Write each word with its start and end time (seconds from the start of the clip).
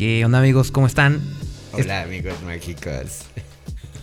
¿Qué 0.00 0.24
onda 0.24 0.38
amigos? 0.38 0.70
¿Cómo 0.70 0.86
están? 0.86 1.20
Hola 1.72 2.00
amigos 2.00 2.40
mágicos. 2.42 3.26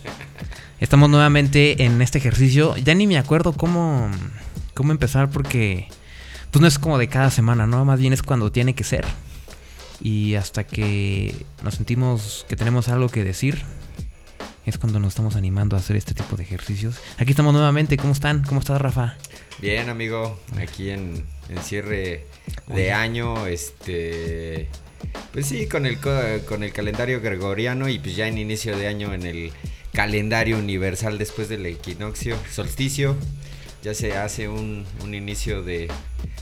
Estamos 0.80 1.10
nuevamente 1.10 1.82
en 1.82 2.00
este 2.00 2.18
ejercicio. 2.18 2.76
Ya 2.76 2.94
ni 2.94 3.08
me 3.08 3.18
acuerdo 3.18 3.52
cómo, 3.52 4.08
cómo 4.74 4.92
empezar 4.92 5.28
porque 5.28 5.88
pues 6.52 6.60
no 6.60 6.68
es 6.68 6.78
como 6.78 6.98
de 6.98 7.08
cada 7.08 7.32
semana, 7.32 7.66
¿no? 7.66 7.84
Más 7.84 7.98
bien 7.98 8.12
es 8.12 8.22
cuando 8.22 8.52
tiene 8.52 8.76
que 8.76 8.84
ser. 8.84 9.04
Y 10.00 10.36
hasta 10.36 10.62
que 10.62 11.34
nos 11.64 11.74
sentimos 11.74 12.46
que 12.48 12.54
tenemos 12.54 12.86
algo 12.86 13.08
que 13.08 13.24
decir, 13.24 13.64
es 14.66 14.78
cuando 14.78 15.00
nos 15.00 15.08
estamos 15.08 15.34
animando 15.34 15.74
a 15.74 15.80
hacer 15.80 15.96
este 15.96 16.14
tipo 16.14 16.36
de 16.36 16.44
ejercicios. 16.44 16.94
Aquí 17.16 17.32
estamos 17.32 17.52
nuevamente. 17.52 17.96
¿Cómo 17.96 18.12
están? 18.12 18.44
¿Cómo 18.44 18.60
estás, 18.60 18.80
Rafa? 18.80 19.16
Bien, 19.60 19.88
amigo. 19.88 20.38
Aquí 20.62 20.90
en, 20.90 21.24
en 21.48 21.58
cierre 21.58 22.24
de 22.68 22.92
año, 22.92 23.48
este... 23.48 24.68
Pues 25.32 25.46
sí, 25.46 25.66
con 25.66 25.86
el, 25.86 25.98
co- 25.98 26.12
con 26.46 26.62
el 26.62 26.72
calendario 26.72 27.20
gregoriano 27.20 27.88
y 27.88 27.98
pues 27.98 28.16
ya 28.16 28.26
en 28.28 28.38
inicio 28.38 28.76
de 28.76 28.86
año 28.88 29.12
en 29.14 29.24
el 29.24 29.52
calendario 29.92 30.58
universal 30.58 31.18
después 31.18 31.48
del 31.48 31.66
equinoccio, 31.66 32.36
solsticio, 32.52 33.16
ya 33.82 33.94
se 33.94 34.16
hace 34.16 34.48
un, 34.48 34.84
un 35.02 35.14
inicio 35.14 35.62
de, 35.62 35.88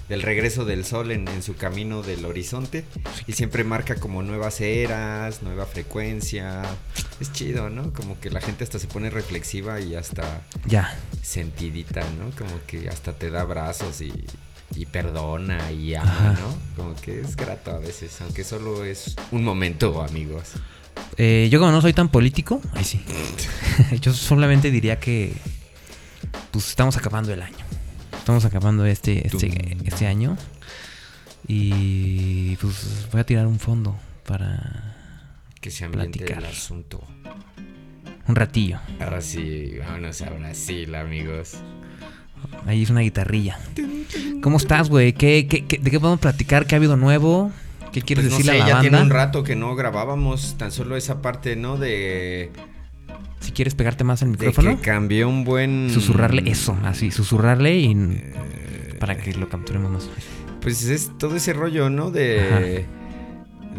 del 0.09 0.23
regreso 0.23 0.65
del 0.65 0.85
sol 0.85 1.11
en, 1.11 1.29
en 1.29 1.43
su 1.43 1.55
camino 1.57 2.03
del 2.03 2.25
horizonte 2.25 2.85
y 3.27 3.33
siempre 3.33 3.65
marca 3.65 3.97
como 3.97 4.23
nuevas 4.23 4.61
eras, 4.61 5.43
nueva 5.43 5.67
frecuencia. 5.67 6.63
Es 7.21 7.33
chido, 7.33 7.71
¿no? 7.71 7.93
Como 7.93 8.19
que 8.21 8.31
la 8.31 8.41
gente 8.41 8.65
hasta 8.65 8.79
se 8.79 8.87
pone 8.89 9.11
reflexiva 9.11 9.81
y 9.81 9.95
hasta 9.95 10.43
Ya. 10.67 10.97
sentidita, 11.23 12.03
¿no? 12.19 12.31
Como 12.37 12.61
que 12.67 12.89
hasta 12.89 13.13
te 13.13 13.31
da 13.31 13.43
abrazos 13.43 14.01
y, 14.01 14.13
y 14.75 14.87
perdona 14.87 15.71
y 15.73 15.95
ama, 15.95 16.11
Ajá. 16.11 16.33
¿no? 16.41 16.57
Como 16.83 16.95
que 16.97 17.21
es 17.21 17.37
grato 17.37 17.71
a 17.71 17.79
veces, 17.79 18.21
aunque 18.21 18.45
solo 18.45 18.85
es 18.85 19.15
un 19.31 19.45
momento, 19.45 20.03
amigos. 20.03 20.53
Eh, 21.19 21.49
yo 21.51 21.59
como 21.59 21.73
no 21.73 21.81
soy 21.81 21.93
tan 21.93 22.09
político, 22.09 22.61
ay 22.75 22.85
sí. 22.85 23.01
yo 24.01 24.13
solamente 24.13 24.71
diría 24.71 24.99
que 24.99 25.33
pues 26.51 26.69
estamos 26.69 26.97
acabando 26.97 27.33
el 27.33 27.43
año. 27.43 27.65
Estamos 28.19 28.45
acabando 28.45 28.85
este, 28.87 29.27
este, 29.27 29.77
este 29.85 30.07
año. 30.07 30.37
Y 31.47 32.57
pues 32.57 33.07
voy 33.13 33.21
a 33.21 33.25
tirar 33.25 33.47
un 33.47 33.61
fondo 33.61 33.97
para 34.27 34.97
Que 35.61 35.71
se 35.71 35.89
Platicar. 35.89 36.39
el 36.39 36.47
asunto. 36.47 37.01
un 38.27 38.35
ratillo. 38.35 38.81
Ahora 38.99 39.21
sí, 39.21 39.77
vámonos 39.79 40.21
a 40.23 40.31
Brasil, 40.31 40.93
amigos. 40.97 41.53
Ahí 42.67 42.83
es 42.83 42.91
una 42.91 43.01
guitarrilla. 43.01 43.59
¿Cómo 44.43 44.57
estás, 44.59 44.89
güey? 44.89 45.13
¿Qué, 45.13 45.47
qué, 45.49 45.65
qué- 45.67 45.79
de 45.79 45.91
qué 45.91 45.99
podemos 46.01 46.21
platicar? 46.21 46.67
¿Qué 46.67 46.75
ha 46.75 46.79
habido 46.79 46.97
nuevo? 46.97 47.51
¿Qué 47.93 48.03
quieres 48.03 48.25
Pues 48.27 48.33
no 48.33 48.39
decirle 48.39 48.59
sé, 48.59 48.63
a 48.63 48.65
la 48.65 48.69
ya 48.69 48.75
banda? 48.75 48.91
tiene 48.91 49.03
un 49.05 49.11
rato 49.11 49.43
que 49.43 49.57
no 49.57 49.75
grabábamos 49.75 50.57
tan 50.59 50.71
solo 50.73 50.97
esa 50.97 51.23
parte, 51.23 51.57
¿no? 51.57 51.77
De, 51.79 52.51
Si 53.41 53.53
quieres 53.53 53.75
pegarte 53.75 54.05
más 54.05 54.23
al 54.23 54.29
de 54.29 54.33
micrófono, 54.33 54.77
que 54.77 54.83
cambió 54.83 55.29
un 55.29 55.45
buen... 55.45 55.89
susurrarle 55.91 56.43
eso, 56.51 56.77
así, 56.85 57.11
susurrarle 57.11 57.77
y 57.79 57.93
Eh, 57.93 58.97
para 59.01 59.17
que 59.17 59.33
lo 59.35 59.49
capturemos 59.49 59.91
más. 59.91 60.09
Pues 60.61 60.85
es 60.85 61.11
todo 61.19 61.37
ese 61.37 61.53
rollo, 61.53 61.89
¿no? 61.91 62.11
De, 62.11 62.85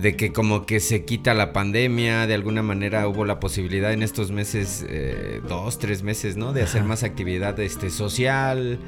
de 0.02 0.16
que 0.16 0.31
como 0.31 0.66
que 0.66 0.80
se 0.80 1.06
quita 1.06 1.34
la 1.34 1.53
pandemia, 1.53 2.28
de 2.28 2.34
alguna 2.34 2.62
manera 2.64 3.08
hubo 3.08 3.26
la 3.26 3.40
posibilidad 3.40 3.92
en 3.92 4.04
estos 4.04 4.31
meses, 4.31 4.86
eh, 4.88 5.42
dos, 5.48 5.80
tres 5.80 6.04
meses, 6.04 6.38
¿no? 6.38 6.54
De 6.54 6.62
hacer 6.62 6.81
Ajá. 6.81 6.89
más 6.89 7.04
actividad 7.04 7.59
este, 7.59 7.89
social. 7.89 8.80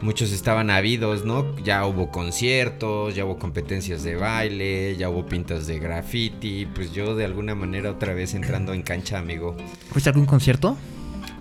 Muchos 0.00 0.32
estaban 0.32 0.70
habidos, 0.70 1.24
¿no? 1.24 1.56
Ya 1.58 1.86
hubo 1.86 2.10
conciertos, 2.10 3.14
ya 3.14 3.24
hubo 3.24 3.38
competencias 3.38 4.02
de 4.02 4.16
baile, 4.16 4.96
ya 4.96 5.08
hubo 5.08 5.26
pintas 5.26 5.66
de 5.66 5.78
graffiti. 5.78 6.66
Pues 6.66 6.92
yo 6.92 7.14
de 7.14 7.24
alguna 7.24 7.54
manera 7.54 7.90
otra 7.90 8.12
vez 8.12 8.34
entrando 8.34 8.74
en 8.74 8.82
cancha, 8.82 9.18
amigo. 9.18 9.56
¿Fuiste 9.90 10.10
algún 10.10 10.26
concierto? 10.26 10.76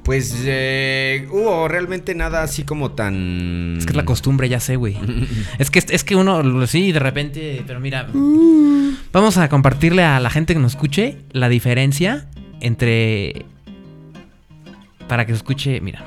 Pues 0.03 0.35
eh, 0.45 1.27
hubo 1.31 1.67
realmente 1.67 2.15
nada 2.15 2.41
así 2.41 2.63
como 2.63 2.91
tan... 2.91 3.75
Es 3.77 3.85
que 3.85 3.91
es 3.91 3.95
la 3.95 4.05
costumbre, 4.05 4.49
ya 4.49 4.59
sé, 4.59 4.75
güey. 4.75 4.97
Es 5.59 5.69
que, 5.69 5.79
es 5.79 6.03
que 6.03 6.15
uno, 6.15 6.65
sí, 6.65 6.91
de 6.91 6.99
repente, 6.99 7.63
pero 7.67 7.79
mira, 7.79 8.07
vamos 9.11 9.37
a 9.37 9.47
compartirle 9.47 10.03
a 10.03 10.19
la 10.19 10.29
gente 10.29 10.53
que 10.53 10.59
nos 10.59 10.73
escuche 10.73 11.19
la 11.31 11.49
diferencia 11.49 12.27
entre... 12.61 13.45
Para 15.07 15.25
que 15.25 15.33
se 15.33 15.37
escuche, 15.37 15.81
mira. 15.81 16.03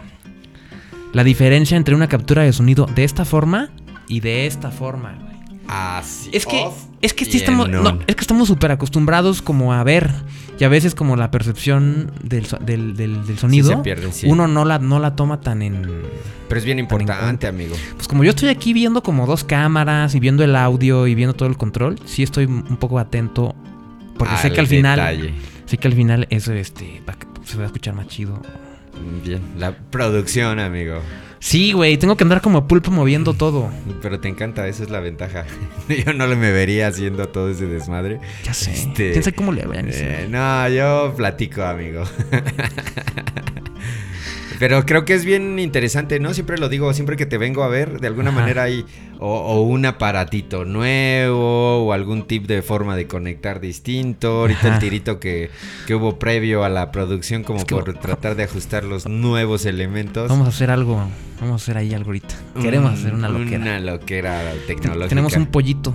La 1.12 1.22
diferencia 1.22 1.76
entre 1.76 1.94
una 1.94 2.08
captura 2.08 2.42
de 2.42 2.52
sonido 2.52 2.86
de 2.86 3.04
esta 3.04 3.24
forma 3.24 3.70
y 4.08 4.20
de 4.20 4.46
esta 4.46 4.70
forma, 4.70 5.16
güey. 5.22 5.33
Así. 5.68 6.30
Es 6.32 6.46
que, 6.46 6.68
es 7.00 7.14
que 7.14 7.24
sí 7.24 7.38
estamos, 7.38 7.68
no, 7.68 7.98
es 8.06 8.14
que 8.16 8.20
estamos 8.20 8.48
súper 8.48 8.70
acostumbrados 8.72 9.42
como 9.42 9.72
a 9.72 9.82
ver. 9.84 10.10
Y 10.58 10.62
a 10.62 10.68
veces 10.68 10.94
como 10.94 11.16
la 11.16 11.32
percepción 11.32 12.12
del, 12.22 12.46
del, 12.60 12.96
del- 12.96 13.26
del 13.26 13.38
sonido, 13.38 13.70
se 13.70 13.76
pierde, 13.78 14.12
sí. 14.12 14.28
uno 14.28 14.46
no 14.46 14.64
la, 14.64 14.78
no 14.78 15.00
la 15.00 15.16
toma 15.16 15.40
tan 15.40 15.62
en... 15.62 15.82
Pero 16.48 16.58
es 16.58 16.64
bien 16.64 16.76
Tan 16.86 16.94
en 16.96 17.00
importante, 17.02 17.46
amigo. 17.48 17.74
Pues 17.96 18.06
como 18.06 18.22
yo 18.22 18.30
estoy 18.30 18.50
aquí 18.50 18.72
viendo 18.72 19.02
como 19.02 19.26
dos 19.26 19.42
cámaras 19.42 20.14
y 20.14 20.20
viendo 20.20 20.44
el 20.44 20.54
audio 20.54 21.08
y 21.08 21.16
viendo 21.16 21.34
todo 21.34 21.48
el 21.48 21.56
control, 21.56 21.98
sí 22.04 22.22
estoy 22.22 22.44
un 22.44 22.76
poco 22.76 23.00
atento. 23.00 23.54
Porque 24.16 24.36
sé 24.36 24.52
que 24.52 24.60
al 24.60 24.68
final. 24.68 24.96
detalle. 24.96 25.34
Sé 25.66 25.76
que 25.78 25.88
al 25.88 25.94
final 25.94 26.26
eso 26.30 26.52
este. 26.52 27.02
va- 27.08 27.16
se 27.44 27.56
va 27.56 27.64
a 27.64 27.66
escuchar 27.66 27.94
más 27.94 28.06
chido. 28.06 28.40
Bien, 29.24 29.40
la 29.58 29.72
producción, 29.76 30.60
amigo. 30.60 31.00
Sí, 31.44 31.72
güey, 31.72 31.98
tengo 31.98 32.16
que 32.16 32.24
andar 32.24 32.40
como 32.40 32.66
pulpo 32.66 32.90
moviendo 32.90 33.34
todo. 33.34 33.70
Pero 34.00 34.18
te 34.18 34.28
encanta, 34.28 34.66
esa 34.66 34.82
es 34.82 34.88
la 34.88 35.00
ventaja. 35.00 35.44
Yo 36.06 36.14
no 36.14 36.26
le 36.26 36.36
me 36.36 36.50
vería 36.52 36.86
haciendo 36.86 37.28
todo 37.28 37.50
ese 37.50 37.66
desmadre. 37.66 38.18
Ya 38.44 38.54
sé. 38.54 38.72
Este, 38.72 39.12
¿Quién 39.12 39.22
sabe 39.22 39.36
cómo 39.36 39.52
le 39.52 39.66
vayan 39.66 39.90
Eh, 39.92 40.26
no, 40.30 40.66
yo 40.70 41.12
platico, 41.14 41.62
amigo. 41.62 42.04
Pero 44.58 44.86
creo 44.86 45.04
que 45.04 45.12
es 45.12 45.26
bien 45.26 45.58
interesante, 45.58 46.18
¿no? 46.18 46.32
Siempre 46.32 46.56
lo 46.56 46.70
digo, 46.70 46.94
siempre 46.94 47.18
que 47.18 47.26
te 47.26 47.36
vengo 47.36 47.62
a 47.62 47.68
ver, 47.68 48.00
de 48.00 48.06
alguna 48.06 48.30
Ajá. 48.30 48.40
manera 48.40 48.62
hay 48.62 48.86
o, 49.24 49.54
o 49.54 49.62
un 49.62 49.86
aparatito 49.86 50.64
nuevo 50.64 51.86
o 51.86 51.92
algún 51.92 52.26
tip 52.26 52.46
de 52.46 52.62
forma 52.62 52.94
de 52.96 53.06
conectar 53.06 53.60
distinto. 53.60 54.40
Ahorita 54.40 54.60
Ajá. 54.66 54.74
el 54.74 54.78
tirito 54.80 55.18
que, 55.20 55.50
que 55.86 55.94
hubo 55.94 56.18
previo 56.18 56.64
a 56.64 56.68
la 56.68 56.92
producción 56.92 57.42
como 57.42 57.60
Es 57.60 57.64
que- 57.64 57.74
por 57.74 57.92
tratar 57.98 58.36
de 58.36 58.44
ajustar 58.44 58.84
los 58.84 59.06
nuevos 59.06 59.64
elementos. 59.66 60.28
Vamos 60.28 60.46
a 60.46 60.50
hacer 60.50 60.70
algo. 60.70 60.96
Vamos 61.40 61.62
a 61.62 61.64
hacer 61.64 61.76
ahí 61.78 61.94
algo 61.94 62.08
ahorita. 62.10 62.34
Queremos 62.60 62.92
Un- 62.92 62.98
hacer 62.98 63.14
una 63.14 63.28
loquera. 63.28 63.56
Una 63.62 63.80
loquera 63.80 64.52
tecnológica. 64.66 65.08
Tenemos 65.08 65.34
un 65.36 65.46
pollito. 65.46 65.94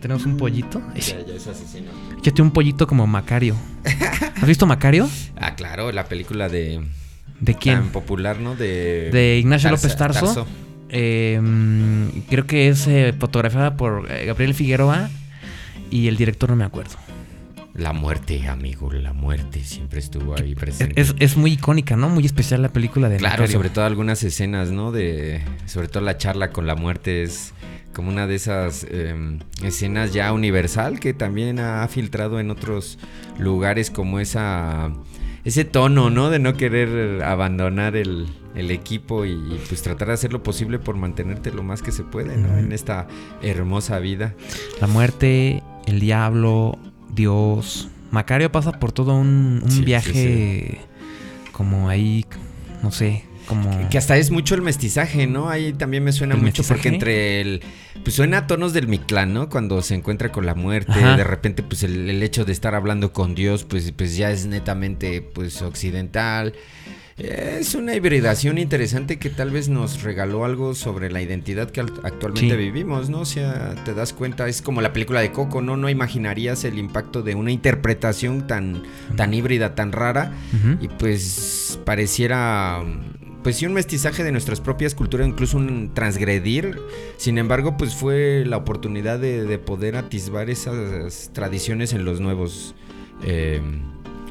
Tenemos 0.00 0.24
un 0.26 0.36
pollito. 0.36 0.80
Ya, 0.96 1.20
ya 1.24 1.34
es 1.34 1.46
asesino. 1.46 1.90
Échate 2.18 2.42
un 2.42 2.50
pollito 2.50 2.86
como 2.86 3.06
Macario. 3.06 3.54
¿Has 4.40 4.46
visto 4.48 4.66
Macario? 4.66 5.08
Ah, 5.36 5.54
claro, 5.54 5.92
la 5.92 6.04
película 6.06 6.48
de... 6.48 6.80
¿De 7.40 7.54
quién? 7.54 7.76
Tan 7.80 7.88
popular, 7.90 8.38
¿no? 8.40 8.54
De... 8.56 9.10
De 9.12 9.38
Ignacio 9.38 9.68
Tarza- 9.70 9.82
López 9.82 9.96
Tarso. 9.96 10.46
Eh, 10.92 11.40
mm, 11.42 12.08
creo 12.28 12.46
que 12.46 12.68
es 12.68 12.86
eh, 12.86 13.14
fotografiada 13.18 13.76
por 13.76 14.10
eh, 14.12 14.26
Gabriel 14.26 14.54
Figueroa 14.54 15.08
y 15.90 16.06
el 16.08 16.16
director 16.16 16.50
no 16.50 16.56
me 16.56 16.64
acuerdo. 16.64 16.96
La 17.74 17.94
muerte, 17.94 18.46
amigo, 18.48 18.92
la 18.92 19.14
muerte 19.14 19.64
siempre 19.64 19.98
estuvo 20.00 20.34
ahí 20.38 20.52
Es, 20.52 20.58
presente. 20.58 21.00
es- 21.00 21.14
es 21.18 21.36
muy 21.38 21.52
icónica, 21.52 21.96
¿no? 21.96 22.10
Muy 22.10 22.26
especial 22.26 22.60
la 22.60 22.68
película 22.68 23.08
de 23.08 23.16
claro, 23.16 23.32
Macario. 23.44 23.52
sobre 23.56 23.70
todo 23.70 23.86
algunas 23.86 24.22
escenas, 24.22 24.70
¿no? 24.70 24.92
De, 24.92 25.40
sobre 25.64 25.88
todo 25.88 26.02
la 26.02 26.18
charla 26.18 26.50
con 26.50 26.66
la 26.66 26.74
muerte 26.74 27.22
es 27.22 27.54
como 27.94 28.10
una 28.10 28.26
de 28.26 28.34
esas 28.34 28.86
eh, 28.90 29.38
escenas 29.62 30.12
ya 30.12 30.32
universal 30.34 31.00
que 31.00 31.14
también 31.14 31.58
ha 31.60 31.86
filtrado 31.88 32.40
en 32.40 32.50
otros 32.50 32.98
lugares 33.38 33.90
como 33.90 34.20
esa 34.20 34.90
ese 35.44 35.64
tono, 35.64 36.10
¿no? 36.10 36.30
De 36.30 36.38
no 36.38 36.54
querer 36.54 37.22
abandonar 37.22 37.96
el, 37.96 38.28
el 38.54 38.70
equipo 38.70 39.24
y, 39.24 39.32
y, 39.32 39.60
pues 39.68 39.82
tratar 39.82 40.08
de 40.08 40.14
hacer 40.14 40.32
lo 40.32 40.42
posible 40.42 40.78
por 40.78 40.96
mantenerte 40.96 41.52
lo 41.52 41.62
más 41.62 41.82
que 41.82 41.92
se 41.92 42.04
puede, 42.04 42.36
¿no? 42.36 42.58
En 42.58 42.72
esta 42.72 43.08
hermosa 43.42 43.98
vida. 43.98 44.34
La 44.80 44.86
muerte, 44.86 45.62
el 45.86 46.00
diablo, 46.00 46.78
Dios. 47.12 47.88
Macario 48.10 48.52
pasa 48.52 48.72
por 48.72 48.92
todo 48.92 49.16
un, 49.16 49.60
un 49.62 49.70
Sí, 49.70 49.78
sí, 49.78 49.84
viaje 49.84 50.80
como 51.52 51.88
ahí, 51.88 52.24
no 52.82 52.90
sé, 52.90 53.24
como... 53.54 53.88
Que 53.88 53.98
hasta 53.98 54.16
es 54.16 54.30
mucho 54.30 54.54
el 54.54 54.62
mestizaje, 54.62 55.26
¿no? 55.26 55.48
Ahí 55.48 55.72
también 55.72 56.04
me 56.04 56.12
suena 56.12 56.34
¿El 56.34 56.40
mucho 56.42 56.62
porque 56.64 56.88
entre 56.88 57.40
el... 57.40 57.60
Pues 58.02 58.16
suena 58.16 58.38
a 58.38 58.46
tonos 58.46 58.72
del 58.72 58.88
Mictlán, 58.88 59.32
¿no? 59.34 59.48
Cuando 59.48 59.80
se 59.82 59.94
encuentra 59.94 60.32
con 60.32 60.46
la 60.46 60.54
muerte, 60.54 60.92
Ajá. 60.92 61.16
de 61.16 61.24
repente 61.24 61.62
pues 61.62 61.82
el, 61.82 62.08
el 62.10 62.22
hecho 62.22 62.44
de 62.44 62.52
estar 62.52 62.74
hablando 62.74 63.12
con 63.12 63.34
Dios 63.34 63.64
pues, 63.64 63.92
pues 63.92 64.16
ya 64.16 64.30
es 64.30 64.46
netamente 64.46 65.20
pues 65.22 65.62
occidental. 65.62 66.54
Es 67.18 67.74
una 67.74 67.94
hibridación 67.94 68.56
interesante 68.56 69.18
que 69.18 69.28
tal 69.28 69.50
vez 69.50 69.68
nos 69.68 70.02
regaló 70.02 70.46
algo 70.46 70.74
sobre 70.74 71.10
la 71.12 71.20
identidad 71.20 71.70
que 71.70 71.80
al- 71.80 71.92
actualmente 72.02 72.50
Sí. 72.50 72.56
vivimos, 72.56 73.10
¿no? 73.10 73.20
O 73.20 73.24
sea, 73.26 73.74
te 73.84 73.92
das 73.92 74.14
cuenta, 74.14 74.48
es 74.48 74.62
como 74.62 74.80
la 74.80 74.94
película 74.94 75.20
de 75.20 75.30
Coco, 75.30 75.60
¿no? 75.60 75.76
No 75.76 75.90
imaginarías 75.90 76.64
el 76.64 76.78
impacto 76.78 77.22
de 77.22 77.34
una 77.34 77.52
interpretación 77.52 78.46
tan, 78.46 78.82
tan 79.14 79.34
híbrida, 79.34 79.74
tan 79.74 79.92
rara. 79.92 80.32
Y 80.80 80.88
pues 80.88 81.78
pareciera 81.84 82.82
pues 83.42 83.56
sí, 83.56 83.66
un 83.66 83.72
mestizaje 83.72 84.22
de 84.22 84.32
nuestras 84.32 84.60
propias 84.60 84.94
culturas, 84.94 85.26
incluso 85.26 85.56
un 85.56 85.92
transgredir. 85.94 86.78
Sin 87.16 87.38
embargo, 87.38 87.76
pues 87.76 87.94
fue 87.94 88.44
la 88.46 88.56
oportunidad 88.56 89.18
de, 89.18 89.58
poder 89.58 89.96
atisbar 89.96 90.50
esas 90.50 91.30
tradiciones 91.32 91.92
en 91.92 92.04
los 92.04 92.20
nuevos 92.20 92.74
eh, 93.24 93.60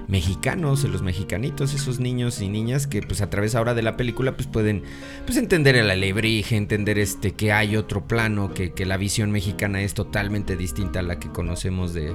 mexicanos, 0.07 0.83
en 0.83 0.91
los 0.91 1.01
mexicanitos, 1.01 1.73
esos 1.73 1.99
niños 1.99 2.41
y 2.41 2.49
niñas 2.49 2.87
que 2.87 3.01
pues 3.01 3.21
a 3.21 3.29
través 3.29 3.55
ahora 3.55 3.73
de 3.73 3.81
la 3.81 3.95
película 3.95 4.35
pues 4.35 4.47
pueden 4.47 4.83
pues 5.25 5.37
entender 5.37 5.77
el 5.77 5.89
alebrije, 5.89 6.57
entender 6.57 6.99
este 6.99 7.31
que 7.31 7.53
hay 7.53 7.77
otro 7.77 8.07
plano, 8.07 8.53
que, 8.53 8.73
que 8.73 8.85
la 8.85 8.97
visión 8.97 9.31
mexicana 9.31 9.81
es 9.81 9.93
totalmente 9.93 10.57
distinta 10.57 10.99
a 10.99 11.03
la 11.03 11.19
que 11.19 11.29
conocemos 11.29 11.93
de, 11.93 12.13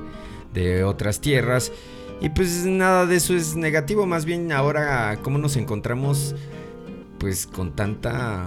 de 0.52 0.84
otras 0.84 1.20
tierras. 1.20 1.72
Y 2.20 2.30
pues 2.30 2.64
nada 2.64 3.04
de 3.06 3.16
eso 3.16 3.34
es 3.34 3.56
negativo, 3.56 4.06
más 4.06 4.24
bien 4.24 4.50
ahora 4.52 5.18
cómo 5.22 5.36
nos 5.38 5.56
encontramos 5.56 6.34
pues 7.18 7.46
con 7.46 7.74
tanta 7.74 8.46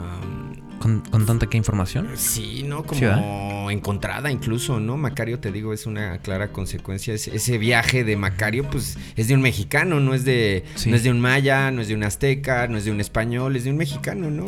¿Con, 0.80 1.02
tanta 1.26 1.48
que 1.48 1.58
información? 1.58 2.10
Sí, 2.16 2.64
¿no? 2.64 2.84
Como 2.84 3.70
encontrada 3.70 4.32
incluso, 4.32 4.80
¿no? 4.80 4.98
Macario, 4.98 5.40
te 5.40 5.52
digo, 5.52 5.74
es 5.74 5.86
una 5.86 6.20
clara 6.20 6.52
consecuencia. 6.52 7.14
Ese, 7.14 7.58
viaje 7.58 8.04
de 8.04 8.16
Macario, 8.16 8.64
pues, 8.70 8.98
es 9.16 9.28
de 9.28 9.36
un 9.36 9.42
mexicano, 9.42 10.00
no 10.00 10.14
es 10.14 10.24
de, 10.24 10.64
no 10.86 10.96
es 10.96 11.04
de 11.04 11.12
un 11.12 11.20
maya, 11.20 11.70
no 11.72 11.82
es 11.82 11.90
de 11.90 11.96
un 11.96 12.04
azteca, 12.04 12.68
no 12.68 12.78
es 12.78 12.86
de 12.86 12.92
un 12.92 13.02
español, 13.02 13.56
es 13.56 13.66
de 13.66 13.72
un 13.72 13.78
mexicano, 13.78 14.32
¿no? 14.32 14.48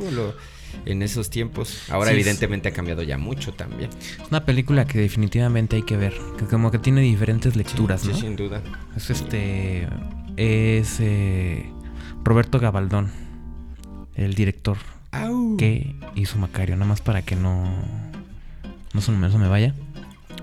en 0.85 1.01
esos 1.01 1.29
tiempos. 1.29 1.89
Ahora, 1.89 2.12
evidentemente, 2.12 2.69
ha 2.69 2.71
cambiado 2.71 3.03
ya 3.03 3.17
mucho 3.17 3.53
también. 3.53 3.89
Es 4.00 4.29
una 4.29 4.45
película 4.45 4.85
que 4.85 5.00
definitivamente 5.00 5.75
hay 5.75 5.83
que 5.83 5.97
ver. 5.97 6.13
Que 6.38 6.45
como 6.45 6.71
que 6.71 6.79
tiene 6.79 7.01
diferentes 7.01 7.57
lecturas, 7.57 8.06
¿no? 8.06 8.13
Sí, 8.13 8.21
sin 8.21 8.35
duda. 8.38 8.62
Es 8.95 9.09
este. 9.09 9.88
Es 10.38 10.97
eh, 11.01 11.69
Roberto 12.24 12.57
Gabaldón, 12.59 13.12
el 14.16 14.34
director 14.34 14.78
que 15.58 15.96
hizo 16.16 16.38
Macario, 16.38 16.75
nada 16.75 16.88
más 16.88 17.02
para 17.02 17.22
que 17.22 17.36
no, 17.36 17.69
no 18.94 19.02
se 19.02 19.12
me 19.12 19.48
vaya. 19.48 19.74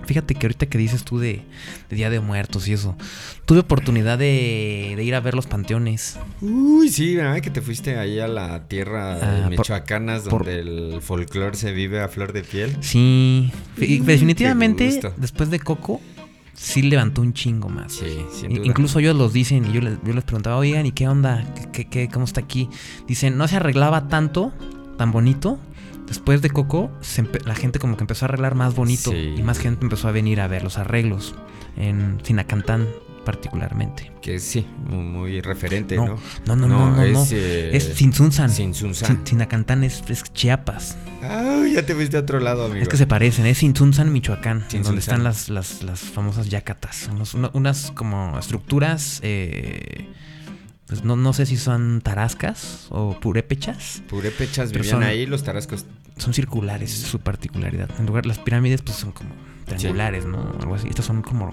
Fíjate 0.09 0.35
que 0.35 0.47
ahorita 0.47 0.65
que 0.65 0.79
dices 0.79 1.05
tú 1.05 1.19
de, 1.19 1.43
Día 1.91 2.09
de 2.09 2.19
Muertos 2.19 2.67
y 2.67 2.73
eso, 2.73 2.97
tuve 3.45 3.59
oportunidad 3.59 4.17
de, 4.17 4.97
ir 4.99 5.15
a 5.15 5.21
ver 5.21 5.35
los 5.35 5.47
panteones. 5.47 6.19
Uy, 6.41 6.89
sí, 6.89 7.19
que 7.43 7.51
te 7.51 7.61
fuiste 7.61 7.99
ahí 7.99 8.19
a 8.19 8.27
la 8.27 8.69
tierra 8.69 9.17
de 9.17 9.45
ah, 9.45 9.51
Michoacanas 9.51 10.25
donde 10.25 10.61
el 10.61 11.03
folclore 11.03 11.59
se 11.59 11.73
vive 11.73 12.01
a 12.01 12.09
flor 12.09 12.33
de 12.33 12.43
piel. 12.43 12.75
Sí, 12.81 13.53
definitivamente 13.77 14.99
después 15.19 15.51
de 15.51 15.61
Coco 15.61 16.01
sí 16.59 16.83
levantó 16.83 17.23
un 17.23 17.33
chingo 17.33 17.69
más. 17.69 17.93
Sí, 17.93 18.19
Incluso 18.49 18.99
ellos 18.99 19.17
los 19.17 19.33
dicen 19.33 19.67
y 19.67 19.73
yo 19.73 19.81
les, 19.81 19.99
yo 20.03 20.13
les 20.13 20.25
preguntaba, 20.25 20.57
oigan, 20.57 20.87
¿y 20.87 20.93
qué 20.93 21.09
onda? 21.09 21.45
¿Qué, 21.73 21.87
qué, 21.87 22.09
cómo 22.09 22.25
está 22.25 22.41
aquí? 22.41 22.69
Dicen, 23.07 23.37
no 23.39 23.47
se 23.49 23.57
arreglaba 23.57 24.09
tanto, 24.09 24.53
tan 24.97 25.13
bonito. 25.13 25.59
Después 26.07 26.41
de 26.41 26.49
Coco, 26.49 26.91
la 27.45 27.55
gente 27.55 27.79
como 27.79 27.97
que 27.97 28.03
empezó 28.03 28.25
a 28.25 28.29
arreglar 28.29 28.55
más 28.55 28.75
bonito 28.75 29.15
y 29.15 29.43
más 29.43 29.59
gente 29.59 29.85
empezó 29.85 30.09
a 30.09 30.13
venir 30.13 30.41
a 30.41 30.49
ver 30.49 30.63
los 30.63 30.79
arreglos 30.79 31.35
en 31.77 32.19
Sinacantán 32.23 32.87
particularmente. 33.29 34.11
Que 34.23 34.41
sí, 34.41 34.67
muy, 34.87 35.43
referente, 35.43 35.97
¿no? 35.97 36.17
No, 36.47 36.57
no, 36.57 36.67
no, 36.67 36.97
no, 36.97 37.03
es, 37.03 37.31
eh, 37.33 37.77
es 37.77 37.85
Sinsunzan. 37.95 38.51
Sinacantán 38.51 39.85
es, 39.85 40.03
Chiapas. 40.33 40.97
Ah, 41.23 41.63
ya 41.71 41.85
te 41.85 41.95
fuiste 41.95 42.17
a 42.17 42.21
otro 42.21 42.41
lado, 42.41 42.65
amigo. 42.65 42.81
Es 42.81 42.89
que 42.89 42.97
se 42.97 43.07
parecen, 43.07 43.45
es 43.45 43.59
Sinsunzan, 43.59 44.11
Michoacán, 44.15 44.65
donde 44.83 45.01
están 45.01 45.25
las, 45.25 45.51
las, 45.51 45.83
las 45.83 46.01
famosas 46.01 46.49
yacatas. 46.49 47.11
unas 47.53 47.91
como 47.91 48.39
estructuras... 48.39 49.21
Eh, 49.23 50.09
pues 50.87 51.05
no, 51.05 51.17
no 51.17 51.35
sé 51.35 51.45
si 51.45 51.59
son 51.59 52.01
tarascas 52.01 52.87
o 52.89 53.21
purépechas. 53.21 54.03
Purépechas 54.09 54.73
vivían 54.73 55.03
ahí, 55.03 55.27
los 55.27 55.45
tarascos. 55.45 55.85
Son 56.17 56.33
circulares, 56.33 56.95
es 56.95 57.01
su 57.01 57.19
particularidad. 57.19 57.91
En 57.99 58.07
lugar, 58.07 58.25
las 58.25 58.39
pirámides, 58.39 58.81
pues 58.81 58.97
son 58.97 59.13
como 59.13 59.29
triangulares, 59.67 60.25
¿no? 60.25 60.57
Algo 60.59 60.77
así. 60.77 60.89
Estas 60.89 61.05
son 61.05 61.21
como 61.21 61.53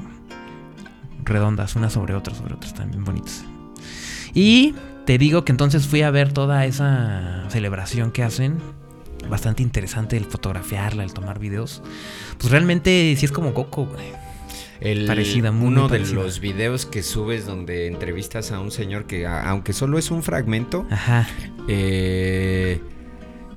redondas, 1.26 1.76
unas 1.76 1.94
sobre 1.94 2.14
otras, 2.14 2.38
sobre 2.38 2.54
otras, 2.54 2.74
también 2.74 3.04
bonitas. 3.04 3.44
Y 4.34 4.76
te 5.06 5.18
digo 5.18 5.46
que 5.46 5.52
entonces 5.52 5.88
fui 5.88 6.02
a 6.02 6.12
ver 6.12 6.34
toda 6.34 6.66
esa 6.66 7.46
celebración 7.50 8.12
que 8.12 8.24
hacen. 8.24 8.60
Bastante 9.30 9.64
interesante 9.64 10.18
el 10.18 10.26
fotografiarla, 10.26 11.04
el 11.04 11.14
tomar 11.14 11.40
videos. 11.40 11.82
Pues 12.38 12.52
realmente 12.52 13.16
sí 13.18 13.26
es 13.26 13.32
como 13.32 13.54
Coco, 13.54 13.90
El, 14.80 15.08
parecida, 15.08 15.52
uno 15.52 15.88
de 15.88 16.00
los 16.00 16.40
videos 16.40 16.86
que 16.86 17.02
subes 17.02 17.46
donde 17.46 17.88
entrevistas 17.88 18.52
a 18.52 18.60
un 18.60 18.72
señor 18.72 19.06
que, 19.06 19.26
aunque 19.26 19.74
solo 19.74 19.98
es 19.98 20.12
un 20.12 20.22
fragmento, 20.22 20.86
Ajá. 20.92 21.28
Eh, 21.68 22.82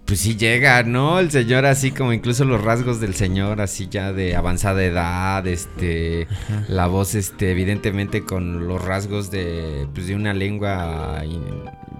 pues 0.09 0.21
sí 0.21 0.37
llega, 0.37 0.83
¿no? 0.85 1.21
El 1.21 1.31
señor 1.31 1.67
así 1.67 1.91
como 1.91 2.15
incluso 2.15 2.47
los 2.47 2.65
rasgos 2.65 2.99
del 2.99 3.15
señor 3.15 3.61
así 3.61 3.89
ya 3.91 4.15
de 4.15 4.37
avanzada 4.37 4.83
edad, 4.83 5.47
este, 5.47 6.27
la 6.67 6.87
voz 6.87 7.15
este 7.15 7.51
evidentemente 7.51 8.25
con 8.25 8.67
los 8.67 8.83
rasgos 8.83 9.31
de 9.31 9.87
pues 9.93 10.07
de 10.07 10.15
una 10.15 10.33
lengua 10.33 11.23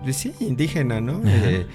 pues 0.03 0.17
sí, 0.17 0.33
indígena, 0.41 1.03
¿no? 1.03 1.21
Eh, 1.27 1.67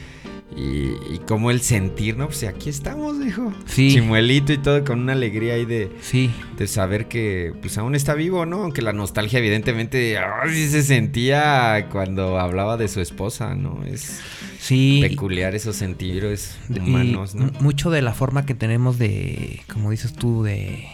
y, 0.55 1.19
como 1.27 1.51
el 1.51 1.61
sentir, 1.61 2.17
¿no? 2.17 2.27
Pues 2.27 2.43
aquí 2.43 2.69
estamos, 2.69 3.19
dijo. 3.23 3.53
Sí. 3.65 3.91
Chimuelito 3.91 4.53
y 4.53 4.57
todo 4.57 4.83
con 4.83 5.01
una 5.01 5.13
alegría 5.13 5.53
ahí 5.53 5.65
de, 5.65 5.91
sí. 6.01 6.31
de 6.57 6.67
saber 6.67 7.07
que 7.07 7.53
pues 7.61 7.77
aún 7.77 7.93
está 7.93 8.15
vivo, 8.15 8.45
¿no? 8.47 8.63
Aunque 8.63 8.81
la 8.81 8.93
nostalgia 8.93 9.37
evidentemente 9.37 10.19
sí 10.49 10.69
se 10.69 10.81
sentía 10.81 11.87
cuando 11.91 12.39
hablaba 12.39 12.77
de 12.77 12.87
su 12.87 13.01
esposa, 13.01 13.55
¿no? 13.55 13.83
Es 13.83 14.19
sí. 14.63 14.99
peculiar 15.01 15.55
esos 15.55 15.75
sentidos 15.75 16.57
humanos, 16.69 17.35
¿no? 17.35 17.51
Mucho 17.59 17.91
de 17.91 18.01
la 18.01 18.13
forma 18.13 18.45
que 18.45 18.55
tenemos 18.55 18.97
de, 18.97 19.61
como 19.71 19.91
dices 19.91 20.13
tú, 20.13 20.43
de, 20.43 20.85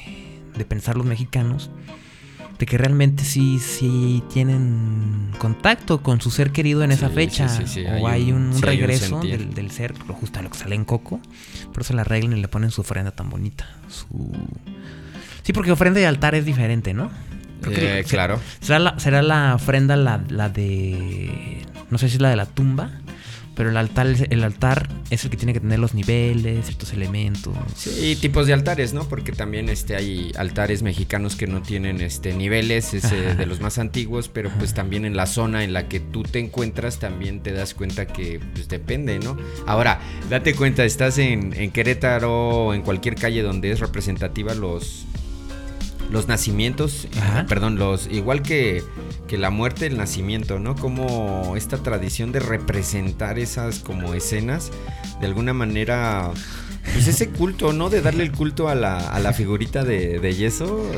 de 0.57 0.65
pensar 0.65 0.97
los 0.97 1.05
mexicanos 1.05 1.69
de 2.59 2.65
que 2.65 2.77
realmente 2.77 3.23
sí, 3.23 3.57
sí 3.59 4.21
tienen 4.31 5.31
contacto 5.37 6.03
con 6.03 6.19
su 6.19 6.29
ser 6.29 6.51
querido 6.51 6.83
en 6.83 6.91
esa 6.91 7.09
fecha. 7.09 7.47
o 8.01 8.07
hay 8.07 8.33
un, 8.33 8.61
regreso 8.61 9.21
del, 9.21 9.71
ser, 9.71 9.93
lo 10.05 10.13
justo 10.13 10.39
a 10.39 10.41
lo 10.41 10.49
que 10.49 10.57
sale 10.57 10.75
en 10.75 10.83
Coco. 10.83 11.21
Por 11.73 11.83
eso 11.83 11.93
la 11.93 12.01
arreglan 12.01 12.37
y 12.37 12.41
le 12.41 12.49
ponen 12.49 12.69
su 12.69 12.81
ofrenda 12.81 13.11
tan 13.11 13.29
bonita. 13.29 13.65
Su... 13.87 14.33
Sí, 15.43 15.53
porque 15.53 15.71
ofrenda 15.71 16.01
y 16.01 16.03
altar 16.03 16.35
es 16.35 16.43
diferente, 16.43 16.93
¿no? 16.93 17.09
Eh, 17.71 18.03
claro. 18.07 18.41
Será 18.59 18.79
la, 18.79 18.99
será 18.99 19.21
la 19.21 19.55
ofrenda 19.55 19.95
la, 19.95 20.21
la 20.27 20.49
de. 20.49 21.61
No 21.89 21.97
sé 21.97 22.09
si 22.09 22.15
es 22.15 22.21
la 22.21 22.29
de 22.29 22.35
la 22.35 22.45
tumba 22.45 22.91
pero 23.59 23.71
el 23.71 23.75
altar, 23.75 24.07
el 24.29 24.43
altar 24.45 24.87
es 25.09 25.25
el 25.25 25.31
que 25.31 25.35
tiene 25.35 25.51
que 25.51 25.59
tener 25.59 25.79
los 25.79 25.93
niveles, 25.93 26.65
ciertos 26.67 26.93
elementos. 26.93 27.53
Sí, 27.75 28.15
tipos 28.15 28.47
de 28.47 28.53
altares, 28.53 28.93
¿no? 28.93 29.03
Porque 29.03 29.33
también 29.33 29.67
este, 29.67 29.97
hay 29.97 30.31
altares 30.37 30.81
mexicanos 30.81 31.35
que 31.35 31.45
no 31.45 31.61
tienen 31.61 31.99
este, 31.99 32.33
niveles, 32.33 32.93
es 32.93 33.11
de 33.11 33.45
los 33.45 33.59
más 33.59 33.77
antiguos, 33.77 34.29
pero 34.29 34.49
pues 34.57 34.73
también 34.73 35.03
en 35.03 35.17
la 35.17 35.25
zona 35.25 35.65
en 35.65 35.73
la 35.73 35.89
que 35.89 35.99
tú 35.99 36.23
te 36.23 36.39
encuentras 36.39 36.99
también 36.99 37.41
te 37.41 37.51
das 37.51 37.73
cuenta 37.73 38.07
que 38.07 38.39
pues 38.53 38.69
depende, 38.69 39.19
¿no? 39.19 39.35
Ahora, 39.67 39.99
date 40.29 40.55
cuenta, 40.55 40.85
estás 40.85 41.17
en, 41.17 41.51
en 41.53 41.71
Querétaro 41.71 42.67
o 42.67 42.73
en 42.73 42.81
cualquier 42.81 43.15
calle 43.15 43.41
donde 43.41 43.71
es 43.71 43.81
representativa 43.81 44.53
los, 44.53 45.05
los 46.09 46.27
nacimientos, 46.27 47.07
perdón, 47.47 47.77
los 47.77 48.07
igual 48.07 48.41
que, 48.41 48.83
que, 49.27 49.37
la 49.37 49.49
muerte, 49.49 49.85
el 49.85 49.97
nacimiento, 49.97 50.59
¿no? 50.59 50.75
Como 50.75 51.55
esta 51.55 51.77
tradición 51.77 52.31
de 52.31 52.39
representar 52.39 53.37
esas 53.39 53.79
como 53.79 54.13
escenas, 54.13 54.71
de 55.19 55.27
alguna 55.27 55.53
manera 55.53 56.31
pues 56.93 57.07
ese 57.07 57.29
culto, 57.29 57.73
¿no? 57.73 57.89
De 57.89 58.01
darle 58.01 58.23
el 58.23 58.31
culto 58.31 58.67
a 58.69 58.75
la, 58.75 59.09
a 59.09 59.19
la 59.19 59.33
figurita 59.33 59.83
de, 59.83 60.19
de 60.19 60.33
yeso. 60.33 60.91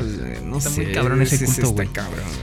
No 0.44 0.58
Está 0.58 0.70
sé. 0.70 0.82
Muy 0.82 0.92
cabrón 0.92 1.22
ese 1.22 1.44
culto, 1.44 1.72
güey. 1.72 1.88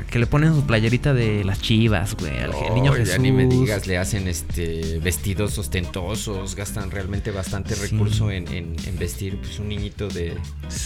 Que 0.10 0.20
le 0.20 0.28
ponen 0.28 0.54
su 0.54 0.66
playerita 0.66 1.14
de 1.14 1.44
las 1.44 1.62
chivas, 1.62 2.16
güey. 2.16 2.38
Al 2.40 2.52
niño 2.76 2.94
Jesús. 2.94 3.14
Ya 3.14 3.18
ni 3.18 3.32
me 3.32 3.48
digas, 3.48 3.88
le 3.88 3.98
hacen 3.98 4.28
este 4.28 5.00
vestidos 5.00 5.58
ostentosos, 5.58 6.56
gastan 6.56 6.92
realmente 6.92 7.32
bastante 7.32 7.76
recurso 7.76 8.32
en, 8.32 8.48
en, 8.50 8.76
vestir 9.00 9.38
pues, 9.38 9.60
un 9.60 9.70
niñito 9.70 10.08
de. 10.08 10.36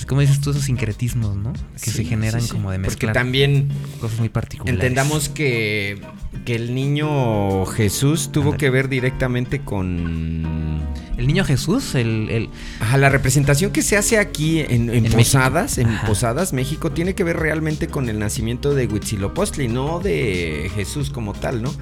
Como 0.07 0.22
dices 0.22 0.41
tú, 0.41 0.51
esos 0.51 0.63
sincretismos, 0.63 1.36
¿no? 1.36 1.53
Que 1.81 1.91
se 1.91 2.03
generan 2.03 2.48
como 2.48 2.72
de 2.72 2.77
mezclar. 2.77 3.13
Porque 3.13 3.19
también. 3.19 3.69
Cosas 4.00 4.19
muy 4.19 4.29
particulares. 4.29 4.74
Entendamos 4.74 5.29
que, 5.29 6.01
que 6.45 6.55
el 6.55 6.75
niño 6.75 7.65
Jesús 7.65 8.31
tuvo 8.31 8.57
que 8.57 8.69
ver 8.69 8.89
directamente 8.89 9.62
con. 9.62 10.81
El 11.17 11.27
niño 11.27 11.45
Jesús, 11.45 11.93
el 11.93 12.42
Ajá, 12.79 12.97
la 12.97 13.09
representación 13.09 13.71
que 13.71 13.81
se 13.81 13.97
hace 13.97 14.17
aquí 14.17 14.59
en, 14.59 15.03
Posadas, 15.12 15.77
en 15.77 15.88
Posadas, 16.05 16.53
México, 16.53 16.91
tiene 16.91 17.15
que 17.15 17.23
ver 17.23 17.38
realmente 17.38 17.88
con 17.88 18.09
el 18.09 18.19
nacimiento 18.19 18.73
de 18.73 18.88
Huitzilopochtli, 18.88 19.67
no 19.67 20.00
de 20.00 20.71
Jesús 20.75 21.09
como 21.09 21.33
tal, 21.33 21.62
¿no? 21.62 21.73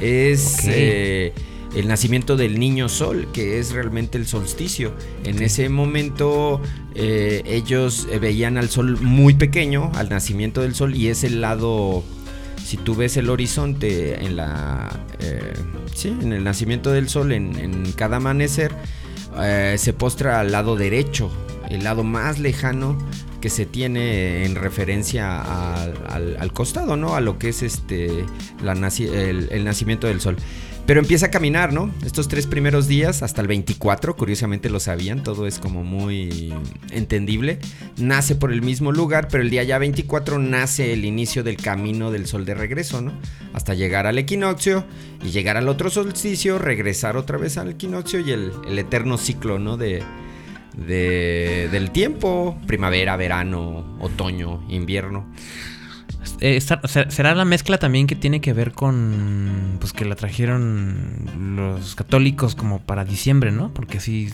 Es 0.00 0.60
eh, 0.64 1.32
el 1.74 1.88
nacimiento 1.88 2.36
del 2.36 2.58
niño 2.58 2.88
sol, 2.88 3.28
que 3.32 3.58
es 3.58 3.72
realmente 3.72 4.18
el 4.18 4.26
solsticio. 4.26 4.94
En 5.24 5.42
ese 5.42 5.68
momento 5.68 6.60
eh, 6.94 7.42
ellos 7.46 8.08
veían 8.20 8.56
al 8.56 8.68
sol 8.68 8.98
muy 9.00 9.34
pequeño, 9.34 9.90
al 9.94 10.08
nacimiento 10.08 10.62
del 10.62 10.74
sol, 10.74 10.94
y 10.94 11.08
es 11.08 11.24
el 11.24 11.40
lado 11.40 12.02
si 12.66 12.76
tú 12.76 12.96
ves 12.96 13.16
el 13.16 13.30
horizonte 13.30 14.24
en 14.24 14.34
la 14.36 14.88
eh, 15.20 15.52
sí, 15.94 16.08
en 16.08 16.32
el 16.32 16.42
nacimiento 16.42 16.90
del 16.90 17.08
sol 17.08 17.30
en, 17.30 17.56
en 17.56 17.92
cada 17.92 18.16
amanecer 18.16 18.72
eh, 19.42 19.76
se 19.78 19.92
postra 19.92 20.40
al 20.40 20.52
lado 20.52 20.76
derecho 20.76 21.30
el 21.68 21.84
lado 21.84 22.04
más 22.04 22.38
lejano 22.38 22.96
que 23.40 23.50
se 23.50 23.66
tiene 23.66 24.44
en 24.44 24.54
referencia 24.54 25.82
al, 25.82 26.36
al, 26.38 26.52
costado, 26.52 26.96
¿no? 26.96 27.14
A 27.14 27.20
lo 27.20 27.38
que 27.38 27.50
es 27.50 27.62
este 27.62 28.24
la 28.62 28.72
el, 28.72 29.48
el, 29.50 29.64
nacimiento 29.64 30.06
del 30.06 30.20
sol. 30.20 30.36
Pero 30.86 31.00
empieza 31.00 31.26
a 31.26 31.30
caminar, 31.32 31.72
¿no? 31.72 31.90
Estos 32.04 32.28
tres 32.28 32.46
primeros 32.46 32.86
días, 32.86 33.24
hasta 33.24 33.40
el 33.40 33.48
24, 33.48 34.14
curiosamente 34.14 34.70
lo 34.70 34.78
sabían, 34.78 35.24
todo 35.24 35.48
es 35.48 35.58
como 35.58 35.82
muy 35.82 36.54
entendible. 36.92 37.58
Nace 37.96 38.36
por 38.36 38.52
el 38.52 38.62
mismo 38.62 38.92
lugar, 38.92 39.26
pero 39.28 39.42
el 39.42 39.50
día 39.50 39.64
ya 39.64 39.78
24 39.78 40.38
nace 40.38 40.92
el 40.92 41.04
inicio 41.04 41.42
del 41.42 41.56
camino 41.56 42.12
del 42.12 42.28
sol 42.28 42.44
de 42.44 42.54
regreso, 42.54 43.02
¿no? 43.02 43.12
Hasta 43.52 43.74
llegar 43.74 44.06
al 44.06 44.16
equinoccio 44.16 44.84
y 45.24 45.30
llegar 45.30 45.56
al 45.56 45.68
otro 45.68 45.90
solsticio, 45.90 46.56
regresar 46.56 47.16
otra 47.16 47.36
vez 47.36 47.58
al 47.58 47.70
equinoccio 47.70 48.20
y 48.20 48.30
el, 48.30 48.52
eterno 48.78 49.18
ciclo, 49.18 49.58
¿no? 49.58 49.76
De, 49.76 50.04
de, 50.76 51.68
del 51.72 51.90
tiempo, 51.90 52.60
primavera, 52.68 53.16
verano, 53.16 53.98
otoño, 54.00 54.64
invierno. 54.68 55.26
Eh, 56.40 56.60
será 56.60 57.34
la 57.34 57.44
mezcla 57.44 57.78
también 57.78 58.06
que 58.06 58.16
tiene 58.16 58.40
que 58.40 58.52
ver 58.52 58.72
con 58.72 59.76
pues 59.80 59.92
que 59.92 60.04
la 60.04 60.16
trajeron 60.16 61.56
los 61.56 61.94
católicos 61.94 62.54
como 62.54 62.80
para 62.80 63.04
diciembre, 63.04 63.52
¿no? 63.52 63.72
Porque 63.72 63.98
así 63.98 64.30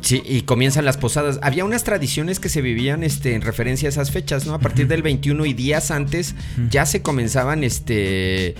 Sí, 0.00 0.22
y 0.24 0.42
comienzan 0.42 0.84
las 0.84 0.96
posadas. 0.96 1.40
Había 1.42 1.64
unas 1.64 1.84
tradiciones 1.84 2.38
que 2.38 2.48
se 2.48 2.62
vivían 2.62 3.02
este, 3.02 3.34
en 3.34 3.42
referencia 3.42 3.88
a 3.88 3.90
esas 3.90 4.10
fechas, 4.10 4.46
¿no? 4.46 4.54
A 4.54 4.58
partir 4.58 4.86
del 4.86 5.02
21 5.02 5.44
y 5.44 5.54
días 5.54 5.90
antes 5.90 6.34
ya 6.70 6.86
se 6.86 7.02
comenzaban 7.02 7.64
este 7.64 8.54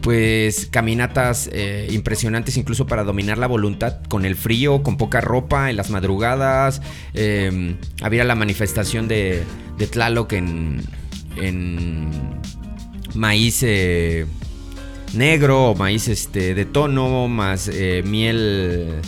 pues 0.00 0.68
caminatas 0.70 1.50
eh, 1.52 1.88
impresionantes 1.90 2.56
incluso 2.56 2.86
para 2.86 3.02
dominar 3.02 3.38
la 3.38 3.48
voluntad 3.48 4.02
con 4.08 4.24
el 4.24 4.36
frío, 4.36 4.84
con 4.84 4.96
poca 4.96 5.20
ropa, 5.20 5.68
en 5.68 5.76
las 5.76 5.90
madrugadas. 5.90 6.80
Em, 7.14 7.76
había 8.00 8.22
la 8.22 8.36
manifestación 8.36 9.08
de, 9.08 9.42
de 9.78 9.86
Tlaloc 9.88 10.32
en, 10.34 10.82
en 11.36 12.10
maíz 13.14 13.62
eh, 13.62 14.26
negro 15.14 15.70
o 15.70 15.74
maíz 15.74 16.08
este, 16.08 16.54
de 16.54 16.64
tono, 16.64 17.28
más 17.28 17.68
eh, 17.72 18.02
miel 18.04 19.00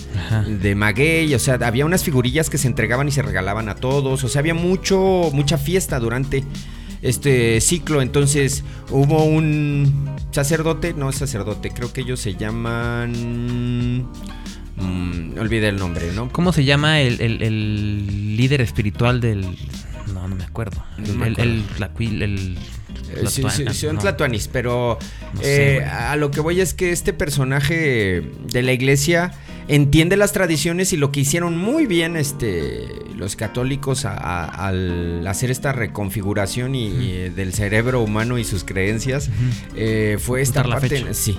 de 0.60 0.74
maguey. 0.74 1.34
O 1.34 1.38
sea, 1.38 1.54
había 1.54 1.84
unas 1.86 2.04
figurillas 2.04 2.50
que 2.50 2.58
se 2.58 2.68
entregaban 2.68 3.08
y 3.08 3.10
se 3.10 3.22
regalaban 3.22 3.68
a 3.68 3.74
todos. 3.74 4.24
O 4.24 4.28
sea, 4.28 4.40
había 4.40 4.54
mucho, 4.54 5.30
mucha 5.32 5.58
fiesta 5.58 5.98
durante 5.98 6.44
este 7.02 7.60
ciclo. 7.60 8.02
Entonces 8.02 8.64
hubo 8.90 9.24
un 9.24 10.08
sacerdote, 10.30 10.94
no 10.94 11.10
es 11.10 11.16
sacerdote, 11.16 11.70
creo 11.70 11.92
que 11.92 12.02
ellos 12.02 12.20
se 12.20 12.34
llaman... 12.34 14.08
Mm, 14.76 15.38
olvidé 15.40 15.68
el 15.68 15.76
nombre, 15.76 16.12
¿no? 16.12 16.30
¿Cómo 16.30 16.52
se 16.52 16.64
llama 16.64 17.00
el, 17.00 18.36
líder 18.36 18.60
espiritual 18.60 19.20
del... 19.20 19.44
No, 20.28 20.34
no 20.34 20.36
me 20.36 20.44
acuerdo. 20.44 20.84
el, 20.98 21.38
el, 21.38 22.22
el 22.22 22.58
eh, 23.14 23.26
sí, 23.28 23.42
sí, 23.50 23.64
son 23.72 23.98
tlatuanis, 23.98 24.48
pero 24.48 24.98
eh, 25.42 25.84
a 25.84 26.16
lo 26.16 26.30
que 26.30 26.40
voy 26.40 26.60
es 26.60 26.74
que 26.74 26.92
este 26.92 27.12
personaje 27.12 28.22
de 28.52 28.62
la 28.62 28.72
iglesia 28.72 29.32
entiende 29.66 30.16
las 30.16 30.32
tradiciones 30.32 30.92
y 30.92 30.96
lo 30.96 31.12
que 31.12 31.20
hicieron 31.20 31.56
muy 31.56 31.86
bien 31.86 32.16
este, 32.16 32.88
los 33.16 33.36
católicos 33.36 34.04
al 34.04 35.26
hacer 35.26 35.50
esta 35.50 35.72
reconfiguración 35.72 36.74
y, 36.74 36.88
eh, 37.12 37.32
del 37.34 37.52
cerebro 37.52 38.02
humano 38.02 38.38
y 38.38 38.44
sus 38.44 38.64
creencias 38.64 39.30
fue 40.18 40.42
esta 40.42 40.62
parte, 40.62 41.14
sí, 41.14 41.38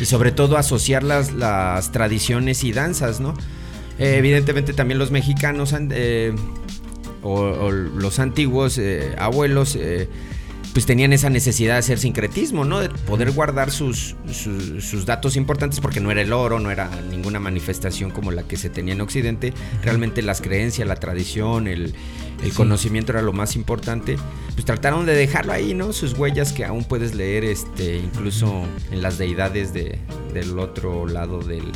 y 0.00 0.04
sobre 0.04 0.32
todo 0.32 0.56
asociar 0.56 1.02
las, 1.02 1.32
las 1.32 1.92
tradiciones 1.92 2.64
y 2.64 2.72
danzas, 2.72 3.20
¿no? 3.20 3.34
evidentemente 3.98 4.72
también 4.72 4.98
los 4.98 5.12
mexicanos 5.12 5.72
o, 7.22 7.70
los 7.70 8.18
antiguos 8.18 8.80
abuelos 9.18 9.76
pues 10.72 10.86
tenían 10.86 11.12
esa 11.12 11.28
necesidad 11.28 11.74
de 11.74 11.78
hacer 11.80 11.98
sincretismo, 11.98 12.64
¿no? 12.64 12.80
De 12.80 12.88
poder 12.88 13.30
guardar 13.32 13.70
sus, 13.70 14.16
sus, 14.30 15.04
datos 15.04 15.36
importantes 15.36 15.80
porque 15.80 16.00
no 16.00 16.10
era 16.10 16.22
el 16.22 16.32
oro, 16.32 16.60
no 16.60 16.70
era 16.70 16.88
ninguna 17.10 17.40
manifestación 17.40 18.10
como 18.10 18.30
la 18.30 18.44
que 18.44 18.56
se 18.56 18.70
tenía 18.70 18.94
en 18.94 19.00
Occidente. 19.02 19.52
Realmente 19.82 20.22
las 20.22 20.40
creencias, 20.40 20.88
la 20.88 20.96
tradición, 20.96 21.68
el, 21.68 21.94
conocimiento 22.56 23.12
era 23.12 23.22
lo 23.22 23.32
más 23.32 23.54
importante. 23.54 24.16
Pues 24.54 24.64
trataron 24.64 25.04
de 25.04 25.14
dejarlo 25.14 25.52
ahí, 25.52 25.74
¿no? 25.74 25.92
Sus 25.92 26.14
huellas 26.14 26.52
que 26.52 26.64
aún 26.64 26.84
puedes 26.84 27.14
leer 27.14 27.44
este, 27.44 27.98
incluso 27.98 28.64
en 28.90 29.02
las 29.02 29.18
deidades 29.18 29.74
de, 29.74 29.98
del 30.32 30.58
otro 30.58 31.06
lado 31.06 31.40
del, 31.40 31.70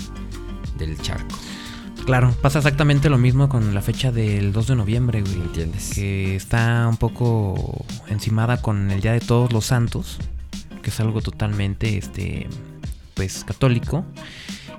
del 0.79 0.99
charco. 1.03 1.37
Claro, 2.07 2.33
pasa 2.41 2.61
exactamente 2.61 3.11
lo 3.11 3.19
mismo 3.19 3.49
con 3.49 3.75
la 3.75 3.83
fecha 3.83 4.13
del 4.13 4.53
2 4.53 4.69
de 4.69 4.77
noviembre, 4.77 5.23
güey. 5.23 5.35
¿Entiendes? 5.35 5.91
Que 5.93 6.37
está 6.37 6.87
un 6.89 6.99
poco 6.99 7.85
encimada 8.07 8.63
con 8.63 8.93
el 8.93 9.01
Día 9.01 9.13
de 9.13 9.19
Todos 9.19 9.53
los 9.53 9.67
Santos, 9.67 10.19
que 10.83 10.91
es 10.91 11.01
algo 11.01 11.21
totalmente, 11.21 11.99
este, 11.99 12.47
pues, 13.15 13.43
católico. 13.43 14.05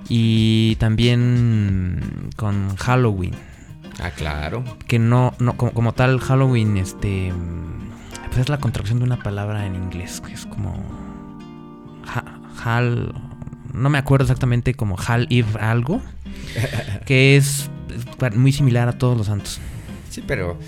Y 0.08 0.76
también 0.76 2.30
con 2.36 2.74
Halloween. 2.76 3.34
Ah, 4.00 4.10
claro. 4.10 4.64
Que 4.86 4.98
no, 4.98 5.34
no 5.38 5.58
como, 5.58 5.92
tal, 5.92 6.20
Halloween, 6.20 6.78
este, 6.78 7.30
pues 8.28 8.38
es 8.38 8.48
la 8.48 8.58
contracción 8.58 9.00
de 9.00 9.04
una 9.04 9.18
palabra 9.22 9.66
en 9.66 9.74
inglés, 9.74 10.22
que 10.22 10.32
es 10.32 10.46
como... 10.46 10.82
hal... 12.64 13.14
No 13.74 13.90
me 13.90 13.98
acuerdo 13.98 14.24
exactamente 14.24 14.72
como 14.72 14.96
Hal 14.98 15.26
Eve 15.28 15.60
algo 15.60 16.00
que 17.06 17.36
es 17.36 17.70
muy 18.34 18.52
similar 18.52 18.88
a 18.88 18.98
todos 18.98 19.16
los 19.16 19.26
santos. 19.26 19.60
Sí, 20.10 20.22
pero 20.26 20.58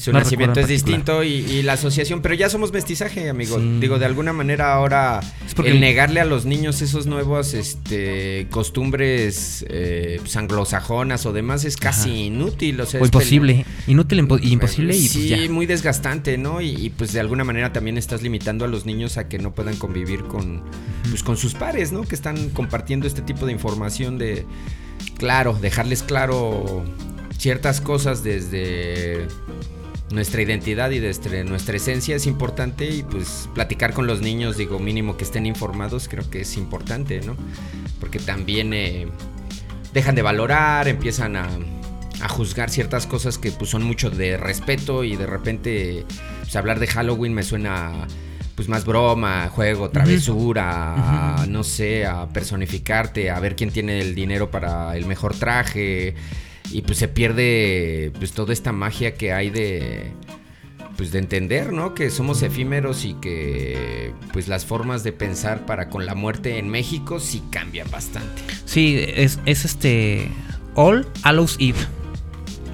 su 0.00 0.12
nacimiento 0.12 0.60
es 0.60 0.68
distinto 0.68 1.22
y, 1.22 1.62
la 1.62 1.74
asociación, 1.74 2.22
pero 2.22 2.34
ya 2.34 2.48
somos 2.48 2.72
mestizaje, 2.72 3.28
amigo. 3.28 3.58
Digo, 3.58 3.98
de 3.98 4.06
alguna 4.06 4.32
manera 4.32 4.72
ahora 4.72 5.20
el 5.64 5.80
negarle 5.80 6.20
a 6.20 6.24
los 6.24 6.46
niños 6.46 6.80
esos 6.80 7.06
nuevos 7.06 7.52
este, 7.52 8.46
costumbres 8.50 9.64
eh, 9.68 10.16
pues, 10.20 10.36
anglosajonas 10.36 11.26
o 11.26 11.32
demás 11.32 11.64
es 11.64 11.76
casi 11.76 12.26
inútil. 12.26 12.80
O, 12.80 12.86
sea, 12.86 13.00
imposible. 13.00 13.66
Inútil 13.86 14.26
y 14.42 14.52
imposible 14.52 14.96
y 14.96 15.00
pues, 15.00 15.12
Sí, 15.12 15.48
muy 15.50 15.66
desgastante, 15.66 16.38
¿no? 16.38 16.62
Y, 16.62 16.90
pues 16.96 17.12
de 17.12 17.20
alguna 17.20 17.44
manera 17.44 17.72
también 17.72 17.98
estás 17.98 18.22
limitando 18.22 18.64
a 18.64 18.68
los 18.68 18.86
niños 18.86 19.18
a 19.18 19.28
que 19.28 19.38
no 19.38 19.54
puedan 19.54 19.76
convivir 19.76 20.24
con, 20.24 20.62
pues, 21.10 21.22
con 21.22 21.36
sus 21.36 21.54
pares, 21.54 21.92
¿no? 21.92 22.02
Que 22.02 22.14
están 22.14 22.48
compartiendo 22.50 23.06
este 23.06 23.20
tipo 23.20 23.44
de 23.44 23.52
información 23.52 24.16
de 24.16 24.46
claro, 25.20 25.52
dejarles 25.52 26.02
claro 26.02 26.82
ciertas 27.36 27.82
cosas 27.82 28.24
desde 28.24 29.28
nuestra 30.10 30.40
identidad 30.40 30.90
y 30.92 30.98
desde 30.98 31.44
nuestra 31.44 31.76
esencia 31.76 32.16
es 32.16 32.26
importante 32.26 32.88
y 32.88 33.02
pues 33.02 33.50
platicar 33.54 33.92
con 33.92 34.06
los 34.06 34.22
niños, 34.22 34.56
digo, 34.56 34.78
mínimo 34.78 35.18
que 35.18 35.24
estén 35.24 35.44
informados, 35.44 36.08
creo 36.08 36.28
que 36.30 36.40
es 36.40 36.56
importante, 36.56 37.20
¿no? 37.20 37.36
Porque 38.00 38.18
también 38.18 38.72
eh, 38.72 39.08
dejan 39.92 40.14
de 40.14 40.22
valorar, 40.22 40.88
empiezan 40.88 41.36
a, 41.36 41.48
juzgar 42.28 42.68
ciertas 42.68 43.06
cosas 43.06 43.38
que 43.38 43.50
pues 43.50 43.70
son 43.70 43.82
mucho 43.82 44.10
de 44.10 44.36
respeto 44.36 45.04
y 45.04 45.16
de 45.16 45.26
repente 45.26 46.04
pues, 46.40 46.54
hablar 46.54 46.78
de 46.78 46.86
Halloween 46.86 47.32
me 47.32 47.42
suena 47.42 48.06
pues 48.60 48.68
más 48.68 48.84
broma, 48.84 49.48
juego, 49.48 49.88
travesura, 49.88 51.46
no 51.48 51.64
sé, 51.64 52.04
a 52.04 52.28
personificarte, 52.28 53.30
a 53.30 53.40
ver 53.40 53.56
quién 53.56 53.70
tiene 53.70 54.02
el 54.02 54.14
dinero 54.14 54.50
para 54.50 54.94
el 54.98 55.06
mejor 55.06 55.34
traje 55.34 56.14
y 56.70 56.82
pues 56.82 56.98
se 56.98 57.08
pierde 57.08 58.12
pues 58.18 58.32
toda 58.32 58.52
esta 58.52 58.70
magia 58.72 59.14
que 59.14 59.32
hay 59.32 59.48
de 59.48 60.12
pues 60.98 61.10
de 61.10 61.20
entender, 61.20 61.72
¿no? 61.72 61.94
Que 61.94 62.10
somos 62.10 62.42
efímeros 62.42 63.06
y 63.06 63.14
que 63.14 64.12
pues 64.34 64.46
las 64.46 64.66
formas 64.66 65.04
de 65.04 65.12
pensar 65.12 65.64
para 65.64 65.88
con 65.88 66.04
la 66.04 66.14
muerte 66.14 66.58
en 66.58 66.68
México 66.68 67.18
sí 67.18 67.42
cambian 67.50 67.90
bastante. 67.90 68.42
Sí, 68.66 69.02
es, 69.08 69.38
es 69.46 69.64
este 69.64 70.28
All 70.74 71.08
Hallows 71.22 71.56
Eve. 71.60 71.78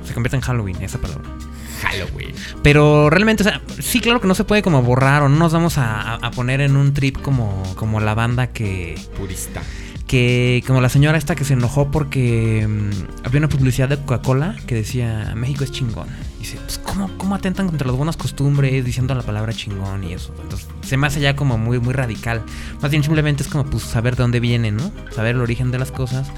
Se 0.04 0.12
convierte 0.14 0.34
en 0.34 0.42
Halloween 0.42 0.82
esa 0.82 0.98
palabra. 0.98 1.35
Halloween. 1.76 2.35
Pero 2.62 3.11
realmente, 3.11 3.42
o 3.42 3.45
sea, 3.45 3.61
sí, 3.80 4.00
claro 4.00 4.21
que 4.21 4.26
no 4.26 4.35
se 4.35 4.45
puede 4.45 4.62
como 4.62 4.83
borrar 4.83 5.23
o 5.23 5.28
no 5.28 5.37
nos 5.37 5.52
vamos 5.52 5.75
a, 5.78 6.18
poner 6.35 6.61
en 6.61 6.76
un 6.76 6.92
trip 6.92 7.21
como, 7.21 7.62
como 7.76 8.00
la 8.00 8.14
banda 8.14 8.49
que... 8.49 9.00
Purista. 9.16 9.62
Que 10.06 10.62
como 10.66 10.80
la 10.80 10.88
señora 10.88 11.18
esta 11.18 11.35
que 11.35 11.45
se 11.45 11.54
enojó 11.54 11.90
porque 11.90 12.66
mm, 12.68 13.26
había 13.26 13.38
una 13.38 13.49
publicidad 13.49 13.88
de 13.88 13.97
Coca-Cola 13.97 14.54
que 14.66 14.76
decía 14.76 15.33
México 15.35 15.64
es 15.64 15.73
chingón. 15.73 16.09
Dice, 16.38 16.59
pues 16.64 16.78
¿cómo, 16.78 17.11
¿cómo 17.18 17.35
atentan 17.35 17.66
contra 17.66 17.88
las 17.88 17.97
buenas 17.97 18.16
costumbres 18.16 18.85
diciendo 18.85 19.14
la 19.14 19.23
palabra 19.23 19.52
chingón 19.52 20.04
y 20.04 20.12
eso? 20.12 20.33
Entonces 20.40 20.68
se 20.83 20.97
me 20.97 21.09
hace 21.09 21.21
ya 21.21 21.35
como 21.35 21.59
muy, 21.59 21.80
muy 21.80 21.92
radical. 21.92 22.42
Más 22.80 22.90
bien 22.90 23.02
simplemente 23.02 23.42
es 23.42 23.49
como 23.49 23.64
pues 23.64 23.83
saber 23.83 24.14
de 24.14 24.23
dónde 24.23 24.38
viene, 24.38 24.71
¿no? 24.71 24.92
Saber 25.12 25.35
el 25.35 25.40
origen 25.40 25.73
de 25.73 25.80
las 25.80 25.90
cosas. 25.90 26.28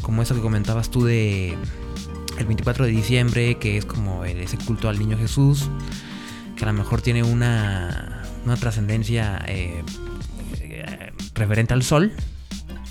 Como 0.00 0.22
eso 0.22 0.34
que 0.34 0.40
comentabas 0.40 0.90
tú 0.90 1.04
de 1.04 1.58
el 2.38 2.46
24 2.46 2.86
de 2.86 2.90
diciembre, 2.90 3.56
que 3.56 3.76
es 3.76 3.84
como 3.84 4.24
ese 4.24 4.56
culto 4.58 4.88
al 4.88 4.98
niño 4.98 5.18
Jesús, 5.18 5.68
que 6.56 6.64
a 6.64 6.66
lo 6.66 6.72
mejor 6.72 7.02
tiene 7.02 7.22
una, 7.22 8.22
una 8.44 8.56
trascendencia 8.56 9.42
eh, 9.46 9.82
referente 11.34 11.74
al 11.74 11.82
sol. 11.82 12.12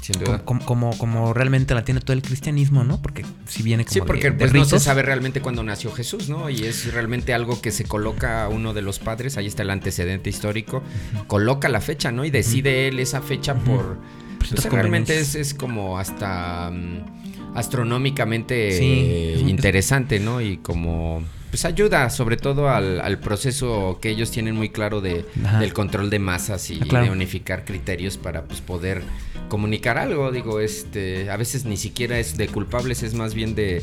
Sin 0.01 0.23
duda. 0.23 0.45
Como, 0.45 0.63
como, 0.63 0.97
como 0.97 1.33
realmente 1.33 1.73
la 1.73 1.83
tiene 1.83 1.99
todo 1.99 2.13
el 2.13 2.21
cristianismo, 2.21 2.85
¿no? 2.85 3.01
Porque 3.01 3.25
si 3.45 3.61
viene 3.61 3.83
como 3.83 3.93
Sí, 3.93 3.99
porque 3.99 4.31
de 4.31 4.37
pues, 4.37 4.53
no 4.53 4.63
se 4.63 4.79
sabe 4.79 5.01
realmente 5.01 5.41
cuándo 5.41 5.63
nació 5.63 5.91
Jesús, 5.91 6.29
¿no? 6.29 6.49
Y 6.49 6.63
es 6.63 6.93
realmente 6.93 7.33
algo 7.33 7.59
que 7.61 7.71
se 7.71 7.83
coloca 7.83 8.45
a 8.45 8.47
uno 8.47 8.73
de 8.73 8.81
los 8.81 8.99
padres, 8.99 9.35
ahí 9.37 9.47
está 9.47 9.63
el 9.63 9.69
antecedente 9.69 10.29
histórico, 10.29 10.81
coloca 11.27 11.67
la 11.67 11.81
fecha, 11.81 12.13
¿no? 12.13 12.23
Y 12.23 12.31
decide 12.31 12.87
él 12.87 12.99
esa 12.99 13.21
fecha 13.21 13.55
por... 13.55 13.97
Pues, 14.39 14.63
realmente 14.65 15.19
es, 15.19 15.35
es 15.35 15.53
como 15.53 15.99
hasta 15.99 16.71
mm, 16.71 17.16
astronómicamente 17.57 18.77
Sí, 18.77 19.43
interesante, 19.47 20.19
¿no? 20.19 20.41
Y 20.41 20.57
como... 20.57 21.23
Pues 21.49 21.63
ayuda 21.63 22.09
sobre 22.09 22.35
todo 22.35 22.69
al, 22.69 22.99
al 22.99 23.19
proceso 23.19 23.99
que 24.01 24.09
ellos 24.09 24.31
tienen 24.31 24.55
muy 24.55 24.69
claro 24.69 24.99
de, 24.99 25.25
Ajá. 25.45 25.59
del 25.59 25.73
control 25.73 26.09
de 26.09 26.19
masas 26.19 26.69
y 26.69 26.79
Ah, 26.81 26.85
claro. 26.87 27.05
de 27.05 27.11
unificar 27.11 27.63
criterios 27.63 28.17
para 28.17 28.43
pues, 28.43 28.59
poder 28.59 29.01
comunicar 29.47 29.97
algo. 29.97 30.31
Digo, 30.31 30.59
este, 30.59 31.29
a 31.29 31.37
veces 31.37 31.63
ni 31.63 31.77
siquiera 31.77 32.19
es 32.19 32.35
de 32.35 32.47
culpables, 32.49 33.01
es 33.01 33.13
más 33.13 33.33
bien 33.33 33.55
de, 33.55 33.81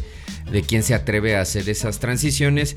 de 0.52 0.62
quién 0.62 0.82
se 0.82 0.92
atreve 0.92 1.36
a 1.36 1.40
hacer 1.40 1.66
esas 1.70 2.00
transiciones. 2.00 2.76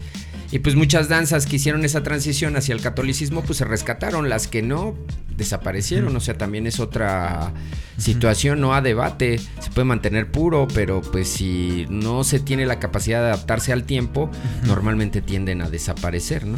Y 0.52 0.60
pues 0.60 0.76
muchas 0.76 1.10
danzas 1.10 1.46
que 1.46 1.58
hicieron 1.58 1.84
esa 1.84 2.04
transición 2.04 2.56
hacia 2.56 2.74
el 2.74 2.82
catolicismo, 2.82 3.44
pues 3.44 3.58
se 3.58 3.66
rescataron. 3.66 4.30
Las 4.30 4.48
que 4.48 4.62
no, 4.62 4.96
desaparecieron. 5.38 6.16
O 6.16 6.20
sea, 6.20 6.38
también 6.38 6.68
es 6.68 6.80
otra 6.80 7.54
situación, 7.98 8.60
no 8.60 8.74
a 8.74 8.82
debate. 8.82 9.40
Se 9.60 9.70
puede 9.72 9.86
mantener 9.86 10.32
puro, 10.32 10.68
pero 10.74 11.02
pues 11.02 11.30
si 11.30 11.86
no 11.90 12.24
se 12.24 12.40
tiene 12.40 12.66
la 12.66 12.80
capacidad 12.80 13.20
de 13.20 13.28
adaptarse 13.28 13.72
al 13.72 13.84
tiempo, 13.84 14.30
normalmente 14.66 15.22
tienden 15.22 15.62
a 15.62 15.70
desaparecer, 15.70 16.46
¿no? 16.46 16.58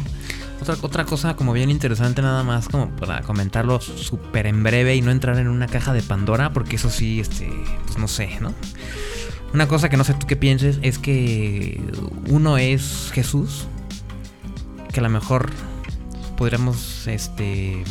Otra, 0.60 0.76
otra 0.82 1.04
cosa 1.04 1.36
como 1.36 1.54
bien 1.54 1.70
interesante 1.70 2.20
nada 2.20 2.42
más 2.42 2.68
como 2.68 2.90
para 2.96 3.22
comentarlo 3.22 3.80
súper 3.80 4.46
en 4.46 4.62
breve 4.62 4.94
y 4.94 5.00
no 5.00 5.10
entrar 5.10 5.38
en 5.38 5.48
una 5.48 5.66
caja 5.66 5.94
de 5.94 6.02
Pandora 6.02 6.52
porque 6.52 6.76
eso 6.76 6.90
sí, 6.90 7.18
este, 7.18 7.50
pues 7.86 7.96
no 7.96 8.06
sé, 8.06 8.36
¿no? 8.42 8.52
Una 9.54 9.66
cosa 9.66 9.88
que 9.88 9.96
no 9.96 10.04
sé 10.04 10.12
tú 10.14 10.26
qué 10.26 10.36
pienses 10.36 10.78
es 10.82 10.98
que 10.98 11.80
uno 12.28 12.58
es 12.58 13.10
Jesús, 13.12 13.66
que 14.92 15.00
a 15.00 15.02
lo 15.02 15.08
mejor 15.08 15.50
podríamos, 16.36 17.06
este, 17.06 17.84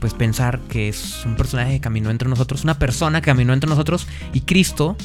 pues 0.00 0.14
pensar 0.14 0.60
que 0.68 0.88
es 0.88 1.24
un 1.24 1.36
personaje 1.36 1.72
que 1.72 1.80
caminó 1.80 2.10
entre 2.10 2.28
nosotros, 2.28 2.64
una 2.64 2.78
persona 2.78 3.20
que 3.20 3.26
caminó 3.26 3.52
entre 3.52 3.68
nosotros 3.68 4.06
y 4.32 4.42
Cristo 4.42 4.96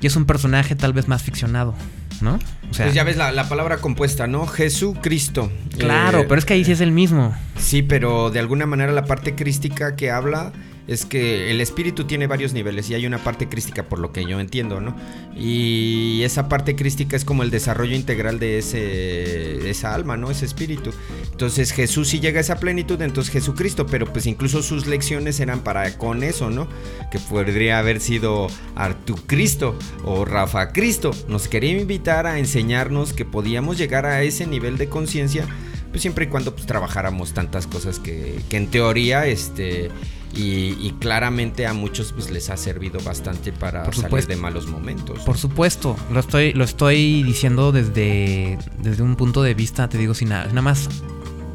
y 0.00 0.06
es 0.06 0.16
un 0.16 0.24
personaje 0.24 0.74
tal 0.76 0.92
vez 0.92 1.08
más 1.08 1.22
ficcionado, 1.22 1.74
¿no? 2.20 2.38
O 2.70 2.74
sea, 2.74 2.86
pues 2.86 2.94
ya 2.94 3.04
ves 3.04 3.16
la, 3.16 3.32
la 3.32 3.48
palabra 3.48 3.78
compuesta, 3.78 4.26
¿no? 4.26 4.46
Jesucristo. 4.46 5.50
claro, 5.78 6.20
Eh, 6.20 6.26
pero 6.28 6.38
es 6.38 6.44
que 6.44 6.54
ahí 6.54 6.64
sí 6.64 6.72
es 6.72 6.80
el 6.80 6.92
mismo. 6.92 7.34
Sí, 7.58 7.82
pero 7.82 8.30
de 8.30 8.40
alguna 8.40 8.66
manera 8.66 8.92
la 8.92 9.04
parte 9.04 9.34
crística 9.34 9.96
que 9.96 10.10
habla 10.10 10.52
es 10.86 11.06
que 11.06 11.50
el 11.50 11.60
espíritu 11.60 12.04
tiene 12.04 12.26
varios 12.26 12.52
niveles 12.52 12.90
y 12.90 12.94
hay 12.94 13.06
una 13.06 13.18
parte 13.18 13.48
crística 13.48 13.84
por 13.84 13.98
lo 13.98 14.12
que 14.12 14.24
yo 14.24 14.40
entiendo, 14.40 14.80
¿no? 14.80 14.96
Y 15.36 16.22
esa 16.24 16.48
parte 16.48 16.74
crística 16.74 17.16
es 17.16 17.24
como 17.24 17.42
el 17.42 17.50
desarrollo 17.50 17.94
integral 17.94 18.38
de 18.38 18.58
ese 18.58 19.70
esa 19.70 19.94
alma, 19.94 20.16
¿no? 20.16 20.30
Ese 20.30 20.44
espíritu. 20.44 20.90
Entonces 21.30 21.72
Jesús 21.72 22.08
sí 22.08 22.20
llega 22.20 22.38
a 22.38 22.40
esa 22.40 22.58
plenitud, 22.58 23.00
entonces 23.00 23.32
Jesucristo, 23.32 23.86
pero 23.86 24.12
pues 24.12 24.26
incluso 24.26 24.62
sus 24.62 24.86
lecciones 24.86 25.40
eran 25.40 25.60
para 25.60 25.96
con 25.98 26.22
eso, 26.22 26.50
¿no? 26.50 26.68
Que 27.10 27.18
podría 27.18 27.78
haber 27.78 28.00
sido 28.00 28.48
Artu 28.74 29.16
Cristo 29.26 29.78
o 30.04 30.24
Rafa 30.24 30.72
Cristo. 30.72 31.12
Nos 31.28 31.48
quería 31.48 31.78
invitar 31.78 32.26
a 32.26 32.38
enseñarnos 32.38 33.12
que 33.12 33.24
podíamos 33.24 33.78
llegar 33.78 34.06
a 34.06 34.22
ese 34.22 34.46
nivel 34.46 34.78
de 34.78 34.88
conciencia 34.88 35.46
pues 35.90 36.00
siempre 36.00 36.24
y 36.24 36.28
cuando 36.28 36.54
pues, 36.54 36.66
trabajáramos 36.66 37.34
tantas 37.34 37.66
cosas 37.66 37.98
que, 37.98 38.40
que 38.48 38.56
en 38.56 38.68
teoría 38.68 39.26
este 39.26 39.90
y, 40.34 40.76
y 40.80 40.94
claramente 40.98 41.66
a 41.66 41.74
muchos 41.74 42.12
pues 42.12 42.30
les 42.30 42.48
ha 42.50 42.56
servido 42.56 43.00
bastante 43.00 43.52
para 43.52 43.84
Por 43.84 43.94
salir 43.94 44.26
de 44.26 44.36
malos 44.36 44.66
momentos. 44.66 45.20
Por 45.20 45.36
supuesto, 45.36 45.96
lo 46.10 46.20
estoy, 46.20 46.52
lo 46.54 46.64
estoy 46.64 47.22
diciendo 47.22 47.70
desde, 47.72 48.58
desde 48.78 49.02
un 49.02 49.16
punto 49.16 49.42
de 49.42 49.54
vista, 49.54 49.88
te 49.88 49.98
digo, 49.98 50.14
sin 50.14 50.30
nada, 50.30 50.46
nada 50.46 50.62
más 50.62 50.88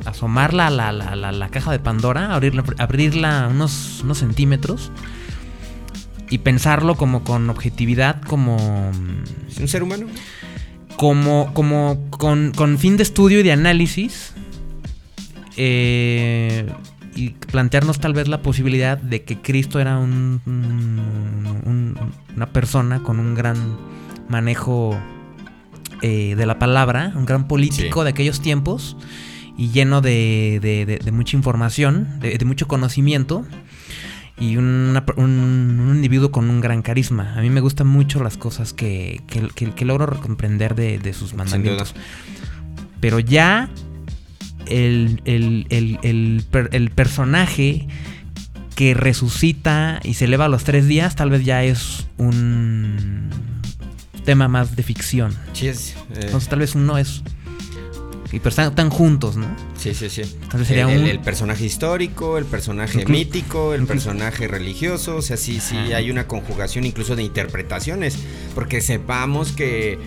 asomarla 0.06 0.67
a 0.67 0.69
la, 0.69 0.91
la, 0.91 1.15
la, 1.15 1.32
la 1.32 1.49
caja 1.49 1.71
de 1.71 1.80
Pandora, 1.80 2.34
abrirla, 2.34 2.63
abrirla 2.78 3.47
unos, 3.51 4.01
unos 4.04 4.19
centímetros 4.19 4.91
y 6.30 6.38
pensarlo 6.39 6.95
como 6.95 7.23
con 7.23 7.49
objetividad, 7.49 8.21
como, 8.21 8.91
¿Es 9.49 9.58
un 9.58 9.67
ser 9.67 9.84
humano? 9.84 10.06
como, 10.97 11.51
como 11.54 12.08
con, 12.10 12.51
con 12.56 12.78
fin 12.78 12.95
de 12.97 13.04
estudio 13.04 13.39
y 13.39 13.43
de 13.43 13.51
análisis. 13.51 14.34
eh, 15.58 16.71
y 17.17 17.32
plantearnos 17.32 17.99
tal 17.99 18.13
vez 18.13 18.27
la 18.27 18.41
posibilidad 18.41 18.97
de 18.97 19.23
que 19.23 19.38
Cristo 19.41 19.80
era 19.80 19.97
un, 19.97 20.41
un- 20.45 21.62
un- 21.65 21.97
una 22.36 22.45
persona 22.53 23.01
con 23.03 23.19
un 23.19 23.34
gran 23.36 23.58
manejo 24.30 24.97
eh, 26.01 26.36
de 26.38 26.45
la 26.45 26.60
palabra, 26.60 27.12
un 27.15 27.25
gran 27.25 27.47
político 27.47 28.01
Sí. 28.01 28.03
de 28.06 28.10
aquellos 28.12 28.39
tiempos 28.41 28.95
y 29.58 29.69
lleno 29.71 30.01
de, 30.01 30.60
de- 30.62 30.86
de- 30.86 30.97
de 30.99 31.12
mucha 31.12 31.36
información, 31.36 32.19
de, 32.19 32.38
de 32.38 32.45
mucho 32.45 32.67
conocimiento 32.67 33.43
y 34.39 34.58
una- 34.58 35.03
un, 35.15 35.91
individuo 35.95 36.32
con 36.32 36.51
un 36.51 36.62
gran 36.62 36.84
carisma. 36.84 37.34
A 37.36 37.41
mí 37.41 37.49
me 37.49 37.62
gustan 37.62 37.88
mucho 37.88 38.21
las 38.21 38.38
cosas 38.38 38.73
que, 38.73 39.21
que, 39.27 39.47
que- 39.56 39.71
que 39.73 39.86
logro 39.86 40.19
comprender 40.19 40.75
de, 40.75 40.99
de 40.99 41.13
sus 41.13 41.34
mandamientos. 41.34 41.95
Pero 42.99 43.17
ya 43.19 43.69
el, 44.69 45.21
el- 45.25 45.65
el- 45.69 45.99
el 46.03 46.43
per- 46.49 46.69
el 46.73 46.89
personaje 46.91 47.88
que 48.75 48.93
resucita 48.93 49.99
y 50.03 50.13
se 50.13 50.25
eleva 50.25 50.45
a 50.45 50.49
los 50.49 50.63
tres 50.63 50.88
días, 50.88 51.15
tal 51.15 51.30
vez 51.32 51.43
ya 51.45 51.63
es 51.63 52.08
un 52.17 53.30
tema 54.25 54.47
más 54.47 54.75
de 54.75 54.84
ficción. 54.84 55.34
Sí, 55.53 55.67
es. 55.67 55.91
eh, 56.15 56.21
Entonces 56.25 56.49
tal 56.49 56.60
vez 56.60 56.75
uno 56.75 56.97
es... 56.97 57.23
Y 58.30 58.39
pero 58.39 58.49
están, 58.49 58.67
están 58.67 58.89
juntos, 58.89 59.38
¿no? 59.38 59.47
sí, 59.77 59.93
sí, 59.93 60.10
sí. 60.10 60.21
Vez 60.53 60.67
sería 60.67 60.91
el, 60.91 60.99
un- 61.01 61.08
el 61.08 61.19
personaje 61.21 61.63
histórico, 61.65 62.38
el 62.38 62.43
personaje 62.43 63.06
Inclu- 63.06 63.10
mítico, 63.10 63.73
el 63.73 63.84
inclu- 63.84 63.88
personaje 63.88 64.49
religioso. 64.49 65.15
O 65.15 65.21
sea, 65.21 65.38
sí, 65.38 65.62
sí, 65.62 65.77
hay 65.77 66.12
una 66.12 66.27
conjugación 66.27 66.84
incluso 66.86 67.15
de 67.15 67.23
interpretaciones. 67.23 68.17
Porque 68.53 68.82
sepamos 68.82 69.53
que. 69.53 69.97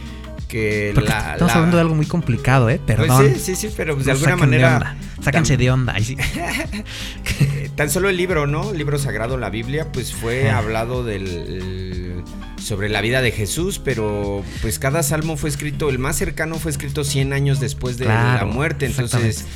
Que 0.51 0.91
Porque 0.95 1.09
la, 1.11 1.33
estamos 1.33 1.49
la- 1.49 1.55
hablando 1.55 1.77
de 1.77 1.81
algo 1.83 1.95
muy 1.95 2.07
complicado, 2.07 2.69
¿eh? 2.69 2.81
Pues 2.85 2.99
Perdón. 2.99 3.33
sí, 3.35 3.41
sí, 3.41 3.57
sí, 3.57 3.75
pero 3.77 3.95
pues 3.95 4.05
de 4.07 4.13
No 4.13 4.17
alguna 4.19 4.37
manera. 4.37 4.75
onda. 4.77 4.97
Sáquense 5.23 5.55
tam- 5.55 5.59
de 5.59 5.71
onda. 5.71 5.95
Tan 7.77 7.91
solo 7.91 8.09
el 8.11 8.17
libro, 8.17 8.47
¿no? 8.47 8.73
El 8.73 8.79
libro 8.79 8.99
sagrado, 8.99 9.39
la 9.39 9.49
Biblia, 9.51 9.91
pues 9.93 10.13
fue 10.13 10.51
hablado 10.51 11.05
del 11.05 12.23
sobre 12.63 12.89
la 12.91 13.01
vida 13.01 13.23
de 13.23 13.33
Jesús, 13.33 13.81
pero 13.83 14.45
pues 14.61 14.79
cada 14.79 15.03
salmo 15.03 15.37
fue 15.39 15.49
escrito, 15.49 15.89
el 15.89 15.99
más 15.99 16.17
cercano 16.17 16.57
fue 16.57 16.71
escrito 16.71 17.05
100 17.05 17.33
años 17.33 17.59
después 17.59 17.97
de 17.97 18.05
Claro, 18.05 18.47
la 18.47 18.53
muerte, 18.53 18.85
entonces 18.87 19.47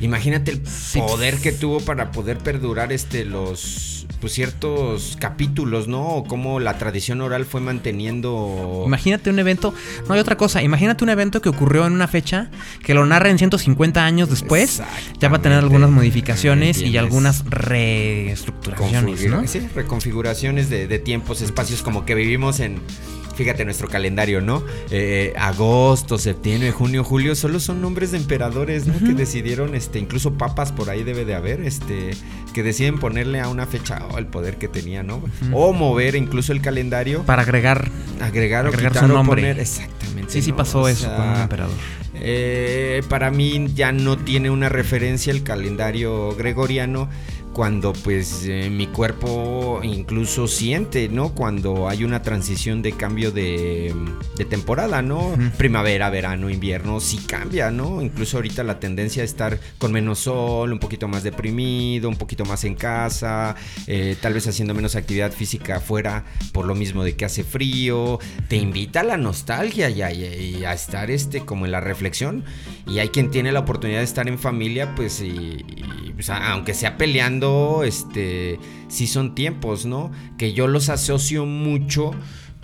imagínate 0.00 0.50
el 0.50 0.60
poder 1.06 1.36
que 1.38 1.52
tuvo 1.52 1.80
para 1.80 2.10
poder 2.10 2.38
perdurar 2.38 2.92
este 2.92 3.24
los 3.24 3.97
pues 4.20 4.32
ciertos 4.32 5.16
capítulos, 5.20 5.86
¿no? 5.88 6.06
O 6.08 6.24
cómo 6.24 6.60
la 6.60 6.76
tradición 6.78 7.20
oral 7.20 7.44
fue 7.44 7.60
manteniendo 7.60 8.82
Imagínate 8.86 9.30
un 9.30 9.38
evento, 9.38 9.72
no 10.08 10.14
hay 10.14 10.20
otra 10.20 10.36
cosa, 10.36 10.62
imagínate 10.62 11.04
un 11.04 11.10
evento 11.10 11.40
que 11.40 11.48
ocurrió 11.48 11.86
en 11.86 11.92
una 11.92 12.08
fecha 12.08 12.50
que 12.84 12.94
lo 12.94 13.06
narra 13.06 13.30
en 13.30 13.38
150 13.38 14.04
años 14.04 14.28
después, 14.30 14.82
ya 15.20 15.28
va 15.28 15.36
a 15.36 15.42
tener 15.42 15.58
algunas 15.58 15.90
modificaciones 15.90 16.80
y 16.80 16.96
algunas 16.96 17.44
reestructuraciones, 17.48 19.20
Configura- 19.20 19.40
¿no? 19.42 19.46
Sí, 19.48 19.60
reconfiguraciones 19.74 20.68
de, 20.70 20.86
de 20.88 20.98
tiempos, 20.98 21.40
espacios 21.40 21.82
como 21.82 22.04
que 22.04 22.14
vivimos 22.14 22.60
en, 22.60 22.80
fíjate 23.38 23.64
nuestro 23.64 23.88
calendario, 23.88 24.40
¿no? 24.40 24.64
Eh, 24.90 25.32
agosto, 25.38 26.18
septiembre, 26.18 26.72
junio, 26.72 27.04
julio, 27.04 27.36
solo 27.36 27.60
son 27.60 27.80
nombres 27.80 28.10
de 28.10 28.18
emperadores, 28.18 28.86
¿no? 28.88 28.98
Que 28.98 29.14
decidieron, 29.14 29.76
este, 29.76 30.00
incluso 30.00 30.34
papas 30.34 30.72
por 30.72 30.90
ahí 30.90 31.04
debe 31.04 31.24
de 31.24 31.34
haber, 31.36 31.60
este, 31.62 32.10
que 32.52 32.62
deciden 32.64 32.98
ponerle 32.98 33.40
a 33.40 33.48
una 33.48 33.64
fecha 33.66 34.04
oh, 34.10 34.18
el 34.18 34.26
poder 34.26 34.56
que 34.58 34.66
tenía, 34.66 35.04
¿no? 35.04 35.22
O 35.52 35.72
mover 35.72 36.16
incluso 36.16 36.52
el 36.52 36.60
calendario, 36.60 37.22
Para 37.22 37.42
agregar, 37.42 37.88
agregar 38.20 38.66
o 38.66 38.70
agregar 38.70 38.90
quitar 38.92 39.06
su 39.06 39.12
o 39.12 39.16
nombre. 39.16 39.40
poner, 39.42 39.60
exactamente. 39.60 40.32
sí, 40.32 40.42
sí 40.42 40.52
pasó 40.52 40.80
O 40.82 40.88
eso 40.88 41.02
sea, 41.06 41.16
con 41.16 41.28
un 41.28 41.36
emperador. 41.40 41.74
eh, 42.14 43.02
para 43.08 43.30
mí 43.30 43.68
ya 43.74 43.92
no 43.92 44.18
tiene 44.18 44.50
una 44.50 44.68
referencia 44.68 45.32
el 45.32 45.44
calendario 45.44 46.34
gregoriano 46.34 47.08
cuando 47.52 47.92
pues 47.92 48.44
eh, 48.46 48.70
mi 48.70 48.86
cuerpo 48.86 49.80
incluso 49.82 50.46
siente, 50.46 51.08
¿no? 51.08 51.34
Cuando 51.34 51.88
hay 51.88 52.04
una 52.04 52.22
transición 52.22 52.82
de 52.82 52.92
cambio 52.92 53.32
de, 53.32 53.94
de 54.36 54.44
temporada, 54.44 55.02
¿no? 55.02 55.36
Primavera, 55.56 56.10
verano, 56.10 56.50
invierno, 56.50 57.00
sí 57.00 57.18
cambia, 57.18 57.70
¿no? 57.70 58.02
Incluso 58.02 58.36
ahorita 58.36 58.62
la 58.62 58.78
tendencia 58.80 59.22
a 59.22 59.24
estar 59.24 59.58
con 59.78 59.92
menos 59.92 60.20
sol, 60.20 60.72
un 60.72 60.78
poquito 60.78 61.08
más 61.08 61.22
deprimido, 61.22 62.08
un 62.08 62.16
poquito 62.16 62.44
más 62.44 62.64
en 62.64 62.74
casa, 62.74 63.56
eh, 63.86 64.16
tal 64.20 64.34
vez 64.34 64.46
haciendo 64.46 64.74
menos 64.74 64.94
actividad 64.96 65.32
física 65.32 65.76
afuera 65.76 66.24
por 66.52 66.66
lo 66.66 66.74
mismo 66.74 67.04
de 67.04 67.16
que 67.16 67.24
hace 67.24 67.44
frío, 67.44 68.18
te 68.48 68.56
invita 68.56 69.00
a 69.00 69.04
la 69.04 69.16
nostalgia 69.16 69.90
y 69.90 70.02
a, 70.02 70.12
y 70.12 70.64
a 70.64 70.72
estar 70.72 71.10
este 71.10 71.40
como 71.40 71.66
en 71.66 71.72
la 71.72 71.80
reflexión 71.80 72.44
y 72.86 73.00
hay 73.00 73.08
quien 73.08 73.30
tiene 73.30 73.52
la 73.52 73.60
oportunidad 73.60 73.98
de 73.98 74.04
estar 74.04 74.28
en 74.28 74.38
familia 74.38 74.94
pues 74.94 75.20
y, 75.20 75.28
y, 75.28 76.12
pues, 76.14 76.30
aunque 76.30 76.74
sea 76.74 76.96
peleando 76.96 77.37
este, 77.84 78.58
sí 78.88 79.06
son 79.06 79.34
tiempos, 79.34 79.86
¿no? 79.86 80.10
Que 80.36 80.52
yo 80.52 80.66
los 80.66 80.88
asocio 80.88 81.46
mucho 81.46 82.12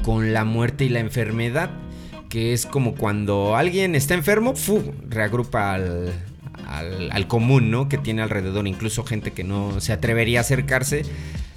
con 0.02 0.32
la 0.32 0.44
muerte 0.44 0.84
y 0.84 0.88
la 0.88 1.00
enfermedad, 1.00 1.70
que 2.28 2.52
es 2.52 2.66
como 2.66 2.94
cuando 2.94 3.56
alguien 3.56 3.94
está 3.94 4.14
enfermo, 4.14 4.54
¡fu! 4.54 4.92
reagrupa 5.08 5.74
al, 5.74 6.12
al, 6.66 7.10
al 7.10 7.26
común, 7.28 7.70
¿no? 7.70 7.88
Que 7.88 7.98
tiene 7.98 8.22
alrededor, 8.22 8.66
incluso 8.66 9.04
gente 9.04 9.32
que 9.32 9.44
no 9.44 9.80
se 9.80 9.92
atrevería 9.92 10.40
a 10.40 10.42
acercarse 10.42 11.04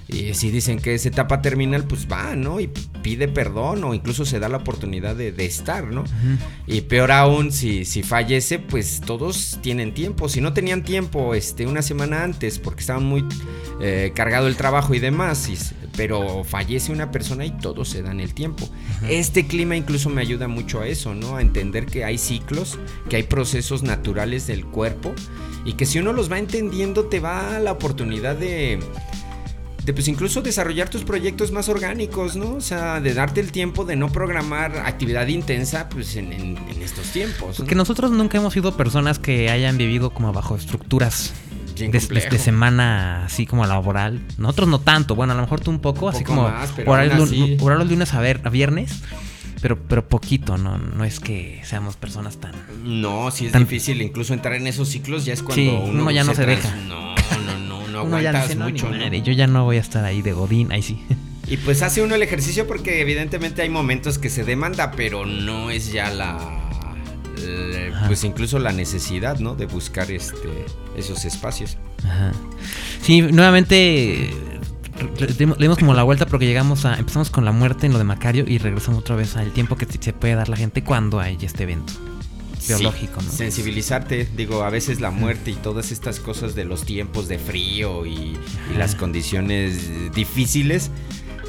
y 0.08 0.32
si 0.32 0.50
dicen 0.50 0.78
que 0.78 0.94
es 0.94 1.04
etapa 1.04 1.42
terminal, 1.42 1.84
pues 1.84 2.08
va, 2.10 2.34
¿no? 2.34 2.60
Y 2.60 2.70
pide 3.02 3.28
perdón 3.28 3.84
o 3.84 3.92
incluso 3.92 4.24
se 4.24 4.40
da 4.40 4.48
la 4.48 4.56
oportunidad 4.56 5.14
de, 5.14 5.32
de 5.32 5.44
estar, 5.44 5.84
¿no? 5.84 6.04
Y 6.66 6.80
peor 6.82 7.12
aún, 7.12 7.52
si, 7.52 7.84
si 7.84 8.02
fallece, 8.02 8.58
pues 8.58 9.02
todos 9.04 9.58
tienen 9.60 9.92
tiempo. 9.92 10.30
Si 10.30 10.40
no 10.40 10.54
tenían 10.54 10.82
tiempo 10.82 11.34
este, 11.34 11.66
una 11.66 11.82
semana 11.82 12.24
antes 12.24 12.58
porque 12.58 12.80
estaban 12.80 13.04
muy 13.04 13.22
eh, 13.82 14.12
cargado 14.14 14.48
el 14.48 14.56
trabajo 14.56 14.94
y 14.94 14.98
demás, 14.98 15.46
y, 15.50 15.58
pero 15.94 16.42
fallece 16.42 16.90
una 16.90 17.10
persona 17.10 17.44
y 17.44 17.50
todos 17.50 17.90
se 17.90 18.00
dan 18.02 18.20
el 18.20 18.32
tiempo. 18.32 18.66
Este 19.10 19.46
clima 19.46 19.76
incluso 19.76 20.08
me 20.08 20.22
ayuda 20.22 20.48
mucho 20.48 20.80
a 20.80 20.86
eso, 20.86 21.14
¿no? 21.14 21.36
A 21.36 21.42
entender 21.42 21.84
que 21.84 22.04
hay 22.04 22.16
ciclos, 22.16 22.78
que 23.10 23.16
hay 23.16 23.24
procesos 23.24 23.82
naturales 23.82 24.46
del 24.46 24.64
cuerpo 24.64 25.14
y 25.66 25.74
que 25.74 25.84
si 25.84 25.98
uno 25.98 26.14
los 26.14 26.32
va 26.32 26.38
entendiendo 26.38 27.06
te 27.06 27.20
va 27.20 27.58
la 27.58 27.72
oportunidad 27.72 28.36
de 28.36 28.78
de 29.88 29.94
pues 29.94 30.06
incluso 30.06 30.42
desarrollar 30.42 30.90
tus 30.90 31.02
proyectos 31.02 31.50
más 31.50 31.70
orgánicos, 31.70 32.36
¿no? 32.36 32.50
O 32.56 32.60
sea, 32.60 33.00
de 33.00 33.14
darte 33.14 33.40
el 33.40 33.52
tiempo 33.52 33.86
de 33.86 33.96
no 33.96 34.12
programar 34.12 34.76
actividad 34.84 35.26
intensa 35.28 35.88
pues 35.88 36.14
en, 36.16 36.30
en- 36.34 36.58
en 36.58 36.82
estos 36.82 37.06
tiempos. 37.06 37.48
¿no? 37.58 37.64
Porque 37.64 37.74
nosotros 37.74 38.10
nunca 38.10 38.36
hemos 38.36 38.52
sido 38.52 38.76
personas 38.76 39.18
que 39.18 39.48
hayan 39.48 39.78
vivido 39.78 40.10
como 40.10 40.30
bajo 40.34 40.56
estructuras 40.56 41.32
de, 41.74 41.88
de- 41.88 42.28
de 42.28 42.38
semana 42.38 43.24
así 43.24 43.46
como 43.46 43.64
laboral. 43.64 44.20
Nosotros 44.36 44.68
no 44.68 44.78
tanto, 44.78 45.14
bueno, 45.14 45.32
a 45.32 45.36
lo 45.36 45.40
mejor 45.40 45.60
tú 45.60 45.70
un 45.70 45.78
poco, 45.80 46.10
así 46.10 46.22
poco 46.22 46.34
como 46.34 46.42
horarios, 46.90 47.32
horarios 47.62 47.88
lunes 47.90 48.12
a, 48.12 48.20
ver, 48.20 48.42
a 48.44 48.50
viernes, 48.50 49.00
pero, 49.62 49.78
pero 49.88 50.06
poquito, 50.06 50.58
¿no? 50.58 50.76
No 50.76 51.02
es 51.04 51.18
que 51.18 51.62
seamos 51.64 51.96
personas 51.96 52.36
tan... 52.36 52.52
No, 52.84 53.30
sí 53.30 53.46
es 53.46 53.52
Tan- 53.52 53.62
difícil 53.62 54.02
incluso 54.02 54.34
entrar 54.34 54.52
en 54.56 54.66
esos 54.66 54.90
ciclos 54.90 55.24
ya 55.24 55.32
es 55.32 55.42
cuando 55.42 55.54
Sí, 55.62 55.68
uno, 55.68 56.02
uno 56.02 56.10
ya 56.10 56.24
no 56.24 56.34
se 56.34 56.44
deja. 56.44 56.76
No, 56.76 57.14
no, 58.04 58.04
no, 58.04 58.10
no 58.10 58.16
Uno 58.16 58.22
ya 58.22 58.30
aguantas 58.30 58.48
dice, 58.48 58.58
no, 58.58 58.66
ni 58.66 58.72
mucho, 58.72 58.90
¿no? 58.90 59.14
yo 59.14 59.32
ya 59.32 59.46
no 59.46 59.64
voy 59.64 59.76
a 59.76 59.80
estar 59.80 60.04
ahí 60.04 60.22
de 60.22 60.32
godín, 60.32 60.72
ahí 60.72 60.82
sí. 60.82 61.02
Y 61.46 61.56
pues 61.56 61.80
hace 61.82 62.02
uno 62.02 62.14
el 62.14 62.22
ejercicio 62.22 62.66
porque 62.66 63.00
evidentemente 63.00 63.62
hay 63.62 63.70
momentos 63.70 64.18
que 64.18 64.28
se 64.28 64.44
demanda, 64.44 64.90
pero 64.92 65.24
no 65.24 65.70
es 65.70 65.90
ya 65.92 66.10
la, 66.10 66.36
pues 68.06 68.24
incluso 68.24 68.58
la 68.58 68.72
necesidad, 68.72 69.38
¿no? 69.38 69.54
De 69.54 69.66
buscar 69.66 70.10
este 70.10 70.48
esos 70.96 71.24
espacios. 71.24 71.78
Ajá. 72.04 72.32
Sí, 73.00 73.22
nuevamente 73.22 74.30
le 75.20 75.56
dimos 75.58 75.78
como 75.78 75.94
la 75.94 76.02
vuelta 76.02 76.26
porque 76.26 76.46
llegamos 76.46 76.84
a 76.84 76.96
empezamos 76.96 77.30
con 77.30 77.44
la 77.44 77.52
muerte 77.52 77.86
en 77.86 77.92
lo 77.92 77.98
de 77.98 78.04
Macario 78.04 78.44
y 78.46 78.58
regresamos 78.58 79.00
otra 79.00 79.16
vez 79.16 79.36
al 79.36 79.52
tiempo 79.52 79.76
que 79.76 79.86
se 79.86 80.12
puede 80.12 80.34
dar 80.34 80.48
la 80.48 80.56
gente 80.56 80.82
cuando 80.82 81.20
hay 81.20 81.38
este 81.40 81.62
evento 81.62 81.94
biológico, 82.68 83.20
¿no? 83.22 83.30
Sensibilizarte, 83.30 84.28
digo, 84.36 84.62
a 84.62 84.70
veces 84.70 85.00
la 85.00 85.10
muerte 85.10 85.50
y 85.50 85.54
todas 85.54 85.90
estas 85.90 86.20
cosas 86.20 86.54
de 86.54 86.64
los 86.64 86.84
tiempos 86.84 87.28
de 87.28 87.38
frío 87.38 88.06
y, 88.06 88.36
las 88.76 88.94
condiciones 88.94 90.12
difíciles, 90.14 90.90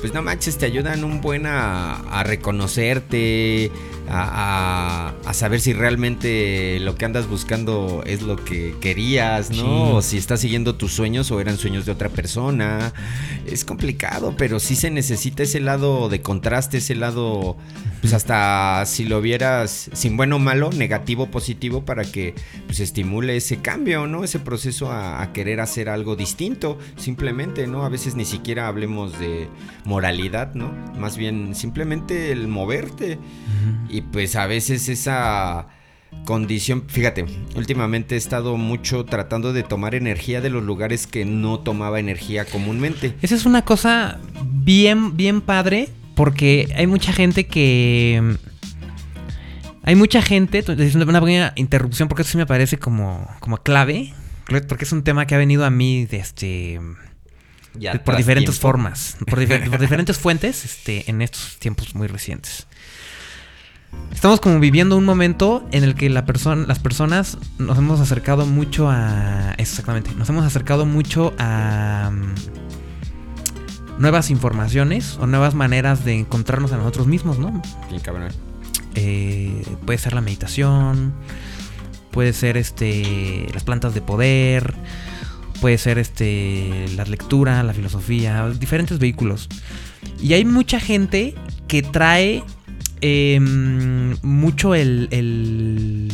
pues 0.01 0.13
no 0.13 0.21
manches, 0.21 0.57
te 0.57 0.65
ayudan 0.65 1.03
un 1.03 1.21
buen 1.21 1.45
a, 1.45 1.95
a 1.95 2.23
reconocerte, 2.23 3.71
a, 4.09 5.13
a- 5.13 5.29
a 5.29 5.33
saber 5.33 5.61
si 5.61 5.73
realmente 5.73 6.79
lo 6.79 6.95
que 6.95 7.05
andas 7.05 7.27
buscando 7.27 8.03
es 8.05 8.21
lo 8.23 8.35
que 8.35 8.75
querías, 8.81 9.51
¿no? 9.51 9.55
Sí. 9.55 9.63
O 9.65 10.01
si 10.01 10.17
estás 10.17 10.39
siguiendo 10.39 10.75
tus 10.75 10.93
sueños 10.93 11.29
o 11.31 11.39
eran 11.39 11.57
sueños 11.57 11.85
de 11.85 11.91
otra 11.91 12.09
persona. 12.09 12.93
Es 13.45 13.65
complicado, 13.65 14.35
pero 14.37 14.59
sí 14.59 14.75
se 14.75 14.91
necesita 14.91 15.43
ese 15.43 15.59
lado 15.59 16.09
de 16.09 16.21
contraste, 16.21 16.77
ese 16.77 16.95
lado, 16.95 17.57
pues 18.01 18.13
hasta 18.13 18.83
si 18.85 19.05
lo 19.05 19.21
vieras 19.21 19.89
sin 19.93 20.17
bueno 20.17 20.37
o 20.37 20.39
malo, 20.39 20.69
negativo 20.71 21.23
o 21.23 21.31
positivo, 21.31 21.85
para 21.85 22.03
que 22.03 22.35
pues 22.67 22.79
estimule 22.79 23.35
ese 23.37 23.57
cambio, 23.57 24.07
¿no? 24.07 24.23
Ese 24.23 24.39
proceso 24.39 24.91
a, 24.91 25.21
a 25.21 25.33
querer 25.33 25.59
hacer 25.61 25.89
algo 25.89 26.15
distinto, 26.15 26.77
simplemente, 26.95 27.67
¿no? 27.67 27.83
A 27.85 27.89
veces 27.89 28.15
ni 28.15 28.25
siquiera 28.25 28.67
hablemos 28.67 29.17
de 29.19 29.47
moralidad, 29.85 30.53
¿no? 30.53 30.71
Más 30.99 31.17
bien 31.17 31.55
simplemente 31.55 32.31
el 32.31 32.47
moverte. 32.47 33.19
Y 33.89 33.98
pues 34.01 34.35
a 34.35 34.45
veces 34.47 34.89
esa 34.89 35.67
condición, 36.25 36.85
fíjate, 36.87 37.25
últimamente 37.55 38.15
he 38.15 38.17
estado 38.17 38.57
mucho 38.57 39.05
tratando 39.05 39.53
de 39.53 39.63
tomar 39.63 39.93
energía 39.95 40.41
de 40.41 40.49
los 40.49 40.63
lugares 40.63 41.05
que 41.07 41.25
no 41.25 41.59
tomaba 41.59 41.99
energía 41.99 42.45
comúnmente. 42.45 43.15
Esa 43.21 43.35
es 43.35 43.45
una 43.45 43.63
cosa 43.63 44.19
bien, 44.43 45.15
bien 45.17 45.41
padre. 45.41 45.89
Porque 46.15 46.67
hay 46.75 46.85
mucha 46.85 47.13
gente 47.13 47.47
que. 47.47 48.35
Hay 49.83 49.95
mucha 49.95 50.21
gente. 50.21 50.63
Una 50.67 51.21
pequeña 51.21 51.53
interrupción, 51.55 52.09
porque 52.09 52.23
eso 52.23 52.31
sí 52.31 52.37
me 52.37 52.45
parece 52.45 52.77
como, 52.77 53.25
como 53.39 53.57
clave. 53.63 54.13
Porque 54.67 54.83
es 54.83 54.91
un 54.91 55.03
tema 55.03 55.25
que 55.27 55.35
ha 55.35 55.37
venido 55.37 55.63
a 55.63 55.69
mí 55.69 56.05
de 56.05 56.17
este. 56.17 56.81
Ya 57.73 58.03
por 58.03 58.17
diferentes 58.17 58.55
tiempo. 58.55 58.61
formas. 58.67 59.15
Por, 59.29 59.39
difer- 59.39 59.69
por 59.69 59.79
diferentes 59.79 60.17
fuentes. 60.17 60.65
Este, 60.65 61.09
en 61.09 61.21
estos 61.21 61.57
tiempos 61.59 61.95
muy 61.95 62.07
recientes. 62.07 62.67
Estamos 64.11 64.41
como 64.41 64.59
viviendo 64.59 64.97
un 64.97 65.05
momento 65.05 65.65
en 65.71 65.83
el 65.83 65.95
que 65.95 66.09
la 66.09 66.25
persona, 66.25 66.65
las 66.67 66.79
personas 66.79 67.37
nos 67.57 67.77
hemos 67.77 67.99
acercado 67.99 68.45
mucho 68.45 68.89
a. 68.89 69.53
Exactamente. 69.57 70.11
Nos 70.15 70.29
hemos 70.29 70.45
acercado 70.45 70.85
mucho 70.85 71.33
a. 71.37 72.11
mm, 72.11 72.33
nuevas 73.99 74.29
informaciones 74.31 75.17
o 75.19 75.27
nuevas 75.27 75.53
maneras 75.53 76.05
de 76.05 76.17
encontrarnos 76.17 76.71
a 76.71 76.77
nosotros 76.77 77.07
mismos, 77.07 77.37
¿no? 77.37 77.61
Bien 77.89 78.01
cabrón. 78.01 78.29
Eh, 78.95 79.63
puede 79.85 79.99
ser 79.99 80.13
la 80.13 80.21
meditación, 80.21 81.13
puede 82.11 82.33
ser 82.33 82.57
este 82.57 83.47
las 83.53 83.63
plantas 83.63 83.93
de 83.93 84.01
poder, 84.01 84.73
puede 85.61 85.77
ser 85.77 85.99
este 85.99 86.87
la 86.95 87.05
lectura, 87.05 87.61
la 87.63 87.73
filosofía, 87.73 88.49
diferentes 88.49 88.99
vehículos. 88.99 89.47
Y 90.21 90.33
hay 90.33 90.45
mucha 90.45 90.79
gente 90.79 91.35
que 91.67 91.81
trae 91.81 92.43
em, 93.01 94.15
mucho 94.21 94.75
el, 94.75 95.07
el, 95.11 96.09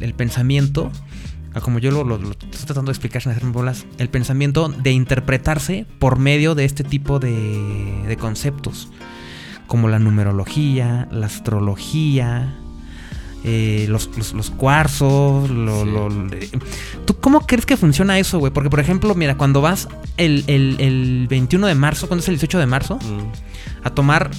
el 0.00 0.14
pensamiento, 0.14 0.90
como 1.62 1.78
yo 1.78 1.90
lo, 1.90 2.04
lo- 2.04 2.18
lo 2.18 2.30
estoy 2.32 2.50
tratando 2.66 2.90
de 2.90 2.92
explicar 2.92 3.22
sin 3.22 3.32
hacerme 3.32 3.52
bolas, 3.52 3.86
el 3.98 4.08
pensamiento 4.08 4.68
de 4.68 4.92
interpretarse 4.92 5.86
por 5.98 6.18
medio 6.18 6.54
de 6.54 6.64
este 6.66 6.84
tipo 6.84 7.18
de, 7.18 8.02
de 8.06 8.16
conceptos 8.16 8.88
como 9.66 9.88
la 9.88 9.98
numerología, 9.98 11.08
la 11.10 11.26
astrología, 11.26 12.54
eh, 13.42 13.86
los, 13.88 14.10
los- 14.16 14.32
los 14.34 14.50
cuarzos. 14.50 15.48
lo- 15.50 15.84
Sí. 15.84 15.90
lo- 15.90 16.08
¿Tú 17.04 17.16
cómo 17.20 17.40
crees 17.46 17.64
que 17.66 17.76
funciona 17.76 18.18
eso, 18.18 18.38
güey? 18.38 18.52
Porque, 18.52 18.70
por 18.70 18.80
ejemplo, 18.80 19.14
mira, 19.14 19.36
cuando 19.36 19.60
vas 19.60 19.88
el, 20.18 20.44
el- 20.46 20.76
el 20.78 21.26
21 21.28 21.66
de 21.66 21.74
marzo, 21.74 22.06
¿cuándo 22.06 22.22
es 22.22 22.28
el 22.28 22.34
18 22.34 22.58
de 22.58 22.66
marzo? 22.66 22.98
A 23.82 23.90
tomar 23.90 24.30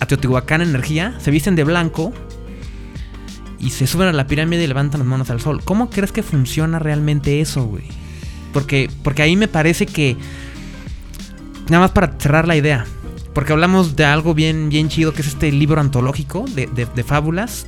a 0.00 0.06
Teotihuacán 0.06 0.60
energía, 0.62 1.14
se 1.20 1.30
visten 1.30 1.54
de 1.56 1.64
blanco 1.64 2.12
y 3.58 3.70
se 3.70 3.86
suben 3.86 4.08
a 4.08 4.12
la 4.12 4.26
pirámide 4.26 4.64
y 4.64 4.66
levantan 4.66 5.00
las 5.00 5.08
manos 5.08 5.30
al 5.30 5.40
sol. 5.40 5.62
¿Cómo 5.64 5.88
crees 5.90 6.12
que 6.12 6.22
funciona 6.22 6.78
realmente 6.78 7.40
eso, 7.40 7.64
güey? 7.64 7.84
Porque, 8.52 8.90
porque 9.02 9.22
ahí 9.22 9.36
me 9.36 9.48
parece 9.48 9.86
que. 9.86 10.16
Nada 11.68 11.80
más 11.80 11.90
para 11.90 12.14
cerrar 12.18 12.46
la 12.46 12.56
idea. 12.56 12.86
Porque 13.34 13.52
hablamos 13.52 13.96
de 13.96 14.04
algo 14.04 14.32
bien, 14.34 14.68
bien 14.70 14.88
chido 14.88 15.12
que 15.12 15.20
es 15.20 15.28
este 15.28 15.52
libro 15.52 15.80
antológico 15.80 16.44
de, 16.54 16.66
de- 16.66 17.04
fábulas. 17.04 17.66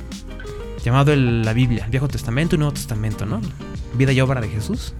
Llamado 0.83 1.15
la 1.15 1.53
Biblia, 1.53 1.87
Viejo 1.91 2.07
Testamento 2.07 2.55
y 2.55 2.59
Nuevo 2.59 2.73
Testamento, 2.73 3.25
¿no? 3.25 3.41
Vida 3.95 4.11
y 4.13 4.21
obra 4.21 4.39
de 4.41 4.47
Jesús. 4.49 4.93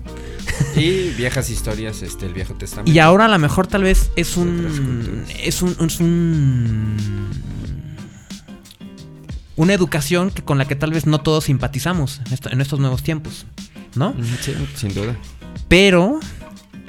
Y 0.75 1.09
viejas 1.17 1.49
historias, 1.49 2.01
este, 2.01 2.25
el 2.25 2.33
Viejo 2.33 2.53
Testamento. 2.53 2.91
Y 2.91 2.99
ahora 2.99 3.25
a 3.25 3.27
lo 3.27 3.39
mejor 3.39 3.67
tal 3.67 3.83
vez 3.83 4.11
es 4.15 4.37
un. 4.37 5.25
Es 5.43 5.61
un. 5.61 5.75
Es 5.79 5.99
un. 5.99 7.29
Una 9.55 9.73
educación 9.73 10.31
que 10.31 10.41
con 10.41 10.57
la 10.57 10.65
que 10.65 10.75
tal 10.75 10.91
vez 10.91 11.05
no 11.05 11.19
todos 11.19 11.45
simpatizamos 11.45 12.21
en, 12.25 12.33
esto- 12.33 12.49
en 12.51 12.61
estos 12.61 12.79
nuevos 12.79 13.03
tiempos. 13.03 13.45
¿No? 13.95 14.13
Sí, 14.41 14.53
sin 14.75 14.93
duda. 14.93 15.17
Pero 15.67 16.19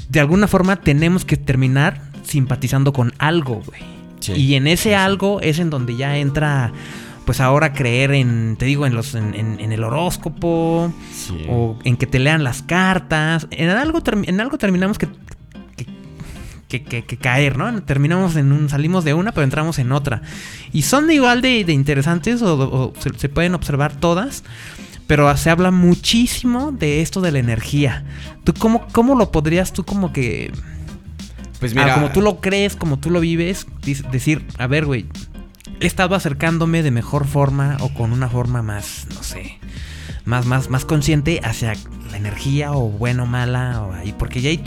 de 0.08 0.20
alguna 0.20 0.46
forma 0.46 0.76
tenemos 0.76 1.24
que 1.24 1.36
terminar 1.36 2.02
simpatizando 2.24 2.92
con 2.92 3.12
algo, 3.18 3.62
güey. 3.66 3.80
Sí. 4.20 4.32
Y 4.32 4.54
en 4.54 4.66
ese 4.66 4.94
algo 4.94 5.40
es 5.40 5.58
en 5.58 5.70
donde 5.70 5.96
ya 5.96 6.16
entra, 6.18 6.72
pues 7.30 7.38
ahora 7.38 7.72
creer 7.72 8.10
en, 8.10 8.56
te 8.58 8.64
digo, 8.64 8.86
en 8.86 8.94
los, 8.96 9.14
en, 9.14 9.34
en- 9.36 9.60
en 9.60 9.70
el 9.70 9.84
horóscopo 9.84 10.92
Sí. 11.14 11.46
o 11.48 11.78
en 11.84 11.96
que 11.96 12.08
te 12.08 12.18
lean 12.18 12.42
las 12.42 12.62
cartas. 12.62 13.46
En 13.52 13.70
algo, 13.70 14.02
en 14.24 14.40
algo 14.40 14.58
terminamos 14.58 14.98
que, 14.98 15.06
que, 16.66 16.82
que- 16.82 17.04
que- 17.04 17.16
caer, 17.16 17.56
¿no? 17.56 17.84
Terminamos 17.84 18.34
en 18.34 18.50
un, 18.50 18.68
salimos 18.68 19.04
de 19.04 19.14
una, 19.14 19.30
pero 19.30 19.44
entramos 19.44 19.78
en 19.78 19.92
otra. 19.92 20.22
Y 20.72 20.82
son 20.82 21.08
igual 21.12 21.40
de, 21.40 21.64
de 21.64 21.72
interesantes 21.72 22.42
o, 22.42 22.56
o 22.58 22.92
se, 22.98 23.16
se 23.16 23.28
pueden 23.28 23.54
observar 23.54 23.92
todas. 23.94 24.42
pero 25.06 25.36
se 25.36 25.50
habla 25.50 25.70
muchísimo 25.70 26.72
de 26.72 27.00
esto 27.00 27.20
de 27.20 27.30
la 27.30 27.38
energía. 27.38 28.04
¿Tú 28.42 28.54
cómo, 28.58 28.88
cómo 28.90 29.14
lo 29.14 29.30
podrías 29.30 29.72
tú 29.72 29.84
como 29.84 30.12
que... 30.12 30.50
Pues 31.60 31.76
ah, 31.76 31.80
mira, 31.80 31.94
como 31.94 32.10
tú 32.10 32.22
lo 32.22 32.40
crees, 32.40 32.74
como 32.74 32.98
tú 32.98 33.08
lo 33.10 33.20
vives, 33.20 33.68
decir, 34.10 34.44
a 34.58 34.66
ver, 34.66 34.84
güey, 34.86 35.06
he 35.80 35.86
estado 35.86 36.14
acercándome 36.14 36.82
de 36.82 36.90
mejor 36.90 37.26
forma 37.26 37.76
o 37.80 37.92
con 37.94 38.12
una 38.12 38.28
forma 38.28 38.62
más, 38.62 39.06
no 39.14 39.22
sé, 39.22 39.58
más, 40.24 40.46
más, 40.46 40.68
más 40.70 40.84
consciente 40.84 41.40
hacia 41.42 41.74
la 42.10 42.16
energía 42.16 42.72
o 42.72 42.88
bueno 42.90 43.24
o 43.24 43.26
mala 43.26 43.82
o 43.82 43.92
ahí, 43.94 44.14
porque 44.18 44.40
ya 44.40 44.50
hay, 44.50 44.62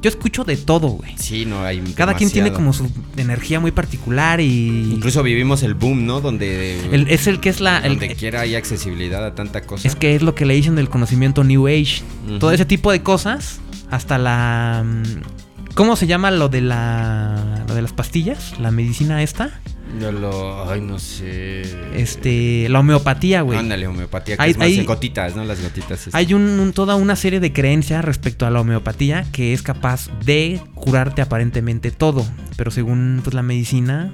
yo 0.00 0.08
escucho 0.10 0.44
de 0.44 0.56
todo, 0.56 0.88
güey. 0.88 1.12
sí, 1.16 1.44
no 1.46 1.62
hay 1.64 1.80
Cada 1.96 2.14
quien 2.14 2.30
tiene 2.30 2.52
como 2.52 2.72
su 2.72 2.90
energía 3.16 3.58
muy 3.60 3.70
particular 3.72 4.40
y 4.40 4.92
Incluso 4.94 5.22
vivimos 5.22 5.62
el 5.62 5.74
boom, 5.74 6.06
¿no? 6.06 6.20
Donde 6.20 6.78
el- 6.94 7.08
es 7.08 7.26
el 7.26 7.40
que 7.40 7.48
es 7.48 7.60
la, 7.60 7.78
el- 7.78 7.98
donde 7.98 8.14
quiera 8.14 8.40
hay 8.42 8.54
accesibilidad 8.54 9.24
a 9.24 9.34
tanta 9.34 9.62
cosa. 9.62 9.86
es 9.88 9.96
que 9.96 10.14
es 10.14 10.22
lo 10.22 10.34
que 10.34 10.44
le 10.46 10.54
dicen 10.54 10.74
del 10.76 10.88
conocimiento 10.90 11.42
New 11.44 11.66
Age, 11.68 12.02
todo 12.38 12.52
ese 12.52 12.64
tipo 12.64 12.90
de 12.92 13.02
cosas, 13.02 13.60
hasta 13.90 14.18
la, 14.18 14.84
mm, 14.84 15.72
¿cómo 15.74 15.96
se 15.96 16.06
llama 16.06 16.30
lo 16.30 16.48
de 16.48 16.60
la, 16.60 17.64
lo 17.68 17.74
de 17.74 17.82
las 17.82 17.92
pastillas, 17.92 18.58
la 18.60 18.70
medicina 18.70 19.22
esta? 19.22 19.60
Yo 20.00 20.10
lo, 20.12 20.68
ay, 20.70 20.80
no 20.80 20.98
sé. 20.98 21.62
Este, 21.94 22.66
la 22.68 22.80
homeopatía, 22.80 23.42
güey. 23.42 23.58
Ándale, 23.58 23.86
homeopatía, 23.86 24.36
que 24.36 24.42
Hay- 24.42 24.50
es 24.52 24.58
más 24.58 24.66
hay- 24.66 24.78
en 24.80 24.86
gotitas, 24.86 25.36
¿no? 25.36 25.44
Las 25.44 25.62
gotitas. 25.62 26.06
este. 26.06 26.10
Hay 26.16 26.34
un, 26.34 26.42
un- 26.60 26.72
toda 26.72 26.96
una 26.96 27.14
serie 27.16 27.38
de 27.40 27.52
creencias 27.52 28.04
respecto 28.04 28.46
a 28.46 28.50
la 28.50 28.60
homeopatía 28.60 29.24
que 29.32 29.52
es 29.52 29.62
capaz 29.62 30.08
de 30.24 30.60
curarte 30.74 31.22
aparentemente 31.22 31.90
todo, 31.90 32.26
pero 32.56 32.70
según 32.70 33.20
pues, 33.22 33.34
la 33.34 33.42
medicina 33.42 34.10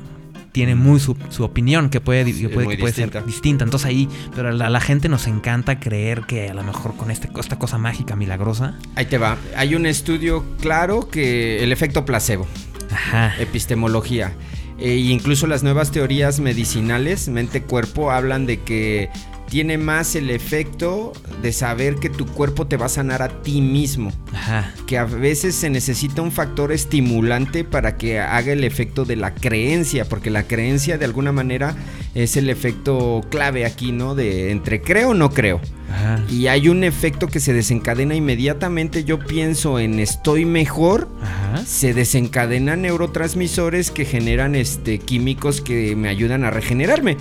tiene 0.52 0.74
muy 0.74 0.98
su, 1.00 1.16
su 1.30 1.44
opinión 1.44 1.90
que 1.90 2.00
puede, 2.00 2.24
que 2.34 2.48
puede, 2.48 2.66
muy 2.66 2.76
que 2.76 2.80
puede 2.82 2.92
ser 2.92 3.04
distinta. 3.06 3.26
distinta. 3.26 3.64
Entonces 3.64 3.86
ahí, 3.88 4.08
pero 4.34 4.48
a 4.48 4.52
la, 4.52 4.66
a 4.66 4.70
la 4.70 4.80
gente 4.80 5.08
nos 5.08 5.28
encanta 5.28 5.78
creer 5.80 6.22
que 6.22 6.50
a 6.50 6.54
lo 6.54 6.62
mejor 6.64 6.96
con 6.96 7.10
este, 7.12 7.30
esta 7.38 7.56
cosa 7.58 7.78
mágica, 7.78 8.16
milagrosa. 8.16 8.74
Ahí 8.96 9.06
te 9.06 9.16
va. 9.16 9.38
Hay 9.56 9.74
un 9.76 9.86
estudio 9.86 10.44
claro 10.60 11.08
que 11.08 11.62
el 11.62 11.70
efecto 11.72 12.04
placebo, 12.04 12.48
Ajá. 12.90 13.32
epistemología. 13.40 14.32
E 14.80 14.96
incluso 14.96 15.46
las 15.46 15.62
nuevas 15.62 15.90
teorías 15.90 16.40
medicinales, 16.40 17.28
mente-cuerpo, 17.28 18.10
hablan 18.10 18.46
de 18.46 18.60
que 18.60 19.10
tiene 19.50 19.78
más 19.78 20.14
el 20.14 20.30
efecto 20.30 21.12
de 21.42 21.52
saber 21.52 21.96
que 21.96 22.08
tu 22.08 22.24
cuerpo 22.24 22.68
te 22.68 22.76
va 22.76 22.86
a 22.86 22.88
sanar 22.88 23.20
a 23.20 23.42
ti 23.42 23.60
mismo. 23.60 24.12
Ajá. 24.32 24.72
que 24.86 24.96
a 24.96 25.04
veces 25.04 25.56
se 25.56 25.70
necesita 25.70 26.22
un 26.22 26.30
factor 26.30 26.70
estimulante 26.70 27.64
para 27.64 27.96
que 27.96 28.20
haga 28.20 28.52
el 28.52 28.62
efecto 28.62 29.04
de 29.04 29.16
la 29.16 29.34
creencia, 29.34 30.04
porque 30.08 30.30
la 30.30 30.44
creencia 30.44 30.98
de 30.98 31.04
alguna 31.04 31.32
manera 31.32 31.74
es 32.14 32.36
el 32.36 32.48
efecto 32.48 33.20
clave 33.28 33.64
aquí, 33.66 33.90
¿no? 33.90 34.14
De 34.14 34.52
entre 34.52 34.80
creo 34.80 35.10
o 35.10 35.14
no 35.14 35.30
creo. 35.30 35.60
Ajá. 35.92 36.24
Y 36.30 36.46
hay 36.46 36.68
un 36.68 36.84
efecto 36.84 37.26
que 37.26 37.40
se 37.40 37.52
desencadena 37.52 38.14
inmediatamente, 38.14 39.02
yo 39.02 39.18
pienso 39.18 39.80
en 39.80 39.98
estoy 39.98 40.44
mejor, 40.44 41.08
Ajá. 41.22 41.64
se 41.66 41.92
desencadenan 41.92 42.82
neurotransmisores 42.82 43.90
que 43.90 44.04
generan 44.04 44.54
este, 44.54 45.00
químicos 45.00 45.60
que 45.60 45.96
me 45.96 46.08
ayudan 46.08 46.44
a 46.44 46.50
regenerarme. 46.50 47.16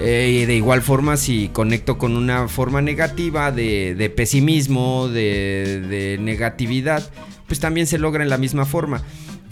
Eh, 0.00 0.44
de 0.46 0.54
igual 0.54 0.82
forma, 0.82 1.16
si 1.16 1.48
conecto 1.48 1.98
con 1.98 2.16
una 2.16 2.48
forma 2.48 2.80
negativa 2.80 3.52
de, 3.52 3.94
de 3.94 4.10
pesimismo, 4.10 5.08
de 5.08 6.18
negatividad, 6.20 7.08
pues 7.46 7.60
también 7.60 7.86
se 7.86 7.98
logra 7.98 8.22
en 8.22 8.30
la 8.30 8.38
misma 8.38 8.64
forma. 8.64 9.02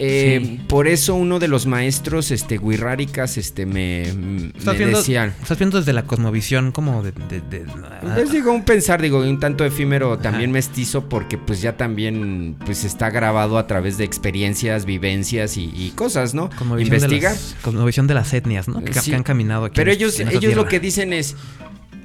Eh, 0.02 0.40
Sí. 0.42 0.60
Por 0.66 0.88
eso 0.88 1.14
uno 1.14 1.38
de 1.38 1.46
los 1.46 1.66
maestros, 1.66 2.30
este, 2.30 2.58
Wirráricas, 2.58 3.36
este, 3.36 3.66
me, 3.66 4.02
Estás 4.02 4.64
me 4.66 4.72
viendo, 4.78 4.98
decían... 4.98 5.34
estás 5.42 5.58
viendo 5.58 5.78
desde 5.78 5.92
la 5.92 6.04
cosmovisión 6.04 6.72
como 6.72 7.02
de... 7.02 7.12
de- 7.12 7.40
de- 7.42 7.66
Pues 8.14 8.32
digo, 8.32 8.50
un 8.52 8.64
pensar, 8.64 9.02
digo, 9.02 9.18
un 9.20 9.38
tanto 9.38 9.64
efímero, 9.64 10.16
también 10.18 10.52
mestizo, 10.52 11.08
porque 11.08 11.36
pues 11.36 11.60
ya 11.60 11.76
también 11.76 12.56
pues 12.64 12.84
está 12.84 13.10
grabado 13.10 13.58
a 13.58 13.66
través 13.66 13.98
de 13.98 14.04
experiencias, 14.04 14.86
vivencias 14.86 15.58
y, 15.58 15.64
y 15.76 15.90
cosas, 15.94 16.32
¿no? 16.32 16.48
cosmovisión 16.50 16.94
Investiga. 16.96 17.28
De 17.30 17.34
las, 17.36 17.56
cosmovisión 17.60 18.06
de 18.06 18.14
las 18.14 18.32
etnias, 18.32 18.68
¿no? 18.68 18.82
Que, 18.82 18.94
Sí. 18.94 19.10
que 19.10 19.16
han 19.16 19.22
caminado 19.22 19.66
aquí. 19.66 19.74
Pero 19.76 19.90
en- 19.90 19.96
ellos, 19.98 20.18
en 20.18 20.28
ellos 20.28 20.54
lo 20.54 20.66
que 20.66 20.80
dicen 20.80 21.12
es, 21.12 21.36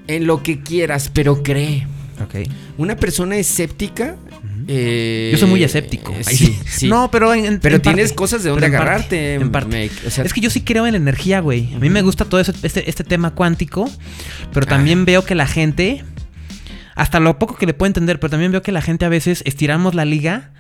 en 0.08 0.28
lo 0.28 0.44
que 0.44 0.62
quieras, 0.62 1.10
pero 1.14 1.44
cree. 1.44 1.88
Ok. 2.22 2.50
Una 2.78 2.96
persona 2.98 3.38
escéptica... 3.38 4.18
eh, 4.68 5.30
Yo 5.32 5.38
soy 5.38 5.50
muy 5.50 5.64
escéptico. 5.64 6.14
eh, 6.14 6.24
sí, 6.24 6.58
sí. 6.66 6.88
No, 6.88 7.10
pero 7.12 7.34
en, 7.34 7.60
pero 7.60 7.76
en 7.78 7.82
tienes 7.82 8.10
parte. 8.10 8.16
cosas 8.16 8.44
de 8.44 8.50
dónde 8.50 8.66
agarrarte. 8.68 9.36
en 9.36 9.52
parte. 9.52 9.90
Make, 9.90 10.08
o 10.08 10.10
sea, 10.10 10.24
es 10.24 10.34
que 10.34 10.42
yo 10.42 10.50
sí 10.50 10.62
creo 10.62 10.86
en 10.86 10.94
la 10.94 10.98
energía, 10.98 11.40
güey. 11.42 11.74
A 11.76 11.80
mí 11.80 11.90
me 11.90 12.02
gusta 12.02 12.26
todo 12.26 12.40
eso, 12.42 12.54
este, 12.64 12.90
este 12.90 13.04
tema 13.04 13.32
cuántico. 13.32 13.90
Pero 14.54 14.66
también 14.66 15.02
Ah. 15.02 15.06
veo 15.06 15.26
que 15.26 15.36
la 15.36 15.48
gente. 15.48 16.04
Hasta 16.96 17.20
lo 17.20 17.38
poco 17.40 17.56
que 17.58 17.66
le 17.66 17.74
puedo 17.74 17.88
entender, 17.88 18.20
pero 18.20 18.32
también 18.32 18.52
veo 18.52 18.62
que 18.62 18.72
la 18.72 18.82
gente 18.82 19.04
a 19.06 19.10
veces 19.10 19.42
estiramos 19.46 19.96
la 19.96 20.06
liga 20.06 20.52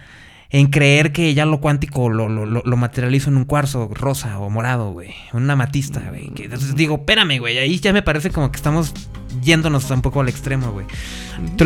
en 0.51 0.67
creer 0.67 1.11
que 1.11 1.33
ya 1.33 1.45
lo 1.45 1.59
cuántico 1.61 2.09
lo, 2.09 2.29
lo, 2.29 2.45
lo- 2.45 2.77
materializo 2.77 3.29
en 3.29 3.37
un 3.37 3.45
cuarzo 3.45 3.89
rosa 3.93 4.37
o 4.39 4.49
morado, 4.49 4.91
güey. 4.91 5.13
Una 5.33 5.55
matista, 5.55 6.01
güey. 6.09 6.29
Que- 6.31 6.43
Entonces 6.45 6.75
digo, 6.75 6.95
espérame, 6.95 7.39
güey. 7.39 7.57
Ahí 7.57 7.79
ya 7.79 7.93
me 7.93 8.01
parece 8.03 8.29
como 8.31 8.51
que 8.51 8.57
estamos 8.57 8.93
yéndonos 9.41 9.89
un 9.89 10.01
poco 10.01 10.21
al 10.21 10.29
extremo, 10.29 10.71
güey. 10.71 10.85
Te 11.57 11.65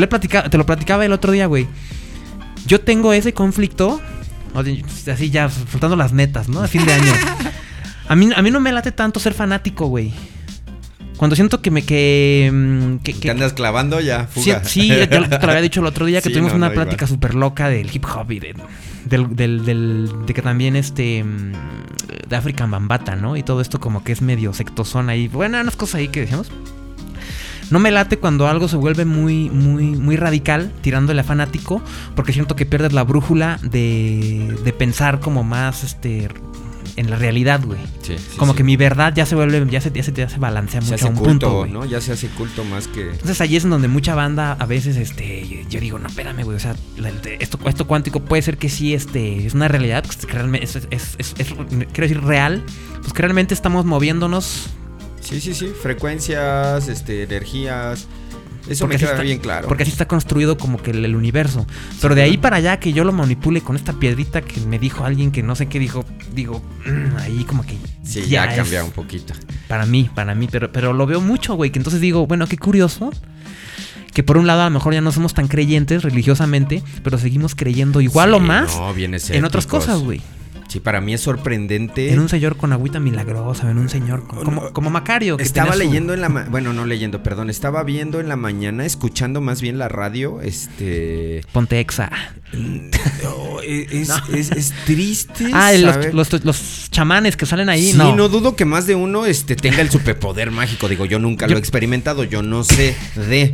te 0.50 0.58
lo 0.58 0.66
platicaba 0.66 1.04
el 1.06 1.12
otro 1.14 1.32
día, 1.32 1.48
güey. 1.48 1.68
Yo 2.66 2.82
tengo 2.82 3.14
ese 3.14 3.34
conflicto, 3.34 4.00
así 5.12 5.30
ya 5.30 5.50
soltando 5.50 5.96
las 5.96 6.14
netas, 6.14 6.50
¿no? 6.50 6.62
A 6.62 6.68
fin 6.68 6.86
de 6.86 6.94
año. 6.94 7.12
A 8.08 8.16
mí, 8.16 8.30
a 8.36 8.42
mí 8.42 8.52
no 8.52 8.60
me 8.60 8.72
late 8.72 8.92
tanto 8.92 9.20
ser 9.20 9.34
fanático, 9.34 9.88
güey. 9.88 10.12
Cuando 11.18 11.36
siento 11.36 11.62
que 11.62 11.70
me 11.70 11.84
que, 11.84 12.50
mm, 12.52 12.98
que, 13.04 13.14
te 13.14 13.30
andas 13.30 13.52
clavando 13.54 14.00
ya, 14.00 14.30
Sí, 14.34 14.42
fuga. 14.44 14.64
sí, 14.64 14.88
yo 14.88 15.10
te 15.10 15.20
lo 15.20 15.26
había 15.50 15.62
dicho 15.62 15.82
el 15.82 15.86
otro 15.88 16.06
día 16.06 16.22
que 16.22 16.30
Sí, 16.30 16.34
tuvimos 16.34 16.54
no, 16.54 16.58
una 16.58 16.70
no, 16.70 16.74
plática 16.76 17.08
súper 17.08 17.36
loca 17.36 17.68
del 17.70 17.94
hip 17.94 18.06
hop 18.06 18.32
y 18.32 18.40
de, 18.40 18.56
del, 19.06 19.36
del, 19.36 19.66
del- 19.66 20.10
de 20.26 20.34
que 20.34 20.42
también 20.42 20.78
este 20.78 21.22
mm, 21.24 21.52
de 22.30 22.36
African 22.38 22.72
Bambata, 22.72 23.16
¿no? 23.18 23.36
Y 23.36 23.44
todo 23.44 23.60
esto 23.60 23.82
como 23.82 24.04
que 24.04 24.14
es 24.14 24.22
medio 24.22 24.54
sectosón 24.54 25.10
ahí. 25.10 25.28
Bueno, 25.28 25.60
unas 25.60 25.76
cosas 25.76 25.96
ahí 25.96 26.08
que 26.08 26.22
decíamos. 26.22 26.52
No 27.72 27.80
me 27.80 27.92
late 27.92 28.18
cuando 28.18 28.48
algo 28.48 28.68
se 28.68 28.76
vuelve 28.78 29.06
muy, 29.06 29.50
muy, 29.50 29.84
muy 29.84 30.16
radical, 30.16 30.72
tirándole 30.82 31.22
a 31.22 31.24
fanático, 31.24 31.82
porque 32.16 32.34
siento 32.34 32.56
que 32.56 32.66
pierdes 32.66 32.94
la 32.94 33.04
brújula 33.04 33.60
de, 33.62 34.58
de 34.64 34.74
pensar 34.74 35.20
como 35.20 35.44
más 35.44 35.84
este 35.84 36.30
en 36.96 37.10
la 37.10 37.16
realidad, 37.16 37.62
güey. 37.64 37.80
Sí, 38.02 38.18
sí, 38.18 38.38
como 38.38 38.52
sí. 38.54 38.58
que 38.58 38.64
mi 38.64 38.76
verdad 38.76 39.14
ya 39.16 39.26
se 39.26 39.36
vuelve, 39.36 39.66
ya 39.70 39.80
se, 39.80 39.92
ya 39.92 40.04
se, 40.04 40.12
ya 40.12 40.28
se 40.28 40.38
balancea 40.38 40.82
se 40.82 40.86
mucho 40.92 40.96
hace 40.96 41.06
a 41.06 41.10
un 41.10 41.16
culto, 41.16 41.30
punto, 41.32 41.58
güey. 41.60 41.72
¿no? 41.72 41.86
Ya 41.86 42.02
se 42.02 42.12
hace 42.12 42.28
culto 42.30 42.66
más 42.66 42.88
que... 42.88 43.12
Entonces 43.12 43.40
ahí 43.40 43.56
es 43.56 43.64
en 43.64 43.70
donde 43.70 43.88
mucha 43.88 44.16
banda 44.16 44.54
a 44.60 44.66
veces, 44.66 44.98
este, 44.98 45.66
yo 45.70 45.80
digo, 45.80 45.98
no, 46.00 46.08
espérame, 46.08 46.44
güey, 46.44 46.58
o 46.58 46.60
sea, 46.60 46.76
esto, 47.40 47.60
esto 47.68 47.88
cuántico 47.88 48.20
puede 48.22 48.42
ser 48.42 48.58
que 48.58 48.68
sí, 48.68 48.94
este, 48.94 49.46
es 49.46 49.54
una 49.54 49.68
realidad, 49.70 50.04
pues, 50.06 50.26
que 50.26 50.34
realmente 50.34 50.66
es, 50.66 50.76
es, 50.76 51.16
es- 51.20 51.36
es- 51.38 51.54
quiero 51.54 52.08
decir, 52.08 52.22
real, 52.22 52.64
pues 53.02 53.14
que 53.14 53.22
realmente 53.22 53.54
estamos 53.54 53.86
moviéndonos. 53.86 54.68
Sí, 55.22 55.40
sí, 55.42 55.54
sí, 55.54 55.68
frecuencias, 55.82 56.88
este, 56.88 57.24
energías. 57.24 58.08
Eso 58.68 58.84
porque 58.86 58.96
me 58.96 59.00
queda 59.00 59.12
está- 59.12 59.24
bien 59.24 59.40
claro. 59.40 59.68
Porque 59.68 59.84
así 59.84 59.92
está 59.92 60.08
construido 60.08 60.58
como 60.58 60.82
que 60.82 60.92
el, 60.92 61.04
el 61.04 61.16
universo. 61.16 61.66
Pero 62.02 62.14
de 62.14 62.22
ahí 62.22 62.38
para 62.38 62.58
allá 62.58 62.80
que 62.80 62.94
yo 62.94 63.04
lo 63.04 63.12
manipule 63.12 63.62
con 63.62 63.76
esta 63.76 63.94
piedrita 63.94 64.42
que 64.42 64.60
me 64.62 64.78
dijo 64.78 65.06
alguien 65.06 65.32
que 65.32 65.42
no 65.42 65.56
sé 65.56 65.68
qué 65.68 65.80
dijo, 65.80 66.06
digo, 66.36 66.62
mm, 66.86 67.18
ahí 67.18 67.44
como 67.46 67.66
que 67.66 67.78
sí, 68.04 68.26
ya, 68.28 68.46
es 68.46 68.58
cambia 68.58 68.84
un 68.84 68.92
poquito. 68.92 69.34
Para 69.68 69.86
mí, 69.86 70.10
para 70.14 70.36
mí, 70.36 70.48
pero, 70.52 70.72
pero 70.72 70.94
lo 70.94 71.06
veo 71.08 71.22
mucho, 71.22 71.56
güey. 71.56 71.72
Que 71.72 71.80
entonces 71.80 72.02
digo, 72.02 72.28
bueno, 72.28 72.48
qué 72.48 72.58
curioso. 72.58 73.12
Que 74.14 74.24
por 74.24 74.38
un 74.38 74.46
lado 74.48 74.62
a 74.62 74.66
lo 74.66 74.72
mejor 74.72 74.94
ya 74.94 75.02
no 75.02 75.12
somos 75.12 75.34
tan 75.34 75.48
creyentes 75.48 76.04
religiosamente, 76.04 76.84
pero 77.04 77.18
seguimos 77.18 77.56
creyendo 77.56 78.02
igual 78.02 78.30
Sí, 78.30 78.36
o 78.36 78.40
más 78.40 78.76
no, 78.76 78.94
en 79.30 79.46
otras 79.46 79.66
cosas, 79.68 80.00
güey. 80.00 80.22
Sí, 80.70 80.80
para 80.80 81.02
mí 81.02 81.14
es 81.16 81.22
sorprendente. 81.22 82.14
En 82.14 82.20
un 82.20 82.30
señor 82.30 82.56
con 82.56 82.72
agüita 82.72 83.00
milagrosa, 83.00 83.70
en 83.72 83.80
un 83.80 83.90
señor 83.90 84.26
con- 84.28 84.44
como, 84.46 84.72
como 84.72 84.90
Macario. 84.92 85.36
Que 85.36 85.44
Estaba 85.44 85.74
su- 85.74 85.80
leyendo 85.80 86.14
en 86.14 86.22
la 86.22 86.30
ma- 86.30 86.46
bueno, 86.50 86.74
no 86.74 86.86
leyendo, 86.86 87.24
perdón, 87.24 87.50
estaba 87.50 87.84
viendo 87.84 88.20
en 88.20 88.30
la 88.30 88.36
mañana, 88.36 88.86
escuchando 88.86 89.42
más 89.42 89.62
bien 89.62 89.78
la 89.80 89.88
radio, 89.90 90.40
este 90.42 91.42
Ponte 91.52 91.80
exa. 91.80 92.12
oh, 93.28 93.60
es, 93.62 94.10
es- 94.34 94.52
es 94.52 94.74
triste. 94.86 95.50
Ah, 95.54 95.72
los, 95.74 96.14
los, 96.32 96.46
los 96.46 96.88
chamanes 96.92 97.36
que 97.36 97.46
salen 97.46 97.68
ahí, 97.70 97.92
Sí, 97.92 97.98
no. 97.98 98.16
no. 98.16 98.30
dudo 98.30 98.56
que 98.56 98.66
más 98.66 98.86
de 98.86 98.96
uno 98.96 99.26
este, 99.26 99.56
tenga 99.56 99.82
el 99.82 99.90
superpoder 99.90 100.52
mágico. 100.60 100.88
Digo, 100.88 101.06
yo 101.06 101.20
nunca 101.20 101.48
Yo- 101.48 101.52
lo 101.54 101.58
he 101.58 101.60
experimentado, 101.60 102.24
yo 102.24 102.44
no 102.44 102.64
sé 102.64 102.96
de. 103.16 103.54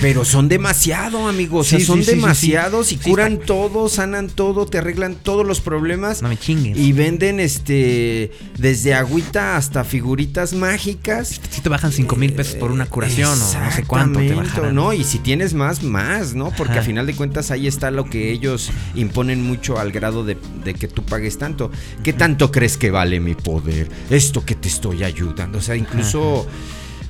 Pero 0.00 0.24
son 0.24 0.48
demasiado, 0.48 1.28
amigos. 1.28 1.66
o 1.66 1.70
sea, 1.70 1.78
Sí, 1.78 1.84
son 1.84 1.98
sí, 1.98 2.04
sí, 2.04 2.10
sí, 2.10 2.14
sí. 2.16 2.20
demasiados 2.20 2.92
y 2.92 2.96
Sí, 2.98 3.10
curan 3.10 3.38
todo, 3.38 3.88
sanan 3.88 4.28
todo, 4.28 4.66
te 4.66 4.78
arreglan 4.78 5.14
todos 5.14 5.46
los 5.46 5.60
problemas. 5.60 6.20
No 6.20 6.28
me 6.28 6.36
chingues. 6.36 6.76
Y 6.76 6.92
venden 6.92 7.40
este 7.40 8.32
desde 8.58 8.94
agüita 8.94 9.56
hasta 9.56 9.84
figuritas 9.84 10.52
mágicas. 10.52 11.40
Si 11.50 11.60
te 11.60 11.68
bajan 11.68 11.92
5 11.92 12.16
mil 12.16 12.32
pesos 12.34 12.56
por 12.56 12.70
una 12.70 12.86
curación 12.86 13.30
o 13.30 13.36
no 13.64 13.70
sé 13.72 13.84
cuánto 13.86 14.18
te 14.18 14.34
bajarán. 14.34 14.74
¿no? 14.74 14.92
Y 14.92 15.04
si 15.04 15.18
tienes 15.18 15.54
más, 15.54 15.82
más, 15.82 16.34
¿no? 16.34 16.50
Porque 16.56 16.72
Ajá. 16.74 16.80
a 16.82 16.84
final 16.84 17.06
de 17.06 17.14
cuentas 17.14 17.50
ahí 17.50 17.66
está 17.66 17.90
lo 17.90 18.04
que 18.04 18.30
ellos 18.32 18.70
imponen 18.94 19.42
mucho 19.42 19.78
al 19.78 19.92
grado 19.92 20.24
de, 20.24 20.36
de 20.64 20.74
que 20.74 20.88
tú 20.88 21.02
pagues 21.04 21.38
tanto. 21.38 21.70
¿Qué 22.02 22.12
tanto 22.12 22.50
crees 22.50 22.76
que 22.76 22.90
vale 22.90 23.20
mi 23.20 23.34
poder? 23.34 23.88
Esto 24.10 24.44
que 24.44 24.54
te 24.54 24.68
estoy 24.68 25.04
ayudando. 25.04 25.58
O 25.58 25.62
sea, 25.62 25.76
incluso 25.76 26.46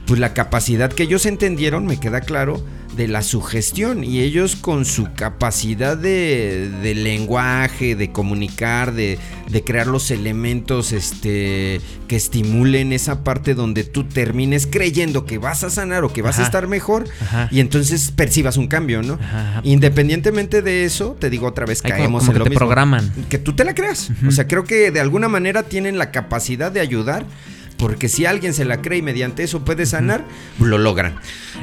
pues 0.06 0.20
la 0.20 0.34
capacidad 0.34 0.92
que 0.92 1.04
ellos 1.04 1.26
entendieron, 1.26 1.86
me 1.86 1.98
queda 1.98 2.20
claro, 2.20 2.62
de 2.96 3.08
la 3.08 3.22
sugestión 3.22 4.04
y 4.04 4.20
ellos 4.20 4.54
con 4.54 4.84
su 4.84 5.12
capacidad 5.14 5.96
de, 5.96 6.70
de 6.82 6.94
lenguaje, 6.94 7.96
de 7.96 8.12
comunicar, 8.12 8.92
de, 8.92 9.18
de, 9.48 9.64
crear 9.64 9.88
los 9.88 10.12
elementos 10.12 10.92
este, 10.92 11.80
que 12.06 12.16
estimulen 12.16 12.92
esa 12.92 13.24
parte 13.24 13.54
donde 13.54 13.82
tú 13.82 14.04
termines 14.04 14.68
creyendo 14.68 15.24
que 15.26 15.38
vas 15.38 15.64
a 15.64 15.70
sanar 15.70 16.04
o 16.04 16.12
que 16.12 16.22
vas 16.22 16.38
a 16.38 16.44
estar 16.44 16.68
mejor 16.68 17.06
Ajá. 17.20 17.48
y 17.50 17.58
entonces 17.58 18.12
percibas 18.12 18.56
un 18.56 18.68
cambio, 18.68 19.02
¿no? 19.02 19.14
Ajá. 19.14 19.60
Independientemente 19.64 20.62
de 20.62 20.84
eso, 20.84 21.16
te 21.18 21.30
digo 21.30 21.48
otra 21.48 21.66
vez, 21.66 21.80
Hay 21.84 21.90
caemos 21.90 22.20
como 22.22 22.30
en 22.30 22.34
que 22.34 22.38
lo 22.38 22.44
te 22.44 22.50
mismo. 22.50 22.58
programan. 22.58 23.12
Que 23.28 23.38
tú 23.38 23.54
te 23.54 23.64
la 23.64 23.74
creas. 23.74 24.10
O 24.26 24.30
sea, 24.30 24.46
creo 24.46 24.62
que 24.64 24.92
de 24.92 25.00
alguna 25.00 25.28
manera 25.28 25.64
tienen 25.64 25.98
la 25.98 26.12
capacidad 26.12 26.70
de 26.70 26.78
ayudar. 26.80 27.26
Porque 27.76 28.08
si 28.08 28.24
alguien 28.26 28.54
se 28.54 28.64
la 28.64 28.80
cree 28.82 28.98
y 28.98 29.02
mediante 29.02 29.42
eso 29.42 29.64
puede 29.64 29.84
sanar, 29.86 30.24
lo 30.60 30.78
logran. 30.78 31.16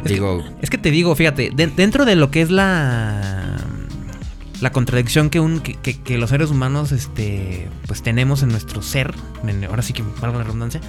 Digo, 0.06 0.44
Es 0.62 0.70
que 0.70 0.78
te 0.78 0.92
digo, 0.92 1.16
fíjate, 1.16 1.52
de- 1.56 1.68
dentro 1.68 2.06
de 2.06 2.16
lo 2.16 2.32
que 2.32 2.42
es 2.42 2.52
la 2.52 3.58
la 4.60 4.72
contradicción 4.72 5.32
que 5.32 5.40
un 5.40 5.60
que, 5.62 5.74
que- 5.74 6.00
que 6.00 6.20
los 6.20 6.30
seres 6.30 6.52
humanos 6.52 6.92
este 6.92 7.68
pues 7.88 8.04
tenemos 8.04 8.44
en 8.44 8.50
nuestro 8.50 8.84
ser, 8.84 9.12
en- 9.48 9.64
ahora 9.66 9.82
sí 9.82 9.94
que 9.94 10.04
valga 10.22 10.38
la 10.38 10.44
redundancia. 10.44 10.82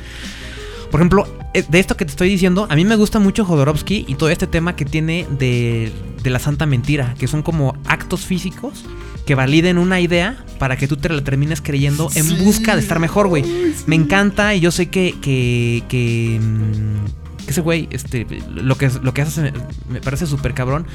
Por 0.92 1.00
ejemplo, 1.00 1.26
eh, 1.55 1.64
de 1.68 1.81
esto 1.81 1.96
que 1.96 2.05
te 2.05 2.11
estoy 2.11 2.28
diciendo, 2.28 2.66
a 2.70 2.76
mí 2.76 2.85
me 2.85 2.96
gusta 2.96 3.18
mucho 3.18 3.44
Jodorowsky 3.46 4.05
y 4.07 4.14
todo 4.14 4.28
este 4.28 4.46
tema 4.46 4.76
que 4.76 4.85
tiene 4.85 5.26
de, 5.31 5.90
de 6.22 6.31
la 6.31 6.38
santa 6.38 6.66
mentira, 6.66 7.14
que 7.18 7.26
son 7.26 7.42
como 7.42 7.74
actos 7.87 8.26
físicos 8.26 8.85
que 9.26 9.35
validen 9.35 9.78
una 9.78 10.00
idea 10.00 10.44
para 10.59 10.76
que 10.76 10.87
tú 10.88 10.96
te 10.98 11.09
la 11.09 11.22
termines 11.24 11.61
creyendo 11.62 12.11
en 12.14 12.24
Sí. 12.24 12.37
busca 12.44 12.74
de 12.76 12.83
estar 12.83 12.98
mejor, 12.98 13.28
güey. 13.28 13.42
Me 13.87 13.96
encanta 13.96 14.55
y 14.55 14.61
yo 14.61 14.70
sé 14.70 14.90
que, 14.90 15.14
que, 15.22 15.83
que, 15.88 16.38
mm, 16.42 17.05
que 17.07 17.21
ese 17.46 17.61
güey, 17.61 17.88
este, 17.90 18.26
lo 18.48 18.76
que, 18.76 18.90
lo 19.02 19.12
que 19.14 19.22
hace 19.22 19.33
se 19.33 19.40
me, 19.42 19.52
me 19.88 20.00
parece 20.00 20.26
súper 20.26 20.55
cabrón, 20.55 20.87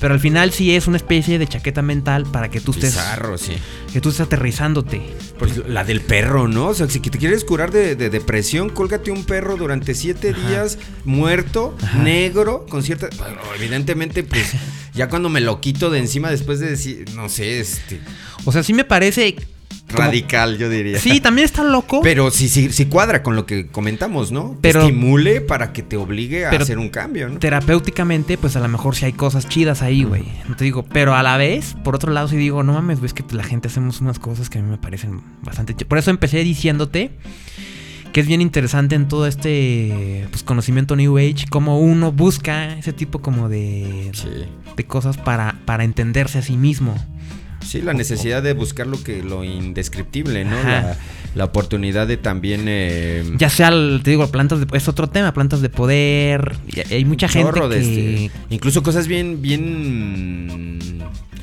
pero 0.00 0.14
al 0.14 0.20
final 0.20 0.50
sí 0.50 0.74
es 0.74 0.86
una 0.86 0.96
especie 0.96 1.38
de 1.38 1.46
chaqueta 1.46 1.82
mental 1.82 2.24
para 2.24 2.50
que 2.50 2.60
tú 2.60 2.70
estés, 2.72 2.94
bizarro, 2.94 3.36
sí. 3.38 3.52
que 3.92 4.00
tú 4.00 4.08
estés 4.08 4.26
aterrizándote. 4.26 5.02
Pues 5.38 5.68
la 5.68 5.84
del 5.84 6.00
perro, 6.00 6.48
¿no? 6.48 6.68
O 6.68 6.74
sea, 6.74 6.88
si 6.88 7.00
te 7.00 7.18
quieres 7.18 7.44
curar 7.44 7.70
de, 7.70 7.96
de 7.96 8.10
depresión, 8.10 8.70
cólgate 8.70 9.10
un 9.10 9.24
perro 9.24 9.56
durante 9.56 9.94
siete 9.94 10.30
Ajá. 10.30 10.48
días, 10.48 10.78
muerto, 11.04 11.76
Ajá. 11.82 11.98
negro, 11.98 12.66
con 12.68 12.82
cierta. 12.82 13.08
Bueno, 13.18 13.40
evidentemente, 13.56 14.22
pues, 14.22 14.52
ya 14.94 15.08
cuando 15.08 15.28
me 15.28 15.40
lo 15.40 15.60
quito 15.60 15.90
de 15.90 15.98
encima 15.98 16.30
después 16.30 16.60
de 16.60 16.70
decir, 16.70 17.10
no 17.14 17.28
sé, 17.28 17.60
este. 17.60 18.00
O 18.44 18.52
sea, 18.52 18.62
sí 18.62 18.72
me 18.72 18.84
parece... 18.84 19.36
Radical, 19.98 20.58
yo 20.58 20.68
diría. 20.68 20.98
Sí, 20.98 21.20
también 21.20 21.44
está 21.44 21.62
loco. 21.64 22.00
Pero 22.02 22.30
sí, 22.30 22.48
sí, 22.48 22.70
sí 22.72 22.86
cuadra 22.86 23.22
con 23.22 23.36
lo 23.36 23.46
que 23.46 23.66
comentamos, 23.68 24.32
¿no? 24.32 24.56
Pero- 24.60 24.80
estimule 24.82 25.40
para 25.40 25.72
que 25.72 25.82
te 25.82 25.96
obligue 25.96 26.46
a 26.46 26.50
pero- 26.50 26.62
hacer 26.64 26.78
un 26.78 26.88
cambio, 26.88 27.28
¿no? 27.28 27.38
terapéuticamente, 27.38 28.38
pues 28.38 28.56
a 28.56 28.60
lo 28.60 28.68
mejor 28.68 28.94
sí 28.96 29.04
hay 29.04 29.12
cosas 29.12 29.48
chidas 29.48 29.82
ahí, 29.82 30.04
güey. 30.04 30.24
No 30.48 30.56
te 30.56 30.64
digo, 30.64 30.84
pero 30.84 31.14
a 31.14 31.22
la 31.22 31.36
vez, 31.36 31.76
por 31.84 31.94
otro 31.94 32.12
lado, 32.12 32.28
sí 32.28 32.36
digo, 32.36 32.62
no 32.62 32.72
mames, 32.74 33.00
ves 33.00 33.14
que 33.14 33.24
la 33.34 33.44
gente 33.44 33.68
hacemos 33.68 34.00
unas 34.00 34.18
cosas 34.18 34.48
que 34.50 34.58
a 34.58 34.62
mí 34.62 34.68
me 34.70 34.78
parecen 34.78 35.20
bastante 35.42 35.74
chidas. 35.74 35.88
Por 35.88 35.98
eso 35.98 36.10
empecé 36.10 36.42
diciéndote 36.44 37.10
que 38.12 38.20
es 38.20 38.26
bien 38.26 38.40
interesante 38.40 38.96
en 38.96 39.06
todo 39.06 39.28
este 39.28 40.26
pues, 40.30 40.42
conocimiento 40.42 40.96
New 40.96 41.16
Age, 41.16 41.46
cómo 41.48 41.78
uno 41.78 42.10
busca 42.10 42.76
ese 42.76 42.92
tipo 42.92 43.20
como 43.20 43.48
de, 43.48 44.10
Sí. 44.14 44.28
de 44.76 44.84
cosas 44.84 45.16
para, 45.16 45.56
para 45.64 45.84
entenderse 45.84 46.38
a 46.38 46.42
sí 46.42 46.56
mismo. 46.56 46.96
Sí, 47.70 47.82
la 47.82 47.92
necesidad 47.92 48.42
de 48.42 48.52
buscar 48.52 48.86
lo 48.88 49.00
que 49.02 49.22
lo 49.22 49.44
indescriptible, 49.44 50.44
¿no? 50.44 50.60
La, 50.62 50.96
la 51.36 51.44
oportunidad 51.44 52.08
de 52.08 52.16
también 52.16 52.64
eh, 52.66 53.22
Ya 53.38 53.48
sea, 53.48 53.68
el- 53.68 54.00
te 54.02 54.10
digo, 54.10 54.26
plantas 54.26 54.58
de, 54.58 54.66
es 54.76 54.88
otro 54.88 55.08
tema, 55.08 55.32
plantas 55.32 55.60
de 55.62 55.68
poder. 55.68 56.56
hay 56.90 57.04
mucha 57.04 57.28
gente 57.28 57.60
que... 57.68 57.76
este- 57.78 58.30
incluso 58.50 58.82
cosas 58.82 59.06
bien 59.06 59.40
bien 59.40 60.78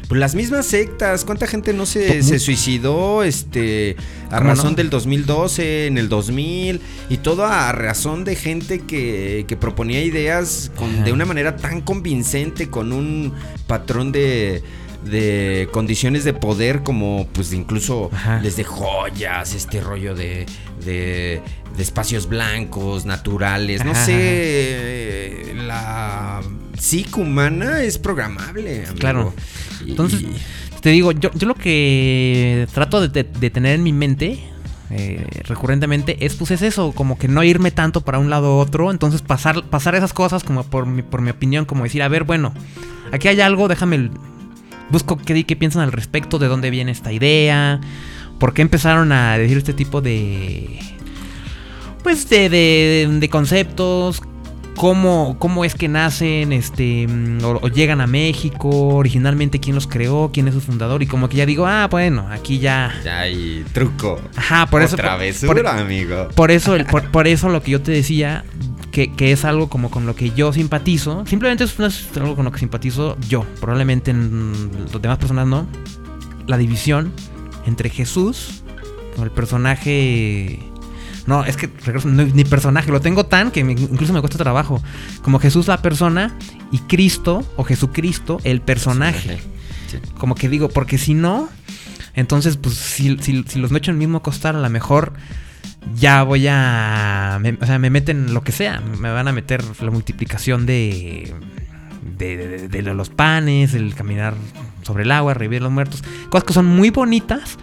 pues 0.10 0.20
las 0.22 0.36
mismas 0.36 0.66
sectas, 0.66 1.26
¿cuánta 1.26 1.48
gente 1.48 1.74
no 1.74 1.86
se, 1.86 2.24
se 2.24 2.40
suicidó 2.40 3.24
este 3.24 3.98
a 4.30 4.38
¿Cómo 4.38 4.50
razón 4.52 4.70
no? 4.72 4.76
del 4.78 4.90
2012, 4.90 5.88
en 5.88 5.98
el 5.98 6.08
2000 6.08 6.80
y 7.10 7.18
todo 7.18 7.46
a 7.46 7.72
razón 7.74 8.24
de 8.24 8.36
gente 8.38 8.80
que, 8.80 9.44
que 9.50 9.58
proponía 9.58 10.02
ideas 10.02 10.72
con- 10.78 11.04
de 11.04 11.12
una 11.12 11.26
manera 11.26 11.58
tan 11.58 11.82
convincente 11.82 12.70
con 12.70 12.94
un 12.94 13.34
patrón 13.68 14.13
de 14.13 14.63
de 15.06 15.70
condiciones 15.72 16.24
de 16.24 16.34
poder 16.34 16.84
como 16.84 17.28
pues 17.34 17.54
incluso 17.54 18.10
Ajá. 18.14 18.40
desde 18.42 18.64
joyas, 18.64 19.54
este 19.54 19.80
rollo 19.82 20.16
de, 20.16 20.46
de, 20.84 21.42
de 21.76 21.84
espacios 21.84 22.28
blancos, 22.28 23.06
naturales, 23.06 23.86
no 23.86 23.92
Ajá, 23.92 24.06
sé, 24.06 25.54
la 25.56 26.42
psique 26.78 27.20
humana 27.20 27.82
es 27.84 27.98
programable. 27.98 28.82
amigo. 28.86 28.96
Claro. 29.00 29.34
Entonces, 29.86 30.22
y- 30.22 30.28
Te 30.82 30.90
digo, 30.92 31.12
yo, 31.12 31.32
yo 31.34 31.48
lo 31.48 31.56
que 31.56 32.68
trato 32.74 33.08
de, 33.08 33.24
de- 33.24 33.50
tener 33.50 33.76
en 33.76 33.84
mi 33.84 33.94
mente 33.94 34.40
eh, 34.90 35.26
recurrentemente 35.44 36.26
es 36.26 36.36
pues 36.36 36.52
es 36.52 36.62
eso, 36.62 36.92
como 36.94 37.18
que 37.18 37.28
no 37.28 37.44
irme 37.44 37.72
tanto 37.72 38.02
para 38.02 38.20
un 38.20 38.30
lado 38.30 38.56
u 38.56 38.60
otro, 38.60 38.90
entonces 38.92 39.22
pasar, 39.22 39.64
pasar 39.66 39.96
esas 39.96 40.14
cosas 40.14 40.44
como 40.44 40.64
por 40.64 40.86
mi, 40.86 41.02
por 41.02 41.22
mi 41.22 41.30
opinión, 41.32 41.66
como 41.66 41.84
decir, 41.84 42.02
a 42.04 42.08
ver, 42.08 42.24
bueno, 42.24 42.54
aquí 43.12 43.28
hay 43.28 43.42
algo, 43.42 43.68
déjame, 43.68 44.10
busco 44.89 45.17
qué, 45.17 45.43
qué 45.45 45.56
piensan 45.56 45.82
al 45.84 45.91
respecto, 45.91 46.39
de 46.39 46.47
dónde 46.47 46.69
viene 46.69 46.91
esta 46.91 47.12
idea, 47.12 47.80
por 48.39 48.54
qué 48.54 48.62
empezaron 48.62 49.12
a 49.12 49.38
decir 49.38 49.58
este 49.58 49.73
tipo 49.73 50.02
de... 50.02 50.80
Pues 52.04 52.30
de, 52.30 52.47
de, 52.50 53.08
de 53.19 53.30
conceptos, 53.30 54.21
cómo, 54.78 55.36
cómo 55.39 55.65
es 55.65 55.76
que 55.76 55.89
nacen, 55.89 56.54
este, 56.54 57.06
o, 57.43 57.60
o 57.62 57.67
llegan 57.67 58.00
a 58.00 58.08
México, 58.08 58.69
originalmente 58.69 59.60
quién 59.60 59.76
los 59.76 59.88
creó, 59.88 60.30
quién 60.32 60.47
es 60.47 60.54
su 60.54 60.62
fundador, 60.62 61.04
y 61.04 61.08
como 61.08 61.28
que 61.28 61.38
ya 61.38 61.45
digo, 61.45 61.67
ah, 61.67 61.88
bueno, 61.91 62.26
aquí 62.32 62.60
ya. 62.60 62.93
Ya 63.04 63.21
hay 63.21 63.65
truco. 63.73 64.21
Ajá, 64.38 64.67
por 64.67 64.82
eso. 64.84 64.95
Travesura, 64.95 65.54
por- 65.54 65.67
amigo. 65.67 66.30
por 66.34 66.52
eso, 66.52 66.76
el- 66.76 66.86
por, 66.86 67.12
por 67.12 67.28
eso 67.28 67.50
lo 67.50 67.62
que 67.62 67.71
yo 67.71 67.82
te 67.82 67.91
decía, 67.91 68.45
que, 68.91 69.12
que 69.13 69.32
es 69.32 69.45
algo 69.45 69.69
como 69.69 69.91
con 69.91 70.06
lo 70.06 70.15
que 70.15 70.32
yo 70.32 70.54
simpatizo. 70.54 71.26
Simplemente 71.26 71.63
es, 71.63 71.80
algo 72.17 72.36
con 72.36 72.45
lo 72.45 72.52
que 72.52 72.60
simpatizo 72.60 73.17
yo. 73.28 73.45
Probablemente 73.60 74.12
en 74.12 74.54
las 74.91 75.02
demás 75.02 75.17
personas 75.17 75.47
no. 75.47 75.67
La 76.47 76.58
división 76.58 77.12
entre 77.65 77.89
Jesús, 77.89 78.63
como 79.13 79.26
el 79.26 79.32
personaje. 79.32 80.60
No, 81.26 81.43
es 81.43 81.58
que 81.58 81.69
regreso, 81.86 82.08
no, 82.08 82.23
ni 82.23 82.45
personaje, 82.45 82.89
lo 82.89 83.02
tengo 83.02 83.26
tan 83.26 83.52
que 83.52 83.63
me- 83.65 83.73
incluso 83.73 84.13
me 84.13 84.21
cuesta 84.21 84.38
trabajo. 84.38 84.82
Como 85.21 85.39
Jesús 85.39 85.67
la 85.67 85.82
persona 85.82 86.34
y 86.71 86.80
Cristo 86.80 87.43
o 87.58 87.65
Jesucristo 87.65 88.39
el 88.45 88.62
personaje. 88.62 89.39
Sí. 89.91 89.97
Como 90.17 90.36
que 90.36 90.47
digo, 90.47 90.69
porque 90.69 90.97
si 90.97 91.13
no, 91.13 91.50
entonces, 92.13 92.56
pues, 92.56 92.76
si, 92.76 93.17
si, 93.19 93.43
si 93.45 93.60
los 93.60 93.71
meto 93.71 93.91
en 93.91 93.95
el 93.95 94.00
mismo 94.00 94.21
costal, 94.23 94.56
a 94.56 94.60
lo 94.62 94.69
mejor 94.69 95.13
ya 95.96 96.24
voy 96.24 96.48
a. 96.50 97.38
me- 97.42 97.58
o 97.60 97.66
sea, 97.66 97.80
me 97.80 97.90
meten 97.90 98.34
lo 98.34 98.42
que 98.44 98.52
sea. 98.52 98.82
Me 98.82 99.12
van 99.12 99.28
a 99.28 99.32
meter 99.32 99.63
la 99.82 99.92
multiplicación 99.92 100.66
de. 100.66 101.34
De, 102.18 102.38
de- 102.38 102.68
de- 102.68 102.82
de 102.82 102.94
los 102.94 103.10
panes, 103.10 103.74
el 103.74 103.94
caminar 103.94 104.34
sobre 104.84 105.04
el 105.04 105.12
agua, 105.12 105.34
revivir 105.34 105.62
los 105.62 105.72
muertos. 105.72 106.04
Cosas 106.30 106.46
que 106.46 106.54
son 106.54 106.66
muy 106.66 106.90
bonitas, 106.90 107.58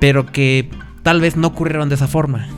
pero 0.00 0.26
que 0.26 0.68
tal 1.02 1.20
vez 1.20 1.36
no 1.36 1.48
ocurrieron 1.48 1.88
de 1.88 1.94
esa 1.94 2.08
forma. 2.08 2.48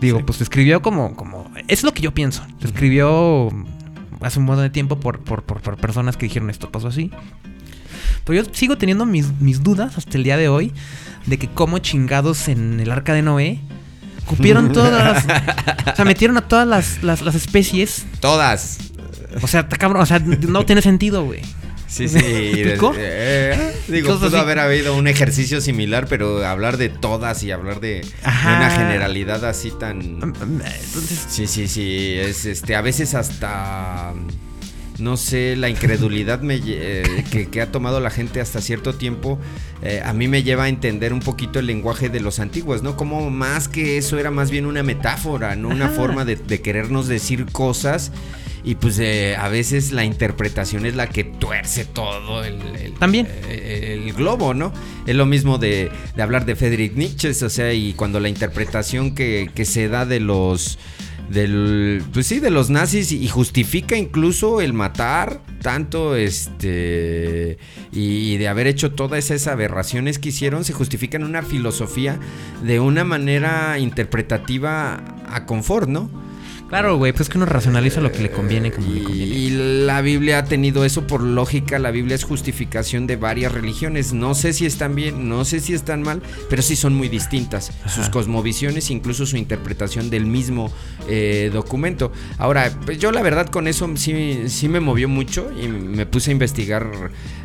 Digo, 0.00 0.18
Sí. 0.18 0.24
pues 0.26 0.38
se 0.38 0.44
escribió 0.44 0.82
como, 0.82 1.14
como. 1.14 1.50
Es 1.68 1.84
lo 1.84 1.92
que 1.92 2.02
yo 2.02 2.12
pienso. 2.12 2.44
Se 2.60 2.66
escribió 2.66 3.48
hace 4.20 4.38
un 4.38 4.44
montón 4.46 4.64
de 4.64 4.70
tiempo 4.70 4.98
por, 4.98 5.20
por, 5.20 5.42
por, 5.44 5.60
por 5.60 5.76
personas 5.76 6.16
que 6.16 6.26
dijeron 6.26 6.50
esto 6.50 6.70
pasó 6.70 6.88
así. 6.88 7.10
Pero 8.24 8.42
yo 8.42 8.50
sigo 8.52 8.76
teniendo 8.78 9.04
mis, 9.06 9.40
mis 9.40 9.62
dudas 9.62 9.98
hasta 9.98 10.16
el 10.16 10.24
día 10.24 10.36
de 10.36 10.48
hoy 10.48 10.72
de 11.26 11.38
que 11.38 11.48
cómo 11.48 11.78
chingados 11.78 12.48
en 12.48 12.78
el 12.80 12.90
arca 12.90 13.14
de 13.14 13.22
Noé 13.22 13.60
cupieron 14.26 14.72
todas. 14.72 15.24
O 15.92 15.96
sea, 15.96 16.04
metieron 16.04 16.36
a 16.36 16.42
todas 16.48 16.66
las, 16.66 17.02
las, 17.02 17.22
las 17.22 17.34
especies. 17.34 18.04
Todas. 18.20 18.78
O 19.42 19.46
sea, 19.46 19.60
está 19.60 19.76
cabrón. 19.76 20.02
O 20.02 20.06
sea, 20.06 20.18
no 20.18 20.64
tiene 20.64 20.82
sentido, 20.82 21.24
güey. 21.24 21.40
Sí, 21.88 22.08
sí. 22.08 22.14
¿Me 22.18 22.50
explico? 22.62 22.94
eh, 22.96 23.74
digo, 23.88 24.16
pudo 24.16 24.28
así. 24.28 24.36
haber 24.36 24.58
habido 24.60 24.96
un 24.96 25.06
ejercicio 25.08 25.60
similar, 25.60 26.06
pero 26.08 26.46
hablar 26.46 26.78
de 26.78 26.88
todas 26.88 27.42
y 27.42 27.50
hablar 27.50 27.80
de, 27.80 28.00
de 28.00 28.06
Ajá. 28.24 28.56
una 28.56 28.70
generalidad 28.70 29.44
así 29.44 29.70
tan. 29.78 30.00
Entonces, 30.00 31.26
Sí, 31.28 31.46
sí, 31.46 31.68
sí. 31.68 32.14
Es 32.18 32.46
este, 32.46 32.76
a 32.76 32.80
veces 32.80 33.14
hasta. 33.14 34.14
No 34.98 35.16
sé, 35.16 35.56
la 35.56 35.68
incredulidad 35.68 36.42
me, 36.42 36.60
eh, 36.64 37.24
que, 37.30 37.48
que 37.48 37.60
ha 37.62 37.72
tomado 37.72 37.98
la 37.98 38.10
gente 38.10 38.40
hasta 38.40 38.60
cierto 38.60 38.94
tiempo, 38.94 39.38
eh, 39.82 40.02
a 40.04 40.12
mí 40.12 40.28
me 40.28 40.42
lleva 40.42 40.64
a 40.64 40.68
entender 40.68 41.12
un 41.12 41.20
poquito 41.20 41.58
el 41.58 41.66
lenguaje 41.66 42.08
de 42.08 42.20
los 42.20 42.38
antiguos, 42.40 42.82
¿no? 42.82 42.96
Como 42.96 43.30
más 43.30 43.68
que 43.68 43.96
eso 43.96 44.18
era 44.18 44.30
más 44.30 44.50
bien 44.50 44.66
una 44.66 44.82
metáfora, 44.82 45.56
¿no? 45.56 45.68
Una 45.68 45.86
Ajá. 45.86 45.94
forma 45.94 46.24
de, 46.24 46.36
de 46.36 46.60
querernos 46.60 47.08
decir 47.08 47.46
cosas 47.46 48.12
y 48.64 48.76
pues 48.76 48.98
eh, 49.00 49.34
a 49.36 49.48
veces 49.48 49.90
la 49.90 50.04
interpretación 50.04 50.86
es 50.86 50.94
la 50.94 51.08
que 51.08 51.24
tuerce 51.24 51.84
todo 51.84 52.44
el, 52.44 52.60
el- 52.76 52.92
También. 52.94 53.26
el 53.48 54.12
globo, 54.12 54.54
¿no? 54.54 54.72
Es 55.06 55.16
lo 55.16 55.26
mismo 55.26 55.58
de, 55.58 55.90
de 56.14 56.22
hablar 56.22 56.44
de 56.44 56.54
Friedrich 56.54 56.94
Nietzsche, 56.94 57.30
o 57.30 57.50
sea, 57.50 57.72
y 57.72 57.94
cuando 57.94 58.20
la 58.20 58.28
interpretación 58.28 59.14
que, 59.16 59.50
que 59.54 59.64
se 59.64 59.88
da 59.88 60.06
de 60.06 60.20
los 60.20 60.78
del 61.30 62.02
pues 62.12 62.26
sí 62.26 62.40
de 62.40 62.50
los 62.50 62.68
nazis 62.70 63.12
y 63.12 63.26
justifica 63.28 63.96
incluso 63.96 64.60
el 64.60 64.72
matar 64.72 65.40
tanto 65.62 66.16
este 66.16 67.58
y, 67.92 68.36
de 68.36 68.48
haber 68.48 68.66
hecho 68.66 68.92
todas 68.92 69.30
esas 69.30 69.46
aberraciones 69.46 70.18
que 70.18 70.30
hicieron 70.30 70.64
se 70.64 70.72
justifica 70.72 71.16
en 71.16 71.24
una 71.24 71.42
filosofía 71.42 72.18
de 72.64 72.80
una 72.80 73.04
manera 73.04 73.78
interpretativa 73.78 75.02
a 75.26 75.46
confort, 75.46 75.88
¿no? 75.88 76.10
Claro, 76.72 76.96
güey, 76.96 77.12
pues 77.12 77.20
es 77.20 77.28
que 77.28 77.36
uno 77.36 77.44
racionaliza 77.44 78.00
lo 78.00 78.10
que 78.10 78.22
le 78.22 78.30
conviene 78.30 78.72
como 78.72 78.86
y, 78.86 78.94
le 78.94 79.02
conviene. 79.04 79.36
y 79.36 79.50
la 79.84 80.00
Biblia 80.00 80.38
ha 80.38 80.44
tenido 80.46 80.86
eso 80.86 81.06
por 81.06 81.22
lógica. 81.22 81.78
La 81.78 81.90
Biblia 81.90 82.14
es 82.14 82.24
justificación 82.24 83.06
de 83.06 83.16
varias 83.16 83.52
religiones. 83.52 84.14
No 84.14 84.34
sé 84.34 84.54
si 84.54 84.64
están 84.64 84.94
bien, 84.94 85.28
no 85.28 85.44
sé 85.44 85.60
si 85.60 85.74
están 85.74 86.00
mal, 86.00 86.22
pero 86.48 86.62
sí 86.62 86.74
son 86.74 86.94
muy 86.94 87.10
distintas. 87.10 87.72
Sus 87.86 88.08
cosmovisiones, 88.08 88.90
incluso 88.90 89.26
su 89.26 89.36
interpretación 89.36 90.08
del 90.08 90.24
mismo 90.24 90.72
eh, 91.08 91.50
documento. 91.52 92.10
Ahora, 92.38 92.72
pues 92.86 92.96
yo 92.98 93.12
la 93.12 93.20
verdad 93.20 93.48
con 93.48 93.68
eso 93.68 93.86
sí, 93.96 94.44
sí 94.46 94.66
me 94.70 94.80
movió 94.80 95.10
mucho 95.10 95.52
y 95.52 95.68
me 95.68 96.06
puse 96.06 96.30
a 96.30 96.32
investigar 96.32 96.90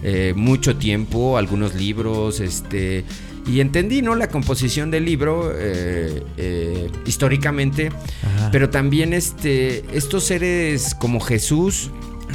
eh, 0.04 0.32
mucho 0.38 0.78
tiempo, 0.78 1.38
algunos 1.38 1.76
libros, 1.76 2.40
este 2.40 3.04
y 3.48 3.62
entendí, 3.62 4.02
¿no? 4.02 4.16
La 4.16 4.30
composición 4.30 4.92
del 4.92 5.06
libro 5.06 5.52
eh, 5.56 6.24
eh, 6.38 6.90
históricamente, 7.06 7.88
Ajá. 7.88 8.50
pero 8.52 8.70
también 8.70 9.14
este, 9.14 9.86
estos 9.96 10.26
seres 10.26 10.96
como 10.96 11.20
Jesús, 11.20 11.92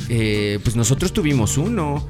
eh, 0.09 0.59
pues 0.63 0.75
nosotros 0.75 1.13
tuvimos 1.13 1.59
uno, 1.59 2.07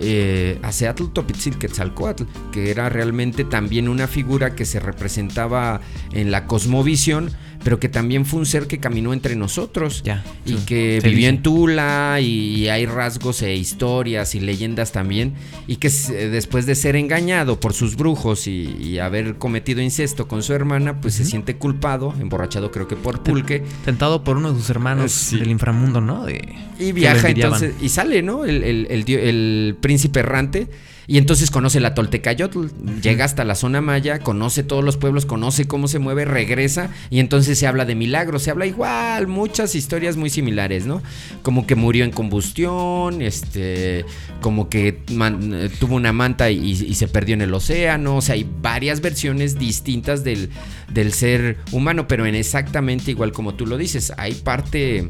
eh, 0.00 0.58
Aceatl 0.62 1.06
Topitzilquetzalcoatl, 1.12 2.24
que 2.52 2.70
era 2.70 2.88
realmente 2.88 3.44
también 3.44 3.88
una 3.88 4.06
figura 4.06 4.54
que 4.54 4.64
se 4.64 4.80
representaba 4.80 5.80
en 6.12 6.30
la 6.30 6.46
cosmovisión, 6.46 7.30
pero 7.64 7.78
que 7.80 7.88
también 7.88 8.24
fue 8.26 8.40
un 8.40 8.46
ser 8.46 8.66
que 8.66 8.78
caminó 8.78 9.12
entre 9.12 9.36
nosotros. 9.36 10.02
Ya. 10.04 10.24
Y 10.46 10.50
sí, 10.56 10.58
que 10.66 11.00
vivió 11.02 11.16
dice. 11.16 11.28
en 11.28 11.42
Tula 11.42 12.18
y 12.20 12.68
hay 12.68 12.86
rasgos 12.86 13.42
e 13.42 13.54
historias 13.54 14.34
y 14.34 14.40
leyendas 14.40 14.92
también. 14.92 15.34
Y 15.66 15.76
que 15.76 15.88
después 15.88 16.66
de 16.66 16.74
ser 16.74 16.96
engañado 16.96 17.60
por 17.60 17.72
sus 17.74 17.96
brujos 17.96 18.46
y, 18.46 18.76
y 18.80 18.98
haber 18.98 19.36
cometido 19.36 19.80
incesto 19.80 20.28
con 20.28 20.42
su 20.42 20.52
hermana, 20.54 21.00
pues 21.00 21.14
se 21.14 21.24
siente 21.24 21.56
culpado, 21.56 22.14
emborrachado 22.20 22.70
creo 22.70 22.88
que 22.88 22.96
por 22.96 23.22
pulque. 23.22 23.62
Tentado 23.84 24.24
por 24.24 24.36
uno 24.36 24.52
de 24.52 24.58
sus 24.58 24.70
hermanos 24.70 25.12
Sí. 25.12 25.38
del 25.38 25.50
inframundo, 25.50 26.00
¿no? 26.00 26.24
De- 26.26 26.54
Y 26.78 26.92
viaja 26.92 27.30
entonces, 27.30 27.74
y 27.80 27.88
sale, 27.88 28.22
¿no? 28.22 28.44
El, 28.44 28.62
el- 28.64 28.86
el 28.90 29.04
dio- 29.04 29.18
el 29.20 29.76
príncipe 29.80 30.20
errante. 30.20 30.68
Y 31.08 31.18
entonces 31.18 31.50
conoce 31.50 31.80
la 31.80 31.94
Toltecayotl, 31.94 32.66
llega 33.02 33.24
hasta 33.24 33.42
la 33.44 33.56
zona 33.56 33.80
maya, 33.80 34.20
conoce 34.20 34.62
todos 34.62 34.84
los 34.84 34.96
pueblos, 34.96 35.26
conoce 35.26 35.66
cómo 35.66 35.88
se 35.88 35.98
mueve, 35.98 36.24
regresa 36.24 36.90
y 37.10 37.18
entonces 37.18 37.51
se 37.54 37.66
habla 37.66 37.84
de 37.84 37.94
milagros, 37.94 38.42
se 38.42 38.50
habla 38.50 38.66
igual, 38.66 39.26
muchas 39.26 39.74
historias 39.74 40.16
muy 40.16 40.30
similares, 40.30 40.86
¿no? 40.86 41.02
Como 41.42 41.66
que 41.66 41.74
murió 41.74 42.04
en 42.04 42.10
combustión, 42.10 43.22
este, 43.22 44.04
como 44.40 44.68
que 44.68 44.88
eh, 45.08 45.70
tuvo 45.78 45.96
una 45.96 46.12
manta 46.12 46.50
y, 46.50 46.94
se 46.94 47.08
perdió 47.08 47.34
en 47.34 47.42
el 47.42 47.54
océano, 47.54 48.16
o 48.16 48.22
sea, 48.22 48.34
hay 48.34 48.48
varias 48.60 49.00
versiones 49.00 49.58
distintas 49.58 50.24
del, 50.24 50.50
del 50.92 51.12
ser 51.12 51.58
humano, 51.72 52.06
pero 52.06 52.26
en 52.26 52.34
exactamente 52.34 53.10
igual 53.10 53.32
como 53.32 53.54
tú 53.54 53.66
lo 53.66 53.76
dices, 53.76 54.12
hay 54.16 54.34
parte 54.34 55.08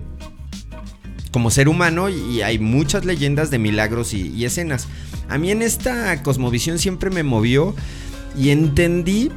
como 1.32 1.50
ser 1.50 1.68
humano 1.68 2.08
y 2.10 2.42
hay 2.42 2.58
muchas 2.58 3.04
leyendas 3.04 3.50
de 3.50 3.58
milagros 3.58 4.12
y 4.12 4.44
escenas. 4.44 4.86
A 5.28 5.38
mí 5.38 5.50
en 5.50 5.62
esta 5.62 6.22
cosmovisión 6.22 6.78
siempre 6.78 7.08
me 7.08 7.22
movió 7.22 7.74
y 8.38 8.50
entendí 8.50 9.30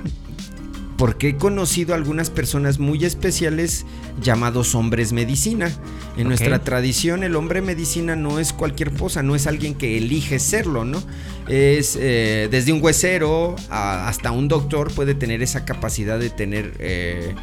porque 0.98 1.30
he 1.30 1.36
conocido 1.36 1.94
a 1.94 1.98
algunas 1.98 2.30
personas 2.30 2.80
muy 2.80 3.04
especiales 3.04 3.86
llamados 4.22 4.76
hombres 4.76 5.12
medicina. 5.12 5.70
En 6.18 6.28
nuestra 6.28 6.60
tradición 6.64 7.24
el 7.24 7.36
hombre 7.36 7.62
medicina 7.62 8.16
no 8.16 8.40
es 8.40 8.54
cualquier 8.54 8.92
cosa, 8.92 9.22
no 9.22 9.36
es 9.36 9.46
alguien 9.48 9.76
que 9.76 9.98
elige 9.98 10.40
serlo, 10.40 10.86
¿no? 10.86 11.04
Es 11.48 11.98
eh, 12.00 12.48
desde 12.50 12.72
un 12.72 12.82
huesero 12.82 13.56
a- 13.70 14.08
hasta 14.08 14.32
un 14.32 14.48
doctor 14.48 14.92
puede 14.94 15.14
tener 15.16 15.42
esa 15.44 15.66
capacidad 15.66 16.18
de 16.20 16.30
tener... 16.30 16.74
eh, 16.80 17.36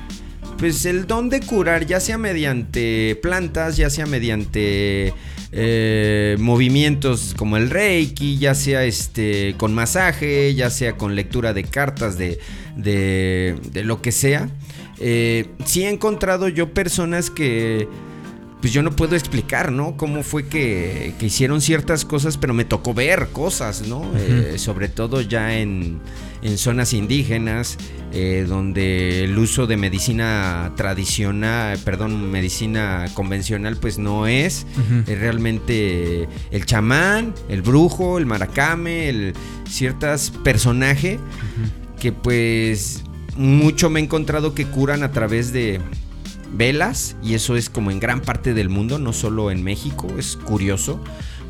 pues 0.58 0.84
el 0.84 1.06
don 1.08 1.28
de 1.28 1.40
curar, 1.40 1.86
ya 1.86 1.98
sea 1.98 2.18
mediante 2.18 3.18
plantas, 3.20 3.76
ya 3.76 3.90
sea 3.90 4.06
mediante 4.06 5.12
eh, 5.50 6.36
movimientos 6.38 7.34
como 7.36 7.56
el 7.56 7.68
reiki, 7.68 8.38
ya 8.38 8.54
sea 8.54 8.84
este 8.84 9.56
con 9.58 9.74
masaje, 9.74 10.54
ya 10.54 10.70
sea 10.70 10.96
con 10.96 11.16
lectura 11.16 11.52
de 11.52 11.64
cartas 11.64 12.16
de, 12.16 12.38
de, 12.76 13.58
de 13.72 13.84
lo 13.84 14.00
que 14.02 14.12
sea. 14.12 14.48
Eh, 14.98 15.46
sí 15.64 15.84
he 15.84 15.90
encontrado 15.90 16.48
yo 16.48 16.72
personas 16.72 17.30
que 17.30 17.88
pues 18.62 18.72
yo 18.72 18.84
no 18.84 18.92
puedo 18.92 19.16
explicar, 19.16 19.72
¿no? 19.72 19.96
Cómo 19.96 20.22
fue 20.22 20.46
que, 20.46 21.14
que 21.18 21.26
hicieron 21.26 21.60
ciertas 21.60 22.04
cosas, 22.04 22.36
pero 22.36 22.54
me 22.54 22.64
tocó 22.64 22.94
ver 22.94 23.30
cosas, 23.32 23.88
¿no? 23.88 24.08
Eh, 24.16 24.54
sobre 24.56 24.88
todo 24.88 25.20
ya 25.20 25.58
en, 25.58 25.98
en 26.42 26.58
zonas 26.58 26.92
indígenas, 26.92 27.76
eh, 28.12 28.46
donde 28.48 29.24
el 29.24 29.36
uso 29.36 29.66
de 29.66 29.76
medicina 29.76 30.72
tradicional, 30.76 31.76
perdón, 31.84 32.30
medicina 32.30 33.06
convencional, 33.14 33.78
pues 33.78 33.98
no 33.98 34.28
es. 34.28 34.64
Es 35.08 35.18
realmente 35.18 36.28
el 36.52 36.64
chamán, 36.64 37.34
el 37.48 37.62
brujo, 37.62 38.18
el 38.18 38.26
maracame, 38.26 39.08
el 39.08 39.32
ciertos 39.68 40.30
personajes 40.44 41.18
que 42.02 42.10
pues 42.10 43.04
mucho 43.36 43.88
me 43.88 44.00
he 44.00 44.02
encontrado 44.02 44.56
que 44.56 44.66
curan 44.66 45.04
a 45.04 45.12
través 45.12 45.52
de 45.52 45.80
velas 46.52 47.14
y 47.22 47.34
eso 47.34 47.54
es 47.54 47.70
como 47.70 47.92
en 47.92 48.00
gran 48.00 48.20
parte 48.20 48.54
del 48.54 48.68
mundo, 48.68 48.98
no 48.98 49.12
solo 49.12 49.52
en 49.52 49.62
México, 49.62 50.08
es 50.18 50.36
curioso. 50.36 50.98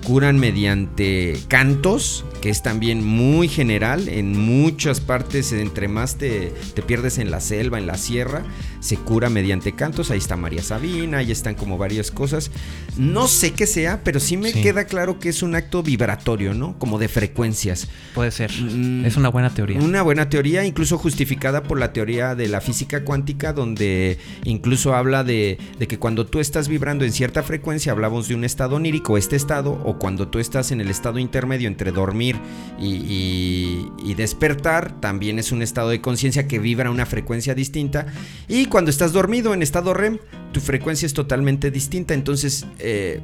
Curan 0.04 0.38
mediante 0.38 1.38
cantos, 1.48 2.24
que 2.40 2.50
es 2.50 2.62
también 2.62 3.04
muy 3.04 3.46
general, 3.48 4.08
en 4.08 4.36
muchas 4.38 5.00
partes, 5.00 5.52
entre 5.52 5.86
más 5.86 6.16
te, 6.16 6.52
te 6.74 6.82
pierdes 6.82 7.18
en 7.18 7.30
la 7.30 7.40
selva, 7.40 7.78
en 7.78 7.86
la 7.86 7.96
sierra, 7.96 8.42
se 8.80 8.96
cura 8.96 9.30
mediante 9.30 9.72
cantos, 9.76 10.10
ahí 10.10 10.18
está 10.18 10.36
María 10.36 10.62
Sabina, 10.62 11.18
ahí 11.18 11.30
están 11.30 11.54
como 11.54 11.78
varias 11.78 12.10
cosas. 12.10 12.50
No 12.98 13.28
sé 13.28 13.52
qué 13.52 13.66
sea, 13.66 14.02
pero 14.02 14.18
sí 14.18 14.36
me 14.36 14.50
Sí. 14.52 14.60
queda 14.60 14.86
claro 14.86 15.20
que 15.20 15.28
es 15.28 15.42
un 15.42 15.54
acto 15.54 15.82
vibratorio, 15.84 16.52
¿no? 16.52 16.76
Como 16.80 16.98
de 16.98 17.06
frecuencias. 17.08 17.86
Puede 18.14 18.32
ser. 18.32 18.50
Mm, 18.52 19.04
es 19.04 19.16
una 19.16 19.28
buena 19.28 19.54
teoría. 19.54 19.78
Una 19.80 20.02
buena 20.02 20.28
teoría, 20.28 20.64
incluso 20.64 20.98
justificada 20.98 21.62
por 21.62 21.78
la 21.78 21.92
teoría 21.92 22.34
de 22.34 22.48
la 22.48 22.60
física 22.60 23.04
cuántica, 23.04 23.52
donde 23.52 24.18
incluso 24.44 24.94
habla 24.96 25.22
de, 25.22 25.58
de 25.78 25.86
que 25.86 25.98
cuando 25.98 26.26
tú 26.26 26.40
estás 26.40 26.66
vibrando 26.66 27.04
en 27.04 27.12
cierta 27.12 27.44
frecuencia, 27.44 27.92
hablamos 27.92 28.26
de 28.26 28.34
un 28.34 28.42
estado 28.44 28.76
onírico, 28.76 29.16
este 29.16 29.36
estado, 29.36 29.80
cuando 29.98 30.28
tú 30.28 30.38
estás 30.38 30.70
en 30.72 30.80
el 30.80 30.90
estado 30.90 31.18
intermedio 31.18 31.68
entre 31.68 31.92
dormir 31.92 32.36
y, 32.78 34.14
despertar, 34.16 35.00
también 35.00 35.38
es 35.38 35.52
un 35.52 35.62
estado 35.62 35.88
de 35.88 36.00
conciencia 36.00 36.46
que 36.46 36.58
vibra 36.58 36.90
una 36.90 37.06
frecuencia 37.06 37.54
distinta. 37.54 38.06
Y 38.48 38.66
cuando 38.66 38.90
estás 38.90 39.12
dormido 39.12 39.54
en 39.54 39.62
estado 39.62 39.94
REM, 39.94 40.18
tu 40.52 40.60
frecuencia 40.60 41.06
es 41.06 41.14
totalmente 41.14 41.70
distinta. 41.70 42.14
Entonces, 42.14 42.66
eh, 42.78 43.20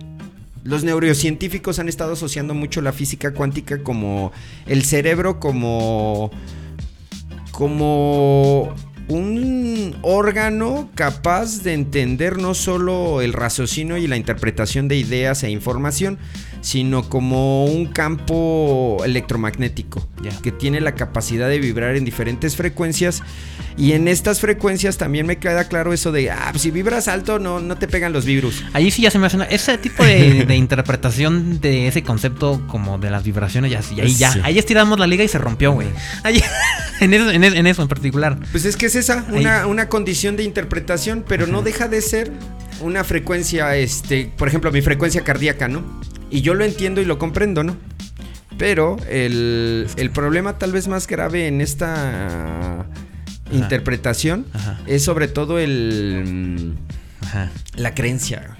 los 0.65 0.85
neurocientíficos 0.85 1.79
han 1.79 1.89
estado 1.89 2.15
asociando 2.15 2.55
mucho 2.55 2.81
la 2.81 2.93
física 2.93 3.33
cuántica 3.33 3.83
como 3.83 4.33
el 4.67 4.85
cerebro 4.85 5.39
como 5.41 6.31
como 7.53 8.75
un 9.09 9.97
órgano 10.03 10.91
capaz 10.95 11.63
de 11.63 11.73
entender 11.73 12.39
no 12.39 12.55
solo 12.55 13.23
el 13.23 13.33
raciocinio 13.33 13.97
y 13.97 14.07
la 14.07 14.17
interpretación 14.17 14.89
de 14.89 14.97
ideas 14.97 15.43
e 15.43 15.51
información, 15.51 16.19
sino 16.61 17.09
como 17.09 17.65
un 17.65 17.87
campo 17.87 18.99
electromagnético 19.05 20.07
que 20.43 20.53
tiene 20.53 20.81
la 20.81 20.95
capacidad 20.95 21.49
de 21.49 21.59
vibrar 21.59 21.97
en 21.97 22.05
diferentes 22.05 22.57
frecuencias 22.57 23.23
y 23.77 23.93
en 23.93 24.09
estas 24.09 24.41
frecuencias 24.41 24.99
también 24.99 25.27
me 25.27 25.39
queda 25.39 25.65
claro 25.69 25.93
eso 25.93 26.11
de 26.11 26.31
ah, 26.31 26.49
pues 26.51 26.63
si 26.63 26.71
vibras 26.71 27.07
alto 27.07 27.39
no, 27.39 27.61
no 27.61 27.77
te 27.79 27.87
pegan 27.87 28.13
los 28.13 28.25
virus. 28.25 28.65
Ahí 28.73 28.91
sí 28.91 29.03
ya 29.03 29.11
se 29.11 29.19
me 29.19 29.27
hace 29.27 29.39
ese 29.51 29.79
tipo 29.79 30.05
de, 30.05 30.45
de 30.49 30.57
interpretación 30.57 31.61
de 31.61 31.87
ese 31.87 32.03
concepto 32.03 32.61
como 32.67 32.99
de 32.99 33.11
las 33.11 33.23
vibraciones, 33.23 33.71
ya, 33.71 33.83
sí, 33.83 34.01
ahí 34.01 34.15
ya, 34.15 34.35
ahí 34.43 34.59
estiramos 34.59 34.99
la 34.99 35.07
liga 35.07 35.23
y 35.23 35.29
se 35.29 35.39
rompió, 35.39 35.73
güey. 35.73 35.89
En, 37.01 37.15
eso, 37.15 37.31
en, 37.31 37.67
eso, 37.69 37.83
en 37.83 37.87
particular. 37.87 38.39
Pues 38.51 38.65
es 38.65 38.77
que 38.77 38.87
es 38.87 38.97
esa, 38.99 39.25
una, 39.31 39.67
una 39.67 39.89
condición 39.89 40.37
de 40.37 40.45
interpretación, 40.45 41.25
pero 41.27 41.47
no 41.47 41.63
deja 41.63 41.89
de 41.89 42.01
ser 42.03 42.31
una 42.81 43.05
frecuencia, 43.05 43.77
este, 43.77 44.33
por 44.37 44.49
ejemplo, 44.49 44.71
mi 44.71 44.83
frecuencia 44.83 45.23
cardíaca, 45.25 45.69
¿no? 45.69 46.01
Y 46.31 46.43
yo 46.43 46.55
lo 46.55 46.65
entiendo 46.65 47.01
y 47.01 47.05
lo 47.05 47.19
comprendo, 47.19 47.65
¿no? 47.65 47.77
Pero 48.59 48.97
el, 49.09 49.87
el 49.97 50.11
problema 50.11 50.59
tal 50.59 50.73
vez 50.73 50.89
más 50.89 51.07
grave 51.07 51.47
en 51.47 51.61
esta 51.61 52.87
interpretación 53.53 54.47
Ajá. 54.53 54.81
es 54.87 55.05
sobre 55.05 55.29
todo 55.29 55.59
el 55.59 56.75
Ajá. 57.23 57.51
la 57.77 57.95
creencia. 57.95 58.58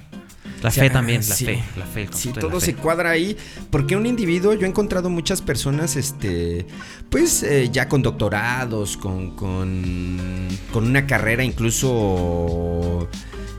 La 0.63 0.71
O 0.71 0.73
sea, 0.73 0.85
fe 0.85 0.91
también, 0.91 1.21
la 1.29 1.35
sí. 1.35 1.45
fe, 1.45 1.63
la 1.77 1.87
fe. 1.87 2.03
el 2.03 2.15
Sí, 2.15 2.33
de 2.33 2.41
todo 2.41 2.55
la 2.55 2.61
se 2.61 2.75
cuadra 2.75 3.11
ahí. 3.11 3.37
Porque 3.71 3.97
un 3.97 4.07
individuo, 4.07 4.55
yo 4.55 4.67
he 4.67 4.69
encontrado 4.69 5.11
muchas 5.11 5.43
personas, 5.43 5.97
este, 5.97 6.67
pues 7.11 7.43
eh, 7.43 7.71
ya 7.73 7.89
con 7.89 8.03
doctorados, 8.03 8.97
con, 8.97 9.37
con, 9.37 10.49
con 10.73 10.87
una 10.87 11.07
carrera 11.07 11.45
incluso 11.45 13.09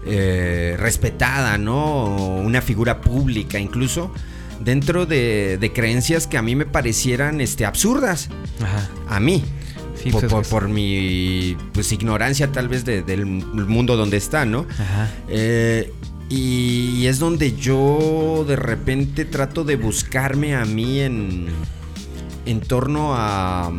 eh, 0.05 0.75
respetada, 0.79 1.57
¿no? 1.57 2.15
Una 2.37 2.61
figura 2.61 3.01
pública, 3.01 3.59
incluso 3.59 4.11
dentro 4.59 5.05
de, 5.05 5.71
creencias 5.73 6.27
que 6.27 6.37
a 6.37 6.41
mí 6.41 6.55
me 6.55 6.65
parecieran 6.65 7.41
este, 7.41 7.65
absurdas. 7.65 8.29
Ajá. 8.61 8.89
A 9.07 9.19
mí. 9.19 9.43
Pues 10.11 10.31
por, 10.47 10.69
mi 10.69 11.57
pues, 11.73 11.91
ignorancia 11.91 12.49
tal 12.53 12.69
vez 12.69 12.85
del 12.85 13.25
mundo 13.25 13.97
donde 13.97 14.15
está, 14.15 14.45
¿no? 14.45 14.65
Ajá. 14.79 15.11
Eh, 15.27 15.91
y 16.29 17.07
es 17.07 17.19
donde 17.19 17.55
yo 17.55 18.45
de 18.47 18.55
repente 18.55 19.25
trato 19.25 19.63
de 19.63 19.75
buscarme 19.75 20.55
a 20.55 20.65
mí 20.65 20.99
en, 20.99 21.47
en 22.45 22.61
torno 22.61 23.13
a 23.15 23.71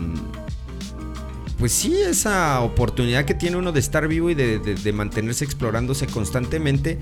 pues 1.61 1.73
sí, 1.73 1.95
esa 1.95 2.63
oportunidad 2.63 3.27
que 3.27 3.35
tiene 3.35 3.59
uno 3.59 3.71
de 3.71 3.81
estar 3.81 4.09
vivo 4.09 4.31
y 4.31 4.35
de, 4.35 4.93
mantenerse 4.95 5.45
explorándose 5.45 6.07
constantemente. 6.07 6.99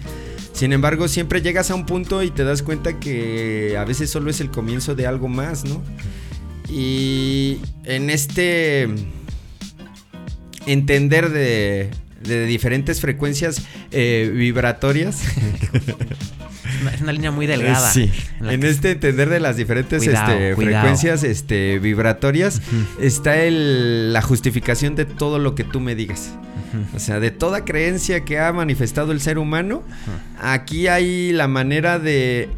Sin 0.52 0.72
embargo, 0.72 1.06
siempre 1.06 1.40
llegas 1.40 1.70
a 1.70 1.76
un 1.76 1.86
punto 1.86 2.24
y 2.24 2.32
te 2.32 2.42
das 2.42 2.64
cuenta 2.64 2.98
que 2.98 3.76
a 3.78 3.84
veces 3.84 4.10
solo 4.10 4.30
es 4.30 4.40
el 4.40 4.50
comienzo 4.50 4.96
de 4.96 5.06
algo 5.06 5.28
más, 5.28 5.64
¿no? 5.64 5.80
Y 6.68 7.58
en 7.84 8.10
este 8.10 8.88
entender 10.66 11.30
de, 11.30 11.90
diferentes 12.22 13.00
frecuencias 13.00 13.62
eh, 13.90 14.30
vibratorias. 14.34 15.22
es 16.94 17.00
una 17.00 17.12
línea 17.12 17.30
muy 17.30 17.46
delgada. 17.46 17.90
Sí. 17.92 18.10
En, 18.40 18.64
este 18.64 18.92
entender 18.92 19.28
de 19.28 19.40
las 19.40 19.56
diferentes 19.56 20.06
este, 20.06 20.54
frecuencias 20.54 21.22
este, 21.24 21.78
vibratorias 21.78 22.60
está 23.00 23.36
la 23.50 24.22
justificación 24.22 24.94
de 24.94 25.04
todo 25.04 25.38
lo 25.38 25.54
que 25.54 25.64
tú 25.64 25.80
me 25.80 25.94
digas. 25.94 26.32
O 26.94 26.98
sea, 26.98 27.18
de 27.18 27.30
toda 27.30 27.64
creencia 27.64 28.24
que 28.24 28.38
ha 28.38 28.52
manifestado 28.52 29.12
el 29.12 29.20
ser 29.20 29.38
humano, 29.38 29.82
aquí 30.40 30.86
hay 30.86 31.32
la 31.32 31.48
manera 31.48 31.98
de, 31.98 32.50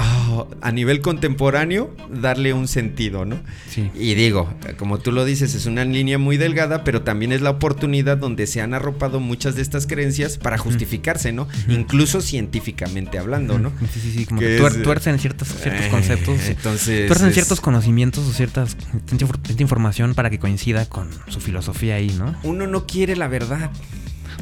a 0.60 0.72
nivel 0.72 1.00
contemporáneo, 1.00 1.94
darle 2.10 2.52
un 2.52 2.68
sentido, 2.68 3.24
¿no? 3.24 3.36
Sí. 3.68 3.90
Y 3.94 4.14
digo, 4.14 4.52
como 4.76 4.98
tú 4.98 5.12
lo 5.12 5.24
dices, 5.24 5.54
es 5.54 5.66
una 5.66 5.84
línea 5.84 6.18
muy 6.18 6.36
delgada, 6.36 6.84
pero 6.84 7.02
también 7.02 7.32
es 7.32 7.40
la 7.40 7.50
oportunidad 7.50 8.16
donde 8.16 8.46
se 8.46 8.60
han 8.60 8.74
arropado 8.74 9.20
muchas 9.20 9.54
de 9.54 9.62
estas 9.62 9.86
creencias 9.86 10.38
para 10.38 10.58
justificarse, 10.58 11.32
¿no? 11.32 11.48
Incluso 11.68 12.20
científicamente 12.20 13.18
hablando, 13.18 13.58
¿no? 13.58 13.72
Sí, 13.92 14.00
sí, 14.00 14.12
sí, 14.12 14.26
como 14.26 14.40
que, 14.40 14.58
tuercen 14.82 15.18
ciertos, 15.18 15.48
ciertos 15.48 15.86
eh, 15.86 15.90
conceptos. 15.90 16.48
Entonces. 16.48 17.06
Tuercen 17.06 17.32
ciertos 17.32 17.60
conocimientos 17.60 18.26
o 18.26 18.32
ciertas, 18.32 18.76
cierta 19.06 19.62
información 19.62 20.14
para 20.14 20.30
que 20.30 20.38
coincida 20.38 20.86
con 20.86 21.08
su 21.28 21.40
filosofía 21.40 21.96
ahí, 21.96 22.14
¿no? 22.18 22.34
Uno 22.42 22.66
no 22.66 22.86
quiere 22.86 23.16
la 23.16 23.28
verdad 23.28 23.70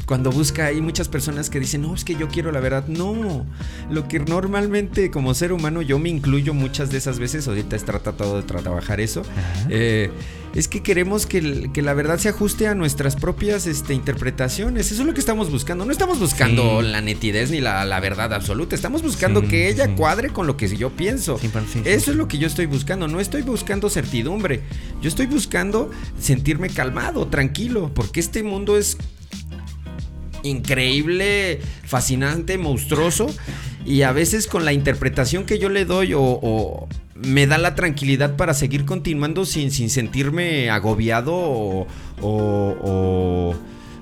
cuando 0.09 0.31
busca, 0.31 0.65
hay 0.65 0.81
muchas 0.81 1.07
personas 1.07 1.51
que 1.51 1.59
dicen, 1.59 1.83
no, 1.83 1.93
es 1.93 2.03
que 2.03 2.15
yo 2.15 2.29
quiero 2.29 2.51
la 2.51 2.59
verdad. 2.59 2.87
No, 2.87 3.45
lo 3.91 4.07
que 4.07 4.17
normalmente 4.17 5.11
como 5.11 5.35
ser 5.35 5.53
humano 5.53 5.83
yo 5.83 5.99
me 5.99 6.09
incluyo 6.09 6.55
muchas 6.55 6.89
de 6.89 6.97
esas 6.97 7.19
veces, 7.19 7.47
ahorita 7.47 7.75
he 7.75 7.79
tratado 7.79 8.37
de 8.37 8.41
trabajar 8.41 9.01
eso, 9.01 9.21
eh, 9.69 10.09
es 10.55 10.67
que 10.67 10.81
queremos 10.81 11.27
que, 11.27 11.69
la 11.75 11.93
verdad 11.93 12.17
se 12.17 12.27
ajuste 12.27 12.65
a 12.65 12.73
nuestras 12.73 13.17
propias 13.17 13.67
este, 13.67 13.93
interpretaciones. 13.93 14.91
Eso 14.91 15.03
es 15.03 15.07
lo 15.07 15.13
que 15.13 15.19
estamos 15.19 15.51
buscando. 15.51 15.85
No 15.85 15.91
estamos 15.91 16.17
buscando 16.19 16.81
la 16.81 17.01
nitidez 17.01 17.51
ni 17.51 17.61
la, 17.61 17.99
verdad 17.99 18.33
absoluta. 18.33 18.73
Estamos 18.73 19.03
buscando 19.03 19.47
que 19.47 19.69
ella 19.69 19.95
cuadre 19.95 20.29
con 20.29 20.47
lo 20.47 20.57
que 20.57 20.75
yo 20.75 20.89
pienso. 20.89 21.39
Eso 21.85 22.09
es 22.09 22.17
lo 22.17 22.27
que 22.27 22.39
yo 22.39 22.47
estoy 22.47 22.65
buscando. 22.65 23.07
No 23.07 23.19
estoy 23.19 23.43
buscando 23.43 23.91
certidumbre. 23.91 24.61
Yo 25.03 25.07
estoy 25.07 25.27
buscando 25.27 25.91
sentirme 26.19 26.69
calmado, 26.71 27.27
tranquilo, 27.27 27.91
porque 27.93 28.19
este 28.19 28.41
mundo 28.41 28.75
es 28.75 28.97
increíble, 30.43 31.59
fascinante, 31.83 32.57
monstruoso. 32.57 33.27
Y 33.85 34.03
a 34.03 34.11
veces 34.11 34.47
con 34.47 34.65
la 34.65 34.73
interpretación 34.73 35.45
que 35.45 35.59
yo 35.59 35.69
le 35.69 35.85
doy 35.85 36.13
o, 36.15 36.87
me 37.15 37.47
da 37.47 37.57
la 37.57 37.75
tranquilidad 37.75 38.35
para 38.35 38.53
seguir 38.53 38.85
continuando 38.85 39.45
sin, 39.45 39.71
sin 39.71 39.89
sentirme 39.89 40.69
agobiado 40.69 41.33
o, 41.35 41.87
o, 42.21 43.55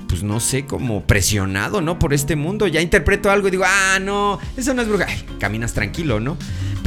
pues 0.08 0.24
no 0.24 0.40
sé, 0.40 0.66
como 0.66 1.04
presionado, 1.04 1.82
¿no? 1.82 2.00
Por 2.00 2.14
este 2.14 2.36
mundo. 2.36 2.68
Ya 2.68 2.82
interpreto 2.82 3.30
algo 3.30 3.48
y 3.48 3.52
digo, 3.52 3.64
ah, 3.66 4.00
no, 4.00 4.40
eso 4.56 4.74
no 4.74 4.82
es 4.82 4.88
bruja. 4.88 5.08
caminas 5.40 5.74
tranquilo, 5.74 6.20
¿no? 6.20 6.38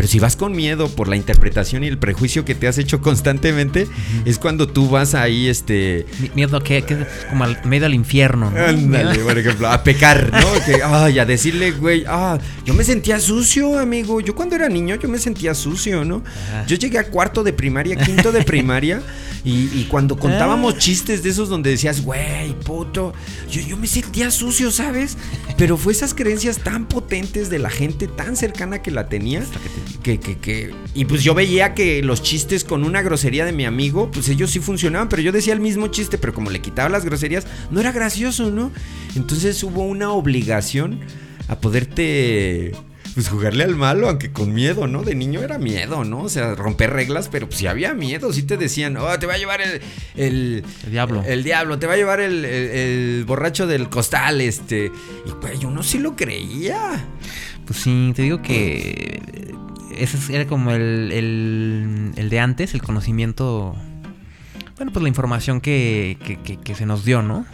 Pero 0.01 0.09
si 0.09 0.19
vas 0.19 0.35
con 0.35 0.57
miedo 0.57 0.89
por 0.89 1.09
la 1.09 1.17
interpretación 1.17 1.85
y 1.85 1.87
el 1.87 1.99
prejuicio 1.99 2.47
que 2.47 2.55
te 2.55 2.67
has 2.67 2.79
hecho 2.79 3.03
constantemente, 3.03 3.87
es 4.25 4.39
cuando 4.39 4.67
tú 4.67 4.89
vas 4.89 5.15
ahí, 5.15 5.47
este. 5.47 6.07
Miedo 6.35 6.59
que, 6.63 6.81
que 6.81 7.05
como 7.29 7.45
al 7.45 7.63
medio 7.67 7.85
al 7.85 7.93
infierno, 7.93 8.51
¿no? 8.51 8.65
Ándale, 8.65 9.19
por 9.19 9.37
ejemplo, 9.37 9.69
a 9.69 9.85
pecar, 9.85 10.33
¿no? 10.33 10.41
Que, 10.65 10.83
ay, 10.83 11.19
a 11.19 11.27
decirle, 11.27 11.73
güey, 11.73 12.05
ah, 12.09 12.39
yo 12.65 12.73
me 12.73 12.83
sentía 12.83 13.21
sucio, 13.21 13.79
amigo. 13.79 14.23
Yo 14.23 14.35
cuando 14.35 14.57
era 14.57 14.71
niño, 14.71 14.95
yo 14.95 15.07
me 15.07 15.19
sentía 15.19 15.53
sucio, 15.53 16.03
¿no? 16.03 16.25
Yo 16.67 16.79
llegué 16.79 16.97
a 16.97 17.05
cuarto 17.05 17.43
de 17.45 17.53
primaria, 17.53 17.97
quinto 17.97 18.33
de 18.33 18.43
primaria, 18.43 19.03
y, 19.45 19.85
cuando 19.91 20.17
contábamos 20.17 20.77
ah. 20.77 20.79
chistes 20.79 21.23
de 21.23 21.29
esos 21.29 21.51
donde 21.51 21.69
decías, 21.69 22.03
güey, 22.03 22.55
puto, 22.65 23.13
yo, 23.51 23.61
yo 23.61 23.77
me 23.77 23.87
sentía 23.87 24.31
sucio, 24.31 24.71
¿sabes? 24.71 25.19
Pero 25.59 25.77
fue 25.77 25.93
esas 25.93 26.15
creencias 26.15 26.57
tan 26.57 26.87
potentes 26.87 27.51
de 27.51 27.59
la 27.59 27.69
gente 27.69 28.07
tan 28.07 28.35
cercana 28.35 28.81
que 28.81 28.91
la 28.91 29.07
tenía 29.11 29.45
que, 30.03 30.19
que, 30.19 30.39
que, 30.39 30.75
y 30.95 31.05
pues 31.05 31.23
yo 31.23 31.35
veía 31.35 31.75
que 31.75 32.03
los 32.03 32.23
chistes 32.23 32.65
con 32.65 32.85
una 32.85 33.03
grosería 33.03 33.45
de 33.45 33.53
mi 33.53 33.65
amigo, 33.65 34.11
pues 34.11 34.29
ellos 34.29 34.51
sí 34.51 34.61
funcionaban, 34.61 35.09
pero 35.09 35.23
yo 35.23 35.33
decía 35.33 35.53
el 35.53 35.61
mismo 35.61 35.89
chiste, 35.89 36.19
pero 36.19 36.35
como 36.35 36.51
le 36.51 36.61
quitaba 36.61 36.89
las 36.89 37.05
groserías, 37.05 37.47
no 37.71 37.81
era 37.81 37.93
gracioso, 37.93 38.51
¿no? 38.51 38.73
Entonces 39.17 39.63
hubo 39.63 39.85
una 39.85 40.13
obligación 40.13 41.01
a 41.49 41.61
poderte 41.61 42.73
pues 43.15 43.29
jugarle 43.29 43.65
al 43.65 43.75
malo, 43.75 44.09
aunque 44.09 44.33
con 44.33 44.55
miedo, 44.55 44.87
¿no? 44.87 45.03
De 45.03 45.15
niño 45.15 45.43
era 45.43 45.59
miedo, 45.59 46.05
¿no? 46.05 46.23
O 46.23 46.29
sea, 46.29 46.55
romper 46.55 46.91
reglas, 46.91 47.29
pero 47.29 47.49
pues 47.49 47.59
sí 47.59 47.67
había 47.67 47.93
miedo, 47.93 48.33
sí 48.33 48.45
te 48.45 48.57
decían, 48.57 48.97
oh, 48.97 49.19
te 49.19 49.27
va 49.27 49.35
a 49.35 49.39
llevar 49.39 49.61
el... 49.61 49.81
El, 50.17 50.65
diablo. 50.89 51.25
El, 51.27 51.43
diablo, 51.43 51.79
te 51.79 51.87
va 51.87 51.95
a 51.95 51.97
llevar 51.97 52.21
el, 52.21 52.45
el, 52.45 53.25
borracho 53.27 53.67
del 53.67 53.89
costal, 53.89 54.41
este... 54.41 54.93
Y 55.27 55.33
pues 55.41 55.63
uno 55.65 55.83
sí 55.83 55.99
lo 55.99 56.15
creía. 56.15 57.05
Pues 57.67 57.81
sí, 57.81 58.13
te 58.15 58.23
digo 58.23 58.43
que 58.43 59.21
ese 59.97 60.35
era 60.35 60.47
como 60.47 60.71
el, 60.73 62.13
el, 62.17 62.31
de 62.31 62.41
antes, 62.41 62.75
el 62.75 62.83
conocimiento, 62.83 63.77
bueno, 64.77 64.93
pues 64.93 65.03
la 65.03 65.09
información 65.09 65.61
que, 65.61 66.17
que, 66.63 66.75
se 66.75 66.87
nos 66.87 67.05
dio, 67.05 67.23
¿no? 67.23 67.47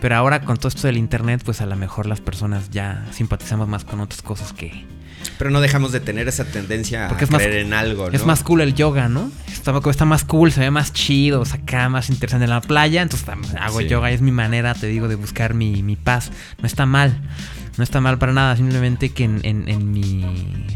Pero 0.00 0.16
ahora 0.16 0.40
con 0.42 0.56
todo 0.56 0.68
esto 0.68 0.86
del 0.86 0.96
internet, 0.96 1.42
pues 1.44 1.60
a 1.60 1.66
lo 1.66 1.76
mejor 1.76 2.06
las 2.06 2.20
personas 2.20 2.70
ya 2.70 3.06
simpatizamos 3.12 3.68
más 3.68 3.84
con 3.84 4.00
otras 4.00 4.22
cosas 4.22 4.52
que... 4.52 4.84
Pero 5.38 5.50
no 5.50 5.60
dejamos 5.60 5.92
de 5.92 6.00
tener 6.00 6.26
esa 6.26 6.44
tendencia 6.44 7.08
a 7.08 7.16
creer 7.16 7.58
en 7.58 7.72
algo, 7.72 8.10
¿no? 8.10 8.16
Es 8.16 8.26
más 8.26 8.42
cool 8.42 8.60
el 8.60 8.74
yoga, 8.74 9.08
¿no? 9.08 9.30
Está, 9.46 9.72
está 9.88 10.04
más 10.04 10.24
cool, 10.24 10.50
se 10.50 10.60
ve 10.60 10.72
más 10.72 10.92
chido, 10.92 11.44
acá 11.52 11.88
más 11.88 12.10
interesante 12.10 12.44
en 12.44 12.50
la 12.50 12.60
playa. 12.60 13.02
Entonces 13.02 13.28
hago 13.60 13.80
yoga 13.80 14.10
es 14.10 14.20
mi 14.20 14.32
manera, 14.32 14.74
te 14.74 14.88
digo, 14.88 15.06
de 15.06 15.14
buscar 15.14 15.54
mi, 15.54 15.84
mi 15.84 15.94
paz. 15.94 16.32
No 16.60 16.66
está 16.66 16.84
mal. 16.84 17.20
No 17.76 17.84
está 17.84 18.00
mal 18.00 18.18
para 18.18 18.32
nada, 18.32 18.56
simplemente 18.56 19.10
que 19.10 19.24
en, 19.24 19.92
mi 19.92 20.24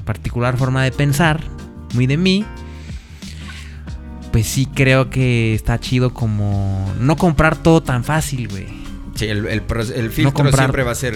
particular 0.05 0.57
forma 0.57 0.83
de 0.83 0.93
pensar, 0.93 1.41
muy 1.95 2.07
de 2.07 2.17
mí, 2.17 2.45
pues 4.33 4.47
sí 4.47 4.67
creo 4.67 5.11
que 5.11 5.55
está 5.55 5.79
chido 5.79 6.15
como 6.15 6.91
no 7.01 7.17
comprar 7.17 7.57
todo 7.57 7.83
tan 7.83 8.03
fácil, 8.03 8.49
güey. 8.49 8.67
Sí, 9.15 9.27
el, 9.27 9.63
filtro 10.11 10.53
siempre 10.53 10.83
va 10.83 10.93
a 10.93 10.95
ser 10.95 11.15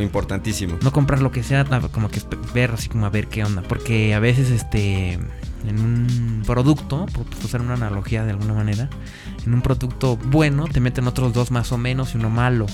importantísimo. 0.00 0.78
No 0.82 0.90
comprar 0.90 1.20
lo 1.20 1.30
que 1.30 1.42
sea, 1.42 1.64
como 1.90 2.10
que 2.10 2.20
ver 2.54 2.70
así 2.70 2.88
como 2.88 3.04
a 3.04 3.10
ver 3.10 3.28
qué 3.28 3.44
onda. 3.44 3.62
Porque 3.62 4.14
a 4.14 4.20
veces 4.20 4.50
este 4.50 5.18
en 5.66 5.78
un 5.78 6.42
producto, 6.46 7.06
por 7.06 7.26
usar 7.44 7.60
una 7.60 7.74
analogía 7.74 8.24
de 8.24 8.30
alguna 8.30 8.54
manera, 8.54 8.88
en 9.46 9.54
un 9.54 9.62
producto 9.62 10.16
bueno 10.16 10.66
te 10.66 10.80
meten 10.80 11.06
otros 11.06 11.32
dos 11.32 11.50
más 11.50 11.72
o 11.72 11.78
menos 11.78 12.14
y 12.14 12.18
uno 12.18 12.30
malo 12.30 12.66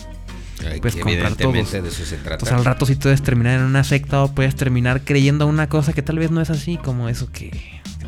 puedes 0.80 0.96
comprar 0.96 1.34
todos. 1.34 1.72
de 1.72 1.78
eso 1.78 2.04
se 2.04 2.16
trata. 2.16 2.38
Pues 2.38 2.52
al 2.52 2.64
rato 2.64 2.86
si 2.86 2.94
puedes 2.94 3.22
terminar 3.22 3.58
en 3.60 3.66
una 3.66 3.84
secta 3.84 4.22
o 4.22 4.34
puedes 4.34 4.54
terminar 4.56 5.02
creyendo 5.04 5.46
una 5.46 5.68
cosa 5.68 5.92
que 5.92 6.02
tal 6.02 6.18
vez 6.18 6.30
no 6.30 6.40
es 6.40 6.50
así, 6.50 6.76
como 6.76 7.08
eso 7.08 7.30
que, 7.32 7.50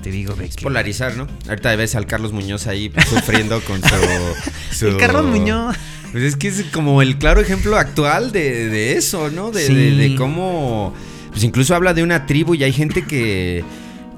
te 0.03 0.11
digo 0.11 0.35
de 0.35 0.47
es 0.47 0.57
polarizar, 0.57 1.17
¿no? 1.17 1.27
Ahorita 1.49 1.75
ves 1.77 1.95
al 1.95 2.07
Carlos 2.07 2.33
Muñoz 2.33 2.67
ahí 2.67 2.93
sufriendo 3.09 3.61
con 3.63 3.81
su, 4.73 4.97
Carlos 4.99 5.27
Muñoz. 5.27 5.77
Pues 6.13 6.25
es 6.25 6.37
que 6.37 6.49
es 6.49 6.65
como 6.73 7.03
el 7.03 7.19
claro 7.19 7.41
ejemplo 7.41 7.77
actual 7.77 8.33
de, 8.33 8.97
eso, 8.97 9.31
¿no? 9.31 9.51
De, 9.51 9.69
de 9.69 10.17
cómo... 10.17 10.93
Pues 11.31 11.45
incluso 11.45 11.77
habla 11.77 11.95
de 11.95 12.03
una 12.03 12.27
tribu 12.27 12.55
y 12.55 12.65
hay 12.65 12.73
gente 12.73 13.05
que 13.05 13.63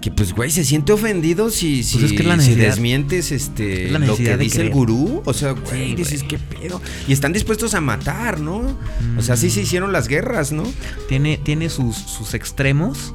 que 0.03 0.11
pues, 0.11 0.35
güey, 0.35 0.51
se 0.51 0.65
siente 0.65 0.93
ofendido 0.93 1.49
si, 1.49 1.83
si, 1.83 1.97
pues 1.99 2.13
desmientes 2.57 3.33
este, 3.33 3.89
lo 3.91 4.17
que 4.17 4.37
dice 4.37 4.61
el 4.61 4.71
gurú. 4.71 5.23
O 5.25 5.33
sea, 5.33 5.53
güey, 5.53 5.95
dices, 5.95 6.23
¿qué 6.25 6.39
pedo? 6.39 6.83
Y 7.09 7.13
están 7.15 7.33
dispuestos 7.33 7.73
a 7.75 7.81
matar, 7.81 8.41
¿no? 8.41 8.77
O 9.17 9.23
sea, 9.23 9.35
así 9.35 9.49
se 9.49 9.63
hicieron 9.63 9.93
las 9.93 10.09
guerras, 10.09 10.53
¿no? 10.53 10.65
Tiene, 11.09 11.39
tiene 11.39 11.71
sus, 11.71 11.97
sus 11.97 12.35
extremos. 12.35 13.15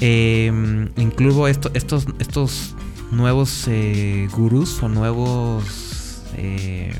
Eh, 0.00 0.52
incluso 0.96 1.48
esto, 1.48 1.70
estos, 1.74 2.06
estos 2.18 2.74
nuevos 3.10 3.64
eh, 3.66 4.28
gurús 4.32 4.82
o 4.82 4.88
nuevos... 4.88 6.22
Eh, 6.36 6.92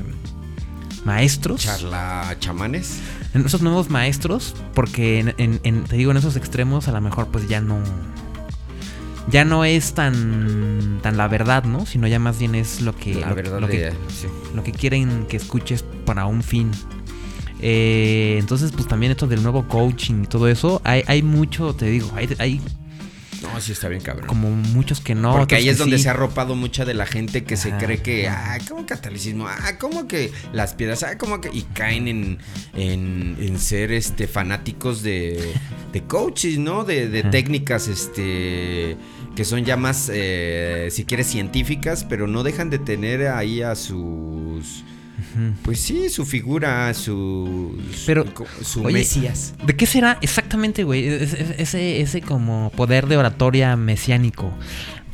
maestros. 1.05 1.61
Charla 1.61 2.35
chamanes. 2.39 2.97
En 3.33 3.43
esos 3.45 3.61
nuevos 3.63 3.89
maestros, 3.89 4.53
porque 4.75 5.19
en, 5.19 5.33
en- 5.37 5.59
en- 5.63 5.83
te 5.85 5.95
digo, 5.95 6.11
en 6.11 6.17
esos 6.17 6.35
extremos 6.35 6.87
a 6.87 6.91
lo 6.91 7.01
mejor 7.01 7.27
pues 7.29 7.47
ya 7.47 7.59
no... 7.61 7.79
Ya 9.29 9.45
no 9.45 9.63
es 9.65 9.93
tan, 9.93 10.99
tan 11.01 11.15
la 11.15 11.27
verdad, 11.27 11.63
¿no? 11.63 11.85
Sino 11.85 12.07
ya 12.07 12.19
más 12.19 12.39
bien 12.39 12.55
es 12.55 12.81
lo 12.81 12.95
que, 12.95 13.15
La 13.15 13.29
lo, 13.29 13.35
verdad 13.35 13.59
lo 13.59 13.67
que, 13.67 13.91
sí. 14.09 14.27
lo 14.55 14.63
que 14.63 14.71
quieren 14.71 15.25
que 15.27 15.37
escuches 15.37 15.83
para 16.05 16.25
un 16.25 16.43
fin. 16.43 16.71
Eh, 17.59 18.37
entonces, 18.39 18.71
pues 18.71 18.87
también 18.87 19.11
esto 19.11 19.27
del 19.27 19.43
nuevo 19.43 19.67
coaching 19.67 20.23
y 20.23 20.27
todo 20.27 20.47
eso, 20.47 20.81
hay, 20.83 21.03
hay 21.07 21.21
mucho, 21.21 21.75
te 21.75 21.85
digo, 21.85 22.09
hay, 22.15 22.27
hay 22.39 22.59
No, 23.41 23.59
sí 23.59 23.71
está 23.71 23.87
bien 23.87 24.01
cabrón. 24.01 24.27
como 24.27 24.49
muchos 24.51 25.01
que 25.01 25.15
no. 25.15 25.35
Porque 25.35 25.55
ahí 25.55 25.69
es 25.69 25.77
donde 25.77 25.97
sí. 25.97 26.03
se 26.03 26.09
ha 26.09 26.11
arropado 26.11 26.55
mucha 26.55 26.85
de 26.85 26.93
la 26.93 27.05
gente 27.05 27.43
que 27.43 27.57
se 27.57 27.71
cree 27.77 28.01
que, 28.01 28.27
ah, 28.27 28.57
¿cómo 28.67 28.85
catolicismo? 28.85 29.47
Ah, 29.47 29.77
¿cómo 29.79 30.07
que 30.07 30.31
las 30.53 30.73
piedras? 30.73 31.03
Ah, 31.03 31.17
¿cómo 31.17 31.41
que? 31.41 31.49
Y 31.51 31.63
caen 31.73 32.07
en, 32.07 32.37
en, 32.75 33.37
en 33.39 33.59
ser 33.59 33.91
este 33.91 34.27
fanáticos 34.27 35.01
de, 35.01 35.53
de 35.91 36.03
coaches, 36.03 36.59
¿no? 36.59 36.83
De, 36.83 37.07
de 37.07 37.23
técnicas, 37.23 37.87
este 37.87 38.97
que 39.35 39.45
son 39.45 39.63
ya 39.63 39.77
más, 39.77 40.09
eh, 40.13 40.89
si 40.91 41.05
quieres, 41.05 41.27
científicas, 41.27 42.03
pero 42.03 42.27
no 42.27 42.43
dejan 42.43 42.69
de 42.69 42.79
tener 42.79 43.27
ahí 43.27 43.61
a 43.61 43.75
sus... 43.75 44.83
Pues 45.63 45.79
sí, 45.79 46.09
su 46.09 46.25
figura, 46.25 46.93
su... 46.93 47.77
Pero, 48.05 48.25
su, 48.63 48.83
oye, 48.83 48.93
mesías. 48.93 49.53
¿De 49.65 49.75
qué 49.75 49.85
será 49.85 50.17
exactamente, 50.21 50.83
güey? 50.83 51.07
Es- 51.07 51.33
Ese, 51.33 52.01
ese 52.01 52.21
como 52.21 52.71
poder 52.75 53.07
de 53.07 53.17
oratoria 53.17 53.75
mesiánico. 53.75 54.51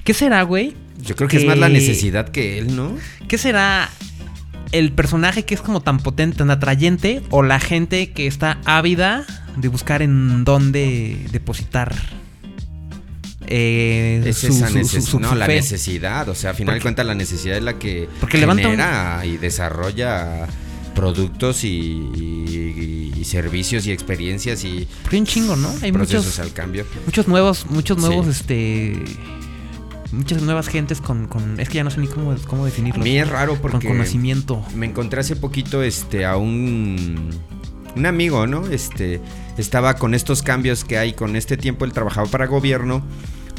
¿Qué 0.03 0.13
será, 0.13 0.41
güey? 0.43 0.73
Yo 1.01 1.15
creo 1.15 1.27
que 1.29 1.37
es 1.37 1.45
más 1.45 1.57
la 1.57 1.69
necesidad 1.69 2.29
que 2.29 2.57
él, 2.59 2.75
¿no? 2.75 2.95
¿Qué 3.27 3.37
será 3.37 3.89
el 4.71 4.91
personaje 4.91 5.43
que 5.45 5.53
es 5.53 5.61
como 5.61 5.81
tan 5.81 5.99
potente, 5.99 6.37
tan 6.37 6.49
atrayente? 6.49 7.21
¿O 7.29 7.43
la 7.43 7.59
gente 7.59 8.11
que 8.11 8.25
está 8.27 8.57
ávida 8.65 9.25
de 9.55 9.67
buscar 9.67 10.01
en 10.01 10.43
dónde 10.43 11.25
depositar? 11.31 11.93
Eh, 13.47 14.21
Es 14.25 14.37
su- 14.37 14.47
esa 14.47 14.67
su- 14.67 14.73
su- 14.73 14.79
neces- 14.79 15.01
su- 15.01 15.19
no, 15.19 15.33
la 15.35 15.47
necesidad. 15.47 16.27
O 16.29 16.35
sea, 16.35 16.51
a 16.51 16.53
final 16.53 16.75
de 16.75 16.81
cuentas, 16.81 17.05
la 17.05 17.15
necesidad 17.15 17.57
es 17.57 17.63
la 17.63 17.79
que 17.79 18.07
Porque 18.19 18.37
levanta 18.37 18.67
un- 18.67 18.71
genera 18.75 19.25
y 19.25 19.37
desarrolla 19.37 20.47
productos 20.93 21.63
y, 21.63 21.67
y- 21.69 23.13
y 23.15 23.23
servicios 23.25 23.85
y 23.87 23.91
experiencias 23.91 24.63
y 24.63 24.87
Porque 25.03 25.17
un 25.17 25.25
chingo, 25.25 25.55
¿no? 25.55 25.69
Hay 25.81 25.91
procesos 25.91 26.25
muchos, 26.25 26.39
al 26.39 26.53
cambio. 26.53 26.85
muchos 27.05 27.27
nuevos, 27.27 27.65
muchos 27.69 27.97
nuevos, 27.97 28.25
Sí. 28.25 28.31
este. 28.31 29.03
Muchas 30.13 30.41
nuevas 30.41 30.69
gentes 30.69 31.01
con, 31.01 31.27
con- 31.27 31.59
Es 31.59 31.67
que 31.67 31.75
ya 31.75 31.83
no 31.83 31.91
sé 31.91 31.99
ni 31.99 32.07
cómo, 32.07 32.33
cómo 32.47 32.63
A 32.63 32.67
definirlo. 32.67 33.03
mí 33.03 33.17
es 33.17 33.27
raro 33.27 33.53
con 33.53 33.71
porque 33.71 33.89
conocimiento. 33.89 34.63
me 34.73 34.85
encontré 34.85 35.19
hace 35.19 35.35
poquito 35.35 35.83
este 35.83 36.25
a 36.25 36.37
un 36.37 37.29
un 37.95 38.05
amigo, 38.05 38.47
¿no? 38.47 38.67
Este 38.67 39.19
estaba 39.57 39.95
con 39.95 40.13
estos 40.13 40.43
cambios 40.43 40.85
que 40.85 40.97
hay 40.97 41.13
con 41.13 41.35
este 41.35 41.57
tiempo 41.57 41.83
él 41.83 41.91
trabajaba 41.91 42.27
para 42.27 42.45
gobierno, 42.45 43.01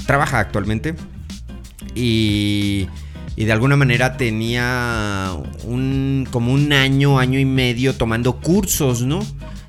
trabaja 0.08 0.38
actualmente 0.40 0.94
y 1.94 2.88
y 3.36 3.44
de 3.44 3.52
alguna 3.52 3.76
manera 3.76 4.16
tenía 4.16 5.30
un 5.62 6.26
como 6.32 6.52
un 6.52 6.72
año, 6.72 7.20
año 7.20 7.38
y 7.38 7.44
medio 7.44 7.94
tomando 7.94 8.40
cursos, 8.40 9.02
¿no? 9.02 9.20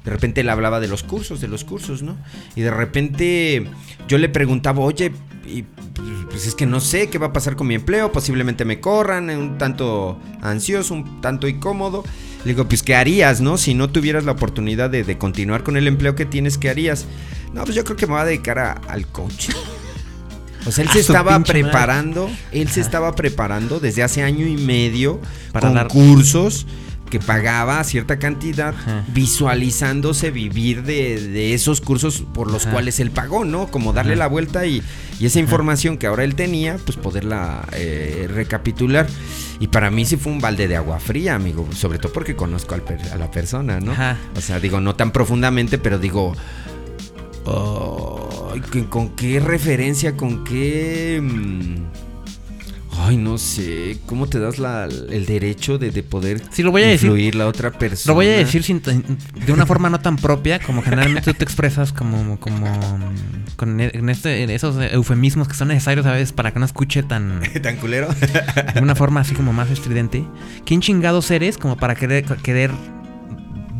De 0.04 0.10
repente 0.10 0.42
él 0.42 0.50
hablaba 0.50 0.80
de 0.80 0.88
los 0.88 1.04
cursos, 1.04 1.40
de 1.40 1.48
los 1.48 1.64
cursos, 1.66 2.02
¿no? 2.02 2.18
Y 2.56 2.62
de 2.62 2.72
repente 2.72 3.68
yo 4.08 4.18
le 4.18 4.28
preguntaba, 4.28 4.80
oye, 4.80 5.12
y, 5.46 5.66
pues 6.32 6.48
es 6.48 6.56
que 6.56 6.66
no 6.66 6.80
sé 6.80 7.10
qué 7.10 7.20
va 7.20 7.28
a 7.28 7.34
pasar 7.34 7.56
con 7.56 7.68
mi 7.68 7.76
empleo, 7.76 8.12
posiblemente 8.12 8.66
me 8.66 8.80
corran, 8.80 9.30
un 9.30 9.60
tanto 9.60 10.18
ansioso, 10.42 10.96
un 10.96 11.22
tanto 11.22 11.48
incómodo. 11.48 12.04
Le 12.46 12.54
digo, 12.54 12.68
pues 12.68 12.82
¿qué 12.82 12.96
harías, 12.96 13.40
no? 13.40 13.58
Si 13.60 13.76
no 13.76 13.92
tuvieras 13.92 14.24
la 14.26 14.32
oportunidad 14.32 14.90
de, 14.90 15.04
de 15.04 15.18
continuar 15.20 15.62
con 15.64 15.78
el 15.78 15.88
empleo 15.88 16.16
que 16.16 16.26
tienes, 16.26 16.58
¿qué 16.58 16.72
harías? 16.72 17.06
No, 17.54 17.64
pues 17.66 17.76
yo 17.76 17.84
creo 17.84 17.98
que 17.98 18.08
me 18.08 18.14
voy 18.14 18.22
a 18.22 18.26
dedicar 18.26 18.58
a- 18.58 18.72
al 18.88 19.06
coaching. 19.06 19.54
O 20.70 20.72
sea, 20.72 20.84
él 20.86 20.90
se 20.92 21.00
estaba 21.00 21.38
madre. 21.38 21.52
preparando, 21.64 22.30
él 22.52 22.70
se 22.70 22.82
estaba 22.82 23.16
preparando 23.16 23.80
desde 23.80 24.04
hace 24.04 24.24
año 24.24 24.48
y 24.48 24.56
medio 24.58 25.20
Para 25.52 25.72
dar- 25.72 25.88
cursos 25.88 26.66
que 27.10 27.20
pagaba 27.20 27.84
cierta 27.84 28.20
cantidad, 28.20 28.70
Ajá. 28.76 29.04
visualizándose 29.08 30.30
vivir 30.30 30.84
de, 30.84 31.20
de 31.20 31.56
esos 31.56 31.82
cursos 31.82 32.24
por 32.36 32.52
los 32.52 32.64
Ajá. 32.66 32.74
cuales 32.74 33.00
él 33.00 33.10
pagó, 33.10 33.46
¿no? 33.46 33.66
Como 33.72 33.94
darle 33.94 34.12
Ajá. 34.14 34.20
la 34.20 34.28
vuelta 34.28 34.68
y, 34.68 34.84
y 35.20 35.26
esa 35.26 35.40
información 35.40 35.98
que 35.98 36.06
ahora 36.06 36.24
él 36.24 36.36
tenía, 36.36 36.78
pues 36.86 36.98
poderla 37.00 37.68
eh, 37.72 38.30
recapitular. 38.32 39.08
Y 39.60 39.70
para 39.70 39.90
mí 39.90 40.06
sí 40.06 40.18
fue 40.18 40.32
un 40.32 40.40
balde 40.40 40.68
de 40.68 40.76
agua 40.76 41.00
fría, 41.00 41.34
amigo, 41.34 41.68
sobre 41.76 41.98
todo 41.98 42.14
porque 42.14 42.36
conozco 42.36 42.76
al 42.76 42.84
per- 42.84 43.02
a 43.12 43.16
la 43.18 43.32
persona, 43.32 43.80
¿no? 43.80 43.94
Ajá. 43.94 44.16
O 44.36 44.42
sea, 44.42 44.60
digo, 44.60 44.80
no 44.80 44.94
tan 44.96 45.10
profundamente, 45.12 45.80
pero 45.80 45.98
digo, 45.98 46.34
ay, 47.46 48.19
¿con- 48.72 48.84
¿con 48.86 49.10
qué 49.16 49.40
referencia, 49.40 50.16
con 50.18 50.44
qué... 50.44 51.20
mm, 51.22 51.76
Ay, 53.02 53.16
no 53.16 53.38
sé, 53.38 53.98
¿cómo 54.08 54.28
te 54.28 54.40
das 54.40 54.60
la- 54.60 54.84
el 54.86 55.26
derecho 55.26 55.78
de, 55.78 55.90
de 55.90 56.04
poder 56.04 56.42
Sí, 56.52 56.64
lo 56.64 56.72
voy 56.72 56.84
a 56.84 56.88
decir. 56.88 57.06
influir 57.08 57.34
la 57.36 57.48
otra 57.48 57.72
persona? 57.72 58.12
Lo 58.12 58.16
voy 58.16 58.28
a 58.28 58.32
decir 58.38 58.62
sin 58.62 58.82
de 58.82 59.54
una 59.54 59.66
forma 59.66 59.90
no 59.90 60.02
tan 60.02 60.18
propia, 60.18 60.60
como 60.60 60.82
generalmente 60.82 61.22
tú 61.32 61.34
te 61.38 61.46
expresas 61.46 61.94
como, 61.94 62.38
como 62.42 62.68
con 63.56 63.80
e- 63.80 63.92
en 63.94 64.10
este, 64.10 64.44
en 64.44 64.50
esos 64.50 64.76
eufemismos 64.92 65.48
que 65.48 65.54
son 65.54 65.70
necesarios 65.70 66.06
a 66.08 66.12
veces 66.12 66.34
para 66.34 66.52
que 66.52 66.60
no 66.60 66.66
escuche 66.66 67.02
tan 67.04 67.40
¿Tan 67.64 67.78
culero? 67.78 68.10
de 68.74 68.82
una 68.82 68.96
forma 68.96 69.22
así 69.22 69.34
como 69.34 69.54
más 69.54 69.70
estridente. 69.72 70.26
¿Quién 70.66 70.82
chingados 70.82 71.32
eres 71.32 71.58
como 71.58 71.78
para 71.78 71.96
querer, 71.96 72.26
querer 72.26 72.72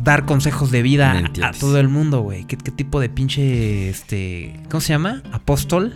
dar 0.02 0.24
consejos 0.26 0.70
de 0.70 0.82
vida 0.82 1.22
a, 1.42 1.52
todo 1.52 1.78
el 1.78 1.88
mundo, 1.88 2.20
güey? 2.20 2.44
¿Qué, 2.44 2.56
qué 2.56 2.70
tipo 2.70 3.00
de 3.00 3.08
pinche, 3.08 3.88
este, 3.90 4.58
¿cómo 4.70 4.80
se 4.80 4.92
llama? 4.92 5.22
Apóstol 5.32 5.94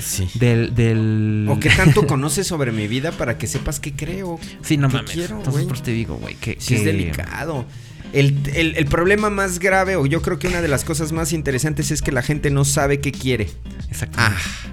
Sí. 0.00 0.28
del, 0.34 0.74
del... 0.74 1.46
¿O 1.48 1.58
qué 1.58 1.70
tanto 1.70 2.06
conoces 2.06 2.46
sobre 2.46 2.70
mi 2.72 2.86
vida 2.86 3.12
para 3.12 3.38
que 3.38 3.46
sepas 3.46 3.80
qué 3.80 3.92
creo? 3.92 4.38
Sí, 4.62 4.76
no 4.76 4.88
¿Qué 4.88 4.96
mames. 4.96 5.10
quiero, 5.12 5.36
Entonces, 5.38 5.64
por 5.64 5.74
eso 5.76 5.84
te 5.84 5.92
digo, 5.92 6.16
güey, 6.16 6.34
que, 6.34 6.56
Sí, 6.60 6.74
es 6.74 6.84
delicado. 6.84 7.64
El, 8.12 8.38
el- 8.54 8.76
el 8.76 8.86
problema 8.86 9.30
más 9.30 9.58
grave, 9.58 9.96
o 9.96 10.06
yo 10.06 10.22
creo 10.22 10.38
que 10.38 10.48
una 10.48 10.60
de 10.60 10.68
las 10.68 10.84
cosas 10.84 11.12
más 11.12 11.32
interesantes 11.32 11.90
es 11.90 12.02
que 12.02 12.12
la 12.12 12.22
gente 12.22 12.50
no 12.50 12.64
sabe 12.64 13.00
qué 13.00 13.10
quiere. 13.12 13.48
Exactamente. 13.90 14.36
Ah, 14.38 14.70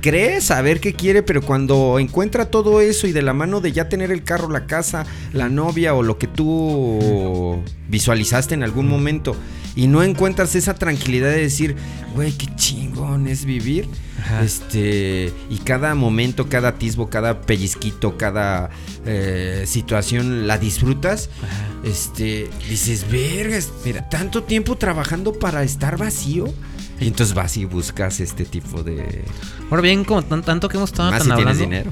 cree 0.00 0.40
saber 0.40 0.80
qué 0.80 0.94
quiere, 0.94 1.22
pero 1.22 1.42
cuando 1.42 1.98
encuentra 1.98 2.50
todo 2.50 2.80
eso 2.80 3.06
y 3.06 3.12
de 3.12 3.22
la 3.22 3.32
mano 3.32 3.60
de 3.60 3.72
ya 3.72 3.88
tener 3.88 4.10
el 4.10 4.24
carro, 4.24 4.48
la 4.50 4.66
casa, 4.66 5.06
la 5.32 5.48
novia 5.48 5.94
o 5.94 6.02
lo 6.02 6.18
que 6.18 6.26
tú 6.26 7.62
visualizaste 7.88 8.54
en 8.54 8.62
algún 8.62 8.88
momento 8.88 9.36
y 9.76 9.86
no 9.86 10.02
encuentras 10.02 10.54
esa 10.56 10.74
tranquilidad 10.74 11.30
de 11.30 11.42
decir, 11.42 11.76
güey, 12.14 12.32
qué 12.32 12.48
chingón 12.56 13.28
es 13.28 13.44
vivir. 13.44 13.88
Ajá. 14.20 14.42
Este, 14.42 15.32
y 15.48 15.58
cada 15.58 15.94
momento, 15.94 16.48
cada 16.48 16.70
atisbo, 16.70 17.08
cada 17.08 17.42
pellizquito, 17.42 18.18
cada 18.18 18.70
eh, 19.06 19.64
situación 19.66 20.46
la 20.46 20.58
disfrutas. 20.58 21.30
Ajá. 21.42 21.66
Este, 21.84 22.50
dices, 22.68 23.10
vergas, 23.10 23.70
mira, 23.84 24.08
tanto 24.08 24.42
tiempo 24.42 24.76
trabajando 24.76 25.32
para 25.32 25.62
estar 25.62 25.96
vacío. 25.96 26.52
Y 27.00 27.06
entonces 27.06 27.34
vas 27.34 27.56
y 27.56 27.64
buscas 27.64 28.20
este 28.20 28.44
tipo 28.44 28.82
de. 28.82 29.24
Ahora 29.70 29.82
bien, 29.82 30.04
como 30.04 30.22
tan- 30.22 30.42
tanto 30.42 30.68
que 30.68 30.76
hemos 30.76 30.90
estado 30.90 31.10
Más 31.10 31.20
tan 31.20 31.26
si 31.28 31.32
hablando, 31.32 31.62
dinero. 31.62 31.90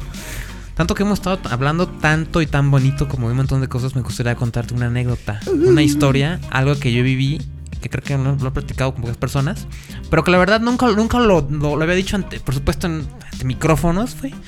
tanto 0.74 0.94
que 0.94 1.02
hemos 1.04 1.18
estado 1.18 1.38
hablando 1.50 1.86
tanto 1.88 2.42
y 2.42 2.46
tan 2.46 2.70
bonito 2.70 3.08
como 3.08 3.28
de 3.28 3.32
un 3.32 3.38
montón 3.38 3.60
de 3.60 3.68
cosas, 3.68 3.94
me 3.96 4.02
gustaría 4.02 4.34
contarte 4.34 4.74
una 4.74 4.86
anécdota, 4.86 5.40
una 5.52 5.82
historia, 5.82 6.40
algo 6.50 6.78
que 6.78 6.92
yo 6.92 7.02
viví, 7.02 7.40
que 7.80 7.88
creo 7.88 8.02
que 8.02 8.16
no 8.18 8.36
lo 8.40 8.48
he 8.48 8.50
platicado 8.50 8.92
con 8.92 9.02
pocas 9.02 9.16
personas, 9.16 9.66
pero 10.10 10.24
que 10.24 10.30
la 10.32 10.38
verdad 10.38 10.60
nunca, 10.60 10.88
nunca 10.88 11.20
lo, 11.20 11.46
lo- 11.48 11.76
lo 11.76 11.82
había 11.82 11.94
dicho 11.94 12.16
ante, 12.16 12.40
por 12.40 12.54
supuesto, 12.54 12.88
en, 12.88 13.06
ante 13.32 13.44
micrófonos, 13.44 14.16
güey. 14.20 14.34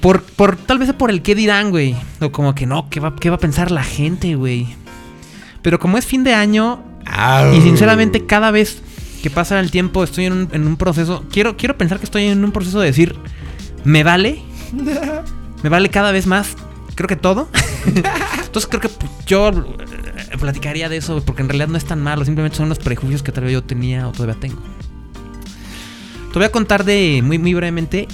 Por, 0.00 0.20
por, 0.24 0.56
tal 0.56 0.78
vez 0.78 0.92
por 0.94 1.10
el 1.10 1.22
qué 1.22 1.36
dirán, 1.36 1.70
güey. 1.70 1.94
O 2.20 2.32
como 2.32 2.56
que 2.56 2.66
no, 2.66 2.90
¿qué 2.90 2.98
va, 2.98 3.14
qué 3.14 3.30
va 3.30 3.36
a 3.36 3.38
pensar 3.38 3.70
la 3.70 3.84
gente, 3.84 4.34
güey? 4.34 4.66
Pero 5.62 5.78
como 5.78 5.96
es 5.96 6.04
fin 6.06 6.24
de 6.24 6.34
año, 6.34 6.82
y 7.54 7.60
sinceramente, 7.60 8.26
cada 8.26 8.50
vez 8.50 8.82
que 9.22 9.30
pasa 9.30 9.60
el 9.60 9.70
tiempo, 9.70 10.02
estoy 10.04 10.26
en 10.26 10.32
un, 10.32 10.48
en 10.52 10.66
un 10.66 10.76
proceso. 10.76 11.24
Quiero, 11.30 11.56
quiero 11.56 11.78
pensar 11.78 11.98
que 11.98 12.04
estoy 12.04 12.24
en 12.24 12.44
un 12.44 12.52
proceso 12.52 12.80
de 12.80 12.86
decir, 12.86 13.16
me 13.84 14.02
vale. 14.02 14.42
Me 15.62 15.68
vale 15.68 15.88
cada 15.90 16.12
vez 16.12 16.26
más. 16.26 16.56
Creo 16.94 17.08
que 17.08 17.16
todo. 17.16 17.48
Entonces 17.86 18.66
creo 18.68 18.80
que 18.80 18.88
pues, 18.88 19.10
yo 19.26 19.48
eh, 19.48 20.38
platicaría 20.38 20.88
de 20.88 20.96
eso, 20.96 21.24
porque 21.24 21.42
en 21.42 21.48
realidad 21.48 21.68
no 21.68 21.78
es 21.78 21.84
tan 21.84 22.02
malo. 22.02 22.24
Simplemente 22.24 22.56
son 22.56 22.68
los 22.68 22.78
prejuicios 22.78 23.22
que 23.22 23.32
tal 23.32 23.44
vez 23.44 23.52
yo 23.52 23.62
tenía 23.62 24.08
o 24.08 24.12
todavía 24.12 24.38
tengo. 24.38 24.60
Te 26.32 26.38
voy 26.38 26.44
a 26.44 26.52
contar 26.52 26.84
de, 26.84 27.20
muy, 27.22 27.38
muy 27.38 27.54
brevemente, 27.54 28.08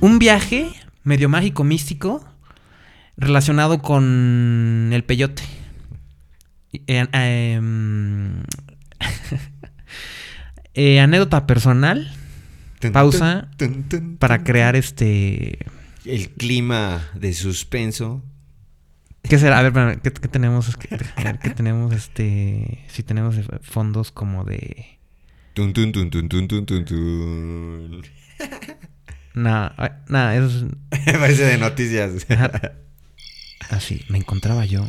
un 0.00 0.18
viaje 0.18 0.72
medio 1.02 1.28
mágico, 1.28 1.64
místico, 1.64 2.24
relacionado 3.16 3.82
con 3.82 4.90
el 4.92 5.04
peyote. 5.04 5.42
Eh, 6.72 7.06
em, 7.12 8.42
eh, 10.74 11.00
anécdota 11.00 11.46
personal 11.46 12.10
pausa 12.92 13.48
para 14.18 14.44
crear 14.44 14.76
este 14.76 15.58
El 16.04 16.30
clima 16.30 17.08
de 17.14 17.32
suspenso. 17.32 18.22
¿Qué 19.22 19.38
será? 19.38 19.58
A 19.58 19.62
ver, 19.62 20.00
¿qué, 20.02 20.12
qué 20.12 20.28
tenemos? 20.28 20.76
¿Qué, 20.76 20.88
qué 21.42 21.50
tenemos? 21.50 21.94
Este. 21.94 22.84
Si 22.88 23.02
tenemos 23.02 23.36
fondos 23.62 24.12
como 24.12 24.44
de. 24.44 24.98
Tun, 25.54 25.72
tun, 25.72 25.92
tun, 25.92 26.10
tun, 26.10 26.28
tun, 26.28 26.46
tun, 26.46 26.84
tun. 26.84 28.02
No, 29.34 29.72
no, 30.08 30.30
eso 30.30 30.66
es. 30.90 31.04
Parece 31.18 31.44
de 31.44 31.58
noticias. 31.58 32.26
Así, 33.70 34.04
me 34.10 34.18
encontraba 34.18 34.66
yo 34.66 34.86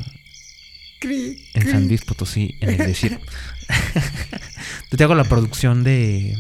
Cri, 0.99 1.43
en 1.53 1.61
cri. 1.61 1.71
San 1.71 1.87
Luis 1.87 2.03
Potosí, 2.05 2.55
en 2.61 2.69
el 2.69 2.77
desierto. 2.77 3.25
Yo 4.91 4.97
te 4.97 5.03
hago 5.03 5.15
la 5.15 5.23
producción 5.25 5.83
de. 5.83 6.37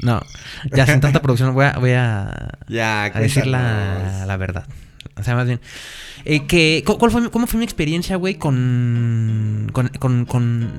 No, 0.00 0.20
ya 0.72 0.86
sin 0.86 1.00
tanta 1.00 1.22
producción 1.22 1.54
voy 1.54 1.64
a, 1.66 1.72
voy 1.78 1.92
a, 1.92 2.58
Ya, 2.68 3.04
a 3.04 3.20
decir 3.20 3.46
la, 3.46 4.24
la 4.26 4.36
verdad. 4.36 4.66
O 5.16 5.22
sea, 5.22 5.34
más 5.34 5.46
bien. 5.46 5.60
eh, 6.24 6.46
que, 6.46 6.82
cu- 6.84 6.98
¿cuál 6.98 7.10
fue, 7.10 7.30
¿Cómo 7.30 7.46
fue 7.46 7.58
mi 7.58 7.64
experiencia, 7.64 8.16
güey, 8.16 8.34
con, 8.34 9.70
con, 9.72 9.88
con, 9.88 10.24
con 10.26 10.70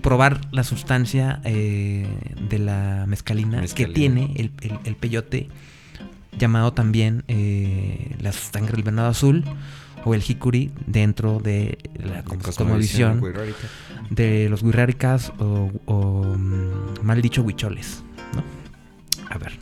probar 0.00 0.40
la 0.52 0.62
sustancia 0.64 1.40
eh, 1.44 2.06
de 2.48 2.58
la 2.58 3.04
mezcalina, 3.08 3.60
Mezcalina. 3.60 3.88
que 3.88 3.94
tiene 3.94 4.32
el, 4.36 4.52
el- 4.60 4.78
el 4.84 4.96
peyote, 4.96 5.48
llamado 6.38 6.72
también 6.72 7.24
eh, 7.28 8.16
la 8.20 8.32
sangre 8.32 8.72
del 8.72 8.82
venado 8.82 9.08
azul 9.08 9.44
o 10.04 10.14
el 10.14 10.22
hikuri 10.26 10.70
dentro 10.86 11.38
de 11.40 11.78
la 11.94 12.22
cos- 12.24 12.36
cosmovisión 12.56 13.20
de 14.10 14.48
los 14.50 14.62
guirráricas 14.62 15.32
o, 15.38 15.70
o, 15.86 16.24
mm, 16.36 17.02
mal 17.02 17.22
dicho 17.22 17.42
huicholes, 17.42 18.02
¿no? 18.34 18.42
A 19.30 19.38
ver. 19.38 19.58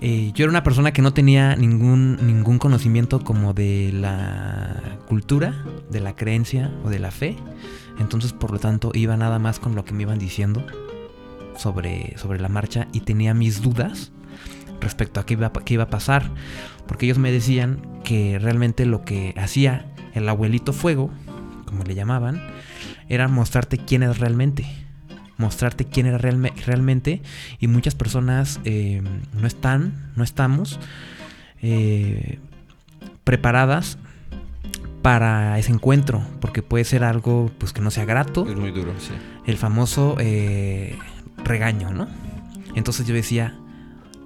eh, 0.00 0.30
yo 0.34 0.44
era 0.44 0.50
una 0.50 0.62
persona 0.62 0.92
que 0.92 1.02
no 1.02 1.12
tenía 1.12 1.56
ningún, 1.56 2.18
ningún 2.24 2.58
conocimiento 2.60 3.18
como 3.24 3.52
de 3.52 3.90
la 3.92 4.80
cultura, 5.08 5.64
de 5.90 6.00
la 6.00 6.14
creencia 6.14 6.70
o 6.84 6.90
de 6.90 7.00
la 7.00 7.10
fe. 7.10 7.36
Entonces, 7.98 8.32
por 8.32 8.52
lo 8.52 8.60
tanto, 8.60 8.92
iba 8.94 9.16
nada 9.16 9.40
más 9.40 9.58
con 9.58 9.74
lo 9.74 9.84
que 9.84 9.92
me 9.92 10.02
iban 10.02 10.20
diciendo 10.20 10.64
sobre, 11.56 12.16
sobre 12.16 12.38
la 12.40 12.48
marcha 12.48 12.86
y 12.92 13.00
tenía 13.00 13.34
mis 13.34 13.60
dudas 13.60 14.12
respecto 14.80 15.20
a 15.20 15.26
qué 15.26 15.34
iba, 15.34 15.52
qué 15.52 15.74
iba 15.74 15.84
a 15.84 15.90
pasar. 15.90 16.30
Porque 16.86 17.06
ellos 17.06 17.18
me 17.18 17.30
decían 17.32 17.80
que 18.04 18.38
realmente 18.38 18.86
lo 18.86 19.04
que 19.04 19.34
hacía 19.36 19.86
el 20.14 20.28
abuelito 20.28 20.72
fuego, 20.72 21.10
como 21.66 21.84
le 21.84 21.94
llamaban, 21.94 22.40
era 23.08 23.28
mostrarte 23.28 23.78
quién 23.78 24.02
eres 24.02 24.18
realmente. 24.18 24.66
Mostrarte 25.36 25.84
quién 25.84 26.06
era 26.06 26.18
realme- 26.18 26.52
realmente. 26.64 27.22
Y 27.60 27.68
muchas 27.68 27.94
personas 27.94 28.60
eh, 28.64 29.02
no 29.34 29.46
están, 29.46 30.10
no 30.16 30.24
estamos 30.24 30.80
eh, 31.62 32.38
preparadas 33.24 33.98
para 35.02 35.58
ese 35.58 35.72
encuentro. 35.72 36.22
Porque 36.40 36.62
puede 36.62 36.84
ser 36.84 37.04
algo 37.04 37.50
pues, 37.58 37.72
que 37.72 37.80
no 37.80 37.90
sea 37.90 38.04
grato. 38.04 38.46
Es 38.48 38.56
muy 38.56 38.72
duro, 38.72 38.92
sí. 38.98 39.12
El 39.46 39.56
famoso 39.58 40.16
eh, 40.18 40.98
regaño, 41.44 41.92
¿no? 41.92 42.08
Entonces 42.74 43.06
yo 43.06 43.14
decía, 43.14 43.54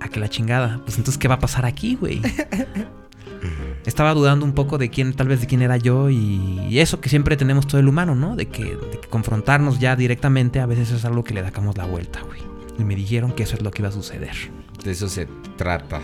a 0.03 0.09
que 0.09 0.20
la 0.20 0.28
chingada. 0.28 0.80
Pues 0.84 0.98
entonces, 0.98 1.18
¿qué 1.18 1.28
va 1.28 1.36
a 1.36 1.40
pasar 1.40 1.66
aquí, 1.66 1.96
güey? 1.96 2.20
Estaba 3.86 4.14
dudando 4.14 4.44
un 4.44 4.53
poco 4.53 4.78
de 4.78 4.90
quién, 4.90 5.14
tal 5.14 5.26
vez 5.28 5.40
de 5.40 5.46
quién 5.46 5.62
era 5.62 5.76
yo 5.76 6.11
y, 6.11 6.61
y 6.68 6.78
eso 6.78 7.00
que 7.00 7.09
siempre 7.09 7.36
tenemos 7.36 7.66
todo 7.66 7.80
el 7.80 7.88
humano, 7.88 8.14
¿no? 8.14 8.36
De 8.36 8.46
que, 8.46 8.76
de 8.76 9.00
que 9.00 9.09
confrontarnos 9.09 9.80
ya 9.80 9.96
directamente 9.96 10.61
a 10.61 10.66
veces 10.66 10.92
es 10.92 11.05
algo 11.05 11.24
que 11.24 11.34
le 11.34 11.42
damos 11.42 11.76
la 11.76 11.84
vuelta, 11.84 12.20
güey. 12.22 12.40
Y 12.78 12.84
me 12.84 12.94
dijeron 12.94 13.32
que 13.32 13.42
eso 13.42 13.57
es 13.57 13.62
lo 13.62 13.70
que 13.70 13.82
iba 13.82 13.88
a 13.88 13.92
suceder. 13.92 14.34
De 14.84 14.92
eso 14.92 15.09
se 15.09 15.26
trata. 15.57 16.00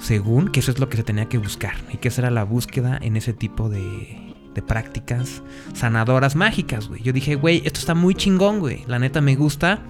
Según 0.00 0.48
que 0.48 0.60
eso 0.60 0.70
es 0.70 0.78
lo 0.78 0.88
que 0.88 0.96
se 0.96 1.02
tenía 1.02 1.28
que 1.28 1.38
buscar. 1.38 1.74
Y 1.92 1.98
que 1.98 2.08
esa 2.08 2.22
era 2.22 2.30
la 2.30 2.44
búsqueda 2.44 2.98
en 3.00 3.16
ese 3.16 3.32
tipo 3.32 3.68
de, 3.68 4.34
de 4.54 4.62
prácticas 4.62 5.42
sanadoras 5.74 6.36
mágicas, 6.36 6.88
güey. 6.88 7.02
Yo 7.02 7.12
dije, 7.12 7.34
güey, 7.34 7.62
esto 7.64 7.80
está 7.80 7.94
muy 7.94 8.14
chingón, 8.14 8.60
güey. 8.60 8.84
La 8.86 8.98
neta 8.98 9.20
me 9.20 9.36
gusta. 9.36 9.80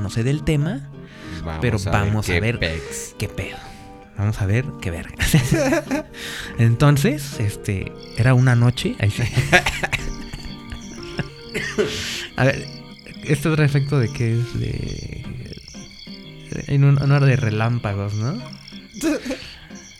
No 0.00 0.10
sé 0.10 0.22
del 0.22 0.42
tema. 0.42 0.88
Vamos 1.46 1.60
Pero 1.60 1.78
vamos 1.78 2.28
a 2.28 2.40
ver. 2.40 2.58
¿Qué 3.18 3.28
pedo? 3.28 3.56
Vamos 4.18 4.40
a 4.40 4.46
ver 4.46 4.64
qué 4.80 4.90
verga. 4.90 5.14
Entonces, 6.58 7.38
este, 7.38 7.92
era 8.16 8.34
una 8.34 8.56
noche. 8.56 8.96
ahí 8.98 9.12
sí. 9.12 9.22
a 12.36 12.44
ver, 12.44 12.66
este 13.24 13.48
otro 13.48 13.64
efecto 13.64 14.00
de 14.00 14.12
que 14.12 14.40
es 14.40 14.58
de. 14.58 15.24
En 16.66 16.82
un 16.82 17.00
honor 17.00 17.24
de 17.24 17.36
relámpagos, 17.36 18.14
¿no? 18.14 18.42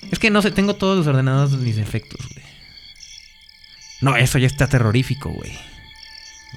Es 0.08 0.20
que 0.20 0.30
no 0.30 0.40
sé, 0.40 0.52
tengo 0.52 0.76
todos 0.76 0.96
los 0.96 1.08
ordenados 1.08 1.50
de 1.50 1.58
mis 1.58 1.78
efectos, 1.78 2.20
güey. 2.32 2.46
No, 4.02 4.16
eso 4.16 4.38
ya 4.38 4.46
está 4.46 4.68
terrorífico, 4.68 5.30
güey. 5.30 5.50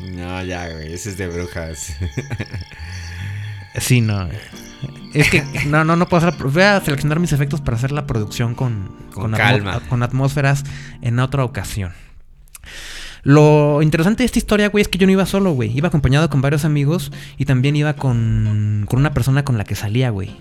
No, 0.02 0.44
ya, 0.44 0.70
güey. 0.70 0.94
Ese 0.94 1.10
es 1.10 1.18
de 1.18 1.28
brujas. 1.28 1.98
Sí, 3.80 4.02
no. 4.02 4.30
Es 5.14 5.30
que 5.30 5.43
no, 5.68 5.84
no, 5.84 5.95
no 5.95 6.07
puedo 6.07 6.28
hacer. 6.28 6.41
Voy 6.43 6.62
a 6.62 6.80
seleccionar 6.82 7.20
mis 7.20 7.32
efectos 7.34 7.62
para 7.62 7.78
hacer 7.78 7.91
la 7.91 8.05
producción 8.05 8.55
con, 8.55 8.89
Con 9.14 9.32
calma. 9.32 9.80
con 9.89 10.03
atmósferas 10.03 10.64
en 11.01 11.20
otra 11.20 11.43
ocasión. 11.43 11.91
Lo 13.24 13.82
interesante 13.82 14.24
de 14.24 14.26
esta 14.28 14.39
historia, 14.39 14.70
güey, 14.70 14.82
es 14.82 14.88
que 14.88 14.97
yo 14.97 15.05
no 15.05 15.12
iba 15.12 15.26
solo, 15.26 15.51
güey. 15.51 15.76
Iba 15.78 15.89
acompañado 15.89 16.30
con 16.30 16.41
varios 16.41 16.64
amigos 16.64 17.12
y 17.38 17.45
también 17.45 17.76
iba 17.76 17.93
con, 17.93 18.86
con 18.88 18.99
una 18.99 19.14
persona 19.14 19.43
con 19.43 19.57
la 19.57 19.66
que 19.66 19.76
salía, 19.76 20.10
güey. 20.10 20.32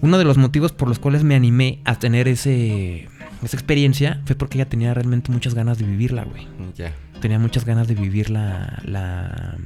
Uno 0.00 0.18
de 0.18 0.24
los 0.24 0.36
motivos 0.38 0.70
por 0.72 0.88
los 0.88 0.98
cuales 1.00 1.24
me 1.24 1.34
animé 1.34 1.80
a 1.84 1.96
tener 1.96 2.28
ese, 2.28 3.08
esa 3.42 3.56
experiencia 3.56 4.20
fue 4.26 4.36
porque 4.36 4.58
ella 4.58 4.68
tenía 4.68 4.94
realmente 4.94 5.32
muchas 5.32 5.54
ganas 5.54 5.78
de 5.78 5.86
vivirla, 5.86 6.24
güey. 6.24 6.46
Ya. 6.76 6.92
Tenía 7.20 7.38
muchas 7.40 7.64
ganas 7.64 7.88
de 7.88 7.94
vivir 7.94 8.30
la, 8.30 8.80
la- 8.84 9.56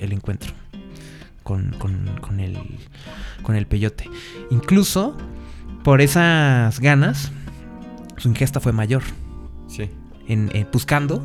el 0.00 0.12
encuentro 0.12 0.52
con, 1.46 1.70
con, 1.78 1.94
con 2.20 2.40
el, 2.40 2.58
con 3.44 3.54
el 3.54 3.66
peyote. 3.66 4.10
Incluso 4.50 5.16
por 5.84 6.00
esas 6.00 6.80
ganas, 6.80 7.30
su 8.16 8.28
ingesta 8.28 8.58
fue 8.58 8.72
mayor. 8.72 9.04
Sí. 9.68 9.88
En, 10.26 10.50
en 10.54 10.66
buscando 10.72 11.22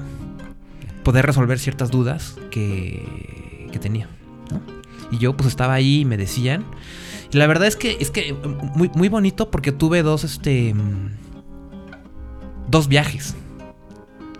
poder 1.04 1.26
resolver 1.26 1.58
ciertas 1.58 1.90
dudas 1.90 2.36
que, 2.52 3.68
que 3.72 3.80
tenía. 3.80 4.08
¿no? 4.52 4.62
Y 5.10 5.18
yo 5.18 5.36
pues 5.36 5.50
estaba 5.50 5.74
ahí 5.74 6.02
y 6.02 6.06
me 6.06 6.18
decían. 6.18 6.66
Y 7.34 7.38
la 7.38 7.48
verdad 7.48 7.68
es 7.68 7.76
que 7.76 7.98
es 8.00 8.12
que 8.12 8.34
muy, 8.76 8.92
muy 8.94 9.10
bonito 9.10 9.50
porque 9.50 9.72
tuve 9.72 10.04
dos, 10.04 10.24
este. 10.24 10.76
mm, 10.76 11.10
Dos 12.70 12.88
viajes. 12.88 13.36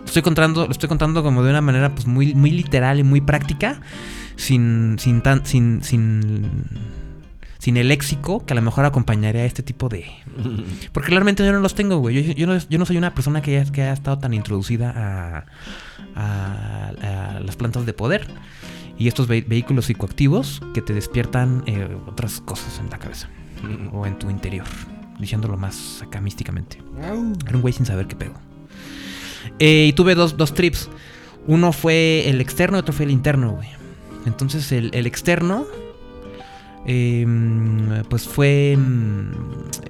Estoy 0.06 0.22
contando, 0.22 0.66
lo 0.66 0.70
estoy 0.70 0.88
contando 0.88 1.22
como 1.22 1.42
de 1.42 1.50
una 1.50 1.60
manera 1.60 1.92
pues 1.92 2.06
muy, 2.06 2.34
muy 2.34 2.50
literal 2.52 3.00
y 3.00 3.02
muy 3.02 3.20
práctica. 3.20 3.80
Sin. 4.36 4.96
sin 4.98 5.20
tan. 5.22 5.44
sin. 5.46 5.82
sin. 5.82 6.64
sin 7.58 7.76
el 7.76 7.88
léxico 7.88 8.44
que 8.44 8.54
a 8.54 8.56
lo 8.56 8.62
mejor 8.62 8.84
acompañaría 8.84 9.42
a 9.42 9.44
este 9.44 9.62
tipo 9.62 9.88
de. 9.88 10.06
Porque 10.92 11.10
realmente 11.10 11.44
yo 11.44 11.52
no 11.52 11.60
los 11.60 11.74
tengo, 11.74 11.98
güey. 11.98 12.22
Yo, 12.22 12.32
yo 12.32 12.46
no, 12.46 12.56
yo 12.58 12.78
no 12.78 12.86
soy 12.86 12.96
una 12.96 13.14
persona 13.14 13.40
que 13.42 13.58
haya, 13.58 13.70
que 13.70 13.82
haya 13.82 13.92
estado 13.92 14.18
tan 14.18 14.34
introducida 14.34 14.90
a, 14.96 15.46
a- 16.16 16.88
a 17.36 17.40
las 17.40 17.56
plantas 17.56 17.86
de 17.86 17.92
poder. 17.92 18.26
Y 18.98 19.08
estos 19.08 19.26
ve- 19.26 19.44
vehículos 19.46 19.86
psicoactivos 19.86 20.60
que 20.74 20.82
te 20.82 20.92
despiertan 20.92 21.64
eh, 21.66 21.88
otras 22.06 22.40
cosas 22.40 22.78
en 22.78 22.90
la 22.90 22.98
cabeza. 22.98 23.28
O 23.92 24.06
en 24.06 24.18
tu 24.18 24.28
interior. 24.30 24.66
Diciéndolo 25.20 25.56
más 25.56 26.02
acá 26.02 26.20
místicamente. 26.20 26.78
Era 27.00 27.12
un 27.14 27.60
güey 27.62 27.72
sin 27.72 27.86
saber 27.86 28.06
qué 28.08 28.16
pedo. 28.16 28.32
Eh, 29.60 29.86
y 29.88 29.92
tuve 29.92 30.14
dos, 30.16 30.36
dos 30.36 30.52
trips. 30.54 30.88
Uno 31.46 31.72
fue 31.72 32.28
el 32.28 32.40
externo 32.40 32.76
y 32.78 32.80
otro 32.80 32.92
fue 32.92 33.04
el 33.04 33.12
interno, 33.12 33.52
güey. 33.52 33.68
Entonces 34.26 34.70
el, 34.72 34.90
el 34.94 35.06
externo, 35.06 35.66
eh, 36.86 37.26
pues 38.08 38.26
fue 38.28 38.76
mm, 38.76 39.30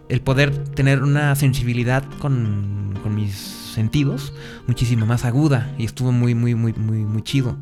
el 0.08 0.20
poder 0.20 0.56
tener 0.68 1.02
una 1.02 1.34
sensibilidad 1.36 2.04
con, 2.18 2.98
con 3.02 3.14
mis 3.14 3.62
sentidos 3.72 4.34
muchísimo 4.66 5.06
más 5.06 5.24
aguda 5.24 5.72
y 5.78 5.84
estuvo 5.84 6.12
muy, 6.12 6.34
muy, 6.34 6.54
muy, 6.54 6.72
muy, 6.72 6.98
muy 7.04 7.22
chido. 7.22 7.56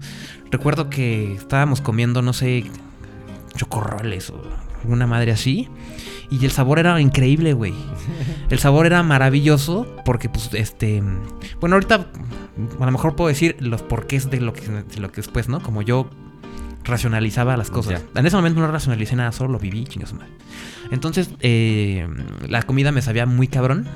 Recuerdo 0.51 0.91
que 0.91 1.35
estábamos 1.35 1.81
comiendo, 1.81 2.23
no 2.23 2.33
sé, 2.33 2.65
chocorroles 3.57 4.31
o 4.31 4.43
alguna 4.83 5.07
madre 5.07 5.33
así. 5.33 5.69
Y 6.31 6.45
el 6.45 6.53
sabor 6.53 6.79
era 6.79 7.01
increíble, 7.01 7.55
güey. 7.55 7.75
El 8.51 8.59
sabor 8.61 8.87
era 8.87 9.03
maravilloso 9.03 9.87
porque, 10.05 10.29
pues, 10.29 10.51
este... 10.55 11.03
Bueno, 11.61 11.75
ahorita 11.75 12.07
a 12.79 12.85
lo 12.85 12.91
mejor 12.93 13.17
puedo 13.17 13.29
decir 13.29 13.57
los 13.59 13.83
porqués 13.83 14.31
de 14.31 14.41
lo 14.41 14.53
que, 14.53 14.69
de 14.69 15.01
lo 15.01 15.11
que 15.11 15.17
después, 15.17 15.49
¿no? 15.49 15.61
Como 15.61 15.83
yo 15.83 16.09
racionalizaba 16.85 17.57
las 17.57 17.71
cosas. 17.71 18.03
En 18.15 18.27
ese 18.27 18.37
momento 18.37 18.61
no 18.61 18.67
racionalicé 18.71 19.17
nada, 19.17 19.33
solo 19.33 19.53
lo 19.53 19.59
viví, 19.59 19.85
chingas 19.85 20.13
madre. 20.13 20.29
Entonces, 20.91 21.31
eh, 21.41 22.09
la 22.49 22.63
comida 22.63 22.91
me 22.93 23.03
sabía 23.03 23.27
muy 23.27 23.47
cabrón. 23.49 23.87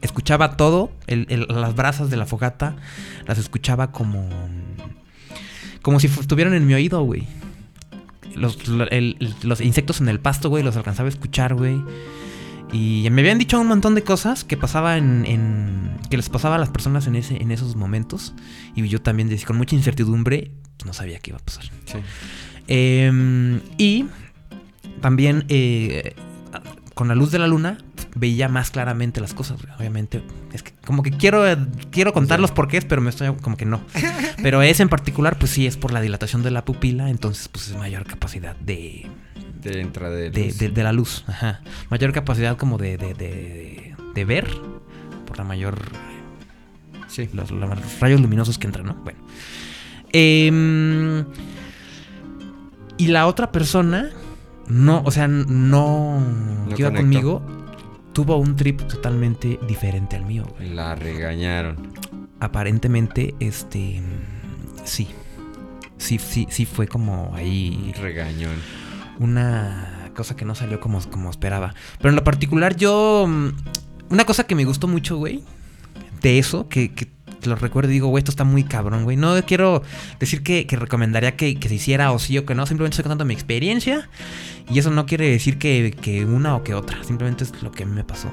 Escuchaba 0.00 0.56
todo, 0.56 0.92
el- 1.06 1.26
el- 1.28 1.46
las 1.48 1.74
brasas 1.74 2.08
de 2.08 2.16
la 2.16 2.24
fogata, 2.26 2.76
las 3.26 3.38
escuchaba 3.38 3.90
como... 3.90 4.28
Como 5.82 6.00
si 6.00 6.06
estuvieran 6.06 6.54
en 6.54 6.66
mi 6.66 6.74
oído, 6.74 7.02
güey. 7.02 7.26
Los, 8.34 8.58
el- 8.90 9.16
insectos 9.60 10.00
en 10.00 10.08
el 10.08 10.20
pasto, 10.20 10.48
güey, 10.48 10.62
los 10.62 10.76
alcanzaba 10.76 11.06
a 11.08 11.10
escuchar, 11.10 11.54
güey. 11.54 11.82
Y 12.72 13.08
me 13.10 13.22
habían 13.22 13.38
dicho 13.38 13.58
un 13.60 13.66
montón 13.66 13.94
de 13.94 14.02
cosas 14.02 14.44
que 14.44 14.56
pasaba 14.56 14.98
en, 14.98 15.24
en- 15.26 15.96
que 16.10 16.16
les 16.16 16.28
pasaba 16.28 16.56
a 16.56 16.58
las 16.58 16.68
personas 16.68 17.06
en 17.06 17.16
ese 17.16 17.42
en 17.42 17.50
esos 17.50 17.76
momentos 17.76 18.34
y 18.74 18.86
yo 18.88 19.00
también 19.00 19.28
decía, 19.28 19.46
con 19.46 19.56
mucha 19.56 19.74
incertidumbre 19.74 20.52
no 20.86 20.92
sabía 20.92 21.18
qué 21.20 21.30
iba 21.30 21.38
a 21.38 21.42
pasar. 21.44 21.64
Sí. 21.86 21.98
Eh, 22.68 23.60
y 23.78 24.06
también 25.00 25.44
eh, 25.48 26.14
con 26.94 27.08
la 27.08 27.14
luz 27.14 27.30
de 27.30 27.38
la 27.38 27.46
luna 27.46 27.78
veía 28.14 28.48
más 28.48 28.70
claramente 28.70 29.20
las 29.20 29.34
cosas, 29.34 29.58
obviamente. 29.78 30.22
Es 30.52 30.62
que 30.62 30.72
como 30.84 31.02
que 31.02 31.10
quiero, 31.10 31.44
quiero 31.90 32.12
contar 32.12 32.40
los 32.40 32.50
porqués, 32.50 32.84
pero 32.84 33.00
me 33.00 33.10
estoy 33.10 33.32
como 33.36 33.56
que 33.56 33.64
no. 33.66 33.80
Pero 34.42 34.62
ese 34.62 34.82
en 34.84 34.88
particular, 34.88 35.36
pues 35.38 35.50
sí, 35.50 35.66
es 35.66 35.76
por 35.76 35.92
la 35.92 36.00
dilatación 36.00 36.42
de 36.44 36.50
la 36.52 36.64
pupila, 36.64 37.10
entonces 37.10 37.48
pues 37.48 37.68
es 37.68 37.76
mayor 37.76 38.04
capacidad 38.06 38.54
de, 38.56 39.06
De 39.62 39.80
entrada 39.80 40.14
de 40.14 40.30
de, 40.30 40.52
de- 40.52 40.68
de 40.70 40.82
la 40.84 40.92
luz. 40.92 41.24
Ajá. 41.26 41.60
Mayor 41.90 42.12
capacidad 42.12 42.56
como 42.56 42.78
de, 42.78 42.96
de, 42.98 43.14
de- 43.14 43.94
de 44.14 44.24
ver 44.24 44.48
por 45.26 45.38
la 45.38 45.44
mayor 45.44 45.80
Sí. 47.08 47.28
los, 47.32 47.50
los 47.50 47.98
rayos 48.00 48.20
luminosos 48.20 48.58
que 48.58 48.66
entran, 48.68 48.86
¿no? 48.86 48.94
Bueno. 48.94 49.18
Em, 50.12 51.24
y 52.96 53.06
la 53.08 53.26
otra 53.26 53.52
persona, 53.52 54.10
no, 54.68 55.02
o 55.04 55.10
sea, 55.10 55.28
no, 55.28 56.20
No 56.20 56.74
que 56.74 56.82
iba 56.82 56.92
conmigo, 56.92 57.42
tuvo 58.12 58.36
un 58.38 58.56
trip 58.56 58.80
totalmente 58.82 59.58
diferente 59.68 60.16
al 60.16 60.24
mío, 60.24 60.44
güey. 60.56 60.70
La 60.74 60.94
regañaron. 60.94 61.92
Aparentemente, 62.40 63.34
este, 63.40 64.00
sí. 64.84 65.08
Sí, 65.98 66.18
sí, 66.18 66.46
sí 66.48 66.64
fue 66.64 66.86
como 66.86 67.32
ahí 67.34 67.92
Regañón. 68.00 68.54
una 69.18 70.10
cosa 70.14 70.36
que 70.36 70.44
no 70.44 70.54
salió 70.54 70.78
como, 70.80 71.00
como 71.10 71.28
esperaba. 71.30 71.74
Pero 71.98 72.10
en 72.10 72.16
lo 72.16 72.22
particular, 72.24 72.76
yo. 72.76 73.26
mm, 73.28 73.48
Una 74.10 74.24
cosa 74.24 74.44
que 74.44 74.54
me 74.54 74.64
gustó 74.64 74.86
mucho, 74.86 75.16
güey. 75.16 75.42
De 76.22 76.38
eso, 76.38 76.68
que, 76.68 76.92
que 76.94 77.08
lo 77.44 77.56
recuerdo 77.56 77.90
y 77.90 77.94
digo, 77.94 78.08
güey, 78.08 78.20
esto 78.20 78.30
está 78.30 78.44
muy 78.44 78.64
cabrón, 78.64 79.04
güey. 79.04 79.16
No 79.16 79.34
quiero 79.46 79.82
decir 80.18 80.42
que, 80.42 80.66
que 80.66 80.76
recomendaría 80.76 81.36
que, 81.36 81.58
que 81.58 81.68
se 81.68 81.76
hiciera 81.76 82.12
o 82.12 82.18
sí 82.18 82.38
o 82.38 82.44
que 82.44 82.54
no. 82.54 82.66
Simplemente 82.66 82.94
estoy 82.94 83.04
contando 83.04 83.24
mi 83.24 83.34
experiencia. 83.34 84.08
Y 84.70 84.78
eso 84.78 84.90
no 84.90 85.06
quiere 85.06 85.30
decir 85.30 85.58
que, 85.58 85.96
que 86.00 86.24
una 86.24 86.56
o 86.56 86.62
que 86.62 86.74
otra. 86.74 87.02
Simplemente 87.04 87.44
es 87.44 87.62
lo 87.62 87.70
que 87.70 87.84
a 87.84 87.86
mí 87.86 87.94
me 87.94 88.04
pasó. 88.04 88.30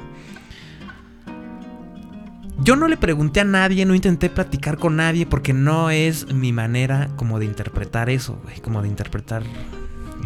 Yo 2.60 2.76
no 2.76 2.88
le 2.88 2.97
pregunté 2.97 3.41
a 3.41 3.45
nadie, 3.45 3.86
no 3.86 3.95
intenté 3.95 4.30
platicar 4.30 4.78
con 4.78 4.95
nadie 4.95 5.26
porque 5.26 5.53
no 5.53 5.89
es 5.89 6.32
mi 6.34 6.53
manera 6.53 7.10
como 7.18 7.38
de 7.39 7.45
interpretar 7.45 8.10
eso, 8.10 8.39
güey. 8.43 8.60
Como 8.60 8.82
de 8.82 8.88
interpretar 8.88 9.43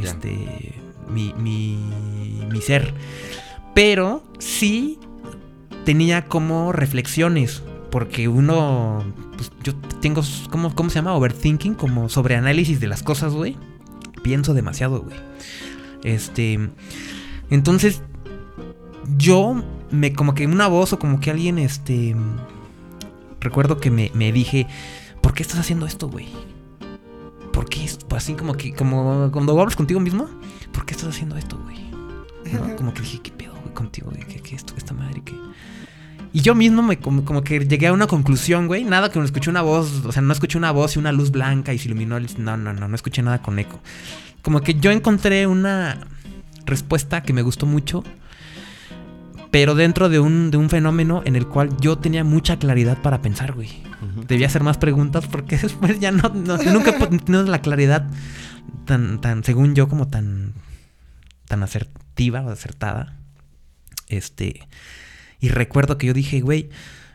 este 0.02 0.76
mi, 1.10 1.34
mi, 1.34 1.78
mi 2.50 2.62
ser. 2.62 2.94
Pero 3.74 4.24
sí 4.40 5.00
tenía 5.86 6.26
como 6.26 6.72
reflexiones. 6.72 7.64
Porque 7.92 8.28
uno, 8.28 9.04
pues 9.36 9.52
yo 9.64 9.76
tengo, 10.02 10.22
¿cómo, 10.52 10.76
¿cómo 10.76 10.90
se 10.90 10.96
llama? 10.96 11.16
Overthinking, 11.16 11.74
como 11.74 12.08
sobreanálisis 12.10 12.80
de 12.80 12.88
las 12.88 13.02
cosas, 13.04 13.34
güey. 13.34 13.58
Pienso 14.24 14.54
demasiado, 14.54 15.02
güey. 15.02 15.18
Este, 16.04 16.60
entonces, 17.50 18.02
yo 19.18 19.64
me, 19.92 20.14
como 20.14 20.34
que 20.36 20.46
una 20.46 20.68
voz 20.68 20.94
o 20.94 21.00
como 21.00 21.20
que 21.20 21.32
alguien, 21.32 21.58
este, 21.58 22.16
recuerdo 23.40 23.80
que 23.80 23.90
me, 23.90 24.12
me 24.14 24.32
dije, 24.32 24.68
¿por 25.22 25.34
qué 25.34 25.42
estás 25.44 25.60
haciendo 25.60 25.86
esto, 25.88 26.08
güey? 26.10 26.28
¿Por 27.52 27.68
qué? 27.70 27.84
es- 27.86 27.98
pues 28.08 28.24
así 28.24 28.34
como 28.34 28.54
que, 28.54 28.74
como 28.74 29.30
cuando 29.32 29.60
hablas 29.60 29.76
contigo 29.76 30.00
mismo, 30.00 30.28
¿por 30.72 30.86
qué 30.86 30.94
estás 30.94 31.10
haciendo 31.10 31.38
esto, 31.38 31.58
güey? 31.64 31.80
¿No? 32.54 32.76
Como 32.76 32.94
que 32.94 33.02
dije, 33.02 33.20
¿qué 33.22 33.32
pedo, 33.32 33.54
güey, 33.62 33.74
contigo, 33.74 34.12
güey? 34.12 34.24
¿Qué, 34.26 34.40
qué 34.42 34.56
esto, 34.56 34.74
esta 34.78 34.94
madre, 34.94 35.22
qué? 35.26 35.34
Y 36.32 36.42
yo 36.42 36.54
mismo 36.56 36.82
me 36.84 37.00
como, 37.00 37.26
como 37.26 37.44
que 37.44 37.60
llegué 37.60 37.88
a 37.88 37.94
una 37.94 38.06
conclusión, 38.08 38.68
güey. 38.68 38.84
Nada 38.84 39.10
que 39.12 39.18
no 39.20 39.26
escuché 39.26 39.50
una 39.50 39.62
voz, 39.64 40.06
o 40.06 40.12
sea, 40.12 40.22
no 40.22 40.32
escuché 40.32 40.58
una 40.58 40.72
voz 40.72 40.96
y 40.96 41.00
una 41.00 41.12
luz 41.12 41.32
blanca 41.32 41.74
y 41.74 41.80
se 41.80 41.88
iluminó 41.88 42.18
el... 42.18 42.28
No, 42.38 42.56
no, 42.56 42.72
no, 42.74 42.88
no 42.88 42.96
escuché 42.96 43.22
nada 43.24 43.42
con 43.42 43.58
eco. 43.58 43.80
Como 44.44 44.62
que 44.62 44.76
yo 44.76 44.92
encontré 44.92 45.48
una 45.48 45.98
respuesta 46.66 47.24
que 47.24 47.34
me 47.34 47.42
gustó 47.42 47.66
mucho, 47.66 48.04
pero 49.52 49.74
dentro 49.74 50.10
de 50.10 50.20
un, 50.20 50.52
de 50.52 50.58
un 50.58 50.70
fenómeno 50.70 51.24
en 51.26 51.36
el 51.36 51.48
cual 51.48 51.76
yo 51.82 51.98
tenía 51.98 52.24
mucha 52.24 52.60
claridad 52.60 53.00
para 53.02 53.22
pensar, 53.22 53.54
güey. 53.54 53.70
Debía 54.28 54.48
hacer 54.48 54.62
más 54.64 54.78
preguntas 54.78 55.26
porque 55.28 55.58
después 55.62 56.00
ya 56.00 56.12
no, 56.12 56.30
no- 56.30 56.58
nunca 56.58 56.92
he 56.92 57.08
tenido 57.18 57.44
la 57.44 57.62
claridad 57.62 58.08
tan, 58.86 59.20
tan, 59.20 59.44
según 59.44 59.74
yo, 59.74 59.88
como 59.90 60.08
tan, 60.08 60.54
tan 61.48 61.64
asertiva 61.64 62.42
o 62.42 62.50
acertada. 62.52 63.16
Este, 64.08 64.68
y 65.40 65.50
recuerdo 65.50 65.98
que 65.98 66.08
yo 66.08 66.14
dije, 66.14 66.42
güey, 66.42 66.70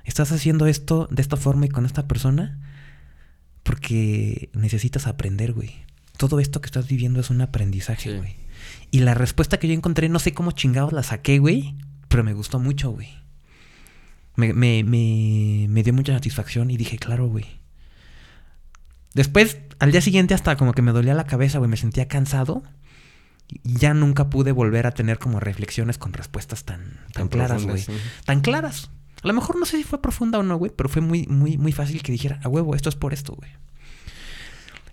estás 0.04 0.32
haciendo 0.32 0.66
esto 0.66 1.08
de 1.10 1.22
esta 1.22 1.36
forma 1.36 1.66
y 1.66 1.68
con 1.68 1.86
esta 1.86 2.06
persona 2.08 2.60
porque 3.62 4.50
necesitas 4.52 5.06
aprender, 5.06 5.52
güey. 5.52 5.72
Todo 6.16 6.38
esto 6.40 6.60
que 6.60 6.66
estás 6.66 6.86
viviendo 6.88 7.20
es 7.20 7.30
un 7.30 7.40
aprendizaje, 7.40 8.10
Sí. 8.10 8.16
güey. 8.16 8.36
Y 8.90 9.00
la 9.00 9.14
respuesta 9.14 9.58
que 9.58 9.66
yo 9.68 9.74
encontré, 9.74 10.08
no 10.08 10.18
sé 10.18 10.32
cómo 10.32 10.52
chingados 10.52 10.92
la 10.92 11.02
saqué, 11.02 11.38
güey, 11.38 11.74
pero 12.08 12.22
me 12.24 12.32
gustó 12.34 12.60
mucho, 12.60 12.90
güey. 12.90 13.08
Me, 14.36 14.52
me, 14.52 14.84
me, 14.84 15.66
me 15.68 15.82
dio 15.82 15.92
mucha 15.92 16.12
satisfacción 16.14 16.70
y 16.70 16.76
dije, 16.76 16.98
claro, 16.98 17.26
güey. 17.28 17.46
Después, 19.14 19.58
al 19.78 19.92
día 19.92 20.00
siguiente, 20.00 20.34
hasta 20.34 20.56
como 20.56 20.72
que 20.72 20.82
me 20.82 20.92
dolía 20.92 21.14
la 21.14 21.24
cabeza, 21.26 21.58
güey, 21.58 21.70
me 21.70 21.76
sentía 21.76 22.08
cansado. 22.08 22.62
Ya 23.62 23.94
nunca 23.94 24.30
pude 24.30 24.52
volver 24.52 24.86
a 24.86 24.92
tener 24.92 25.18
como 25.18 25.40
reflexiones 25.40 25.98
con 25.98 26.12
respuestas 26.12 26.64
tan, 26.64 26.80
tan, 27.12 27.12
Tan 27.12 27.28
claras, 27.28 27.64
güey. 27.66 27.84
Tan 28.24 28.40
claras. 28.40 28.90
A 29.22 29.26
lo 29.28 29.34
mejor 29.34 29.58
no 29.58 29.64
sé 29.66 29.76
si 29.76 29.84
fue 29.84 30.02
profunda 30.02 30.38
o 30.38 30.42
no, 30.42 30.56
güey, 30.56 30.72
pero 30.74 30.88
fue 30.88 31.00
muy, 31.00 31.26
muy, 31.26 31.56
muy 31.56 31.72
fácil 31.72 32.02
que 32.02 32.12
dijera, 32.12 32.40
a 32.42 32.48
huevo, 32.48 32.74
esto 32.74 32.88
es 32.88 32.96
por 32.96 33.12
esto, 33.12 33.34
güey. 33.34 33.50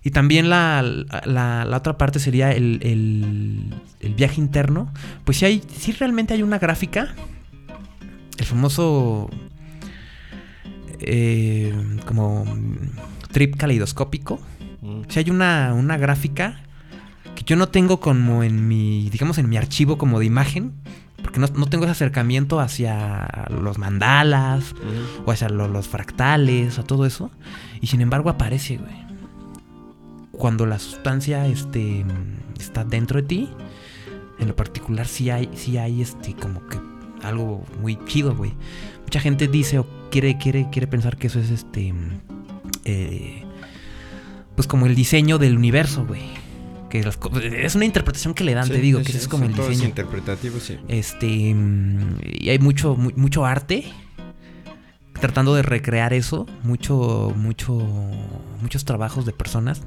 Y 0.04 0.10
también 0.10 0.50
la, 0.50 0.82
la, 0.82 1.64
la 1.64 1.76
otra 1.76 1.96
parte 1.96 2.18
sería 2.18 2.50
el, 2.52 2.80
el, 2.82 3.74
el 4.00 4.14
viaje 4.14 4.40
interno. 4.40 4.92
Pues 5.24 5.38
sí, 5.38 5.44
hay, 5.44 5.62
sí 5.76 5.92
realmente 5.92 6.34
hay 6.34 6.42
una 6.42 6.58
gráfica. 6.58 7.14
El 8.38 8.44
famoso... 8.46 9.30
eh, 11.02 11.72
como 12.06 12.44
trip 13.32 13.56
caleidoscópico. 13.56 14.40
Mm. 14.80 15.02
Si 15.08 15.18
hay 15.18 15.30
una, 15.30 15.74
una 15.74 15.96
gráfica 15.96 16.62
que 17.34 17.44
yo 17.44 17.56
no 17.56 17.68
tengo 17.68 18.00
como 18.00 18.42
en 18.42 18.68
mi, 18.68 19.08
digamos, 19.10 19.38
en 19.38 19.48
mi 19.48 19.56
archivo 19.56 19.98
como 19.98 20.18
de 20.18 20.26
imagen, 20.26 20.72
porque 21.22 21.38
no, 21.40 21.46
no 21.54 21.66
tengo 21.66 21.84
ese 21.84 21.92
acercamiento 21.92 22.58
hacia 22.60 23.46
los 23.50 23.78
mandalas 23.78 24.74
o 25.24 25.30
hacia 25.30 25.48
lo- 25.48 25.68
los 25.68 25.86
fractales 25.88 26.78
o 26.78 26.84
todo 26.84 27.06
eso. 27.06 27.30
Y 27.80 27.86
sin 27.86 28.00
embargo 28.00 28.28
aparece, 28.30 28.76
güey. 28.78 29.02
Cuando 30.32 30.66
la 30.66 30.78
sustancia 30.78 31.46
este, 31.46 32.04
está 32.58 32.84
dentro 32.84 33.20
de 33.20 33.28
ti, 33.28 33.48
en 34.38 34.48
lo 34.48 34.56
particular 34.56 35.06
sí 35.06 35.30
hay, 35.30 35.48
sí 35.54 35.78
hay 35.78 36.02
este, 36.02 36.34
como 36.34 36.66
que 36.66 36.78
algo 37.22 37.64
muy 37.80 37.96
chido, 38.06 38.34
güey. 38.34 38.52
Mucha 39.04 39.20
gente 39.20 39.46
dice 39.46 39.78
o 39.78 39.86
quiere, 40.10 40.38
quiere, 40.38 40.68
quiere 40.70 40.86
pensar 40.88 41.16
que 41.16 41.28
eso 41.28 41.38
es 41.38 41.50
este. 41.50 41.94
eh, 42.84 43.44
pues 44.56 44.66
como 44.66 44.86
el 44.86 44.94
diseño 44.94 45.38
del 45.38 45.56
universo, 45.56 46.04
güey. 46.06 46.22
Que 46.92 47.02
las 47.02 47.16
co- 47.16 47.30
es 47.40 47.74
una 47.74 47.86
interpretación 47.86 48.34
que 48.34 48.44
le 48.44 48.52
dan, 48.52 48.66
Sí, 48.66 48.72
te 48.72 48.78
digo, 48.78 48.98
sí, 48.98 49.06
que 49.06 49.12
sí, 49.12 49.18
es 49.18 49.26
como 49.28 49.44
el 49.46 49.52
es 49.52 49.56
diseño. 49.56 49.88
interpretativo, 49.88 50.60
sí. 50.60 50.76
Este. 50.88 51.26
Y 51.26 52.48
hay 52.50 52.58
mucho, 52.58 52.94
mu- 52.96 53.12
mucho 53.16 53.46
arte. 53.46 53.84
Tratando 55.18 55.54
de 55.54 55.62
recrear 55.62 56.12
eso. 56.12 56.46
Mucho, 56.64 57.32
mucho. 57.36 57.74
Muchos 58.60 58.84
trabajos 58.84 59.24
de 59.24 59.32
personas. 59.32 59.82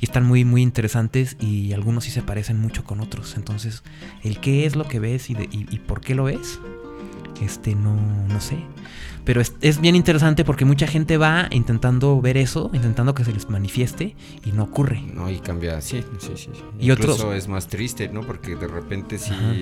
Y 0.00 0.06
están 0.06 0.24
muy, 0.24 0.44
muy 0.46 0.62
interesantes. 0.62 1.36
Y 1.40 1.72
algunos 1.74 2.04
sí 2.04 2.10
se 2.10 2.22
parecen 2.22 2.58
mucho 2.58 2.84
con 2.84 3.00
otros. 3.00 3.34
Entonces, 3.36 3.82
el 4.22 4.40
qué 4.40 4.64
es 4.64 4.76
lo 4.76 4.88
que 4.88 4.98
ves 4.98 5.28
y, 5.28 5.34
de- 5.34 5.48
y- 5.52 5.66
y 5.70 5.78
por 5.80 6.00
qué 6.00 6.14
lo 6.14 6.24
ves. 6.24 6.58
Este, 7.40 7.74
no, 7.74 7.94
no 8.28 8.40
sé. 8.40 8.58
Pero 9.24 9.40
es, 9.40 9.54
es 9.60 9.80
bien 9.80 9.96
interesante 9.96 10.44
porque 10.44 10.64
mucha 10.64 10.86
gente 10.86 11.16
va 11.16 11.48
intentando 11.50 12.20
ver 12.20 12.36
eso, 12.36 12.70
intentando 12.72 13.12
que 13.14 13.24
se 13.24 13.32
les 13.32 13.50
manifieste 13.50 14.14
y 14.44 14.52
no 14.52 14.62
ocurre. 14.64 15.02
No, 15.12 15.28
y 15.30 15.38
cambia, 15.40 15.80
sí, 15.80 16.04
sí, 16.18 16.32
sí. 16.36 16.50
sí. 16.54 16.62
Y 16.78 16.90
Incluso 16.92 17.14
otros- 17.26 17.34
es 17.36 17.48
más 17.48 17.66
triste, 17.66 18.08
¿no? 18.08 18.20
Porque 18.22 18.54
de 18.54 18.68
repente 18.68 19.18
sí, 19.18 19.32
Ajá. 19.32 19.52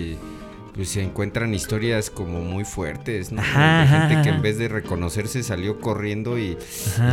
pues 0.75 0.91
se 0.91 1.03
encuentran 1.03 1.55
historias 1.55 2.11
como 2.11 2.41
muy 2.43 2.64
fuertes, 2.66 3.33
¿no? 3.33 3.41
Ajá, 3.41 3.81
de 3.81 3.87
gente 3.89 4.14
ajá, 4.14 4.22
que 4.22 4.29
en 4.29 4.43
vez 4.43 4.59
de 4.59 4.68
reconocerse 4.68 5.43
salió 5.43 5.81
corriendo 5.81 6.39
y, 6.39 6.59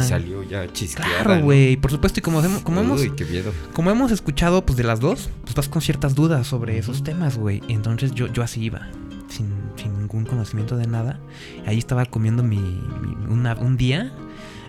salió 0.01 0.43
ya 0.43 0.67
chisqueada. 0.73 1.09
Claro, 1.23 1.35
¿no? 1.37 1.43
güey. 1.45 1.77
Por 1.77 1.89
supuesto, 1.91 2.19
y 2.19 2.23
como, 2.23 2.43
hemos- 2.43 2.63
como 2.63 2.81
hemos 2.81 2.99
Uy, 2.99 3.11
qué 3.15 3.23
miedo. 3.23 3.53
Como 3.71 3.91
hemos 3.91 4.11
escuchado, 4.11 4.65
pues 4.65 4.75
de 4.77 4.83
las 4.83 4.99
dos, 4.99 5.29
pues 5.43 5.55
vas 5.55 5.69
con 5.69 5.81
ciertas 5.81 6.15
dudas 6.15 6.47
sobre 6.47 6.77
esos 6.77 7.01
temas, 7.03 7.37
güey. 7.37 7.61
Entonces 7.69 8.13
yo, 8.13 8.27
yo 8.27 8.43
así 8.43 8.61
iba, 8.61 8.89
sin, 9.31 9.47
sin 9.75 9.97
ningún 9.99 10.25
conocimiento 10.25 10.77
de 10.77 10.87
nada. 10.87 11.19
Ahí 11.65 11.77
estaba 11.77 12.05
comiendo 12.05 12.43
mi, 12.43 12.57
mi- 12.57 13.25
una- 13.33 13.55
un 13.55 13.77
día, 13.77 14.11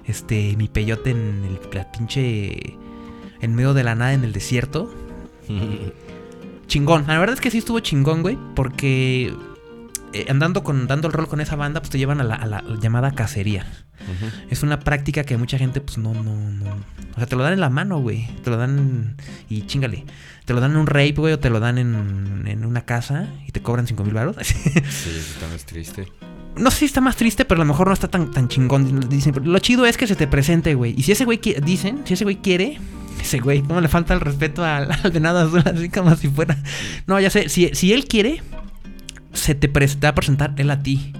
este, 0.06 0.56
mi 0.56 0.68
peyote 0.68 1.10
en 1.10 1.44
el 1.44 1.58
la 1.74 1.90
pinche, 1.92 2.76
en 3.40 3.54
medio 3.54 3.74
de 3.74 3.84
la 3.84 3.94
nada 3.94 4.12
en 4.14 4.24
el 4.24 4.32
desierto. 4.32 4.92
Chingón, 6.66 7.04
la 7.06 7.18
verdad 7.18 7.34
es 7.34 7.40
que 7.40 7.50
sí 7.50 7.58
estuvo 7.58 7.80
chingón, 7.80 8.22
güey, 8.22 8.38
porque 8.54 9.34
eh, 10.14 10.26
andando 10.30 10.62
con, 10.64 10.86
dando 10.86 11.08
el 11.08 11.12
rol 11.12 11.28
con 11.28 11.40
esa 11.40 11.54
banda, 11.56 11.80
pues 11.80 11.90
te 11.90 11.98
llevan 11.98 12.20
a 12.20 12.24
la, 12.24 12.34
a 12.34 12.46
la 12.46 12.64
llamada 12.80 13.10
cacería. 13.12 13.66
Es 14.50 14.62
una 14.64 14.80
práctica 14.80 15.22
que 15.22 15.36
mucha 15.36 15.58
gente, 15.58 15.80
pues 15.80 15.96
no, 15.98 16.12
no, 16.12 16.34
no. 16.34 16.64
O 17.12 17.18
sea, 17.18 17.26
te 17.26 17.36
lo 17.36 17.42
dan 17.44 17.52
en 17.52 17.60
la 17.60 17.68
mano, 17.70 18.00
güey. 18.00 18.26
Te 18.42 18.50
lo 18.50 18.56
dan 18.56 19.16
y 19.48 19.62
chingale. 19.66 20.04
Te 20.44 20.54
lo 20.54 20.60
dan 20.60 20.72
en 20.72 20.76
un 20.78 20.86
rape, 20.86 21.12
güey, 21.16 21.32
o 21.34 21.38
te 21.38 21.50
lo 21.50 21.60
dan 21.60 21.78
en, 21.78 22.44
en 22.46 22.64
una 22.64 22.84
casa 22.84 23.28
y 23.46 23.52
te 23.52 23.62
cobran 23.62 23.86
5 23.86 24.02
mil 24.04 24.14
baros. 24.14 24.36
Sí, 24.42 24.54
está 24.74 25.46
más 25.48 25.64
triste. 25.64 26.06
No 26.56 26.70
sé 26.70 26.78
si 26.80 26.84
está 26.86 27.00
más 27.00 27.16
triste, 27.16 27.44
pero 27.44 27.62
a 27.62 27.64
lo 27.64 27.68
mejor 27.68 27.86
no 27.86 27.94
está 27.94 28.08
tan, 28.08 28.30
tan 28.30 28.48
chingón. 28.48 29.08
Dicen, 29.08 29.34
lo 29.44 29.58
chido 29.60 29.86
es 29.86 29.96
que 29.96 30.06
se 30.06 30.16
te 30.16 30.26
presente, 30.26 30.74
güey. 30.74 30.94
Y 30.98 31.02
si 31.04 31.12
ese 31.12 31.24
güey 31.24 31.38
quiere, 31.38 31.60
dicen, 31.60 32.02
si 32.04 32.14
ese 32.14 32.24
güey 32.24 32.36
quiere, 32.36 32.78
ese 33.20 33.38
güey, 33.38 33.62
¿cómo 33.62 33.80
le 33.80 33.88
falta 33.88 34.12
el 34.14 34.20
respeto 34.20 34.64
al, 34.64 34.90
al 34.90 35.10
venado 35.12 35.38
azul? 35.38 35.62
Así 35.64 35.88
como 35.88 36.14
si 36.16 36.28
fuera. 36.28 36.58
No, 37.06 37.18
ya 37.20 37.30
sé, 37.30 37.48
si, 37.48 37.70
si 37.72 37.92
él 37.94 38.06
quiere, 38.06 38.42
se 39.32 39.54
te, 39.54 39.68
pre- 39.68 39.86
te 39.86 39.96
va 40.00 40.08
a 40.10 40.14
presentar 40.14 40.52
él 40.58 40.70
a 40.70 40.82
ti. 40.82 41.12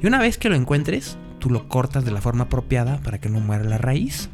Y 0.00 0.06
una 0.06 0.18
vez 0.20 0.38
que 0.38 0.48
lo 0.48 0.54
encuentres, 0.54 1.16
tú 1.40 1.50
lo 1.50 1.66
cortas 1.68 2.04
de 2.04 2.12
la 2.12 2.20
forma 2.20 2.44
apropiada 2.44 2.98
para 3.00 3.18
que 3.18 3.28
no 3.30 3.40
muera 3.40 3.64
la 3.64 3.78
raíz 3.78 4.28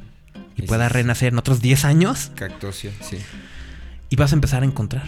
y 0.57 0.62
pueda 0.62 0.87
es- 0.87 0.93
renacer 0.93 1.32
en 1.32 1.39
otros 1.39 1.62
10 1.62 1.87
años. 1.87 2.32
Cactosia, 2.35 2.91
sí. 3.01 3.16
Y 4.11 4.17
vas 4.17 4.33
a 4.33 4.35
empezar 4.37 4.63
a 4.63 4.67
encontrar 4.67 5.07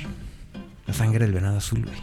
la 0.87 0.95
sangre 0.95 1.25
del 1.27 1.35
venado 1.35 1.59
azul, 1.59 1.83
güey. 1.85 1.99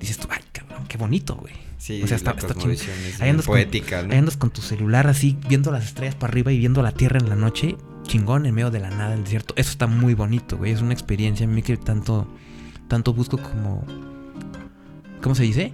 Dices 0.00 0.18
tú, 0.18 0.28
ay, 0.30 0.42
cabrón, 0.52 0.86
qué 0.88 0.96
bonito, 0.98 1.36
güey. 1.36 1.54
Sí, 1.78 2.02
O 2.02 2.06
sea, 2.06 2.16
está- 2.16 2.32
es 2.32 3.20
Ahí 3.20 3.30
andas, 3.30 3.46
poética, 3.46 3.98
con, 4.00 4.08
¿no? 4.08 4.12
ahí 4.14 4.18
andas 4.18 4.36
con 4.36 4.50
tu 4.50 4.60
celular 4.62 5.06
así, 5.06 5.38
viendo 5.48 5.70
las 5.70 5.84
estrellas 5.84 6.14
para 6.14 6.30
arriba 6.32 6.52
y 6.52 6.58
viendo 6.58 6.82
la 6.82 6.92
tierra 6.92 7.18
en 7.20 7.28
la 7.28 7.36
noche, 7.36 7.76
chingón, 8.04 8.46
en 8.46 8.54
medio 8.54 8.70
de 8.70 8.80
la 8.80 8.90
nada, 8.90 9.14
el 9.14 9.24
desierto. 9.24 9.54
Eso 9.56 9.70
está 9.70 9.86
muy 9.86 10.14
bonito, 10.14 10.56
güey. 10.56 10.72
Es 10.72 10.80
una 10.80 10.92
experiencia 10.92 11.46
a 11.46 11.48
mí 11.48 11.62
que 11.62 11.76
tanto, 11.76 12.26
tanto 12.88 13.12
busco 13.12 13.38
como... 13.38 13.84
¿Cómo 15.22 15.34
se 15.34 15.42
dice? 15.42 15.72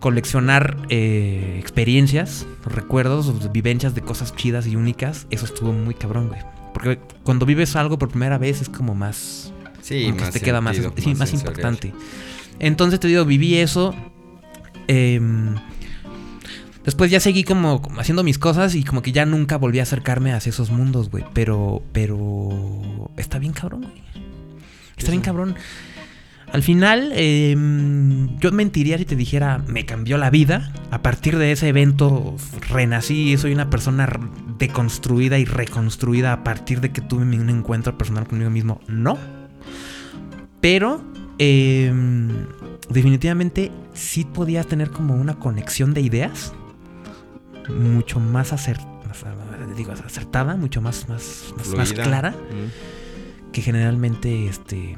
Coleccionar 0.00 0.76
eh, 0.90 1.56
experiencias, 1.58 2.46
recuerdos, 2.66 3.50
vivencias 3.52 3.94
de 3.94 4.02
cosas 4.02 4.34
chidas 4.36 4.66
y 4.66 4.76
únicas. 4.76 5.26
Eso 5.30 5.46
estuvo 5.46 5.72
muy 5.72 5.94
cabrón, 5.94 6.28
güey. 6.28 6.40
Porque 6.74 6.98
cuando 7.22 7.46
vives 7.46 7.76
algo 7.76 7.98
por 7.98 8.08
primera 8.10 8.36
vez 8.38 8.60
es 8.60 8.68
como 8.68 8.94
más... 8.94 9.52
Sí, 9.84 10.04
como 10.04 10.16
que 10.16 10.22
más 10.24 10.32
te 10.32 10.40
queda 10.40 10.60
más, 10.62 10.76
sí, 10.96 11.14
más 11.14 11.32
impactante. 11.34 11.92
Entonces 12.58 13.00
te 13.00 13.08
digo, 13.08 13.24
viví 13.26 13.56
eso. 13.56 13.94
em, 14.88 15.54
después 16.84 17.10
ya 17.10 17.20
seguí 17.20 17.44
como, 17.44 17.80
como 17.82 18.00
haciendo 18.00 18.22
mis 18.24 18.38
cosas 18.38 18.74
y 18.74 18.82
como 18.84 19.02
que 19.02 19.12
ya 19.12 19.26
nunca 19.26 19.56
volví 19.58 19.78
a 19.80 19.82
acercarme 19.82 20.32
hacia 20.32 20.50
esos 20.50 20.70
mundos, 20.70 21.10
güey. 21.10 21.24
Pero, 21.34 21.82
pero 21.92 23.10
está 23.18 23.38
bien 23.38 23.52
cabrón, 23.52 23.82
güey. 23.82 24.02
Está 24.96 25.10
bien 25.10 25.22
Sí. 25.22 25.26
cabrón. 25.26 25.54
Al 26.52 26.62
final, 26.62 27.10
em, 27.14 28.38
yo 28.38 28.52
mentiría 28.52 28.96
si 28.96 29.04
te 29.04 29.16
dijera, 29.16 29.58
me 29.66 29.84
cambió 29.84 30.18
la 30.18 30.30
vida. 30.30 30.72
A 30.92 31.02
partir 31.02 31.36
de 31.36 31.50
ese 31.52 31.68
evento 31.68 32.36
renací, 32.70 33.36
soy 33.36 33.52
una 33.52 33.68
persona 33.70 34.08
deconstruida 34.58 35.38
y 35.38 35.44
reconstruida 35.46 36.32
a 36.32 36.44
partir 36.44 36.80
de 36.80 36.92
que 36.92 37.00
tuve 37.00 37.22
un 37.24 37.50
encuentro 37.50 37.98
personal 37.98 38.28
conmigo 38.28 38.50
mismo. 38.50 38.80
No. 38.86 39.18
Pero, 40.64 41.02
em, 41.36 42.30
definitivamente 42.88 43.70
sí 43.92 44.24
podías 44.24 44.66
tener 44.66 44.88
como 44.90 45.14
una 45.14 45.34
conexión 45.34 45.92
de 45.92 46.00
ideas 46.00 46.54
mucho 47.68 48.18
más, 48.18 48.50
acer- 48.54 48.80
más, 49.06 49.22
digo, 49.76 49.92
acertada, 49.92 50.56
mucho 50.56 50.80
más, 50.80 51.06
más, 51.06 51.52
más, 51.76 51.92
clara 51.92 52.30
Mm. 52.30 53.52
que 53.52 53.60
generalmente 53.60 54.46
este 54.46 54.96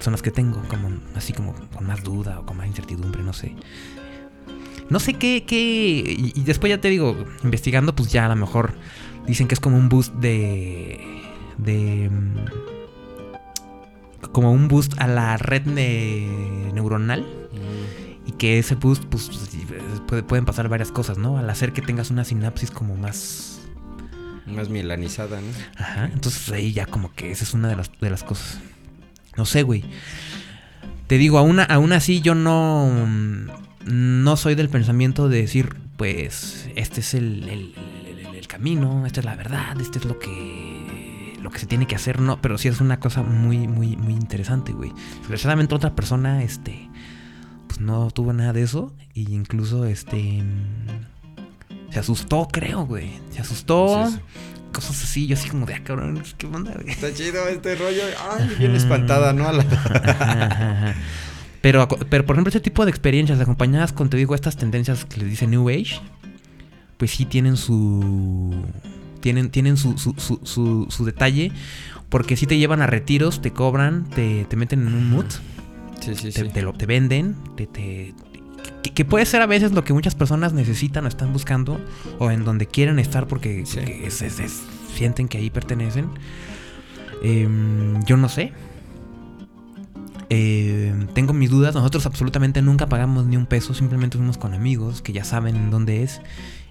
son 0.00 0.12
las 0.12 0.20
que 0.20 0.30
tengo 0.30 0.60
como 0.68 0.90
así 1.14 1.32
como 1.32 1.54
con 1.74 1.86
más 1.86 2.02
duda 2.04 2.40
o 2.40 2.44
con 2.44 2.58
más 2.58 2.66
incertidumbre 2.66 3.22
no 3.22 3.32
sé 3.32 3.56
no 4.90 5.00
sé 5.00 5.14
qué 5.14 5.44
qué 5.46 6.14
y, 6.18 6.32
y 6.38 6.42
después 6.42 6.68
ya 6.68 6.78
te 6.80 6.88
digo 6.90 7.16
investigando 7.42 7.94
pues 7.96 8.12
ya 8.12 8.26
a 8.26 8.28
lo 8.28 8.36
mejor 8.36 8.74
dicen 9.26 9.48
que 9.48 9.54
es 9.54 9.60
como 9.60 9.78
un 9.78 9.88
boost 9.88 10.12
de 10.16 11.00
de 11.56 12.10
como 14.32 14.52
un 14.52 14.68
boost 14.68 14.94
a 14.98 15.06
la 15.06 15.36
red 15.36 15.66
ne- 15.66 16.70
neuronal 16.72 17.20
Mm. 17.22 18.28
y 18.28 18.32
que 18.32 18.58
ese 18.58 18.74
boost 18.74 19.04
pues 19.04 19.30
puede- 20.06 20.22
pueden 20.22 20.44
pasar 20.44 20.68
varias 20.68 20.90
cosas 20.92 21.16
no 21.18 21.38
al 21.38 21.48
hacer 21.48 21.72
que 21.72 21.82
tengas 21.82 22.10
una 22.10 22.24
sinapsis 22.24 22.70
como 22.70 22.96
más 22.96 23.60
Más 24.46 24.68
milanizada, 24.68 25.40
¿no? 25.40 25.46
Ajá, 25.76 26.08
entonces 26.12 26.48
ahí 26.52 26.72
ya 26.72 26.86
como 26.86 27.12
que 27.14 27.32
esa 27.32 27.42
es 27.44 27.52
una 27.54 27.68
de 27.68 27.74
las, 27.76 27.90
de 28.00 28.10
las 28.10 28.22
cosas. 28.22 28.60
No 29.36 29.44
sé, 29.44 29.64
güey. 29.64 29.84
Te 31.08 31.18
digo, 31.18 31.38
aún, 31.38 31.58
aún 31.60 31.92
así 31.92 32.20
yo 32.20 32.34
no, 32.36 32.88
mm, 33.06 33.46
no 33.86 34.36
soy 34.36 34.54
del 34.54 34.68
pensamiento 34.68 35.28
de 35.28 35.40
decir, 35.40 35.76
pues, 35.96 36.68
este 36.76 37.00
es 37.00 37.14
el- 37.14 37.48
el- 37.48 37.74
el 38.36 38.46
camino, 38.46 39.04
esta 39.06 39.18
es 39.20 39.26
la 39.26 39.34
verdad, 39.34 39.80
este 39.80 39.98
es 39.98 40.04
lo 40.04 40.18
que, 40.20 40.85
lo 41.40 41.50
que 41.50 41.58
se 41.58 41.66
tiene 41.66 41.86
que 41.86 41.94
hacer, 41.96 42.20
no, 42.20 42.40
pero 42.40 42.58
sí 42.58 42.68
es 42.68 42.80
una 42.80 42.98
cosa 43.00 43.22
muy, 43.22 43.68
muy, 43.68 43.96
muy 43.96 44.12
interesante, 44.14 44.72
güey. 44.72 44.92
Desgraciadamente 45.20 45.74
otra 45.74 45.94
persona, 45.94 46.42
este, 46.42 46.88
pues 47.68 47.80
no 47.80 48.10
tuvo 48.10 48.32
nada 48.32 48.52
de 48.52 48.62
eso, 48.62 48.92
e 49.14 49.20
incluso, 49.20 49.84
este, 49.84 50.42
se 51.90 51.98
asustó, 51.98 52.48
creo, 52.50 52.86
güey. 52.86 53.10
Se 53.30 53.40
asustó. 53.40 54.06
Sí, 54.08 54.14
sí. 54.14 54.20
Cosas 54.72 55.02
así, 55.02 55.26
yo 55.26 55.36
así 55.36 55.48
como 55.48 55.64
de, 55.64 55.74
ah, 55.74 55.80
cabrón, 55.82 56.22
¿qué 56.36 56.46
onda, 56.46 56.72
güey? 56.74 56.90
Está 56.90 57.12
chido 57.14 57.48
este 57.48 57.76
rollo. 57.76 58.02
Ay, 58.30 58.50
bien 58.58 58.74
espantada, 58.74 59.32
¿no? 59.32 59.48
A 59.48 59.52
la- 59.52 59.62
Ajá, 59.62 60.44
ajá, 60.46 60.70
ajá. 60.72 60.94
Pero, 61.62 61.88
pero, 61.88 62.26
por 62.26 62.36
ejemplo, 62.36 62.50
ese 62.50 62.60
tipo 62.60 62.84
de 62.84 62.90
experiencias 62.90 63.40
acompañadas 63.40 63.92
con, 63.92 64.10
te 64.10 64.16
digo, 64.18 64.34
estas 64.34 64.56
tendencias 64.56 65.04
que 65.06 65.18
les 65.20 65.30
dice 65.30 65.46
New 65.46 65.68
Age, 65.70 66.00
pues 66.98 67.10
sí 67.12 67.24
tienen 67.24 67.56
su. 67.56 68.54
Tienen, 69.20 69.50
tienen 69.50 69.76
su, 69.76 69.96
su, 69.98 70.14
su, 70.44 71.04
detalle. 71.04 71.52
Porque 72.08 72.36
sí 72.36 72.46
te 72.46 72.56
llevan 72.58 72.82
a 72.82 72.86
retiros, 72.86 73.42
te 73.42 73.50
cobran, 73.52 74.04
te, 74.10 74.44
te 74.44 74.56
meten 74.56 74.86
en 74.86 74.94
un 74.94 75.10
mood, 75.10 75.26
Sí, 76.00 76.14
sí, 76.14 76.30
te, 76.30 76.44
sí. 76.44 76.48
te 76.52 76.62
lo, 76.62 76.72
te 76.72 76.86
venden, 76.86 77.34
te, 77.56 77.66
te- 77.66 78.14
que, 78.82 78.92
que 78.92 79.04
puede 79.04 79.26
ser 79.26 79.42
a 79.42 79.46
veces 79.46 79.72
lo 79.72 79.82
que 79.82 79.92
muchas 79.92 80.14
personas 80.14 80.52
necesitan 80.52 81.04
o 81.04 81.08
están 81.08 81.32
buscando, 81.32 81.80
o 82.20 82.30
en 82.30 82.44
donde 82.44 82.66
quieren 82.66 82.98
estar 83.00 83.26
porque, 83.26 83.66
Sí. 83.66 83.78
porque 83.78 84.06
es- 84.06 84.22
es- 84.22 84.38
es- 84.38 84.62
sienten 84.94 85.26
que 85.26 85.38
ahí 85.38 85.50
pertenecen. 85.50 86.06
Em, 87.22 88.00
yo 88.04 88.16
no 88.16 88.28
sé. 88.28 88.52
Em, 90.28 91.06
tengo 91.08 91.32
mis 91.32 91.50
dudas. 91.50 91.74
Nosotros 91.74 92.06
absolutamente 92.06 92.62
nunca 92.62 92.86
pagamos 92.88 93.26
ni 93.26 93.36
un 93.36 93.46
peso. 93.46 93.74
Simplemente 93.74 94.16
fuimos 94.16 94.38
con 94.38 94.54
amigos 94.54 95.02
que 95.02 95.12
ya 95.12 95.24
saben 95.24 95.56
en 95.56 95.70
dónde 95.70 96.02
es. 96.02 96.20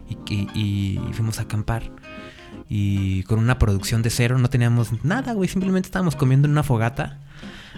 Y, 0.09 0.33
y- 0.33 0.49
y 0.55 1.13
fuimos 1.13 1.39
a 1.39 1.43
acampar. 1.43 1.91
Y 2.67 3.23
con 3.23 3.39
una 3.39 3.59
producción 3.59 4.01
de 4.01 4.09
cero. 4.09 4.37
No 4.37 4.49
teníamos 4.49 5.03
nada, 5.03 5.33
güey. 5.33 5.47
Simplemente 5.49 5.87
estábamos 5.87 6.15
comiendo 6.15 6.47
en 6.47 6.51
una 6.51 6.63
fogata. 6.63 7.19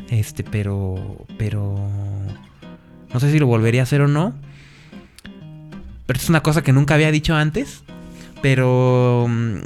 Este, 0.10 0.44
pero. 0.44 1.26
Pero. 1.38 1.90
No 3.14 3.20
sé 3.20 3.32
si 3.32 3.40
lo 3.40 3.48
volvería 3.48 3.82
a 3.82 3.84
hacer 3.84 4.02
o 4.02 4.08
no. 4.08 4.34
Pero 6.06 6.20
es 6.20 6.30
una 6.30 6.42
cosa 6.42 6.64
que 6.64 6.74
nunca 6.74 6.94
había 6.94 7.12
dicho 7.12 7.36
antes. 7.36 7.84
Pero. 8.42 9.26
mm, 9.28 9.58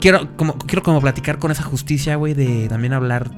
quiero, 0.00 0.36
como, 0.36 0.58
quiero 0.58 0.82
como 0.82 1.00
platicar 1.00 1.38
con 1.38 1.50
esa 1.50 1.62
justicia, 1.62 2.16
güey, 2.16 2.34
de 2.34 2.68
también 2.68 2.92
hablar 2.92 3.30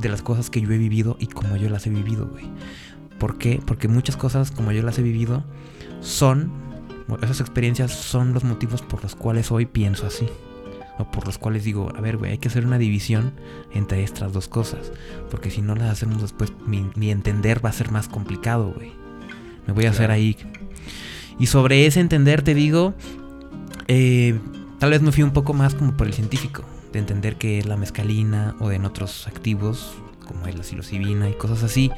de 0.00 0.08
las 0.08 0.22
cosas 0.22 0.50
que 0.50 0.60
yo 0.60 0.70
he 0.70 0.78
vivido 0.78 1.16
y 1.20 1.26
como 1.26 1.56
yo 1.56 1.68
las 1.68 1.86
he 1.86 1.90
vivido, 1.90 2.26
güey. 2.26 2.44
¿Por 3.18 3.38
qué? 3.38 3.60
Porque 3.64 3.88
muchas 3.88 4.16
cosas 4.16 4.50
como 4.50 4.72
yo 4.72 4.82
las 4.82 4.98
he 4.98 5.02
vivido 5.02 5.44
son, 6.00 6.50
esas 7.22 7.40
experiencias 7.40 7.92
son 7.92 8.32
los 8.32 8.44
motivos 8.44 8.82
por 8.82 9.02
los 9.02 9.14
cuales 9.14 9.50
hoy 9.50 9.66
pienso 9.66 10.06
así. 10.06 10.28
O 10.98 11.10
por 11.10 11.26
los 11.26 11.38
cuales 11.38 11.64
digo, 11.64 11.90
a 11.96 12.00
ver, 12.00 12.18
güey, 12.18 12.32
hay 12.32 12.38
que 12.38 12.48
hacer 12.48 12.66
una 12.66 12.78
división 12.78 13.32
entre 13.72 14.02
estas 14.04 14.32
dos 14.32 14.48
cosas. 14.48 14.92
Porque 15.30 15.50
si 15.50 15.62
no 15.62 15.74
las 15.74 15.90
hacemos 15.90 16.20
después, 16.20 16.52
mi, 16.66 16.90
mi 16.96 17.10
entender 17.10 17.64
va 17.64 17.70
a 17.70 17.72
ser 17.72 17.90
más 17.90 18.08
complicado, 18.08 18.72
güey. 18.74 18.92
Me 19.66 19.72
voy 19.72 19.86
a 19.86 19.90
hacer 19.90 20.10
ahí. 20.10 20.36
Y 21.38 21.46
sobre 21.46 21.86
ese 21.86 22.00
entender 22.00 22.42
te 22.42 22.54
digo, 22.54 22.94
eh, 23.88 24.38
tal 24.78 24.90
vez 24.90 25.02
me 25.02 25.12
fui 25.12 25.22
un 25.22 25.32
poco 25.32 25.54
más 25.54 25.74
como 25.74 25.96
por 25.96 26.06
el 26.06 26.12
científico, 26.12 26.64
de 26.92 26.98
entender 26.98 27.36
que 27.36 27.62
la 27.64 27.76
mescalina 27.76 28.54
o 28.60 28.70
en 28.70 28.84
otros 28.84 29.26
activos, 29.26 29.94
como 30.26 30.46
es 30.46 30.56
la 30.56 30.64
psilocibina 30.64 31.28
y 31.28 31.34
cosas 31.34 31.62
así. 31.62 31.90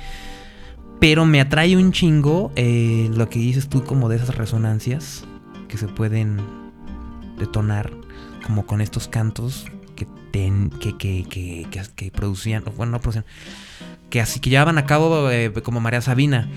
Pero 1.05 1.27
me 1.27 1.39
atrae 1.39 1.77
un 1.77 1.93
chingo 1.93 2.51
eh, 2.57 3.11
lo 3.15 3.29
que 3.29 3.39
dices 3.39 3.69
tú 3.69 3.85
como 3.85 4.09
de 4.09 4.17
esas 4.17 4.35
resonancias 4.37 5.27
que 5.69 5.77
se 5.77 5.87
pueden 5.87 6.41
detonar 7.39 7.93
como 8.43 8.65
con 8.65 8.81
estos 8.81 9.07
cantos 9.07 9.67
que, 9.97 10.07
que, 10.81 11.27
que, 11.29 11.67
que, 11.95 12.11
producían, 12.11 12.65
bueno, 12.79 12.93
no 12.93 13.01
producían, 13.03 13.27
que 14.09 14.23
así 14.23 14.41
que 14.41 14.49
llevaban 14.49 14.79
a 14.79 14.87
cabo 14.87 15.31
eh, 15.31 15.53
como 15.63 15.79
María 15.79 16.01
Sabina. 16.01 16.49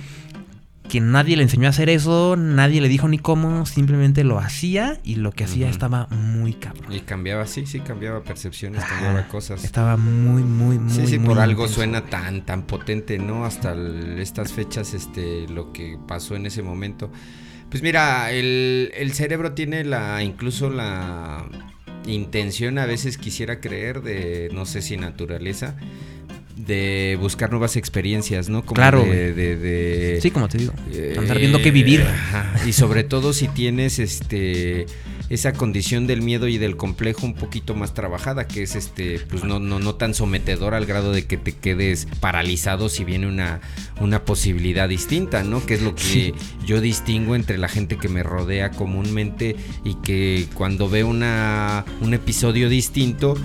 Que 0.87 1.01
nadie 1.01 1.35
le 1.37 1.43
enseñó 1.43 1.67
a 1.67 1.69
hacer 1.69 1.89
eso, 1.89 2.35
nadie 2.37 2.81
le 2.81 2.87
dijo 2.87 3.07
ni 3.07 3.17
cómo, 3.19 3.65
simplemente 3.65 4.23
lo 4.23 4.39
hacía 4.39 4.99
y 5.03 5.15
lo 5.15 5.31
que 5.31 5.43
hacía 5.43 5.69
estaba 5.69 6.07
muy 6.07 6.53
cabrón. 6.53 6.91
Y 6.91 7.01
cambiaba, 7.01 7.45
sí, 7.47 7.65
sí, 7.65 7.79
cambiaba 7.81 8.23
percepciones, 8.23 8.81
Ajá. 8.83 8.95
cambiaba 8.95 9.27
cosas. 9.27 9.63
Estaba 9.63 9.97
muy, 9.97 10.43
muy, 10.43 10.79
muy. 10.79 10.89
Sí, 10.93 11.07
sí, 11.07 11.19
muy 11.19 11.27
por 11.27 11.39
algo 11.39 11.63
intenso. 11.63 11.75
suena 11.81 12.05
tan, 12.05 12.45
tan 12.45 12.63
potente, 12.63 13.17
¿no? 13.19 13.45
Hasta 13.45 13.73
el- 13.73 14.19
estas 14.19 14.53
fechas, 14.53 14.93
este, 14.93 15.47
lo 15.49 15.71
que 15.73 15.97
pasó 16.07 16.35
en 16.35 16.45
ese 16.45 16.61
momento. 16.63 17.11
Pues 17.69 17.83
mira, 17.83 18.31
el, 18.31 18.91
el 18.95 19.11
cerebro 19.13 19.51
tiene 19.53 19.83
la, 19.83 20.23
incluso 20.23 20.69
la 20.69 21.45
intención, 22.05 22.77
a 22.77 22.85
veces 22.85 23.17
quisiera 23.17 23.59
creer, 23.59 24.01
de, 24.01 24.49
no 24.53 24.65
sé 24.65 24.81
si 24.81 24.95
naturaleza, 24.97 25.75
de 26.57 27.17
buscar 27.21 27.51
nuevas 27.51 27.75
experiencias, 27.75 28.49
¿no? 28.49 28.61
Como 28.65 28.75
Claro, 28.75 29.03
de, 29.03 29.33
de- 29.33 29.55
de- 29.55 30.19
Sí, 30.21 30.31
como 30.31 30.47
te 30.47 30.57
digo. 30.57 30.73
eh, 30.91 31.15
Andar 31.17 31.37
viendo 31.39 31.61
qué 31.61 31.71
vivir. 31.71 32.01
ajá, 32.01 32.51
Y 32.67 32.73
sobre 32.73 33.03
todo 33.03 33.31
si 33.33 33.47
tienes 33.47 33.99
este 33.99 34.85
esa 35.29 35.51
condición 35.51 36.07
del 36.07 36.21
miedo 36.21 36.47
y 36.47 36.57
del 36.57 36.77
complejo 36.77 37.25
un 37.25 37.33
poquito 37.35 37.75
más 37.75 37.93
trabajada, 37.93 38.47
que 38.47 38.63
es 38.63 38.75
este, 38.75 39.19
pues 39.29 39.43
no, 39.43 39.59
no, 39.59 39.77
no 39.77 39.95
tan 39.95 40.13
sometedor 40.13 40.73
al 40.73 40.85
grado 40.85 41.11
de 41.11 41.25
que 41.25 41.35
te 41.35 41.51
quedes 41.51 42.07
paralizado 42.21 42.87
si 42.87 43.03
viene 43.03 43.27
una, 43.27 43.59
una 43.99 44.23
posibilidad 44.23 44.87
distinta, 44.87 45.43
¿no? 45.43 45.65
Que 45.65 45.73
es 45.73 45.81
lo 45.81 45.95
que 45.95 46.01
Sí. 46.03 46.33
yo 46.65 46.79
distingo 46.79 47.35
entre 47.35 47.57
la 47.57 47.67
gente 47.67 47.97
que 47.97 48.07
me 48.07 48.23
rodea 48.23 48.71
comúnmente 48.71 49.57
y 49.83 49.95
que 49.95 50.47
cuando 50.53 50.87
ve 50.89 51.03
una, 51.03 51.83
un 51.99 52.13
episodio 52.13 52.69
distinto, 52.69 53.35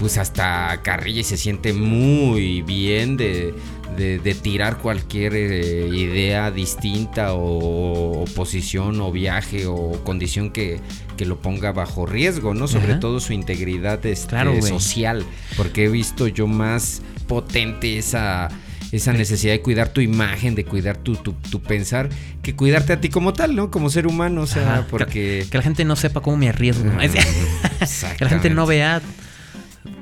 pues 0.00 0.18
hasta 0.18 0.80
carrilla 0.82 1.20
y 1.20 1.24
se 1.24 1.36
siente 1.36 1.72
muy 1.72 2.62
bien 2.62 3.16
de, 3.16 3.54
de- 3.96 4.18
de 4.18 4.34
tirar 4.34 4.78
cualquier 4.78 5.34
eh, 5.36 5.86
idea 5.92 6.50
distinta 6.50 7.34
o, 7.34 8.22
o 8.22 8.24
posición 8.34 9.00
o 9.00 9.12
viaje 9.12 9.66
o 9.66 10.02
condición 10.04 10.50
que, 10.50 10.80
que 11.16 11.26
lo 11.26 11.40
ponga 11.40 11.70
bajo 11.72 12.06
riesgo, 12.06 12.54
¿no? 12.54 12.66
Sobre 12.66 12.92
Ajá. 12.92 13.00
todo 13.00 13.20
su 13.20 13.32
integridad 13.34 14.04
este, 14.06 14.28
Claro, 14.30 14.60
social, 14.62 15.22
porque 15.56 15.84
he 15.84 15.88
visto 15.88 16.26
yo 16.26 16.46
más 16.48 17.02
potente 17.28 17.98
esa... 17.98 18.48
Esa 18.92 19.12
necesidad 19.12 19.52
de 19.52 19.60
cuidar 19.60 19.90
tu 19.90 20.00
imagen, 20.00 20.56
de 20.56 20.64
cuidar 20.64 20.96
tu, 20.96 21.14
tu, 21.14 21.32
tu 21.34 21.62
pensar, 21.62 22.08
que 22.42 22.56
cuidarte 22.56 22.92
a 22.92 23.00
ti 23.00 23.08
como 23.08 23.32
tal, 23.32 23.54
¿no? 23.54 23.70
Como 23.70 23.88
ser 23.88 24.08
humano, 24.08 24.40
o 24.40 24.46
sea, 24.48 24.78
Ajá, 24.78 24.86
porque... 24.90 25.46
Que 25.48 25.58
la 25.58 25.62
gente 25.62 25.84
no 25.84 25.94
sepa 25.94 26.20
cómo 26.22 26.36
me 26.36 26.48
arriesgo. 26.48 26.90
que 28.18 28.24
la 28.24 28.28
gente 28.30 28.50
no 28.50 28.66
vea. 28.66 29.00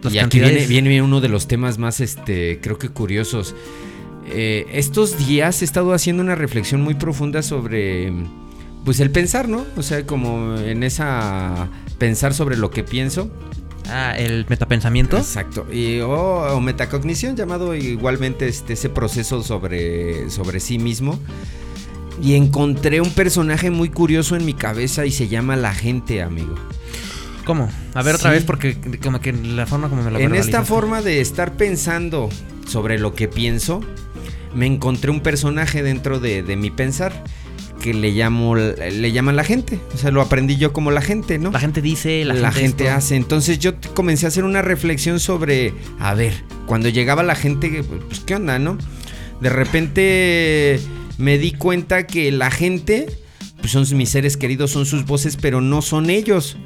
Las 0.03 0.13
y 0.13 0.19
aquí 0.19 0.41
viene, 0.41 0.67
viene 0.67 1.03
uno 1.03 1.21
de 1.21 1.29
los 1.29 1.49
temas 1.49 1.79
más, 1.79 2.01
este, 2.01 2.61
creo 2.61 2.79
que 2.79 2.89
curiosos. 2.89 3.55
Eh, 4.31 4.67
estos 4.73 5.27
días 5.27 5.63
he 5.63 5.65
estado 5.65 5.93
haciendo 5.93 6.23
una 6.23 6.35
reflexión 6.35 6.83
muy 6.83 6.95
profunda 6.95 7.43
sobre, 7.43 8.13
pues 8.85 9.01
el 9.01 9.11
pensar, 9.11 9.49
¿no? 9.49 9.65
O 9.77 9.83
sea, 9.83 10.07
como 10.07 10.57
en 10.59 10.83
esa 10.83 11.69
pensar 11.99 12.35
sobre 12.35 12.57
lo 12.57 12.71
que 12.71 12.85
pienso. 12.85 13.31
Ah, 13.87 14.15
el 14.19 14.45
metapensamiento. 14.49 15.17
Exacto. 15.17 15.67
Y, 15.73 16.01
o, 16.01 16.11
o 16.13 16.61
metacognición, 16.61 17.37
llamado 17.37 17.75
igualmente 17.75 18.47
este, 18.47 18.75
ese 18.75 18.91
proceso 18.91 19.43
sobre, 19.43 20.29
sobre 20.31 20.61
sí 20.61 20.79
mismo. 20.79 21.19
Y 22.23 22.35
encontré 22.35 23.01
un 23.01 23.11
personaje 23.11 23.71
muy 23.71 23.89
curioso 23.89 24.37
en 24.37 24.45
mi 24.45 24.53
cabeza 24.53 25.07
y 25.07 25.11
se 25.11 25.29
llama 25.29 25.57
la 25.57 25.73
gente, 25.73 26.21
amigo. 26.21 26.55
¿Cómo? 27.49 27.67
A 27.95 28.03
ver 28.03 28.17
otra 28.17 28.29
Sí. 28.29 28.35
vez 28.35 28.45
porque 28.45 28.77
como 29.03 29.21
que 29.23 29.33
la 29.33 29.65
forma 29.65 29.89
como 29.89 30.03
me 30.03 30.11
lo 30.11 30.19
En 30.19 30.35
esta 30.35 30.67
forma 30.67 31.01
de 31.01 31.23
estar 31.23 31.55
pensando 31.55 32.29
sobre 32.67 32.99
lo 32.99 33.15
que 33.15 33.27
pienso, 33.27 33.81
me 34.55 34.67
encontré 34.67 35.11
un 35.11 35.21
personaje 35.21 35.83
dentro 35.83 36.21
de, 36.21 36.43
de 36.43 36.57
mi 36.57 36.71
pensar 36.71 37.25
que 37.81 37.95
le 37.95 38.11
llamo 38.11 38.55
le 38.55 39.13
llaman 39.13 39.35
la 39.35 39.45
gente. 39.45 39.81
O 39.95 39.97
sea, 39.97 40.11
lo 40.11 40.21
aprendí 40.21 40.59
yo 40.59 40.75
como 40.75 40.91
la 40.91 41.01
gente, 41.01 41.39
¿no? 41.39 41.51
La 41.51 41.59
gente 41.59 41.81
dice, 41.81 42.23
la, 42.27 42.35
La, 42.35 42.53
gente, 42.53 42.85
gente 42.85 42.91
hace. 42.91 43.17
Entonces 43.17 43.59
yo 43.59 43.73
comencé 43.95 44.27
a 44.27 44.29
hacer 44.29 44.45
una 44.45 44.61
reflexión 44.61 45.19
sobre, 45.19 45.73
a 45.99 46.13
ver, 46.13 46.35
cuando 46.67 46.91
llegaba 46.91 47.23
la 47.23 47.35
gente, 47.35 47.83
pues 48.09 48.21
qué 48.21 48.35
onda, 48.35 48.59
¿no? 48.59 48.77
De 49.41 49.49
repente 49.49 50.81
me 51.17 51.39
di 51.39 51.53
cuenta 51.53 52.07
que 52.07 52.31
la 52.31 52.51
gente, 52.51 53.07
pues 53.63 53.73
son 53.73 53.87
mis 53.97 54.11
seres 54.11 54.37
queridos, 54.37 54.71
son 54.71 54.85
sus 54.85 55.07
voces, 55.07 55.39
pero 55.41 55.63
no 55.63 55.81
son 55.81 56.11
ellos. 56.11 56.59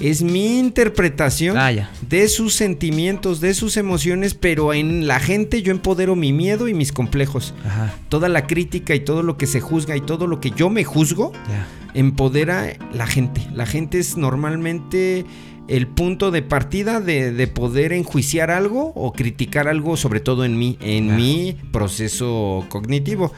Es 0.00 0.22
mi 0.22 0.58
interpretación 0.58 1.56
Ah, 1.58 1.70
de 2.08 2.28
sus 2.28 2.54
sentimientos, 2.54 3.40
de 3.40 3.52
sus 3.54 3.76
emociones, 3.76 4.34
pero 4.34 4.72
en 4.72 5.06
la 5.06 5.20
gente 5.20 5.60
yo 5.62 5.72
empodero 5.72 6.16
mi 6.16 6.32
miedo 6.32 6.68
y 6.68 6.74
mis 6.74 6.90
complejos. 6.92 7.52
Ajá, 7.66 7.94
Toda 8.08 8.28
la 8.30 8.46
crítica 8.46 8.94
y 8.94 9.00
todo 9.00 9.22
lo 9.22 9.36
que 9.36 9.46
se 9.46 9.60
juzga 9.60 9.96
y 9.96 10.00
todo 10.00 10.26
lo 10.26 10.40
que 10.40 10.50
yo 10.52 10.70
me 10.70 10.84
juzgo, 10.84 11.32
ya. 11.48 11.66
empodera 11.94 12.72
la 12.94 13.06
gente. 13.06 13.46
La 13.52 13.66
gente 13.66 13.98
es 13.98 14.16
normalmente 14.16 15.26
el 15.68 15.86
punto 15.86 16.30
de 16.30 16.42
partida 16.42 17.00
de, 17.00 17.30
de 17.32 17.46
poder 17.46 17.92
enjuiciar 17.92 18.50
algo 18.50 18.92
o 18.96 19.12
criticar 19.12 19.68
algo, 19.68 19.96
sobre 19.98 20.20
todo 20.20 20.44
en 20.44 20.58
mí, 20.58 20.78
en 20.80 21.14
mi 21.14 21.56
proceso 21.72 22.64
cognitivo. 22.70 23.32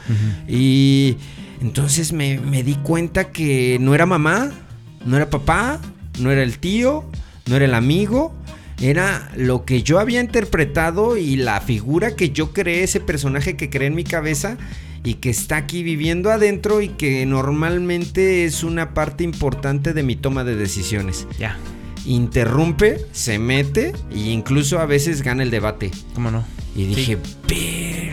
Y 0.47 1.17
entonces 1.61 2.13
me, 2.13 2.39
me 2.39 2.63
di 2.63 2.75
cuenta 2.75 3.31
que 3.31 3.77
no 3.81 3.93
era 3.93 4.05
mamá, 4.05 4.51
no 5.05 5.15
era 5.17 5.29
papá, 5.29 5.79
no 6.19 6.31
era 6.31 6.43
el 6.43 6.59
tío, 6.59 7.05
no 7.47 7.55
era 7.55 7.65
el 7.65 7.73
amigo. 7.73 8.33
Era 8.81 9.31
lo 9.37 9.65
que 9.65 9.83
yo 9.83 9.99
había 9.99 10.19
interpretado 10.19 11.15
y 11.15 11.35
la 11.37 11.61
figura 11.61 12.15
que 12.15 12.31
yo 12.31 12.51
creé, 12.51 12.83
ese 12.83 12.99
personaje 12.99 13.55
que 13.55 13.69
creé 13.69 13.87
en 13.87 13.95
mi 13.95 14.03
cabeza 14.03 14.57
y 15.03 15.15
que 15.15 15.29
está 15.29 15.57
aquí 15.57 15.83
viviendo 15.83 16.31
adentro 16.31 16.81
y 16.81 16.89
que 16.89 17.25
normalmente 17.25 18.45
es 18.45 18.63
una 18.63 18.93
parte 18.93 19.23
importante 19.23 19.93
de 19.93 20.03
mi 20.03 20.15
toma 20.15 20.43
de 20.43 20.55
decisiones. 20.55 21.27
Ya. 21.37 21.57
Interrumpe, 22.05 23.05
se 23.11 23.39
mete 23.39 23.93
e 24.11 24.19
incluso 24.31 24.79
a 24.79 24.85
veces 24.85 25.21
gana 25.21 25.43
el 25.43 25.51
debate. 25.51 25.91
¿Cómo 26.13 26.31
no? 26.31 26.43
Y 26.75 26.85
dije. 26.85 27.17
Sí, 27.47 28.09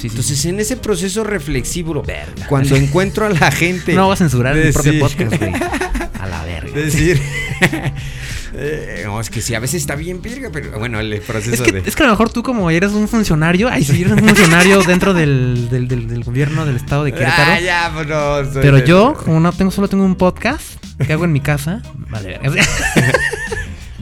sí, 0.00 0.06
Entonces, 0.08 0.44
en 0.46 0.58
ese 0.60 0.76
proceso 0.76 1.22
reflexivo, 1.24 2.02
Verga. 2.02 2.46
cuando 2.48 2.74
encuentro 2.76 3.26
a 3.26 3.30
la 3.30 3.50
gente. 3.50 3.92
No 3.94 4.06
voy 4.06 4.14
a 4.14 4.16
censurar 4.16 4.56
mi 4.56 4.72
propio 4.72 4.98
podcast, 5.00 5.36
güey. 5.36 5.52
A 6.20 6.26
la 6.26 6.44
verga. 6.44 6.72
Decir. 6.78 7.18
eh, 8.54 9.02
no, 9.06 9.20
es 9.20 9.30
que 9.30 9.40
sí, 9.40 9.54
a 9.54 9.58
veces 9.60 9.80
está 9.80 9.94
bien 9.94 10.20
verga, 10.20 10.50
pero 10.52 10.78
bueno, 10.78 11.00
el 11.00 11.18
proceso 11.20 11.62
Es 11.64 11.72
que, 11.72 11.80
de. 11.80 11.88
es 11.88 11.96
que 11.96 12.02
a 12.02 12.06
lo 12.06 12.12
mejor 12.12 12.30
tú 12.30 12.42
como 12.42 12.70
eres 12.70 12.92
un 12.92 13.08
funcionario, 13.08 13.68
ay, 13.70 13.84
si 13.84 14.02
eres 14.02 14.12
un 14.12 14.18
funcionario 14.28 14.82
dentro 14.82 15.14
del, 15.14 15.68
del, 15.70 15.88
del- 15.88 16.08
del 16.08 16.22
gobierno 16.24 16.66
del 16.66 16.76
estado 16.76 17.04
de 17.04 17.12
Querétaro. 17.12 17.52
Ah, 17.52 17.60
ya, 17.60 17.90
pues 17.94 18.06
no, 18.06 18.60
pero 18.60 18.76
de- 18.78 18.86
yo, 18.86 19.14
como 19.14 19.40
no 19.40 19.50
tengo, 19.52 19.70
solo 19.70 19.88
tengo 19.88 20.04
un 20.04 20.16
podcast 20.16 20.84
que 21.06 21.10
hago 21.12 21.24
en 21.24 21.32
mi 21.32 21.40
casa, 21.40 21.80
vale, 22.10 22.38
verga. 22.42 22.62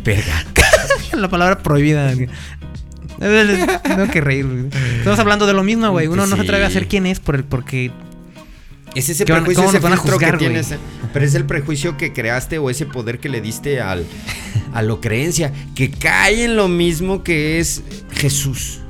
Verga. 0.04 0.44
la 1.12 1.28
palabra 1.28 1.58
prohibida. 1.62 2.12
Tengo 3.82 4.08
que 4.12 4.20
reír. 4.20 4.46
güey. 4.46 4.66
Estamos 4.98 5.18
hablando 5.18 5.46
de 5.46 5.52
lo 5.52 5.62
mismo, 5.64 5.90
güey. 5.90 6.06
Uno 6.06 6.26
no 6.26 6.36
se 6.36 6.42
atreve 6.42 6.64
a 6.64 6.70
ser 6.70 6.86
quién 6.88 7.06
es 7.06 7.20
por 7.20 7.34
el, 7.36 7.44
porque 7.44 7.90
Es 8.94 9.08
ese 9.08 9.24
¿Qué 9.24 9.32
van- 9.32 9.44
prejuicio, 9.44 9.68
ese 9.68 9.78
van 9.80 9.92
a 9.92 9.96
filtro 9.96 10.12
juzgar, 10.14 10.32
que 10.38 10.46
tienes. 10.46 10.74
Pero 11.12 11.24
es 11.24 11.34
el 11.34 11.44
prejuicio 11.44 11.96
que 11.96 12.12
creaste 12.12 12.58
o 12.58 12.70
ese 12.70 12.86
poder 12.86 13.18
que 13.18 13.28
le 13.28 13.40
diste 13.40 13.80
al, 13.80 14.04
a 14.72 14.82
lo 14.82 15.00
creencia. 15.00 15.52
Que 15.74 15.90
cae 15.90 16.44
en 16.44 16.56
lo 16.56 16.68
mismo 16.68 17.22
que 17.22 17.58
es 17.58 17.82
Jesús. 18.12 18.80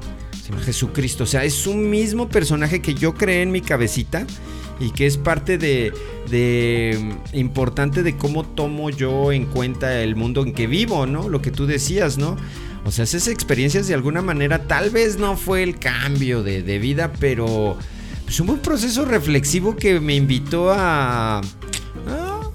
Jesucristo. 0.65 1.25
O 1.25 1.27
sea, 1.27 1.45
es 1.45 1.67
un 1.67 1.91
mismo 1.91 2.29
personaje 2.29 2.81
que 2.81 2.95
yo 2.95 3.15
creé 3.15 3.43
en 3.43 3.51
mi 3.51 3.61
cabecita 3.61 4.27
y 4.81 4.91
que 4.93 5.07
es 5.07 5.17
parte 5.19 5.59
de, 5.59 5.93
de 6.31 6.99
importante 7.35 8.03
de 8.03 8.17
cómo 8.17 8.45
tomo 8.45 8.89
yo 8.91 9.31
en 9.33 9.45
cuenta 9.45 10.01
el 10.01 10.17
mundo 10.17 10.43
en 10.45 10.53
que 10.55 10.67
vivo, 10.67 11.05
¿no? 11.07 11.29
Lo 11.29 11.43
que 11.43 11.51
tú 11.51 11.67
decías, 11.67 12.17
¿no? 12.17 12.37
O 12.89 12.91
sea, 12.91 13.05
esas 13.05 13.29
experiencias 13.29 13.87
de 13.87 13.95
alguna 13.95 14.23
manera 14.23 14.63
tal 14.67 14.91
vez 14.91 15.19
no 15.19 15.37
fue 15.37 15.63
el 15.63 15.79
cambio 15.79 16.43
de, 16.43 16.63
de 16.63 16.79
vida, 16.79 17.13
pero 17.21 17.79
pues 18.25 18.41
hubo 18.41 18.53
un 18.55 18.59
proceso 18.61 19.05
reflexivo 19.05 19.77
que 19.77 20.01
me 20.01 20.15
invitó 20.17 20.71
a, 20.73 21.39
a, 21.39 21.43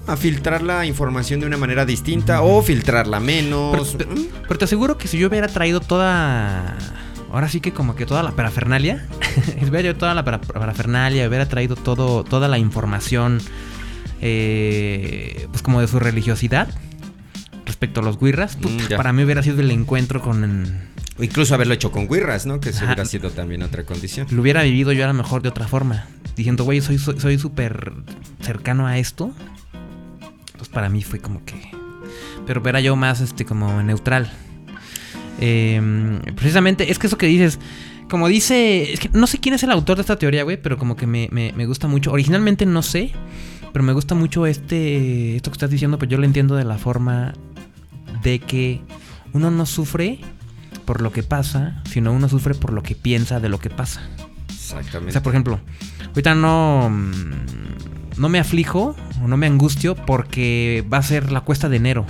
a 0.06 0.16
filtrar 0.16 0.62
la 0.62 0.84
información 0.86 1.40
de 1.40 1.46
una 1.46 1.56
manera 1.56 1.84
distinta 1.86 2.42
o 2.42 2.62
filtrarla 2.62 3.20
menos. 3.20 3.94
Pero, 3.96 4.10
pero- 4.10 4.22
pero 4.46 4.58
te 4.58 4.64
aseguro 4.66 4.98
que 4.98 5.08
si 5.08 5.18
yo 5.18 5.28
hubiera 5.28 5.48
traído 5.48 5.80
toda. 5.80 6.76
Ahora 7.32 7.48
sí 7.48 7.60
que 7.60 7.72
como 7.72 7.96
que 7.96 8.06
toda 8.06 8.22
la 8.22 8.30
parafernalia. 8.32 9.06
hubiera 9.56 9.70
traído 9.70 9.94
toda 9.96 10.14
la 10.14 10.24
para- 10.24 10.40
parafernalia, 10.40 11.26
hubiera 11.28 11.48
traído 11.48 11.74
todo, 11.76 12.22
toda 12.24 12.46
la 12.48 12.58
información. 12.58 13.40
eh, 14.20 15.46
pues 15.50 15.62
como 15.62 15.80
de 15.80 15.88
su 15.88 15.98
religiosidad. 15.98 16.68
Respecto 17.74 17.98
a 18.00 18.02
los 18.04 18.20
guirras. 18.20 18.54
puta, 18.54 18.94
Mm, 18.94 18.96
para 18.96 19.12
mí 19.12 19.24
hubiera 19.24 19.42
sido 19.42 19.60
el 19.60 19.68
encuentro 19.72 20.20
con. 20.22 20.44
O 21.18 21.24
incluso 21.24 21.54
haberlo 21.56 21.74
hecho 21.74 21.90
con 21.90 22.06
guirras, 22.06 22.46
¿no? 22.46 22.60
Que 22.60 22.68
eso 22.68 22.78
Ajá. 22.78 22.86
hubiera 22.86 23.04
sido 23.04 23.30
también 23.30 23.64
otra 23.64 23.82
condición. 23.84 24.28
Lo 24.30 24.42
hubiera 24.42 24.62
vivido 24.62 24.92
yo 24.92 25.02
a 25.04 25.08
lo 25.08 25.14
mejor 25.14 25.42
de 25.42 25.48
otra 25.48 25.66
forma. 25.66 26.06
Diciendo, 26.36 26.62
güey, 26.62 26.80
soy 26.80 26.98
soy 26.98 27.18
soy 27.18 27.36
súper 27.36 27.92
cercano 28.40 28.86
a 28.86 28.98
esto. 28.98 29.32
Pues 30.56 30.68
para 30.68 30.88
mí 30.88 31.02
fue 31.02 31.18
como 31.18 31.44
que. 31.44 31.54
Pero 32.46 32.62
era 32.68 32.80
yo 32.80 32.94
más 32.94 33.20
este 33.20 33.44
como 33.44 33.82
neutral. 33.82 34.30
Eh, 35.40 36.20
precisamente, 36.36 36.92
es 36.92 37.00
que 37.00 37.08
eso 37.08 37.18
que 37.18 37.26
dices, 37.26 37.58
como 38.08 38.28
dice, 38.28 38.92
es 38.92 39.00
que 39.00 39.10
no 39.12 39.26
sé 39.26 39.38
quién 39.40 39.56
es 39.56 39.64
el 39.64 39.72
autor 39.72 39.96
de 39.96 40.02
esta 40.02 40.16
teoría, 40.16 40.44
güey, 40.44 40.62
pero 40.62 40.78
como 40.78 40.94
que 40.94 41.08
me, 41.08 41.28
me, 41.32 41.52
me 41.56 41.66
gusta 41.66 41.88
mucho. 41.88 42.12
Originalmente 42.12 42.66
no 42.66 42.82
sé, 42.82 43.10
pero 43.72 43.82
me 43.84 43.92
gusta 43.92 44.14
mucho 44.14 44.46
este, 44.46 45.34
esto 45.36 45.50
que 45.50 45.56
estás 45.56 45.70
diciendo, 45.70 45.98
pero 45.98 46.10
yo 46.10 46.18
lo 46.18 46.24
entiendo 46.24 46.54
de 46.54 46.64
la 46.64 46.78
forma 46.78 47.34
de 48.24 48.40
que 48.40 48.80
uno 49.32 49.50
no 49.50 49.66
sufre 49.66 50.18
por 50.84 51.00
lo 51.00 51.12
que 51.12 51.22
pasa, 51.22 51.82
sino 51.88 52.12
uno 52.12 52.28
sufre 52.28 52.54
por 52.54 52.72
lo 52.72 52.82
que 52.82 52.96
piensa 52.96 53.38
de 53.38 53.48
lo 53.48 53.58
que 53.60 53.70
pasa. 53.70 54.02
Exactamente. 54.48 55.10
O 55.10 55.12
sea, 55.12 55.22
por 55.22 55.32
ejemplo, 55.32 55.60
ahorita 56.08 56.34
no, 56.34 56.90
mm, 56.90 58.16
no 58.16 58.28
me 58.28 58.38
aflijo 58.38 58.96
o 59.22 59.28
no 59.28 59.36
me 59.36 59.46
angustio 59.46 59.94
porque 59.94 60.84
va 60.92 60.98
a 60.98 61.02
ser 61.02 61.30
la 61.30 61.42
cuesta 61.42 61.68
de 61.68 61.76
enero. 61.76 62.06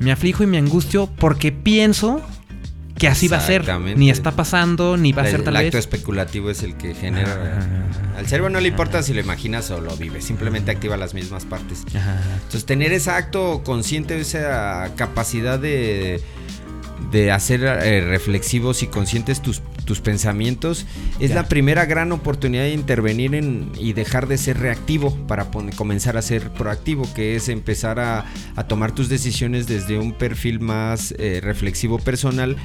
Me 0.00 0.12
aflijo 0.12 0.44
y 0.44 0.46
me 0.46 0.58
angustio 0.58 1.08
porque 1.18 1.50
pienso 1.52 2.22
que 2.98 3.08
así 3.08 3.28
va 3.28 3.38
a 3.38 3.40
ser. 3.40 3.64
Ni 3.96 4.10
está 4.10 4.32
pasando, 4.32 4.96
ni 4.96 5.12
va 5.12 5.22
a 5.22 5.26
el, 5.26 5.30
ser 5.30 5.44
tal 5.44 5.56
el 5.56 5.62
vez. 5.62 5.68
acto 5.68 5.78
especulativo 5.78 6.50
es 6.50 6.62
el 6.62 6.76
que 6.76 6.94
genera. 6.94 7.32
Ajá. 7.32 8.18
Al 8.18 8.26
cerebro 8.26 8.50
no 8.50 8.60
le 8.60 8.68
importa 8.68 9.02
si 9.02 9.14
lo 9.14 9.20
imaginas 9.20 9.70
o 9.70 9.80
lo 9.80 9.96
vive, 9.96 10.20
simplemente 10.20 10.70
activa 10.70 10.96
las 10.96 11.14
mismas 11.14 11.44
partes. 11.44 11.84
Ajá. 11.94 12.20
Entonces, 12.34 12.64
tener 12.64 12.92
ese 12.92 13.10
acto 13.10 13.62
consciente, 13.64 14.18
esa 14.18 14.92
capacidad 14.96 15.58
de, 15.58 16.20
de 17.10 17.30
hacer 17.30 17.62
eh, 17.64 18.00
reflexivos 18.02 18.82
y 18.82 18.86
conscientes 18.88 19.40
tus, 19.40 19.62
tus 19.84 20.00
pensamientos, 20.00 20.86
es 21.20 21.30
Ya. 21.30 21.36
la 21.36 21.48
primera 21.48 21.86
gran 21.86 22.12
oportunidad 22.12 22.64
de 22.64 22.72
intervenir 22.72 23.34
en, 23.34 23.72
y 23.78 23.92
dejar 23.92 24.28
de 24.28 24.38
ser 24.38 24.58
reactivo 24.58 25.14
para 25.26 25.46
comenzar 25.76 26.16
a 26.16 26.22
ser 26.22 26.50
proactivo, 26.50 27.06
que 27.14 27.36
es 27.36 27.48
empezar 27.48 27.98
a, 28.00 28.24
a 28.56 28.64
tomar 28.68 28.92
tus 28.92 29.08
decisiones 29.08 29.66
desde 29.66 29.98
un 29.98 30.12
perfil 30.12 30.60
más 30.60 31.14
eh, 31.18 31.40
reflexivo 31.42 31.98
personal 31.98 32.56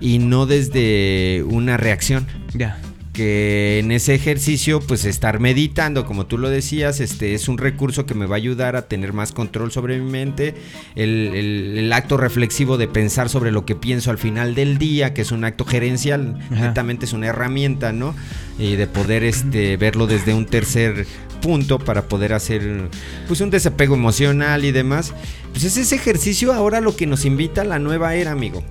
y 0.00 0.18
no 0.18 0.46
desde 0.46 1.42
una 1.48 1.76
reacción 1.76 2.26
Ya. 2.54 2.78
Que 3.16 3.78
en 3.78 3.92
ese 3.92 4.14
ejercicio 4.14 4.80
pues 4.80 5.06
estar 5.06 5.40
meditando 5.40 6.04
como 6.04 6.26
tú 6.26 6.36
lo 6.36 6.50
decías 6.50 7.00
este 7.00 7.32
es 7.34 7.48
un 7.48 7.56
recurso 7.56 8.04
que 8.04 8.12
me 8.12 8.26
va 8.26 8.34
a 8.34 8.36
ayudar 8.36 8.76
a 8.76 8.82
tener 8.88 9.14
más 9.14 9.32
control 9.32 9.72
sobre 9.72 9.98
mi 9.98 10.10
mente 10.10 10.54
el, 10.96 11.30
el- 11.34 11.78
el 11.78 11.92
acto 11.94 12.18
reflexivo 12.18 12.76
de 12.76 12.88
pensar 12.88 13.30
sobre 13.30 13.52
lo 13.52 13.64
que 13.64 13.74
pienso 13.74 14.10
al 14.10 14.18
final 14.18 14.54
del 14.54 14.76
día 14.76 15.14
que 15.14 15.22
es 15.22 15.32
un 15.32 15.44
acto 15.44 15.64
gerencial 15.64 16.38
netamente 16.50 17.06
es 17.06 17.14
una 17.14 17.28
herramienta 17.28 17.90
no 17.90 18.14
y 18.58 18.76
de 18.76 18.86
poder 18.86 19.24
este 19.24 19.78
verlo 19.78 20.06
desde 20.06 20.34
un 20.34 20.44
tercer 20.44 21.06
punto 21.40 21.78
para 21.78 22.08
poder 22.08 22.34
hacer 22.34 22.90
pues 23.28 23.40
un 23.40 23.50
desapego 23.50 23.94
emocional 23.94 24.64
y 24.64 24.72
demás. 24.72 25.12
Pues 25.52 25.64
es 25.64 25.76
ese 25.76 25.94
ejercicio 25.94 26.52
ahora 26.54 26.80
lo 26.80 26.96
que 26.96 27.06
nos 27.06 27.24
invita 27.26 27.60
a 27.60 27.64
la 27.64 27.78
nueva 27.78 28.14
era 28.14 28.32
amigo 28.32 28.62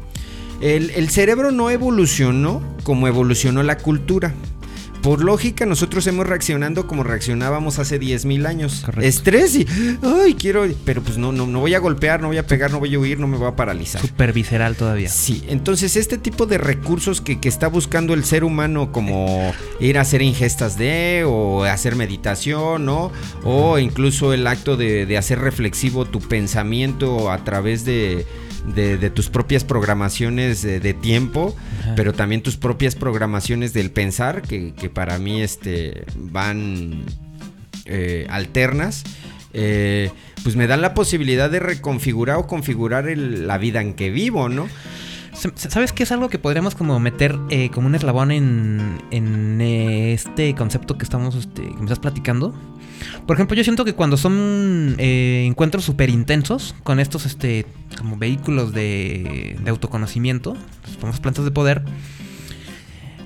el, 0.61 0.91
el 0.91 1.09
cerebro 1.09 1.51
no 1.51 1.69
evolucionó 1.69 2.61
como 2.83 3.07
evolucionó 3.07 3.63
la 3.63 3.77
cultura. 3.77 4.33
Por 5.01 5.23
lógica, 5.23 5.67
nosotros 5.67 6.07
hemos 6.07 6.25
reaccionando 6.25 6.87
como 6.87 7.03
reaccionábamos 7.03 7.77
hace 7.77 7.99
10.000 7.99 8.47
años. 8.47 8.81
Correcto. 8.83 9.07
Estrés 9.07 9.55
y, 9.55 9.67
ay, 10.01 10.33
quiero, 10.33 10.65
pero 10.83 11.03
pues 11.03 11.19
no, 11.19 11.31
no, 11.31 11.45
no 11.45 11.59
voy 11.59 11.75
a 11.75 11.79
golpear, 11.79 12.21
no 12.21 12.29
voy 12.29 12.39
a 12.39 12.47
pegar, 12.47 12.71
no 12.71 12.79
voy 12.79 12.95
a 12.95 12.97
huir, 12.97 13.19
no 13.19 13.27
me 13.27 13.37
voy 13.37 13.47
a 13.47 13.55
paralizar. 13.55 14.01
Super 14.01 14.33
visceral 14.33 14.75
todavía. 14.75 15.09
Sí, 15.09 15.43
entonces 15.47 15.95
este 15.95 16.17
tipo 16.17 16.47
de 16.47 16.57
recursos 16.57 17.21
que, 17.21 17.39
que 17.39 17.49
está 17.49 17.67
buscando 17.67 18.15
el 18.15 18.25
ser 18.25 18.43
humano 18.43 18.91
como 18.91 19.53
ir 19.79 19.99
a 19.99 20.01
hacer 20.01 20.23
ingestas 20.23 20.75
de 20.75 21.23
o 21.23 21.65
hacer 21.65 21.95
meditación, 21.95 22.85
¿no? 22.85 23.11
O 23.43 23.77
incluso 23.77 24.33
el 24.33 24.47
acto 24.47 24.75
de, 24.75 25.05
de 25.05 25.17
hacer 25.19 25.37
reflexivo 25.37 26.05
tu 26.05 26.19
pensamiento 26.19 27.29
a 27.29 27.43
través 27.43 27.85
de, 27.85 28.25
de- 28.73 28.97
de 28.97 29.09
tus 29.09 29.29
propias 29.29 29.63
programaciones 29.63 30.61
de, 30.61 30.79
de 30.79 30.93
tiempo, 30.93 31.55
Ajá. 31.81 31.93
pero 31.95 32.13
también 32.13 32.41
tus 32.41 32.57
propias 32.57 32.95
programaciones 32.95 33.73
del 33.73 33.91
pensar, 33.91 34.41
que, 34.41 34.73
que 34.73 34.89
para 34.89 35.17
mí 35.19 35.41
este, 35.41 36.05
van 36.15 37.03
eh, 37.85 38.25
alternas. 38.29 39.03
eh, 39.53 40.11
pues 40.43 40.55
me 40.55 40.67
dan 40.67 40.81
la 40.81 40.93
posibilidad 40.93 41.49
de 41.49 41.59
reconfigurar 41.59 42.37
o 42.37 42.45
configurar 42.45 43.07
el- 43.07 43.47
la 43.47 43.57
vida 43.57 43.81
en 43.81 43.93
que 43.93 44.09
vivo, 44.11 44.47
¿no? 44.49 44.67
¿Sabes 45.55 45.91
qué 45.91 46.03
es 46.03 46.11
algo 46.11 46.29
que 46.29 46.39
podríamos 46.39 46.75
como 46.75 46.99
meter 46.99 47.35
eh, 47.49 47.69
como 47.69 47.87
un 47.87 47.95
eslabón 47.95 48.31
en, 48.31 49.01
en 49.11 49.59
eh, 49.61 50.13
este 50.13 50.53
concepto 50.55 50.97
que 50.97 51.03
estamos, 51.03 51.35
este, 51.35 51.61
que 51.63 51.73
me 51.75 51.83
estás 51.83 51.99
platicando? 51.99 52.53
Por 53.25 53.35
ejemplo, 53.37 53.55
yo 53.57 53.63
siento 53.63 53.85
que 53.85 53.93
cuando 53.93 54.17
son 54.17 54.95
eh, 54.99 55.45
encuentros 55.47 55.83
súper 55.83 56.09
intensos 56.09 56.75
con 56.83 56.99
estos, 56.99 57.25
este, 57.25 57.65
como 57.97 58.17
vehículos 58.17 58.73
de, 58.73 59.57
de 59.61 59.69
autoconocimiento, 59.69 60.55
las 60.85 60.97
famosas 60.97 61.19
plantas 61.21 61.45
de 61.45 61.51
poder, 61.51 61.83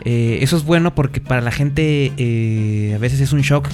eh, 0.06 0.40
eso 0.42 0.56
es 0.56 0.64
bueno 0.64 0.96
porque 0.96 1.20
para 1.22 1.42
la 1.42 1.52
gente 1.52 2.14
eh, 2.18 2.94
a 2.96 2.98
veces 2.98 3.20
es 3.20 3.34
un 3.34 3.42
shock 3.42 3.68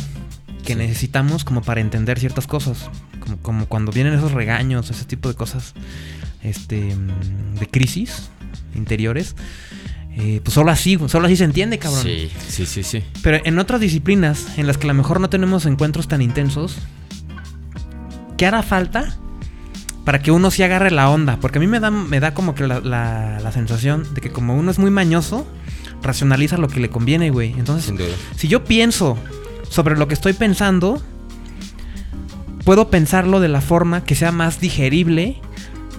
que 0.63 0.73
Sí. 0.73 0.79
necesitamos 0.79 1.43
como 1.43 1.61
para 1.61 1.81
entender 1.81 2.17
ciertas 2.19 2.47
cosas. 2.47 2.89
Como, 3.19 3.37
como 3.37 3.65
cuando 3.67 3.91
vienen 3.91 4.13
esos 4.13 4.31
regaños, 4.31 4.89
ese 4.89 5.05
tipo 5.05 5.29
de 5.29 5.35
cosas 5.35 5.73
este, 6.43 6.95
mm, 6.95 7.59
de 7.59 7.67
crisis 7.67 8.29
interiores. 8.75 9.35
Eh, 10.17 10.39
pues 10.43 10.53
solo 10.53 10.71
así, 10.71 10.97
solo 11.07 11.25
así 11.27 11.35
se 11.35 11.43
entiende, 11.43 11.77
cabrón. 11.79 12.03
Sí, 12.03 12.31
sí, 12.47 12.65
sí, 12.65 12.83
sí. 12.83 13.03
Pero 13.21 13.39
en 13.43 13.59
otras 13.59 13.81
disciplinas 13.81 14.57
en 14.57 14.67
las 14.67 14.77
que 14.77 14.85
a 14.85 14.89
lo 14.89 14.93
mejor 14.93 15.19
no 15.19 15.29
tenemos 15.29 15.65
encuentros 15.65 16.07
tan 16.07 16.21
intensos, 16.21 16.77
¿qué 18.37 18.45
hará 18.45 18.63
falta 18.63 19.17
para 20.05 20.19
que 20.21 20.31
uno 20.31 20.51
sí 20.51 20.63
agarre 20.63 20.91
la 20.91 21.09
onda? 21.09 21.37
Porque 21.41 21.57
a 21.57 21.61
mí 21.61 21.67
me 21.67 21.79
da, 21.79 21.91
me 21.91 22.19
da 22.19 22.33
como 22.33 22.55
que 22.55 22.65
la, 22.67 22.79
la- 22.79 23.39
la 23.39 23.51
sensación 23.51 24.05
de 24.13 24.21
que 24.21 24.29
como 24.31 24.55
uno 24.55 24.71
es 24.71 24.79
muy 24.79 24.91
mañoso, 24.91 25.45
racionaliza 26.01 26.57
lo 26.57 26.67
que 26.67 26.79
le 26.79 26.89
conviene, 26.89 27.29
güey. 27.31 27.53
Entonces, 27.57 27.91
si 28.35 28.47
yo 28.47 28.63
pienso 28.63 29.17
sobre 29.69 29.97
lo 29.97 30.07
que 30.07 30.13
estoy 30.13 30.33
pensando, 30.33 31.01
puedo 32.63 32.89
pensarlo 32.89 33.39
de 33.39 33.47
la 33.49 33.61
forma 33.61 34.03
que 34.03 34.15
sea 34.15 34.31
más 34.31 34.59
digerible, 34.59 35.41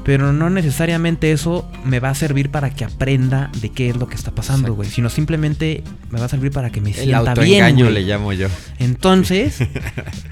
pero 0.06 0.32
no 0.32 0.50
necesariamente 0.50 1.32
eso 1.32 1.68
me 1.84 1.98
va 1.98 2.10
a 2.10 2.14
servir 2.14 2.48
para 2.52 2.70
que 2.70 2.84
aprenda 2.84 3.50
de 3.60 3.70
qué 3.70 3.90
es 3.90 3.96
lo 3.96 4.06
que 4.06 4.14
está 4.14 4.30
pasando, 4.30 4.72
güey, 4.72 4.88
sino 4.88 5.10
simplemente 5.10 5.82
me 6.10 6.20
va 6.20 6.26
a 6.26 6.28
servir 6.28 6.52
para 6.52 6.70
que 6.70 6.80
me 6.80 6.90
El 6.90 6.94
sienta 6.94 7.34
bien. 7.34 7.64
autoengaño 7.64 7.84
güey. 7.86 7.94
le 7.94 8.02
llamo 8.02 8.32
yo. 8.32 8.46
Entonces, 8.78 9.58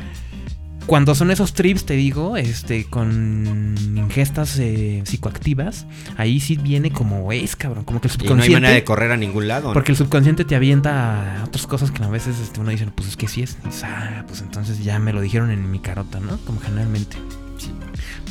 cuando 0.86 1.16
son 1.16 1.32
esos 1.32 1.54
trips, 1.54 1.86
te 1.86 1.94
digo, 1.94 2.36
este, 2.36 2.84
con 2.84 3.74
ingestas 3.96 4.56
eh, 4.60 5.02
psicoactivas, 5.06 5.86
ahí 6.16 6.38
sí 6.38 6.56
viene 6.56 6.92
como 6.92 7.32
es, 7.32 7.56
cabrón, 7.56 7.82
como 7.82 8.00
que 8.00 8.06
el 8.06 8.14
Y 8.14 8.16
no 8.16 8.20
hay 8.20 8.28
subconsciente. 8.28 8.54
manera 8.60 8.74
de 8.74 8.84
correr 8.84 9.10
a 9.10 9.16
ningún 9.16 9.48
lado. 9.48 9.68
¿no? 9.68 9.74
Porque 9.74 9.90
el 9.90 9.98
subconsciente 9.98 10.44
te 10.44 10.54
avienta 10.54 11.40
a 11.40 11.44
otras 11.46 11.66
cosas 11.66 11.90
que 11.90 12.04
a 12.04 12.08
veces 12.08 12.38
este, 12.38 12.60
uno 12.60 12.70
dice, 12.70 12.86
pues 12.94 13.08
es 13.08 13.16
que 13.16 13.26
sí 13.26 13.42
es. 13.42 13.58
Y 13.64 13.66
dices, 13.66 13.82
ah, 13.82 14.22
pues 14.28 14.40
entonces 14.40 14.84
ya 14.84 15.00
me 15.00 15.12
lo 15.12 15.20
dijeron 15.20 15.50
en 15.50 15.68
mi 15.68 15.80
carota, 15.80 16.20
¿no? 16.20 16.38
Como 16.46 16.60
generalmente. 16.60 17.16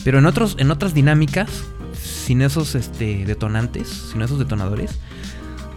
Pero 0.03 0.19
en 0.19 0.25
otros, 0.25 0.55
en 0.59 0.71
otras 0.71 0.93
dinámicas, 0.93 1.49
sin 2.01 2.41
esos 2.41 2.75
este, 2.75 3.25
detonantes, 3.25 3.87
sin 4.11 4.21
esos 4.21 4.37
detonadores, 4.39 4.91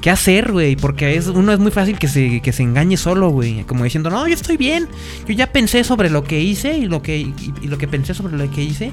¿qué 0.00 0.10
hacer, 0.10 0.52
güey? 0.52 0.76
Porque 0.76 1.16
es, 1.16 1.26
uno 1.28 1.52
es 1.52 1.58
muy 1.58 1.70
fácil 1.70 1.98
que 1.98 2.08
se, 2.08 2.40
que 2.40 2.52
se 2.52 2.62
engañe 2.62 2.96
solo, 2.96 3.28
güey. 3.30 3.64
Como 3.64 3.84
diciendo, 3.84 4.10
no, 4.10 4.26
yo 4.26 4.34
estoy 4.34 4.56
bien. 4.56 4.88
Yo 5.28 5.34
ya 5.34 5.52
pensé 5.52 5.84
sobre 5.84 6.10
lo 6.10 6.24
que 6.24 6.40
hice 6.40 6.76
y 6.78 6.86
lo 6.86 7.02
que, 7.02 7.18
y, 7.18 7.34
y 7.62 7.68
lo 7.68 7.78
que 7.78 7.86
pensé 7.88 8.14
sobre 8.14 8.36
lo 8.36 8.50
que 8.50 8.62
hice. 8.62 8.92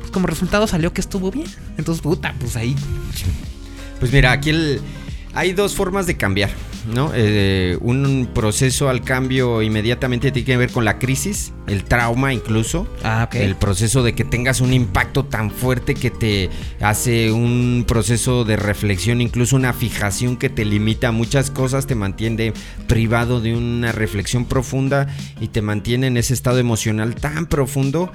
Pues 0.00 0.10
como 0.10 0.26
resultado 0.26 0.66
salió 0.66 0.92
que 0.92 1.00
estuvo 1.00 1.30
bien. 1.30 1.46
Entonces, 1.76 2.02
puta, 2.02 2.34
pues 2.38 2.56
ahí. 2.56 2.74
Pues 3.98 4.12
mira, 4.12 4.32
aquí 4.32 4.50
el- 4.50 4.80
hay 5.38 5.52
dos 5.52 5.76
formas 5.76 6.08
de 6.08 6.16
cambiar, 6.16 6.50
¿no? 6.92 7.12
Eh, 7.14 7.78
un 7.80 8.28
proceso 8.34 8.88
al 8.88 9.02
cambio 9.02 9.62
inmediatamente 9.62 10.32
tiene 10.32 10.44
que 10.44 10.56
ver 10.56 10.72
con 10.72 10.84
la 10.84 10.98
crisis, 10.98 11.52
el 11.68 11.84
trauma 11.84 12.32
incluso. 12.32 12.88
Ah. 13.04 13.28
El 13.32 13.54
proceso 13.54 14.02
de 14.02 14.14
que 14.16 14.24
tengas 14.24 14.60
un 14.60 14.72
impacto 14.72 15.24
tan 15.24 15.52
fuerte 15.52 15.94
que 15.94 16.10
te 16.10 16.50
hace 16.80 17.30
un 17.30 17.84
proceso 17.86 18.42
de 18.42 18.56
reflexión, 18.56 19.20
incluso 19.20 19.54
una 19.54 19.72
fijación 19.72 20.36
que 20.36 20.48
te 20.50 20.64
limita 20.64 21.08
a 21.08 21.12
muchas 21.12 21.52
cosas, 21.52 21.86
te 21.86 21.94
mantiene 21.94 22.52
privado 22.88 23.40
de 23.40 23.54
una 23.54 23.92
reflexión 23.92 24.44
profunda 24.44 25.06
y 25.40 25.48
te 25.48 25.62
mantiene 25.62 26.08
en 26.08 26.16
ese 26.16 26.34
estado 26.34 26.58
emocional 26.58 27.14
tan 27.14 27.46
profundo 27.46 28.10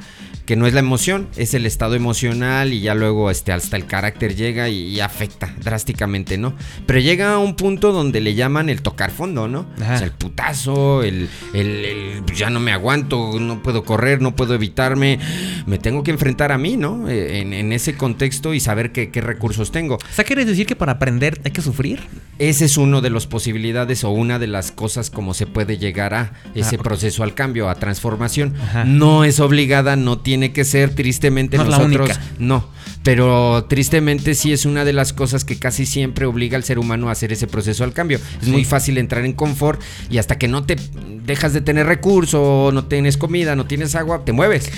que 0.46 0.56
no 0.56 0.68
es 0.68 0.74
la 0.74 0.80
emoción, 0.82 1.28
es 1.38 1.54
el 1.54 1.66
estado 1.66 1.96
emocional 1.96 2.74
y 2.74 2.82
ya 2.82 2.96
luego 2.96 3.32
este, 3.32 3.52
hasta 3.54 3.78
el 3.78 3.86
carácter 3.86 4.36
llega 4.36 4.68
y, 4.70 4.88
y 4.90 5.00
afecta 5.00 5.54
drásticamente, 5.64 6.38
¿no? 6.38 6.54
Pero 6.86 7.00
llega 7.00 7.34
a 7.34 7.38
un 7.38 7.56
punto 7.56 7.92
donde 7.94 8.20
le 8.22 8.36
llaman 8.36 8.70
el 8.70 8.82
tocar 8.82 9.12
fondo, 9.12 9.48
¿no? 9.48 9.66
Ajá. 9.82 9.96
O 9.96 9.98
sea, 9.98 10.06
el 10.08 10.12
putazo, 10.14 11.04
el, 11.04 11.30
el- 11.54 11.86
el, 11.86 12.24
ya 12.36 12.50
no 12.50 12.60
me 12.60 12.72
aguanto, 12.74 13.40
no 13.40 13.64
puedo 13.64 13.84
correr, 13.84 14.22
no 14.22 14.36
puedo 14.36 14.54
evitarme, 14.54 15.20
me 15.66 15.78
tengo 15.78 16.04
que 16.04 16.12
enfrentar 16.12 16.52
a 16.52 16.58
mí, 16.58 16.76
¿no? 16.78 17.08
Eh, 17.10 17.40
En, 17.40 17.54
en 17.54 17.72
ese 17.72 17.96
contexto 17.96 18.54
y 18.54 18.60
saber 18.60 18.92
qué, 18.92 19.10
qué 19.12 19.22
recursos 19.22 19.72
tengo. 19.72 19.96
O 19.96 20.00
sea, 20.14 20.26
¿quieres 20.26 20.46
decir 20.46 20.66
que 20.66 20.76
para 20.76 20.94
aprender 20.94 21.40
hay 21.46 21.52
que 21.52 21.62
sufrir? 21.62 22.02
Ese 22.40 22.66
es 22.66 22.78
uno 22.78 23.00
de 23.02 23.10
las 23.10 23.28
posibilidades 23.28 24.04
o 24.04 24.10
una 24.10 24.40
de 24.40 24.48
las 24.48 24.72
cosas 24.72 25.10
como 25.10 25.34
se 25.34 25.46
puede 25.48 25.78
llegar 25.78 26.14
a 26.14 26.34
ese 26.56 26.76
Ah, 26.76 26.80
ok. 26.80 26.84
proceso 26.84 27.24
al 27.24 27.34
cambio, 27.34 27.70
a 27.70 27.76
transformación. 27.76 28.56
Ajá. 28.62 28.84
No 28.84 29.24
es 29.24 29.40
obligada, 29.40 29.96
no 29.96 30.18
tiene 30.20 30.33
tiene 30.34 30.52
que 30.52 30.66
ser, 30.66 30.96
tristemente 30.96 31.58
No 31.58 31.66
la 31.66 31.78
nosotros 31.78 32.10
única. 32.10 32.22
no. 32.40 32.68
Pero 33.04 33.66
tristemente 33.70 34.34
sí 34.34 34.52
es 34.54 34.66
una 34.66 34.84
de 34.86 34.94
las 34.94 35.14
cosas 35.14 35.44
que 35.46 35.60
casi 35.60 35.86
siempre 35.86 36.26
obliga 36.26 36.58
al 36.58 36.64
ser 36.64 36.80
humano 36.80 37.10
a 37.10 37.12
hacer 37.12 37.32
ese 37.32 37.46
proceso 37.48 37.84
al 37.84 37.94
cambio. 37.94 38.18
Es 38.40 38.46
Sí. 38.46 38.52
muy 38.52 38.64
fácil 38.66 38.98
entrar 38.98 39.26
en 39.26 39.34
confort 39.34 39.80
y 40.10 40.18
hasta 40.18 40.38
que 40.40 40.48
no 40.48 40.64
te 40.64 40.78
dejas 41.26 41.54
de 41.54 41.62
tener 41.62 41.86
recursos, 41.86 42.74
no 42.74 42.86
tienes 42.86 43.18
comida, 43.18 43.56
no 43.56 43.66
tienes 43.66 43.94
agua, 43.96 44.24
te 44.26 44.32
mueves. 44.32 44.72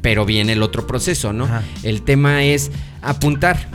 Pero 0.00 0.24
viene 0.24 0.52
el 0.54 0.62
otro 0.62 0.86
proceso, 0.86 1.32
¿no? 1.32 1.44
Ajá. 1.44 1.62
El 1.82 2.02
tema 2.02 2.44
es 2.44 2.70
apuntar. 3.02 3.68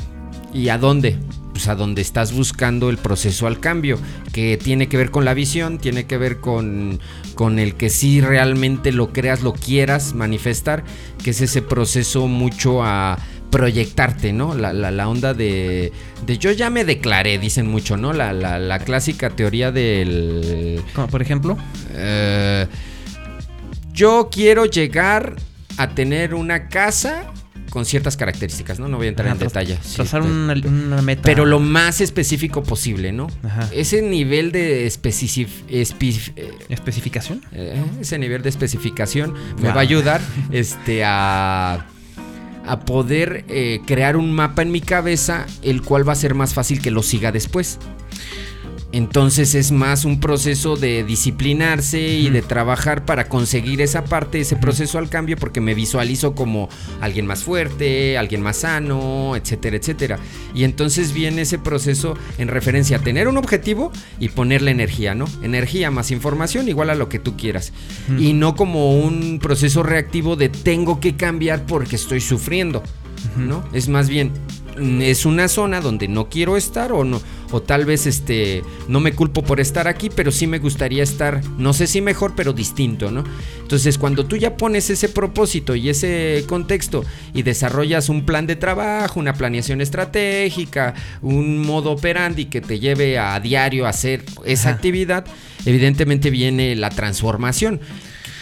¿Y 0.53 0.69
a 0.69 0.77
dónde? 0.77 1.15
Pues 1.51 1.67
a 1.67 1.75
donde 1.75 2.01
estás 2.01 2.31
buscando 2.33 2.89
el 2.89 2.97
proceso 2.97 3.47
al 3.47 3.59
cambio, 3.59 3.99
que 4.31 4.57
tiene 4.57 4.87
que 4.87 4.97
ver 4.97 5.11
con 5.11 5.25
la 5.25 5.33
visión, 5.33 5.77
tiene 5.77 6.05
que 6.05 6.17
ver 6.17 6.39
con, 6.39 6.99
con 7.37 7.59
el 7.59 7.75
que 7.75 7.89
sí 7.89 8.19
realmente 8.19 8.91
lo 8.91 9.13
creas, 9.13 9.41
lo 9.43 9.53
quieras 9.53 10.13
manifestar, 10.15 10.83
que 11.23 11.29
es 11.29 11.39
ese 11.39 11.61
proceso 11.61 12.27
mucho 12.27 12.83
a 12.83 13.17
proyectarte, 13.51 14.33
¿no? 14.33 14.55
La, 14.55 14.73
la- 14.73 14.91
la 14.91 15.07
onda 15.07 15.33
de, 15.33 15.93
de 16.25 16.37
yo 16.37 16.51
ya 16.51 16.69
me 16.69 16.83
declaré, 16.83 17.37
dicen 17.37 17.67
mucho, 17.67 17.95
¿no? 17.95 18.11
La, 18.11 18.33
la- 18.33 18.59
la 18.59 18.79
clásica 18.79 19.29
teoría 19.29 19.71
del... 19.71 20.81
Como 20.93 21.07
por 21.07 21.21
ejemplo. 21.21 21.57
eh, 21.93 22.67
yo 23.93 24.29
quiero 24.31 24.65
llegar 24.65 25.35
a 25.77 25.89
tener 25.89 26.33
una 26.33 26.67
casa 26.69 27.31
con 27.69 27.85
ciertas 27.85 28.17
características, 28.17 28.79
¿no? 28.79 28.87
No 28.87 28.97
voy 28.97 29.07
a 29.07 29.09
entrar 29.09 29.27
ajá, 29.27 29.33
en 29.35 29.39
tras- 29.39 29.53
detalle. 29.53 29.79
Trazar 29.95 30.21
pero- 30.21 30.33
una, 30.33 30.53
una 30.53 31.01
meta. 31.01 31.21
pero 31.23 31.45
lo 31.45 31.59
más 31.59 32.01
específico 32.01 32.63
posible, 32.63 33.11
¿no? 33.11 33.27
Ajá. 33.43 33.69
Ese 33.73 34.01
nivel 34.01 34.51
de 34.51 34.87
especific- 34.87 35.49
eh, 35.69 36.51
¿Especificación? 36.69 37.41
eh, 37.51 37.83
ese 38.01 38.17
nivel 38.19 38.41
de 38.41 38.49
especificación 38.49 39.33
me 39.61 39.69
va 39.69 39.75
a 39.75 39.79
ayudar 39.79 40.21
este, 40.51 41.03
a, 41.05 41.85
a 42.65 42.79
poder 42.85 43.45
eh, 43.49 43.81
crear 43.85 44.17
un 44.17 44.33
mapa 44.33 44.61
en 44.61 44.71
mi 44.71 44.81
cabeza, 44.81 45.45
el 45.61 45.81
cual 45.81 46.07
va 46.07 46.13
a 46.13 46.15
ser 46.15 46.33
más 46.35 46.53
fácil 46.53 46.81
que 46.81 46.91
lo 46.91 47.03
siga 47.03 47.31
después. 47.31 47.79
Entonces 48.93 49.53
es 49.53 49.71
más 49.71 50.05
un 50.05 50.19
proceso 50.19 50.77
de 50.77 51.03
disciplinarse 51.03 51.99
y 51.99 52.29
de 52.29 52.41
trabajar 52.41 53.05
para 53.05 53.27
conseguir 53.27 53.81
esa 53.81 54.05
parte, 54.05 54.39
ese 54.39 54.55
proceso 54.55 54.97
al 54.97 55.09
cambio, 55.09 55.35
porque 55.35 55.59
me 55.59 55.73
visualizo 55.73 56.35
como 56.35 56.69
alguien 57.01 57.27
más 57.27 57.43
fuerte, 57.43 58.17
alguien 58.17 58.41
más 58.41 58.57
sano, 58.57 59.35
etcétera, 59.35 59.75
etcétera. 59.75 60.19
Y 60.55 60.63
entonces 60.63 61.13
viene 61.13 61.41
ese 61.41 61.59
proceso 61.59 62.17
en 62.37 62.47
referencia 62.47 62.97
a 62.97 63.01
tener 63.01 63.27
un 63.27 63.37
objetivo 63.37 63.91
y 64.19 64.29
ponerle 64.29 64.71
energía, 64.71 65.15
¿no? 65.15 65.25
Energía 65.41 65.91
más 65.91 66.09
información 66.11 66.69
igual 66.69 66.89
a 66.89 66.95
lo 66.95 67.09
que 67.09 67.19
tú 67.19 67.35
quieras. 67.35 67.73
Y 68.17 68.33
no 68.33 68.55
como 68.55 68.97
un 68.97 69.39
proceso 69.39 69.83
reactivo 69.83 70.37
de 70.37 70.47
tengo 70.47 71.01
que 71.01 71.15
cambiar 71.17 71.65
porque 71.65 71.97
estoy 71.97 72.21
sufriendo. 72.21 72.83
¿no? 73.35 73.63
Es 73.73 73.87
más 73.89 74.09
bien, 74.09 74.31
es 75.01 75.25
una 75.25 75.47
zona 75.47 75.81
donde 75.81 76.07
no 76.07 76.29
quiero 76.29 76.57
estar 76.57 76.91
o 76.91 77.03
no, 77.03 77.21
o 77.51 77.61
tal 77.61 77.85
vez 77.85 78.05
este, 78.05 78.63
no 78.87 78.99
me 78.99 79.13
culpo 79.13 79.43
por 79.43 79.59
estar 79.59 79.87
aquí, 79.87 80.09
pero 80.13 80.31
sí 80.31 80.47
me 80.47 80.59
gustaría 80.59 81.03
estar, 81.03 81.41
no 81.57 81.73
sé 81.73 81.87
si 81.87 82.01
mejor, 82.01 82.33
pero 82.35 82.53
distinto, 82.53 83.11
¿no? 83.11 83.23
Entonces, 83.61 83.97
cuando 83.97 84.25
tú 84.25 84.37
ya 84.37 84.57
pones 84.57 84.89
ese 84.89 85.09
propósito 85.09 85.75
y 85.75 85.89
ese 85.89 86.43
contexto 86.47 87.03
y 87.33 87.43
desarrollas 87.43 88.09
un 88.09 88.25
plan 88.25 88.47
de 88.47 88.55
trabajo, 88.55 89.19
una 89.19 89.33
planeación 89.33 89.81
estratégica, 89.81 90.93
un 91.21 91.59
modo 91.59 91.91
operandi 91.91 92.45
que 92.45 92.61
te 92.61 92.79
lleve 92.79 93.17
a 93.17 93.39
diario 93.39 93.85
a 93.85 93.89
hacer 93.89 94.23
esa 94.45 94.69
Ajá. 94.69 94.75
actividad, 94.75 95.25
evidentemente 95.65 96.29
viene 96.29 96.75
la 96.75 96.89
transformación 96.89 97.81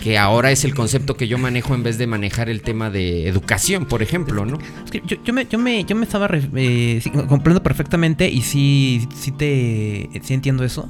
que 0.06 0.20
ahora 0.20 0.52
es 0.52 0.64
el 0.66 0.76
concepto 0.76 1.18
que 1.18 1.28
yo 1.28 1.40
manejo 1.40 1.74
en 1.74 1.82
vez 1.82 1.98
de 1.98 2.06
manejar 2.06 2.48
el 2.48 2.62
tema 2.62 2.92
de 2.92 3.28
educación, 3.28 3.88
por 3.88 4.04
ejemplo, 4.04 4.46
¿no? 4.46 4.60
Es 4.86 4.92
que 4.92 5.02
yo, 5.04 5.34
me, 5.34 5.48
yo, 5.48 5.58
me, 5.58 5.84
yo 5.84 5.96
me 5.96 6.04
estaba. 6.04 6.30
eh, 6.32 7.02
comprendo 7.28 7.64
perfectamente 7.64 8.30
y 8.30 8.44
sí, 8.44 9.10
sí 9.16 9.32
te. 9.32 10.08
Sí 10.22 10.36
entiendo 10.36 10.64
eso. 10.64 10.88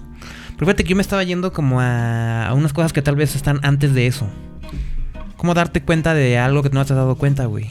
Pero 0.55 0.65
fíjate 0.65 0.83
que 0.83 0.89
yo 0.89 0.95
me 0.97 1.01
estaba 1.01 1.23
yendo 1.23 1.53
como 1.53 1.79
a, 1.79 2.45
a 2.45 2.53
unas 2.55 2.73
cosas 2.73 2.91
que 2.91 3.01
tal 3.01 3.15
vez 3.15 3.37
están 3.37 3.61
antes 3.63 3.93
de 3.93 4.05
eso. 4.05 4.27
¿Cómo 5.37 5.53
darte 5.53 5.81
cuenta 5.81 6.13
de 6.13 6.37
algo 6.37 6.61
que 6.61 6.69
no 6.71 6.81
has 6.81 6.89
dado 6.89 7.15
cuenta, 7.15 7.45
güey? 7.45 7.69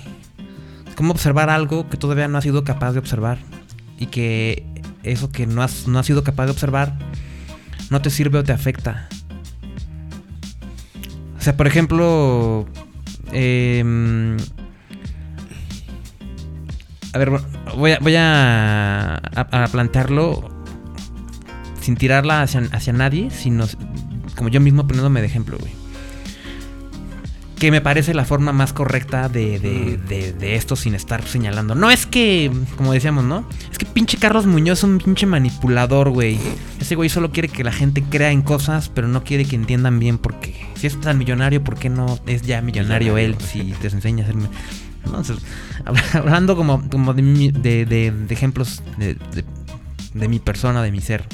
¿Cómo 0.97 1.13
observar 1.13 1.51
algo 1.51 1.91
que 1.91 1.99
todavía 1.99 2.27
no 2.27 2.39
has 2.39 2.45
sido 2.45 2.65
capaz 2.65 2.93
de 2.93 3.01
observar? 3.01 3.37
Y 3.99 4.07
que 4.07 4.65
eso 5.03 5.31
que 5.31 5.47
no 5.47 5.63
has, 5.63 5.89
no 5.89 5.99
has 5.99 6.07
sido 6.07 6.25
capaz 6.25 6.47
de 6.47 6.53
observar 6.53 6.99
no 7.91 8.01
te 8.01 8.09
sirve 8.09 8.39
o 8.39 8.45
te 8.45 8.53
afecta. 8.53 9.11
O 11.45 11.51
sea, 11.53 11.59
por 11.59 11.67
ejemplo, 11.67 12.65
em, 13.31 14.39
a 17.13 17.19
ver, 17.19 17.33
voy 17.77 17.93
a, 17.93 17.99
voy 17.99 18.15
a 18.17 19.21
plantearlo 19.71 20.49
sin 21.83 21.97
tirarla 21.97 22.41
hacia, 22.41 22.63
hacia 22.73 22.95
nadie, 22.95 23.29
sino 23.31 23.67
como 24.37 24.49
yo 24.49 24.59
mismo 24.59 24.87
poniéndome 24.87 25.21
de 25.21 25.27
ejemplo, 25.27 25.59
güey. 25.61 25.84
Que 27.65 27.71
me 27.71 27.81
parece 27.81 28.13
la 28.13 28.27
forma 28.27 28.53
más 28.53 28.75
correcta 28.75 29.31
de, 29.31 29.59
de, 29.59 29.97
de- 29.97 30.35
de 30.35 30.55
esto 30.55 30.77
sin 30.77 30.95
estar 30.95 31.27
señalando. 31.27 31.75
No 31.75 31.91
es 31.91 32.05
que, 32.05 32.51
como 32.77 32.93
decíamos, 32.93 33.25
¿no? 33.25 33.49
Es 33.73 33.79
que 33.79 33.87
pinche 33.87 34.19
Carlos 34.19 34.45
Muñoz 34.45 34.81
es 34.81 34.85
un 34.85 34.99
pinche 34.99 35.25
manipulador, 35.25 36.11
güey. 36.11 36.39
Ese 36.79 36.95
güey 36.95 37.09
solo 37.09 37.31
quiere 37.33 37.49
que 37.49 37.65
la 37.65 37.73
gente 37.73 38.03
crea 38.03 38.31
en 38.33 38.43
cosas, 38.43 38.91
pero 38.91 39.09
no 39.09 39.25
quiere 39.25 39.47
que 39.47 39.57
entiendan 39.57 39.99
bien 39.99 40.19
porque 40.19 40.55
si 40.75 40.87
es 40.89 41.01
tan 41.01 41.17
millonario, 41.17 41.65
¿por 41.65 41.79
qué 41.79 41.89
no 41.89 42.19
es 42.27 42.43
ya 42.43 42.61
millonario 42.61 43.17
él 43.17 43.35
si 43.41 43.73
te 43.81 43.89
enseña 43.89 44.25
a 44.25 44.27
ser... 44.27 44.37
Entonces, 45.07 45.39
habla- 45.87 46.05
hablando 46.13 46.57
como, 46.57 46.87
como 46.91 47.15
de, 47.15 48.13
ejemplos 48.29 48.83
de 48.99 50.29
mi 50.29 50.39
persona, 50.39 50.83
de 50.83 50.93
mi 50.93 51.01
ser. 51.01 51.27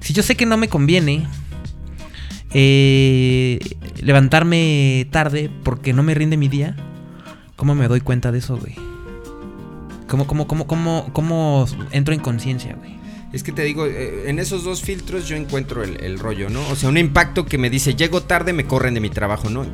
Si 0.00 0.12
yo 0.12 0.22
sé 0.22 0.36
que 0.36 0.44
no 0.44 0.58
me 0.58 0.68
conviene 0.68 1.26
eh, 2.52 3.58
levantarme 4.00 5.06
tarde 5.10 5.50
porque 5.64 5.92
no 5.92 6.02
me 6.02 6.14
rinde 6.14 6.36
mi 6.36 6.48
día, 6.48 6.76
¿cómo 7.56 7.74
me 7.74 7.88
doy 7.88 8.00
cuenta 8.00 8.32
de 8.32 8.38
eso, 8.38 8.56
güey? 8.56 8.74
¿Cómo, 10.08 10.26
cómo, 10.26 10.46
cómo, 10.48 10.66
cómo, 10.66 11.10
cómo 11.12 11.66
entro 11.90 12.14
en 12.14 12.20
conciencia, 12.20 12.74
güey? 12.74 12.96
Es 13.32 13.42
que 13.42 13.52
te 13.52 13.62
digo, 13.62 13.86
eh, 13.86 14.30
en 14.30 14.38
esos 14.38 14.64
dos 14.64 14.80
filtros 14.80 15.28
yo 15.28 15.36
encuentro 15.36 15.84
el, 15.84 16.02
el 16.02 16.18
rollo, 16.18 16.48
¿no? 16.48 16.66
O 16.68 16.76
sea, 16.76 16.88
un 16.88 16.96
impacto 16.96 17.44
que 17.44 17.58
me 17.58 17.68
dice, 17.68 17.94
llego 17.94 18.22
tarde, 18.22 18.54
me 18.54 18.64
corren 18.64 18.94
de 18.94 19.00
mi 19.00 19.10
trabajo, 19.10 19.50
¿no? 19.50 19.66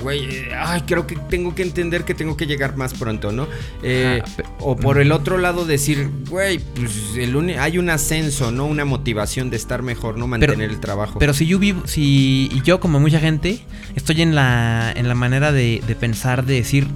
Güey, 0.00 0.24
eh, 0.24 0.48
ay, 0.58 0.82
creo 0.82 1.06
que 1.06 1.16
tengo 1.16 1.54
que 1.54 1.62
entender 1.62 2.04
que 2.04 2.14
tengo 2.14 2.36
que 2.36 2.46
llegar 2.46 2.76
más 2.76 2.94
pronto, 2.94 3.30
¿no? 3.30 3.46
Eh, 3.82 4.22
o 4.58 4.76
por 4.76 5.00
el 5.00 5.12
otro 5.12 5.38
lado 5.38 5.64
decir, 5.64 6.10
güey, 6.28 6.58
pues 6.58 7.16
el 7.16 7.32
hay 7.58 7.78
un 7.78 7.90
ascenso, 7.90 8.50
¿no? 8.50 8.66
Una 8.66 8.84
motivación 8.84 9.50
de 9.50 9.56
estar 9.56 9.82
mejor, 9.82 10.18
¿no? 10.18 10.26
Mantener 10.26 10.70
el 10.70 10.80
trabajo. 10.80 11.18
Pero 11.18 11.34
si 11.34 11.46
yo 11.46 11.58
vivo, 11.58 11.86
si 11.86 12.48
y 12.52 12.62
yo 12.62 12.80
como 12.80 12.98
mucha 13.00 13.20
gente, 13.20 13.60
estoy 13.94 14.22
en 14.22 14.34
la, 14.34 14.92
en 14.94 15.08
la 15.08 15.14
manera 15.14 15.52
de, 15.52 15.82
de 15.86 15.94
pensar, 15.94 16.44
de 16.46 16.54
decir, 16.54 16.88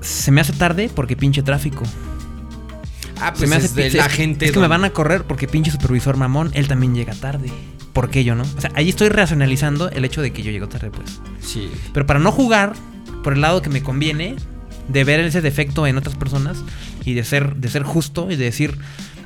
se 0.00 0.30
me 0.30 0.40
hace 0.40 0.52
tarde 0.52 0.90
porque 0.94 1.16
pinche 1.16 1.42
tráfico. 1.42 1.82
ah, 3.20 3.32
Se 3.32 3.38
pues 3.38 3.50
me 3.50 3.56
hace 3.56 3.66
es 3.66 3.74
de 3.74 3.90
la 3.90 4.08
gente. 4.08 4.46
Es 4.46 4.52
que 4.52 4.60
me 4.60 4.68
van 4.68 4.84
a 4.84 4.90
correr 4.90 5.24
porque 5.24 5.48
pinche 5.48 5.70
supervisor 5.70 6.16
mamón, 6.16 6.50
él 6.54 6.68
también 6.68 6.94
llega 6.94 7.14
tarde. 7.14 7.50
¿Por 7.96 8.10
qué 8.10 8.24
yo 8.24 8.34
no? 8.34 8.42
O 8.42 8.60
sea, 8.60 8.70
ahí 8.74 8.90
estoy 8.90 9.08
racionalizando 9.08 9.88
el 9.88 10.04
hecho 10.04 10.20
de 10.20 10.30
que 10.30 10.42
yo 10.42 10.50
llego 10.50 10.68
tarde, 10.68 10.90
pues. 10.90 11.18
Sí. 11.40 11.70
Pero 11.94 12.04
para 12.04 12.18
no 12.18 12.30
jugar 12.30 12.74
por 13.24 13.32
el 13.32 13.40
lado 13.40 13.62
que 13.62 13.70
me 13.70 13.82
conviene, 13.82 14.36
de 14.86 15.02
ver 15.02 15.20
ese 15.20 15.40
defecto 15.40 15.86
en 15.86 15.96
otras 15.96 16.14
personas 16.14 16.62
y 17.06 17.14
de 17.14 17.24
ser, 17.24 17.56
de 17.56 17.70
ser 17.70 17.84
justo 17.84 18.30
y 18.30 18.36
de 18.36 18.44
decir, 18.44 18.76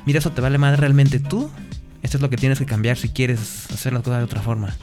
mira, 0.05 0.19
eso 0.19 0.31
te 0.31 0.39
vale 0.39 0.57
más 0.57 0.79
realmente 0.79 1.19
tú. 1.19 1.51
Esto 2.01 2.15
es 2.15 2.21
lo 2.21 2.29
que 2.29 2.37
tienes 2.37 2.59
que 2.59 2.65
cambiar 2.65 2.95
si 2.95 3.09
quieres 3.09 3.69
hacer 3.73 3.91
las 3.91 4.03
cosas 4.03 4.19
de 4.19 4.23
otra 4.23 4.41
forma. 4.41 4.73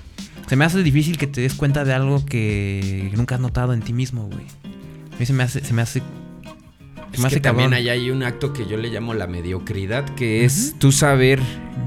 Se 0.49 0.55
me 0.55 0.67
hace 0.67 0.83
difícil 0.83 1.17
que 1.17 1.27
te 1.27 1.41
des 1.41 1.55
cuenta 1.55 1.87
de 1.87 1.95
algo 1.95 2.27
que 2.27 3.11
nunca 3.17 3.37
has 3.37 3.41
notado 3.41 3.73
en 3.73 3.81
ti 3.81 3.95
mismo, 3.95 4.25
güey. 4.27 4.45
A 5.15 5.19
mí 5.19 5.25
se 5.25 5.33
me 5.33 5.45
hace, 5.45 5.65
se 5.65 5.73
me 5.73 5.81
hace, 5.81 6.03
Es 7.13 7.25
que 7.27 7.41
también 7.41 7.75
allá 7.75 7.93
hay 7.93 8.11
un 8.11 8.23
acto 8.23 8.53
que 8.53 8.67
yo 8.67 8.77
le 8.77 8.89
llamo 8.89 9.15
la 9.15 9.27
mediocridad, 9.27 10.05
que 10.15 10.45
es 10.45 10.75
tú 10.79 10.93
saber 10.93 11.41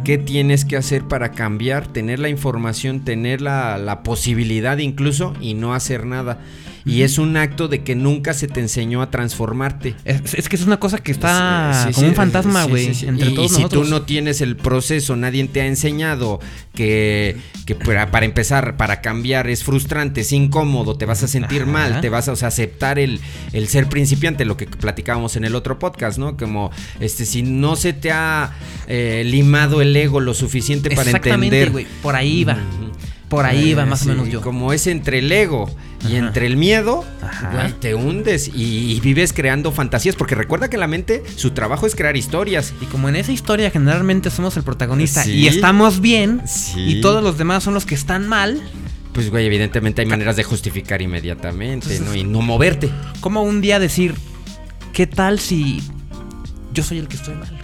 qué 0.04 0.18
tienes 0.18 0.66
que 0.66 0.78
hacer 0.78 1.04
para 1.04 1.32
cambiar, 1.32 1.88
tener 1.88 2.20
la 2.20 2.30
información, 2.30 3.02
tener 3.02 3.42
la, 3.42 3.78
la 3.78 4.04
posibilidad 4.04 4.78
incluso 4.80 5.34
y 5.40 5.54
no 5.54 5.74
hacer 5.74 6.06
nada. 6.06 6.40
Y 6.86 7.04
es 7.04 7.18
un 7.18 7.38
acto 7.38 7.68
de 7.68 7.84
que 7.84 7.96
nunca 7.96 8.34
se 8.34 8.48
te 8.48 8.60
enseñó 8.60 9.02
a 9.02 9.12
transformarte. 9.12 9.96
Es, 10.06 10.34
es 10.34 10.50
que 10.50 10.56
es 10.56 10.64
una 10.64 10.80
cosa 10.80 10.98
que 10.98 11.12
está 11.12 11.72
Es- 11.72 11.78
eh, 11.78 11.88
sí, 11.90 11.94
como 11.94 12.06
sí, 12.06 12.10
un 12.10 12.16
fantasma, 12.16 12.64
güey, 12.66 12.94
sí, 12.94 13.06
entre 13.06 13.30
y, 13.30 13.34
todos 13.36 13.52
y 13.52 13.56
si 13.56 13.62
nosotros. 13.62 13.84
tú 13.86 13.90
no 13.90 14.02
tienes 14.04 14.42
el 14.42 14.56
proceso, 14.58 15.16
nadie 15.16 15.46
te 15.48 15.62
ha 15.62 15.68
enseñado 15.68 16.40
que, 16.74 17.38
que 17.66 17.76
para, 17.76 18.10
para 18.12 18.26
empezar, 18.26 18.78
para 18.78 19.02
cambiar 19.02 19.50
es 19.50 19.64
frustrante, 19.64 20.22
es 20.22 20.32
incómodo, 20.32 20.96
te 20.98 21.06
vas 21.06 21.22
a 21.24 21.28
sentir 21.28 21.64
Ajá. 21.64 21.72
mal, 21.72 22.02
te 22.02 22.10
vas 22.10 22.28
a 22.28 22.32
o 22.32 22.36
sea, 22.36 22.48
aceptar 22.48 22.98
el, 23.00 23.20
el 23.54 23.68
ser 23.68 23.88
principiante, 23.88 24.46
lo 24.46 24.58
que 24.58 24.66
platicábamos 24.68 25.36
en 25.36 25.46
el 25.46 25.56
otro 25.56 25.78
podcast, 25.80 26.18
¿no? 26.18 26.38
Como 26.38 26.72
este, 27.00 27.26
si 27.26 27.44
no 27.44 27.76
se 27.76 27.94
te 27.94 28.12
ha 28.12 28.54
eh, 28.88 29.24
limado 29.26 29.82
el 29.82 29.96
ego 29.96 30.20
lo 30.20 30.34
suficiente 30.34 30.90
para 30.90 31.04
Exactamente, 31.04 31.62
entender. 31.64 31.88
Por 32.02 32.16
ahí 32.16 32.44
va. 32.44 32.58
Por 33.32 33.46
ahí 33.46 33.74
va 33.74 33.84
Eh, 33.84 33.86
más 33.88 34.02
sí, 34.02 34.10
o 34.10 34.12
menos 34.12 34.30
yo. 34.30 34.42
Como 34.42 34.74
es 34.74 34.86
entre 34.88 35.18
el 35.20 35.32
ego 35.32 35.68
y 36.04 36.18
Ajá. 36.18 36.28
entre 36.28 36.46
el 36.46 36.58
miedo, 36.58 37.04
Ajá. 37.24 37.72
te 37.80 37.96
hundes 37.96 38.50
y, 38.54 38.92
y 38.94 39.00
vives 39.00 39.34
creando 39.34 39.72
fantasías. 39.72 40.16
Porque 40.16 40.36
recuerda 40.36 40.70
que 40.70 40.78
la 40.78 40.88
mente, 40.88 41.24
su 41.38 41.52
trabajo 41.52 41.88
es 41.88 41.96
crear 41.96 42.16
historias. 42.18 42.74
Y 42.82 42.86
como 42.86 43.08
en 43.10 43.16
esa 43.16 43.32
historia 43.32 43.72
generalmente 43.72 44.30
somos 44.30 44.58
el 44.58 44.64
protagonista 44.64 45.24
Sí. 45.24 45.32
y 45.32 45.48
estamos 45.48 46.02
bien, 46.02 46.42
Sí. 46.46 46.98
y 46.98 47.02
todos 47.02 47.24
los 47.24 47.38
demás 47.40 47.64
son 47.64 47.74
los 47.74 47.86
que 47.86 47.96
están 47.96 48.28
mal, 48.28 48.62
Pues, 49.14 49.30
güey, 49.30 49.46
evidentemente 49.46 50.02
hay 50.02 50.08
maneras 50.08 50.36
de 50.38 50.44
justificar 50.44 51.02
inmediatamente, 51.02 52.00
¿no? 52.00 52.14
Y 52.16 52.24
no 52.24 52.42
moverte. 52.42 52.90
como 53.20 53.44
un 53.44 53.60
día 53.62 53.78
decir, 53.80 54.14
¿qué 54.94 55.06
tal 55.08 55.40
si 55.40 55.82
yo 56.74 56.82
soy 56.84 57.00
el 57.00 57.08
que 57.10 57.16
estoy 57.18 57.36
mal? 57.36 57.61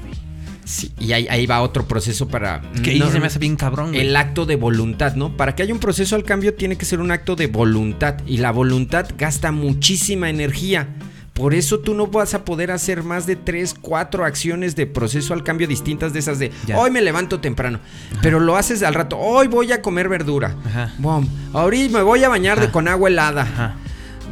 Sí, 0.67 0.91
y 0.99 1.13
ahí, 1.13 1.27
ahí 1.29 1.45
va 1.45 1.61
otro 1.61 1.87
proceso 1.87 2.27
para... 2.27 2.61
Que 2.83 2.89
ahí 2.91 2.99
no, 2.99 3.09
se 3.09 3.21
me 3.21 3.27
hace 3.27 3.39
bien 3.39 3.55
cabrón, 3.55 3.91
güey. 3.93 4.01
El 4.01 4.13
acto 4.17 4.45
de 4.45 4.57
voluntad, 4.57 5.15
¿no? 5.15 5.37
Para 5.37 5.55
que 5.55 5.63
haya 5.63 5.73
un 5.73 5.79
proceso 5.79 6.17
al 6.17 6.25
cambio 6.25 6.55
tiene 6.55 6.75
que 6.75 6.83
ser 6.83 6.99
un 6.99 7.09
acto 7.09 7.37
de 7.37 7.47
voluntad. 7.47 8.17
Y 8.27 8.39
la 8.39 8.51
voluntad 8.51 9.07
gasta 9.17 9.53
muchísima 9.53 10.29
energía. 10.29 10.89
Por 11.31 11.53
eso 11.53 11.79
tú 11.79 11.93
no 11.93 12.07
vas 12.07 12.33
a 12.33 12.43
poder 12.43 12.71
hacer 12.71 13.03
más 13.03 13.25
de 13.25 13.37
3, 13.37 13.75
4 13.79 14.25
acciones 14.25 14.75
de 14.75 14.87
proceso 14.87 15.33
al 15.33 15.43
cambio 15.43 15.67
distintas 15.69 16.11
de 16.11 16.19
esas 16.19 16.37
de 16.37 16.51
Ya. 16.65 16.77
hoy 16.77 16.91
me 16.91 16.99
levanto 16.99 17.39
temprano. 17.39 17.79
Pero 18.21 18.41
lo 18.41 18.57
haces 18.57 18.83
al 18.83 18.93
rato, 18.93 19.17
hoy 19.17 19.47
voy 19.47 19.71
a 19.71 19.81
comer 19.81 20.09
verdura. 20.09 20.53
Ajá. 20.65 20.91
Bom, 20.97 21.25
ahorita 21.53 21.95
me 21.97 22.03
voy 22.03 22.23
a 22.25 22.29
bañar 22.29 22.59
de 22.59 22.71
con 22.71 22.89
agua 22.89 23.07
helada. 23.07 23.43
Ajá. 23.43 23.75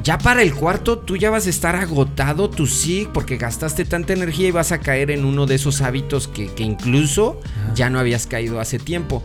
Ya 0.06 0.20
para 0.20 0.44
el 0.44 0.54
cuarto 0.54 1.00
tú 1.00 1.18
ya 1.18 1.32
vas 1.32 1.48
a 1.48 1.50
estar 1.50 1.76
agotado 1.76 2.48
tu 2.48 2.68
sí 2.68 3.08
porque 3.12 3.38
gastaste 3.38 3.86
tanta 3.86 4.14
energía 4.14 4.50
y 4.50 4.52
vas 4.52 4.72
a 4.72 4.78
caer 4.78 5.10
en 5.10 5.26
uno 5.26 5.48
de 5.48 5.56
esos 5.56 5.82
hábitos 5.82 6.28
que, 6.28 6.46
que 6.54 6.62
incluso 6.62 7.42
ya 7.74 7.90
no 7.90 7.98
habías 7.98 8.28
caído 8.28 8.60
hace 8.60 8.78
tiempo. 8.78 9.24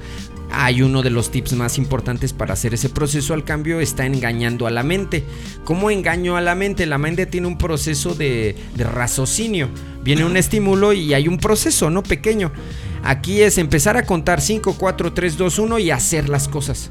Hay 0.50 0.80
uno 0.80 1.02
de 1.02 1.10
los 1.10 1.30
tips 1.30 1.52
más 1.52 1.76
importantes 1.76 2.32
para 2.32 2.54
hacer 2.54 2.72
ese 2.72 2.88
proceso 2.88 3.34
al 3.34 3.44
cambio, 3.44 3.78
está 3.78 4.06
engañando 4.06 4.66
a 4.66 4.70
la 4.70 4.82
mente. 4.82 5.22
¿Cómo 5.64 5.90
engaño 5.90 6.38
a 6.38 6.40
la 6.40 6.54
mente? 6.54 6.86
La 6.86 6.96
mente 6.96 7.26
tiene 7.26 7.46
un 7.46 7.58
proceso 7.58 8.14
de, 8.14 8.56
de 8.74 8.84
raciocinio. 8.84 9.68
Viene 10.02 10.24
un 10.24 10.36
estímulo 10.38 10.94
y 10.94 11.12
hay 11.12 11.28
un 11.28 11.36
proceso, 11.36 11.90
¿no? 11.90 12.02
Pequeño. 12.02 12.52
Aquí 13.04 13.42
es 13.42 13.58
empezar 13.58 13.98
a 13.98 14.06
contar 14.06 14.40
5, 14.40 14.76
4, 14.78 15.12
3, 15.12 15.36
2, 15.36 15.58
1 15.58 15.78
y 15.78 15.90
hacer 15.90 16.30
las 16.30 16.48
cosas. 16.48 16.90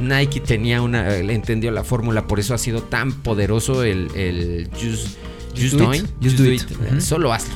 Nike 0.00 0.40
tenía 0.40 0.82
una, 0.82 1.08
le 1.08 1.34
entendió 1.34 1.70
la 1.70 1.84
fórmula, 1.84 2.26
por 2.26 2.40
eso 2.40 2.54
ha 2.54 2.58
sido 2.58 2.82
tan 2.82 3.12
poderoso 3.12 3.82
el, 3.82 4.08
el 4.14 4.68
Just, 4.72 5.16
Just 5.56 5.74
Just 5.74 5.74
do 5.74 5.94
it. 5.94 6.04
Just 6.22 6.38
do 6.38 6.44
Do 6.44 6.52
it. 6.52 7.00
Solo 7.00 7.32
hazlo. 7.32 7.54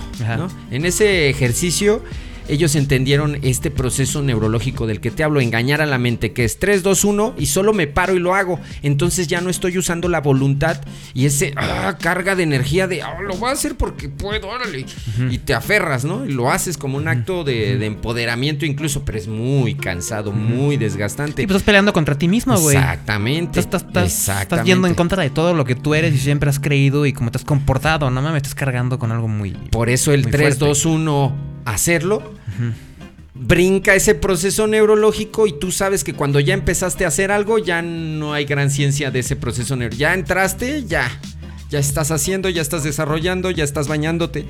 En 0.71 0.85
ese 0.85 1.29
ejercicio, 1.29 2.03
ellos 2.53 2.75
entendieron 2.75 3.39
este 3.43 3.71
proceso 3.71 4.23
neurológico 4.23 4.87
del 4.87 5.01
que 5.01 5.11
te 5.11 5.25
hablo, 5.25 5.41
engañar 5.41 5.81
a 5.81 5.87
la 5.87 5.99
mente, 5.99 6.33
que 6.33 6.45
es 6.45 6.59
3, 6.59 6.83
2, 6.83 7.05
1 7.05 7.35
y 7.39 7.47
solo 7.47 7.73
me 7.73 7.87
paro 7.87 8.15
y 8.15 8.19
lo 8.19 8.35
hago. 8.35 8.59
Entonces 8.83 9.27
ya 9.29 9.41
no 9.41 9.51
estoy 9.51 9.79
usando 9.79 10.09
la 10.09 10.21
voluntad 10.21 10.81
y 11.15 11.27
ese 11.27 11.53
ah, 11.57 11.97
carga 12.01 12.35
de 12.35 12.43
energía 12.43 12.87
de 12.87 13.03
"Ah, 13.03 13.21
lo 13.23 13.35
voy 13.37 13.51
a 13.51 13.53
hacer 13.53 13.77
porque 13.77 14.09
puedo, 14.09 14.49
órale. 14.49 14.85
Y 15.31 15.39
te 15.39 15.55
aferras, 15.55 16.05
¿no? 16.05 16.27
Y 16.27 16.33
lo 16.33 16.51
haces 16.51 16.77
como 16.77 16.97
un 16.99 17.09
acto 17.09 17.45
de, 17.45 17.77
de 17.79 17.87
empoderamiento 17.87 18.67
incluso, 18.67 19.05
pero 19.05 19.19
es 19.19 19.29
muy 19.29 19.75
cansado, 19.75 20.33
muy 20.33 20.77
desgastante. 20.77 21.43
Y 21.43 21.47
pues 21.47 21.57
estás 21.57 21.67
peleando 21.67 21.93
contra 21.93 22.17
ti 22.19 22.29
mismo, 22.29 22.59
güey. 22.59 22.77
Exactamente. 22.77 23.61
Estás, 23.61 23.83
estás, 23.83 24.05
Exactamente. 24.07 24.55
estás 24.55 24.67
yendo 24.67 24.87
en 24.89 24.95
contra 24.95 25.23
de 25.23 25.31
todo 25.31 25.55
lo 25.55 25.65
que 25.65 25.75
tú 25.75 25.95
eres 25.95 26.15
y 26.15 26.19
siempre 26.19 26.51
has 26.51 26.59
creído 26.59 27.07
y 27.07 27.13
cómo 27.13 27.31
te 27.31 27.39
has 27.39 27.45
comportado. 27.45 28.11
No 28.11 28.23
mames, 28.23 28.39
estás 28.39 28.55
cargando 28.55 28.99
con 28.99 29.13
algo 29.13 29.29
muy. 29.29 29.53
Por 29.71 29.89
eso 29.91 30.13
el 30.13 30.23
Muy 30.23 30.33
3, 30.33 30.43
fuerte. 30.59 30.65
2, 30.67 30.85
1, 30.87 31.37
hacerlo. 31.65 32.35
Brinca 33.35 33.95
ese 33.95 34.15
proceso 34.15 34.67
neurológico 34.67 35.47
y 35.47 35.53
tú 35.59 35.71
sabes 35.71 36.05
que 36.05 36.13
cuando 36.13 36.41
ya 36.41 36.53
empezaste 36.53 37.05
a 37.05 37.09
hacer 37.09 37.31
algo 37.31 37.59
ya 37.59 37.81
no 37.81 38.35
hay 38.35 38.45
gran 38.45 38.71
ciencia 38.71 39.11
de 39.11 39.21
ese 39.21 39.37
proceso 39.37 39.77
neurológico. 39.77 40.01
Ya 40.01 40.15
entraste, 40.15 40.85
ya. 40.87 41.11
Ya 41.71 41.79
estás 41.79 42.11
haciendo, 42.11 42.49
ya 42.49 42.61
estás 42.61 42.83
desarrollando, 42.83 43.51
ya 43.53 43.63
estás 43.63 43.87
bañándote. 43.87 44.45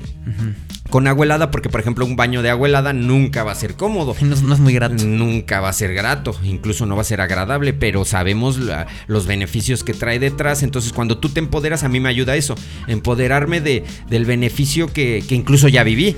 Con 0.89 1.07
agua 1.07 1.23
helada, 1.23 1.51
porque 1.51 1.69
por 1.69 1.79
ejemplo 1.79 2.03
un 2.05 2.15
baño 2.17 2.41
de 2.41 2.49
agua 2.49 2.67
helada 2.67 2.91
nunca 2.91 3.43
va 3.43 3.51
a 3.51 3.55
ser 3.55 3.75
cómodo. 3.75 4.15
No, 4.21 4.33
es- 4.33 4.41
no 4.41 4.53
es 4.55 4.59
muy 4.59 4.73
grato. 4.73 5.05
Nunca 5.05 5.61
va 5.61 5.69
a 5.69 5.73
ser 5.73 5.93
grato, 5.93 6.35
incluso 6.43 6.85
no 6.87 6.95
va 6.95 7.01
a 7.03 7.05
ser 7.05 7.21
agradable, 7.21 7.73
pero 7.73 8.03
sabemos 8.03 8.57
la- 8.57 8.87
los 9.07 9.25
beneficios 9.27 9.83
que 9.85 9.93
trae 9.93 10.17
detrás. 10.19 10.63
Entonces, 10.63 10.91
cuando 10.91 11.19
tú 11.19 11.29
te 11.29 11.39
empoderas, 11.39 11.83
a 11.83 11.89
mí 11.89 11.99
me 12.01 12.09
ayuda 12.09 12.35
eso, 12.35 12.55
empoderarme 12.87 13.61
de, 13.61 13.85
del 14.09 14.25
beneficio 14.25 14.91
que, 14.91 15.23
que 15.29 15.35
incluso 15.35 15.67
ya 15.69 15.83
viví. 15.83 16.17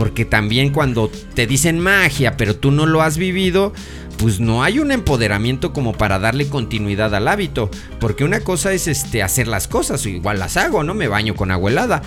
Porque 0.00 0.24
también 0.24 0.72
cuando 0.72 1.10
te 1.34 1.46
dicen 1.46 1.78
magia, 1.78 2.38
pero 2.38 2.56
tú 2.56 2.70
no 2.70 2.86
lo 2.86 3.02
has 3.02 3.18
vivido, 3.18 3.74
pues 4.16 4.40
no 4.40 4.62
hay 4.62 4.78
un 4.78 4.92
empoderamiento 4.92 5.74
como 5.74 5.92
para 5.92 6.18
darle 6.18 6.48
continuidad 6.48 7.14
al 7.14 7.28
hábito. 7.28 7.70
Porque 7.98 8.24
una 8.24 8.40
cosa 8.40 8.72
es 8.72 8.88
este, 8.88 9.22
hacer 9.22 9.46
las 9.46 9.68
cosas, 9.68 10.06
igual 10.06 10.38
las 10.38 10.56
hago, 10.56 10.82
¿no? 10.84 10.94
Me 10.94 11.06
baño 11.06 11.34
con 11.34 11.50
agua 11.50 11.70
helada. 11.70 12.00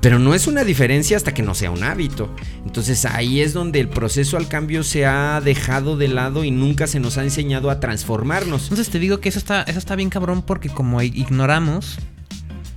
Pero 0.00 0.18
no 0.18 0.32
es 0.32 0.46
una 0.46 0.64
diferencia 0.64 1.18
hasta 1.18 1.34
que 1.34 1.42
no 1.42 1.54
sea 1.54 1.70
un 1.70 1.84
hábito. 1.84 2.34
Entonces 2.64 3.04
ahí 3.04 3.42
es 3.42 3.52
donde 3.52 3.78
el 3.78 3.90
proceso 3.90 4.38
al 4.38 4.48
cambio 4.48 4.82
se 4.82 5.04
ha 5.04 5.38
dejado 5.44 5.98
de 5.98 6.08
lado 6.08 6.44
y 6.44 6.50
nunca 6.50 6.86
se 6.86 6.98
nos 6.98 7.18
ha 7.18 7.24
enseñado 7.24 7.68
a 7.68 7.78
transformarnos. 7.78 8.62
Entonces 8.62 8.88
te 8.88 8.98
digo 8.98 9.20
que 9.20 9.28
eso 9.28 9.38
está, 9.38 9.64
eso 9.64 9.78
está 9.78 9.96
bien 9.96 10.08
cabrón 10.08 10.40
porque 10.40 10.70
como 10.70 11.02
ignoramos 11.02 11.98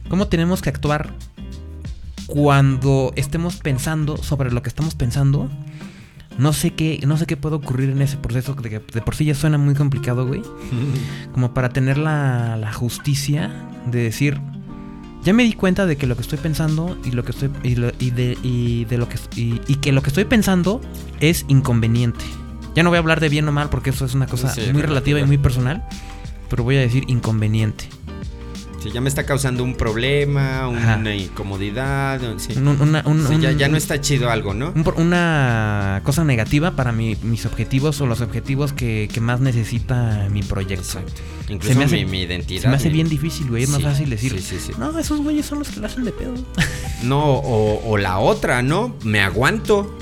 cómo 0.10 0.28
tenemos 0.28 0.62
que 0.62 0.68
actuar 0.68 1.14
cuando 2.28 3.14
estemos 3.16 3.58
pensando 3.58 4.18
sobre 4.18 4.52
lo 4.52 4.62
que 4.62 4.70
estamos 4.70 4.96
pensando. 4.96 5.50
No 6.38 6.54
sé 6.54 6.72
qué, 6.72 7.00
no 7.08 7.18
sé 7.18 7.26
qué 7.26 7.36
puede 7.36 7.56
ocurrir 7.56 7.90
en 7.90 8.00
ese 8.02 8.18
proceso 8.18 8.54
de 8.54 8.70
que 8.70 8.80
de 8.80 9.02
por 9.02 9.16
sí 9.16 9.26
ya 9.26 9.34
suena 9.34 9.58
muy 9.58 9.74
complicado, 9.74 10.28
güey. 10.28 10.44
Como 11.34 11.54
para 11.54 11.70
tener 11.70 11.98
la, 11.98 12.58
la 12.58 12.72
justicia 12.72 13.52
de 13.88 14.04
decir, 14.04 14.40
ya 15.24 15.34
me 15.34 15.44
di 15.44 15.54
cuenta 15.54 15.88
de 15.88 15.96
que 15.98 16.06
lo 16.06 16.16
que 16.16 16.22
estoy 16.22 16.38
pensando 16.38 16.96
y 17.04 17.12
lo 17.12 17.24
que 17.24 17.32
estoy 17.32 17.50
y, 17.64 17.76
lo- 17.76 17.92
y 18.00 18.12
de, 18.12 18.38
y 18.44 18.86
de 18.86 18.98
lo 19.00 19.10
que 19.10 19.18
y, 19.36 19.60
y 19.68 19.76
que 19.78 19.92
lo 19.92 20.02
que 20.04 20.10
estoy 20.10 20.26
pensando 20.26 20.80
es 21.20 21.44
inconveniente. 21.48 22.24
Ya 22.76 22.84
no 22.84 22.90
voy 22.92 22.98
a 22.98 23.00
hablar 23.00 23.20
de 23.20 23.30
bien 23.30 23.48
o 23.48 23.52
mal 23.52 23.70
porque 23.70 23.90
eso 23.90 24.06
es 24.06 24.14
una 24.14 24.28
cosa 24.28 24.50
Sí, 24.54 24.62
muy 24.72 24.84
relativa 24.84 25.20
y 25.20 25.26
muy 25.26 25.40
personal, 25.40 25.84
pero 26.52 26.64
voy 26.64 26.76
a 26.78 26.82
decir 26.82 27.04
inconveniente. 27.08 27.90
Ya 28.94 29.02
me 29.02 29.10
está 29.10 29.26
causando 29.26 29.64
un 29.64 29.76
problema, 29.76 30.68
una 30.68 30.94
Ajá. 30.96 31.16
incomodidad. 31.16 32.20
sí. 32.38 32.54
Un- 32.58 32.68
una, 32.82 33.04
un- 33.06 33.28
Sí, 33.28 33.38
ya, 33.40 33.50
un- 33.50 33.58
ya 33.58 33.68
no 33.68 33.78
está 33.78 34.00
chido 34.02 34.30
algo, 34.30 34.54
¿no? 34.54 34.74
una 34.96 36.02
cosa 36.04 36.24
negativa 36.24 36.76
para 36.76 36.92
mi- 36.92 37.16
mis 37.24 37.46
objetivos 37.46 38.00
o 38.02 38.06
los 38.06 38.22
objetivos 38.22 38.74
que, 38.74 39.10
que 39.12 39.22
más 39.22 39.40
necesita 39.40 40.28
mi 40.32 40.44
proyecto. 40.44 41.00
Exacto. 41.00 41.22
Incluso 41.50 41.78
me 41.78 41.86
hace- 41.86 41.96
mi, 41.98 42.06
mi 42.06 42.22
identidad. 42.24 42.62
Se 42.64 42.68
me 42.70 42.76
hace 42.76 42.88
mi- 42.90 42.96
bien 42.96 43.10
difícil, 43.10 43.48
güey. 43.48 43.64
Es 43.64 43.70
más 43.70 43.82
fácil 43.82 44.10
decir, 44.10 44.36
no, 44.78 44.98
esos 44.98 45.20
güeyes 45.22 45.46
son 45.46 45.60
los 45.60 45.70
que 45.70 45.80
la 45.80 45.88
hacen 45.88 46.04
de 46.04 46.12
pedo. 46.12 46.34
No, 47.04 47.24
o, 47.36 47.92
o 47.92 47.98
la 47.98 48.18
otra, 48.20 48.62
¿no? 48.64 48.96
Me 49.04 49.22
aguanto. 49.22 49.96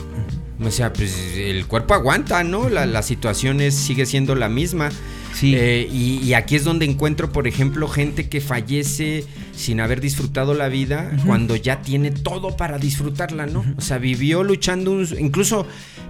O 0.63 0.71
sea, 0.71 0.93
pues 0.93 1.13
el 1.35 1.65
cuerpo 1.67 1.93
aguanta, 1.93 2.43
¿no? 2.45 2.69
La, 2.69 2.85
la 2.85 3.01
situación 3.03 3.59
es, 3.59 3.75
sigue 3.75 4.05
siendo 4.05 4.33
la 4.35 4.47
misma. 4.47 4.89
Sí. 5.35 5.53
Eh, 5.53 5.87
y, 5.91 6.19
y 6.23 6.33
aquí 6.33 6.55
es 6.55 6.63
donde 6.63 6.85
encuentro, 6.85 7.31
por 7.31 7.45
ejemplo, 7.45 7.87
gente 7.89 8.29
que 8.29 8.39
fallece 8.39 9.25
sin 9.55 9.79
haber 9.79 10.01
disfrutado 10.01 10.53
la 10.53 10.67
vida 10.67 11.11
cuando 11.25 11.55
ya 11.55 11.81
tiene 11.81 12.11
todo 12.11 12.57
para 12.57 12.77
disfrutarla, 12.77 13.45
¿no? 13.45 13.63
O 13.77 13.81
sea, 13.81 13.97
vivió 13.97 14.43
luchando, 14.43 14.91
un- 14.91 15.07
incluso 15.19 15.65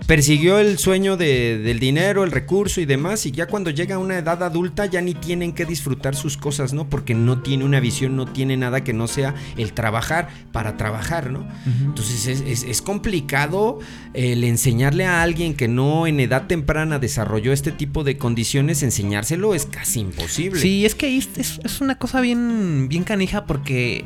persiguió 0.08 0.60
el 0.60 0.78
sueño 0.78 1.18
de- 1.18 1.58
del 1.60 1.80
dinero, 1.80 2.24
el 2.24 2.32
recurso 2.32 2.82
y 2.82 2.86
demás, 2.86 3.26
y 3.26 3.32
ya 3.32 3.48
cuando 3.48 3.70
llega 3.70 3.96
a 3.96 4.00
una 4.00 4.18
edad 4.18 4.42
adulta 4.44 4.86
ya 4.86 5.02
ni 5.02 5.14
tienen 5.14 5.54
que 5.54 5.66
disfrutar 5.66 6.16
sus 6.16 6.38
cosas, 6.38 6.74
¿no? 6.74 6.90
Porque 6.90 7.14
no 7.14 7.42
tiene 7.42 7.64
una 7.66 7.80
visión, 7.80 8.16
no 8.16 8.26
tiene 8.26 8.58
nada 8.58 8.84
que 8.84 8.94
no 8.94 9.08
sea 9.08 9.36
el 9.58 9.74
trabajar 9.74 10.30
para 10.52 10.78
trabajar, 10.78 11.32
¿no? 11.32 11.48
Entonces 11.86 12.28
es, 12.28 12.42
es- 12.42 12.64
es 12.64 12.82
complicado 12.82 13.80
el 14.14 14.44
enseñarle 14.44 15.06
a 15.06 15.22
alguien 15.22 15.54
que 15.56 15.68
no 15.68 16.08
en 16.08 16.20
edad 16.20 16.48
temprana 16.48 17.00
desarrolló 17.00 17.54
este 17.54 17.72
tipo 17.72 18.04
de 18.04 18.18
condiciones, 18.18 18.84
enseñárselo 18.84 19.54
es 19.56 19.66
casi 19.66 20.00
imposible. 20.02 20.60
Sí, 20.60 20.86
es 20.86 20.96
que 20.96 21.18
es- 21.18 21.60
es 21.64 21.82
una 21.82 21.96
cosa 21.98 22.22
bien, 22.22 22.88
bien 22.90 23.04
canija 23.04 23.35
porque 23.44 24.06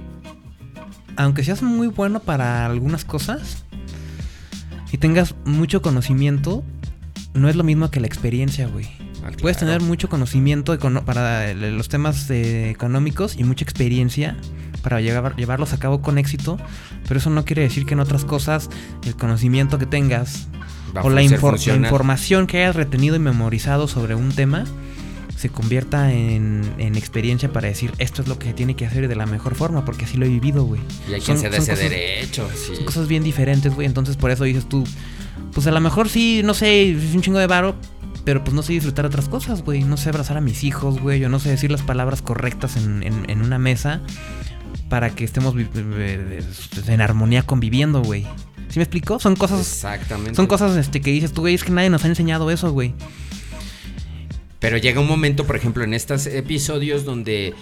aunque 1.15 1.43
seas 1.43 1.61
muy 1.61 1.87
bueno 1.87 2.19
para 2.21 2.65
algunas 2.65 3.05
cosas 3.05 3.65
y 4.91 4.97
tengas 4.97 5.35
mucho 5.45 5.81
conocimiento, 5.81 6.63
no 7.33 7.47
es 7.49 7.55
lo 7.55 7.63
mismo 7.63 7.91
que 7.91 7.99
la 7.99 8.07
experiencia, 8.07 8.67
güey. 8.67 8.85
Ah, 9.23 9.29
Puedes 9.39 9.57
claro. 9.57 9.73
tener 9.73 9.81
mucho 9.87 10.09
conocimiento 10.09 10.77
para 11.05 11.53
los 11.53 11.89
temas 11.89 12.29
eh, 12.31 12.69
económicos 12.69 13.35
y 13.37 13.43
mucha 13.43 13.63
experiencia 13.65 14.35
para 14.81 15.01
llevar- 15.01 15.35
llevarlos 15.35 15.73
a 15.73 15.77
cabo 15.77 16.01
con 16.01 16.17
éxito, 16.17 16.57
pero 17.07 17.19
eso 17.19 17.29
no 17.29 17.43
quiere 17.43 17.61
decir 17.63 17.85
que 17.85 17.93
en 17.95 17.99
otras 17.99 18.23
cosas 18.23 18.69
el 19.05 19.15
conocimiento 19.15 19.77
que 19.77 19.85
tengas 19.85 20.47
Va 20.95 21.03
o 21.03 21.09
la, 21.09 21.15
la 21.15 21.23
información 21.23 22.47
que 22.47 22.59
hayas 22.63 22.75
retenido 22.75 23.15
y 23.17 23.19
memorizado 23.19 23.87
sobre 23.89 24.15
un 24.15 24.29
tema 24.31 24.63
se 25.39 25.49
convierta 25.49 26.11
en, 26.11 26.61
en 26.77 26.95
experiencia 26.95 27.51
para 27.53 27.67
decir 27.69 27.93
esto 27.97 28.21
es 28.21 28.27
lo 28.27 28.37
que 28.37 28.47
se 28.47 28.53
tiene 28.53 28.75
que 28.75 28.85
hacer 28.85 29.07
de 29.07 29.15
la 29.15 29.25
mejor 29.25 29.55
forma, 29.55 29.85
porque 29.85 30.03
así 30.05 30.17
lo 30.17 30.25
he 30.25 30.29
vivido, 30.29 30.63
güey. 30.65 30.81
Y 31.09 31.13
hay 31.13 31.21
quien 31.21 31.37
se 31.37 31.47
ese 31.47 31.57
cosas- 31.59 31.79
derecho. 31.79 32.49
sí. 32.53 32.75
Son 32.75 32.85
cosas 32.85 33.07
bien 33.07 33.23
diferentes, 33.23 33.73
güey. 33.73 33.87
Entonces 33.87 34.17
por 34.17 34.31
eso 34.31 34.43
dices 34.43 34.67
tú, 34.67 34.83
pues 35.53 35.65
a 35.67 35.71
lo 35.71 35.79
mejor 35.79 36.09
sí, 36.09 36.41
no 36.43 36.53
sé, 36.53 36.91
es 36.91 37.15
un 37.15 37.21
chingo 37.21 37.39
de 37.39 37.47
varo, 37.47 37.75
Pero 38.25 38.43
pues 38.43 38.53
no 38.53 38.61
sé 38.63 38.73
disfrutar 38.73 39.05
otras 39.05 39.29
cosas, 39.29 39.63
güey. 39.63 39.83
No 39.83 39.95
sé 39.95 40.09
abrazar 40.09 40.35
a 40.37 40.41
mis 40.41 40.63
hijos, 40.65 40.99
güey. 40.99 41.19
Yo 41.21 41.29
no 41.29 41.39
sé 41.39 41.49
decir 41.49 41.71
las 41.71 41.81
palabras 41.83 42.21
correctas 42.21 42.75
en, 42.75 43.01
en- 43.01 43.29
en 43.29 43.41
una 43.41 43.57
mesa 43.57 44.01
para 44.89 45.09
que 45.11 45.23
estemos 45.23 45.55
vi- 45.55 45.67
eh, 45.73 46.43
en 46.87 47.01
armonía 47.01 47.43
conviviendo, 47.43 48.01
güey. 48.03 48.23
¿Sí 48.69 48.77
me 48.77 48.83
explico? 48.83 49.19
Son 49.19 49.35
cosas... 49.37 49.61
Exactamente. 49.61 50.35
Son 50.35 50.47
cosas 50.47 50.75
este, 50.77 50.99
que 51.01 51.11
dices 51.11 51.31
tú, 51.31 51.41
güey, 51.41 51.55
es 51.55 51.63
que 51.63 51.71
nadie 51.71 51.89
nos 51.89 52.03
ha 52.03 52.07
enseñado 52.07 52.51
eso, 52.51 52.71
güey. 52.71 52.93
Pero 54.59 54.77
llega 54.77 54.99
un 54.99 55.07
momento, 55.07 55.45
por 55.45 55.55
ejemplo, 55.55 55.83
en 55.83 55.93
estos 55.93 56.25
episodios 56.27 57.05
donde 57.05 57.53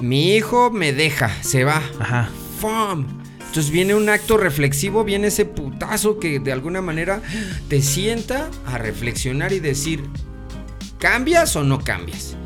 mi 0.00 0.34
hijo 0.34 0.70
me 0.70 0.92
deja, 0.92 1.30
se 1.42 1.64
va. 1.64 1.82
Ajá. 1.98 2.30
¡Fum! 2.60 3.06
Entonces 3.38 3.70
viene 3.70 3.94
un 3.94 4.08
acto 4.08 4.36
reflexivo, 4.36 5.04
viene 5.04 5.28
ese 5.28 5.46
putazo 5.46 6.18
que 6.18 6.40
de 6.40 6.52
alguna 6.52 6.82
manera 6.82 7.22
te 7.68 7.80
sienta 7.80 8.50
a 8.66 8.76
reflexionar 8.76 9.52
y 9.52 9.60
decir, 9.60 10.02
¿cambias 10.98 11.56
o 11.56 11.64
no 11.64 11.78
cambias? 11.78 12.36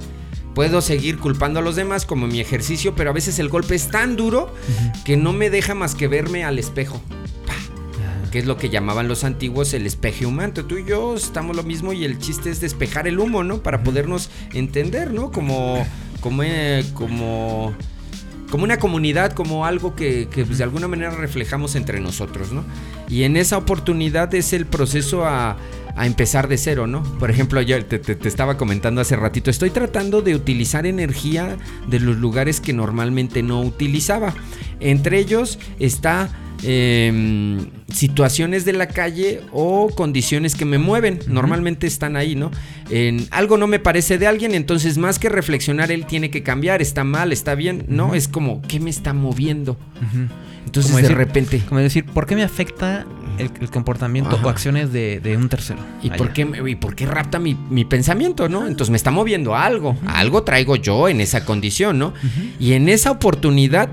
Puedo 0.55 0.83
seguir 0.83 1.19
culpando 1.19 1.61
a 1.61 1.63
los 1.63 1.75
demás 1.75 2.05
como 2.05 2.27
mi 2.27 2.41
ejercicio, 2.41 2.95
pero 2.95 3.11
a 3.11 3.13
veces 3.13 3.39
el 3.39 3.49
golpe 3.49 3.75
es 3.75 3.89
tan 3.89 4.15
duro 4.15 4.55
que 5.05 5.17
no 5.17 5.33
me 5.33 5.51
deja 5.51 5.75
más 5.75 5.95
que 5.95 6.07
verme 6.07 6.45
al 6.45 6.59
espejo. 6.59 7.01
Que 8.31 8.39
es 8.39 8.47
lo 8.47 8.57
que 8.57 8.69
llamaban 8.71 9.09
los 9.09 9.25
antiguos 9.25 9.75
el 9.75 9.87
espejo 9.87 10.29
humano. 10.29 10.53
Tú 10.53 10.79
y 10.79 10.85
yo 10.85 11.17
estamos 11.17 11.57
lo 11.57 11.63
mismo 11.65 11.93
y 11.93 12.05
el 12.05 12.19
chiste 12.19 12.51
es 12.51 12.61
despejar 12.61 13.09
el 13.09 13.19
humo, 13.19 13.43
¿no? 13.43 13.63
Para 13.63 13.83
podernos 13.83 14.31
entender, 14.55 15.13
¿no? 15.13 15.33
Como, 15.33 15.85
como, 16.21 16.43
eh, 16.45 16.85
como, 16.95 17.75
como 18.51 18.65
una 18.65 18.79
comunidad, 18.79 19.33
como 19.33 19.67
algo 19.67 19.97
que, 19.97 20.29
que, 20.31 20.45
pues, 20.45 20.59
de 20.59 20.65
alguna 20.65 20.87
manera 20.87 21.11
reflejamos 21.11 21.75
entre 21.75 21.99
nosotros, 21.99 22.53
¿no? 22.53 22.65
Y 23.09 23.25
en 23.25 23.37
esa 23.37 23.59
oportunidad 23.59 24.33
es 24.35 24.53
el 24.53 24.65
proceso 24.67 25.25
a, 25.25 25.57
a 25.97 26.07
empezar 26.07 26.47
de 26.47 26.57
cero, 26.57 26.87
¿no? 26.87 27.03
Por 27.19 27.33
ejemplo, 27.33 27.61
yo 27.63 27.85
te, 27.85 27.99
te- 27.99 28.15
te 28.15 28.29
estaba 28.29 28.57
comentando 28.57 29.01
hace 29.01 29.17
ratito, 29.17 29.51
estoy 29.51 29.71
tratando 29.71 30.23
de 30.23 30.37
utilizar 30.37 30.87
energía 30.87 31.57
de 31.89 31.99
los 31.99 32.17
lugares 32.17 32.61
que 32.61 32.73
normalmente 32.73 33.43
no 33.43 33.61
utilizaba. 33.61 34.35
Entre 34.79 35.19
ellos 35.19 35.59
está 35.81 36.29
eh, 36.63 37.59
situaciones 37.93 38.65
de 38.65 38.73
la 38.73 38.87
calle 38.89 39.41
o 39.53 39.89
condiciones 39.95 40.55
que 40.55 40.65
me 40.65 40.79
mueven. 40.79 41.19
Normalmente 41.29 41.87
están 41.87 42.17
ahí, 42.17 42.35
¿no? 42.35 42.51
En 42.91 43.27
algo 43.31 43.57
no 43.57 43.67
me 43.67 43.79
parece 43.79 44.19
de 44.19 44.27
alguien, 44.27 44.55
entonces 44.55 44.99
más 44.99 45.19
que 45.19 45.29
reflexionar, 45.29 45.91
él 45.93 46.07
tiene 46.07 46.31
que 46.31 46.43
cambiar, 46.43 46.83
está 46.83 47.05
mal, 47.05 47.33
está 47.33 47.55
bien. 47.55 47.85
No, 47.89 48.15
es 48.15 48.29
como, 48.29 48.63
¿qué 48.63 48.81
me 48.81 48.91
está 48.91 49.13
moviendo? 49.13 49.79
Entonces 50.65 50.93
Como 50.93 51.03
de 51.03 51.09
decir- 51.09 51.17
repente... 51.17 51.63
Como 51.69 51.81
decir, 51.81 52.05
¿por 52.05 52.27
qué 52.27 52.37
me 52.37 52.43
afecta 52.45 53.05
el, 53.39 53.51
el 53.61 53.71
comportamiento 53.71 54.37
Ajá. 54.37 54.47
o 54.47 54.51
acciones 54.51 54.93
de, 54.93 55.19
de 55.21 55.37
un 55.37 55.49
tercero? 55.49 55.81
¿Y 56.03 56.09
Allá. 56.09 56.17
por, 56.17 56.33
qué, 56.33 56.47
y 56.69 56.75
por 56.77 56.95
qué 56.95 57.07
rapta 57.07 57.39
mi, 57.39 57.55
mi 57.71 57.85
pensamiento, 57.85 58.49
no? 58.49 58.67
Entonces 58.69 58.91
me 58.91 58.97
está 58.97 59.11
moviendo 59.11 59.55
a 59.57 59.65
algo. 59.65 59.97
Algo 60.07 60.43
traigo 60.45 60.77
yo 60.77 61.09
en 61.09 61.21
esa 61.21 61.45
condición, 61.45 61.99
¿no? 61.99 62.13
Y 62.61 62.75
en 62.75 62.89
esa 62.89 63.11
oportunidad 63.11 63.91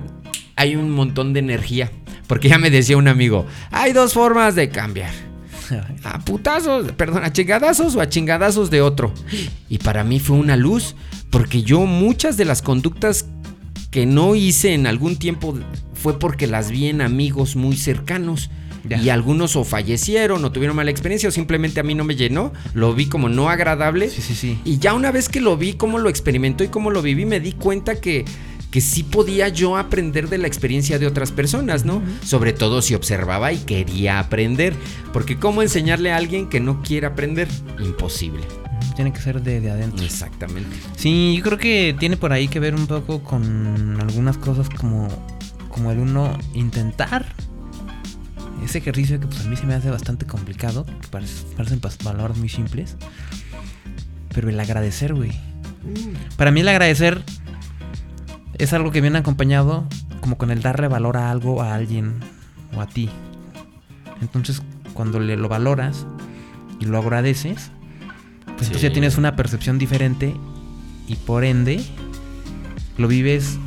hay 0.56 0.76
un 0.76 0.92
montón 0.92 1.34
de 1.34 1.40
energía. 1.40 1.92
Porque 2.28 2.50
ya 2.50 2.58
me 2.58 2.70
decía 2.70 2.98
un 2.98 3.08
amigo, 3.08 3.46
hay 3.72 3.94
dos 3.94 4.14
formas 4.14 4.56
de 4.56 4.70
cambiar. 4.70 5.12
A 6.04 6.20
putazos, 6.20 6.92
perdón, 6.94 7.24
a 7.24 7.34
chingadazos 7.34 7.96
o 7.96 8.02
a 8.02 8.08
chingadazos 8.08 8.70
de 8.70 8.82
otro. 8.82 9.14
Y 9.70 9.80
para 9.80 10.04
mí 10.04 10.20
fue 10.20 10.38
una 10.38 10.56
luz, 10.56 10.96
porque 11.30 11.64
yo 11.64 11.86
muchas 11.86 12.38
de 12.38 12.46
las 12.46 12.62
conductas 12.62 13.26
que 13.92 14.06
no 14.06 14.36
hice 14.36 14.74
en 14.74 14.88
algún 14.88 15.18
tiempo 15.18 15.58
fue 15.94 16.20
porque 16.20 16.48
las 16.48 16.72
vi 16.72 16.88
en 16.88 17.02
amigos 17.02 17.56
muy 17.56 17.76
cercanos. 17.76 18.50
Ya. 18.88 19.02
Y 19.02 19.10
algunos 19.10 19.58
o 19.58 19.66
fallecieron 19.66 20.46
o 20.46 20.52
tuvieron 20.54 20.78
mala 20.78 20.92
experiencia 20.92 21.28
o 21.28 21.32
simplemente 21.34 21.82
a 21.82 21.84
mí 21.84 21.94
no 21.94 22.06
me 22.06 22.16
llenó. 22.16 22.54
Lo 22.74 22.94
vi 22.94 23.08
como 23.08 23.28
no 23.28 23.50
agradable. 23.50 24.10
Sí, 24.10 24.22
sí, 24.22 24.34
sí. 24.34 24.60
Y 24.64 24.78
ya 24.78 24.94
una 24.94 25.12
vez 25.12 25.28
que 25.28 25.42
lo 25.42 25.58
vi, 25.58 25.74
cómo 25.74 25.98
lo 25.98 26.08
experimentó 26.08 26.64
y 26.64 26.70
cómo 26.70 26.90
lo 26.90 27.02
viví, 27.02 27.26
me 27.26 27.42
di 27.42 27.52
cuenta 27.52 28.00
que, 28.00 28.24
que 28.78 28.82
sí 28.82 29.02
podía 29.02 29.48
yo 29.48 29.76
aprender 29.76 30.30
de 30.30 30.38
la 30.38 30.46
experiencia 30.46 31.00
de 31.00 31.08
otras 31.08 31.32
personas, 31.32 31.84
¿no? 31.84 32.04
Sobre 32.24 32.54
todo 32.54 32.84
si 32.84 32.94
observaba 32.94 33.52
y 33.52 33.58
quería 33.58 34.20
aprender. 34.20 34.76
Porque 35.14 35.40
¿cómo 35.40 35.64
enseñarle 35.64 36.12
a 36.12 36.18
alguien 36.18 36.48
que 36.48 36.60
no 36.60 36.84
quiere 36.84 37.08
aprender? 37.08 37.48
Imposible. 37.84 38.44
Tiene 38.96 39.12
que 39.12 39.20
ser 39.20 39.42
de, 39.42 39.62
de 39.62 39.72
adentro. 39.72 40.06
Exactamente. 40.06 40.70
Sí, 40.96 41.34
yo 41.38 41.44
creo 41.44 41.58
que 41.58 41.96
tiene 41.98 42.18
por 42.18 42.34
ahí 42.34 42.48
que 42.50 42.60
ver 42.60 42.76
un 42.76 42.86
poco 42.86 43.24
con 43.24 44.00
algunas 44.00 44.38
cosas 44.38 44.70
como, 44.70 45.08
como 45.70 45.92
el 45.92 45.98
uno 45.98 46.38
intentar 46.54 47.26
ese 48.64 48.78
ejercicio 48.78 49.20
que 49.20 49.26
pues 49.26 49.44
a 49.44 49.50
mí 49.50 49.56
se 49.56 49.66
me 49.66 49.74
hace 49.74 49.90
bastante 49.90 50.28
complicado, 50.28 50.86
que 50.86 51.08
parece- 51.10 51.46
parecen 51.56 51.80
palabras 51.80 52.38
muy 52.38 52.48
simples, 52.50 52.96
pero 54.36 54.50
el 54.50 54.60
agradecer, 54.60 55.16
güey. 55.16 55.32
Para 56.36 56.52
mí 56.52 56.60
el 56.60 56.68
agradecer 56.68 57.24
es 58.58 58.74
algo 58.74 58.92
que 58.92 59.02
viene 59.02 59.20
acompañado 59.20 59.86
como 60.22 60.38
con 60.38 60.52
el 60.52 60.62
darle 60.62 60.88
valor 60.88 61.18
a 61.18 61.32
algo, 61.32 61.62
a 61.62 61.76
alguien 61.76 62.20
o 62.76 62.82
a 62.82 62.88
ti. 62.88 63.10
Entonces, 64.22 64.62
cuando 64.94 65.20
le 65.20 65.38
lo 65.38 65.48
valoras 65.48 66.06
y 66.80 66.86
lo 66.86 66.98
agradeces, 66.98 67.72
pues 68.46 68.68
entonces 68.68 68.82
ya 68.82 68.92
tienes 68.92 69.18
una 69.18 69.36
percepción 69.36 69.78
diferente 69.78 70.36
y 71.08 71.16
por 71.16 71.44
ende 71.44 71.84
lo 72.98 73.08
vives 73.08 73.60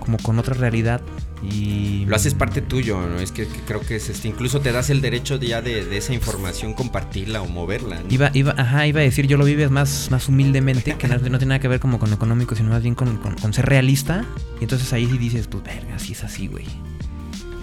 como 0.00 0.18
con 0.18 0.38
otra 0.38 0.54
realidad 0.54 1.00
y 1.50 2.04
Lo 2.06 2.16
haces 2.16 2.34
parte 2.34 2.60
tuyo, 2.62 3.00
¿no? 3.06 3.18
Es 3.18 3.32
que, 3.32 3.46
creo 3.46 3.80
que 3.80 3.96
es 3.96 4.08
este. 4.08 4.28
Incluso 4.28 4.60
te 4.60 4.72
das 4.72 4.90
el 4.90 5.00
derecho 5.00 5.36
ya 5.36 5.62
de, 5.62 5.84
de 5.84 5.96
esa 5.96 6.12
información 6.14 6.74
compartirla 6.74 7.42
o 7.42 7.46
moverla. 7.48 8.00
¿no? 8.00 8.06
Iba, 8.12 8.30
iba, 8.34 8.54
ajá, 8.56 8.86
iba 8.86 9.00
a 9.00 9.02
decir, 9.02 9.26
yo 9.26 9.36
lo 9.36 9.44
vives 9.44 9.70
más, 9.70 10.08
más 10.10 10.28
humildemente, 10.28 10.96
que 10.96 11.08
no, 11.08 11.18
tiene 11.20 11.46
nada 11.46 11.58
que 11.60 11.68
ver 11.68 11.80
como 11.80 11.98
con 11.98 12.12
económico, 12.12 12.54
sino 12.54 12.70
más 12.70 12.82
bien 12.82 12.94
con, 12.94 13.16
con- 13.18 13.34
con 13.36 13.52
ser 13.52 13.66
realista. 13.66 14.24
Y 14.60 14.64
entonces 14.64 14.92
ahí 14.92 15.06
sí 15.10 15.18
dices, 15.18 15.46
pues 15.48 15.64
verga, 15.64 15.98
sí 15.98 16.12
es 16.12 16.24
así, 16.24 16.46
güey. 16.46 16.66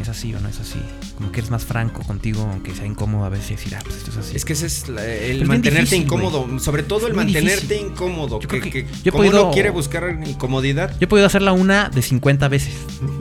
Es 0.01 0.09
así 0.09 0.33
o 0.33 0.39
no 0.39 0.49
es 0.49 0.59
así. 0.59 0.79
Como 1.22 1.31
que 1.31 1.39
eres 1.41 1.52
más 1.52 1.65
franco 1.65 2.02
contigo, 2.02 2.41
aunque 2.52 2.73
sea 2.73 2.88
incómodo 2.88 3.26
a 3.26 3.30
veces 3.30 3.49
decir, 3.49 3.76
ah, 3.76 3.80
pues 3.84 3.98
esto 3.98 4.10
es 4.10 4.18
así. 4.18 4.35
Es 4.35 4.43
que 4.43 4.53
ese 4.53 4.65
es 4.65 4.89
la- 4.89 5.06
el 5.06 5.35
bien 5.35 5.48
mantenerte 5.49 5.81
difícil, 5.95 6.03
incómodo, 6.06 6.60
sobre 6.60 6.81
todo 6.81 7.06
el 7.06 7.11
Es 7.11 7.15
mantenerte 7.18 7.61
difícil. 7.68 7.88
incómodo. 7.91 8.39
Yo 8.41 8.48
que, 8.48 8.60
creo 8.60 8.64
que 8.64 8.69
que- 8.72 8.91
yo 8.91 8.98
he 9.06 9.11
como 9.11 9.23
podido- 9.26 9.43
uno 9.43 9.53
quiere 9.53 9.69
buscar 9.69 10.19
incomodidad. 10.26 10.89
Yo 10.93 11.06
he 11.06 11.07
podido 11.07 11.27
hacerla 11.27 11.52
una 11.53 11.89
de 11.89 12.02
50 12.02 12.48
veces. 12.48 12.73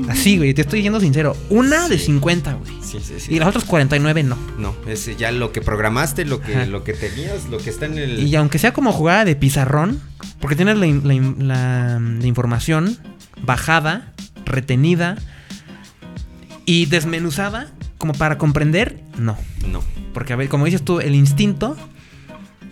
Así, 0.08 0.38
güey, 0.38 0.54
te 0.54 0.62
estoy 0.62 0.78
diciendo 0.78 0.98
sincero. 0.98 1.36
Una 1.50 1.88
de 1.90 1.98
50, 1.98 2.54
güey. 2.54 2.72
Sí, 2.82 2.98
sí, 3.02 3.20
sí. 3.20 3.34
Y 3.34 3.38
las 3.38 3.48
otras 3.48 3.64
49 3.64 4.22
no. 4.22 4.38
No, 4.58 4.74
es 4.88 5.14
ya 5.18 5.30
lo 5.30 5.52
que 5.52 5.60
programaste, 5.60 6.24
lo 6.24 6.40
que, 6.40 6.54
Ajá. 6.54 6.64
lo 6.66 6.82
que 6.84 6.94
tenías, 6.94 7.50
lo 7.50 7.58
que 7.58 7.68
está 7.68 7.84
en 7.84 7.98
el. 7.98 8.26
Y 8.26 8.34
aunque 8.34 8.58
sea 8.58 8.72
como 8.72 8.92
jugada 8.92 9.26
de 9.26 9.36
pizarrón, 9.36 10.00
porque 10.40 10.56
tienes 10.56 10.78
la- 10.78 11.98
la 12.00 12.26
información 12.26 12.96
bajada, 13.42 14.14
retenida 14.46 15.18
y 16.64 16.86
desmenuzada 16.86 17.68
como 18.00 18.14
para 18.14 18.38
comprender, 18.38 19.00
no. 19.18 19.36
No. 19.70 19.82
Porque, 20.14 20.32
a 20.32 20.36
ver, 20.36 20.48
como 20.48 20.64
dices 20.64 20.82
tú, 20.82 20.98
el 21.00 21.14
instinto 21.14 21.76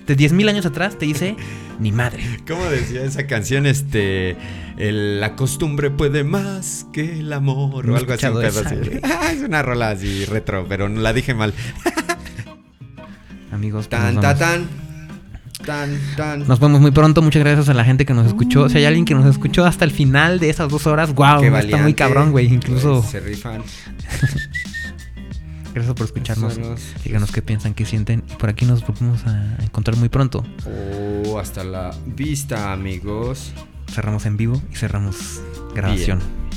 de 0.06 0.16
10.000 0.16 0.48
años 0.48 0.64
atrás 0.66 0.98
te 0.98 1.04
dice, 1.04 1.36
ni 1.78 1.92
madre. 1.92 2.24
¿Cómo 2.48 2.64
decía 2.64 3.04
esa 3.04 3.26
canción? 3.26 3.66
Este. 3.66 4.36
el- 4.78 5.20
la 5.20 5.36
costumbre 5.36 5.90
puede 5.90 6.24
más 6.24 6.86
que 6.92 7.20
el 7.20 7.32
amor. 7.32 7.84
No 7.86 7.92
o 7.92 7.96
algo 7.96 8.12
así. 8.14 8.26
un 8.26 8.40
pedo 8.40 8.60
así. 8.64 8.76
Ah, 9.04 9.30
es 9.32 9.42
una 9.42 9.60
rola 9.62 9.90
así 9.90 10.24
retro, 10.24 10.64
pero 10.68 10.88
no 10.88 11.00
la 11.02 11.12
dije 11.12 11.34
mal. 11.34 11.52
Amigos, 13.52 13.86
pues 13.88 14.00
Tan, 14.02 14.20
tan, 14.20 14.38
tan. 14.38 14.68
Tan, 15.66 15.98
tan. 16.16 16.48
Nos 16.48 16.58
vemos 16.60 16.80
muy 16.80 16.90
pronto. 16.92 17.20
Muchas 17.20 17.40
gracias 17.42 17.68
a 17.68 17.74
la 17.74 17.84
gente 17.84 18.06
que 18.06 18.14
nos 18.14 18.26
escuchó. 18.26 18.68
Si 18.70 18.78
hay 18.78 18.86
alguien 18.86 19.04
que 19.04 19.14
nos 19.14 19.26
escuchó 19.26 19.66
hasta 19.66 19.84
el 19.84 19.90
final 19.90 20.38
de 20.38 20.48
esas 20.48 20.70
dos 20.70 20.86
horas, 20.86 21.12
wow, 21.14 21.40
Qué 21.42 21.48
está 21.48 21.76
muy 21.76 21.92
cabrón, 21.94 22.30
güey. 22.30 22.46
Incluso, 22.52 23.00
pues, 23.00 23.10
se 23.10 23.20
rifan. 23.20 23.62
gracias 25.78 25.94
por 25.94 26.06
escucharnos. 26.06 26.58
Díganos 27.04 27.32
qué 27.32 27.42
piensan, 27.42 27.74
qué 27.74 27.84
sienten. 27.84 28.24
Y 28.30 28.34
por 28.34 28.48
aquí 28.48 28.64
nos 28.64 28.86
volvemos 28.86 29.24
a 29.26 29.56
encontrar 29.62 29.96
muy 29.96 30.08
pronto. 30.08 30.44
Oh, 30.66 31.38
hasta 31.38 31.64
la 31.64 31.94
vista, 32.06 32.72
amigos. 32.72 33.52
Cerramos 33.92 34.26
en 34.26 34.36
vivo 34.36 34.60
y 34.72 34.76
cerramos 34.76 35.40
grabación. 35.74 36.18
Bien. 36.18 36.47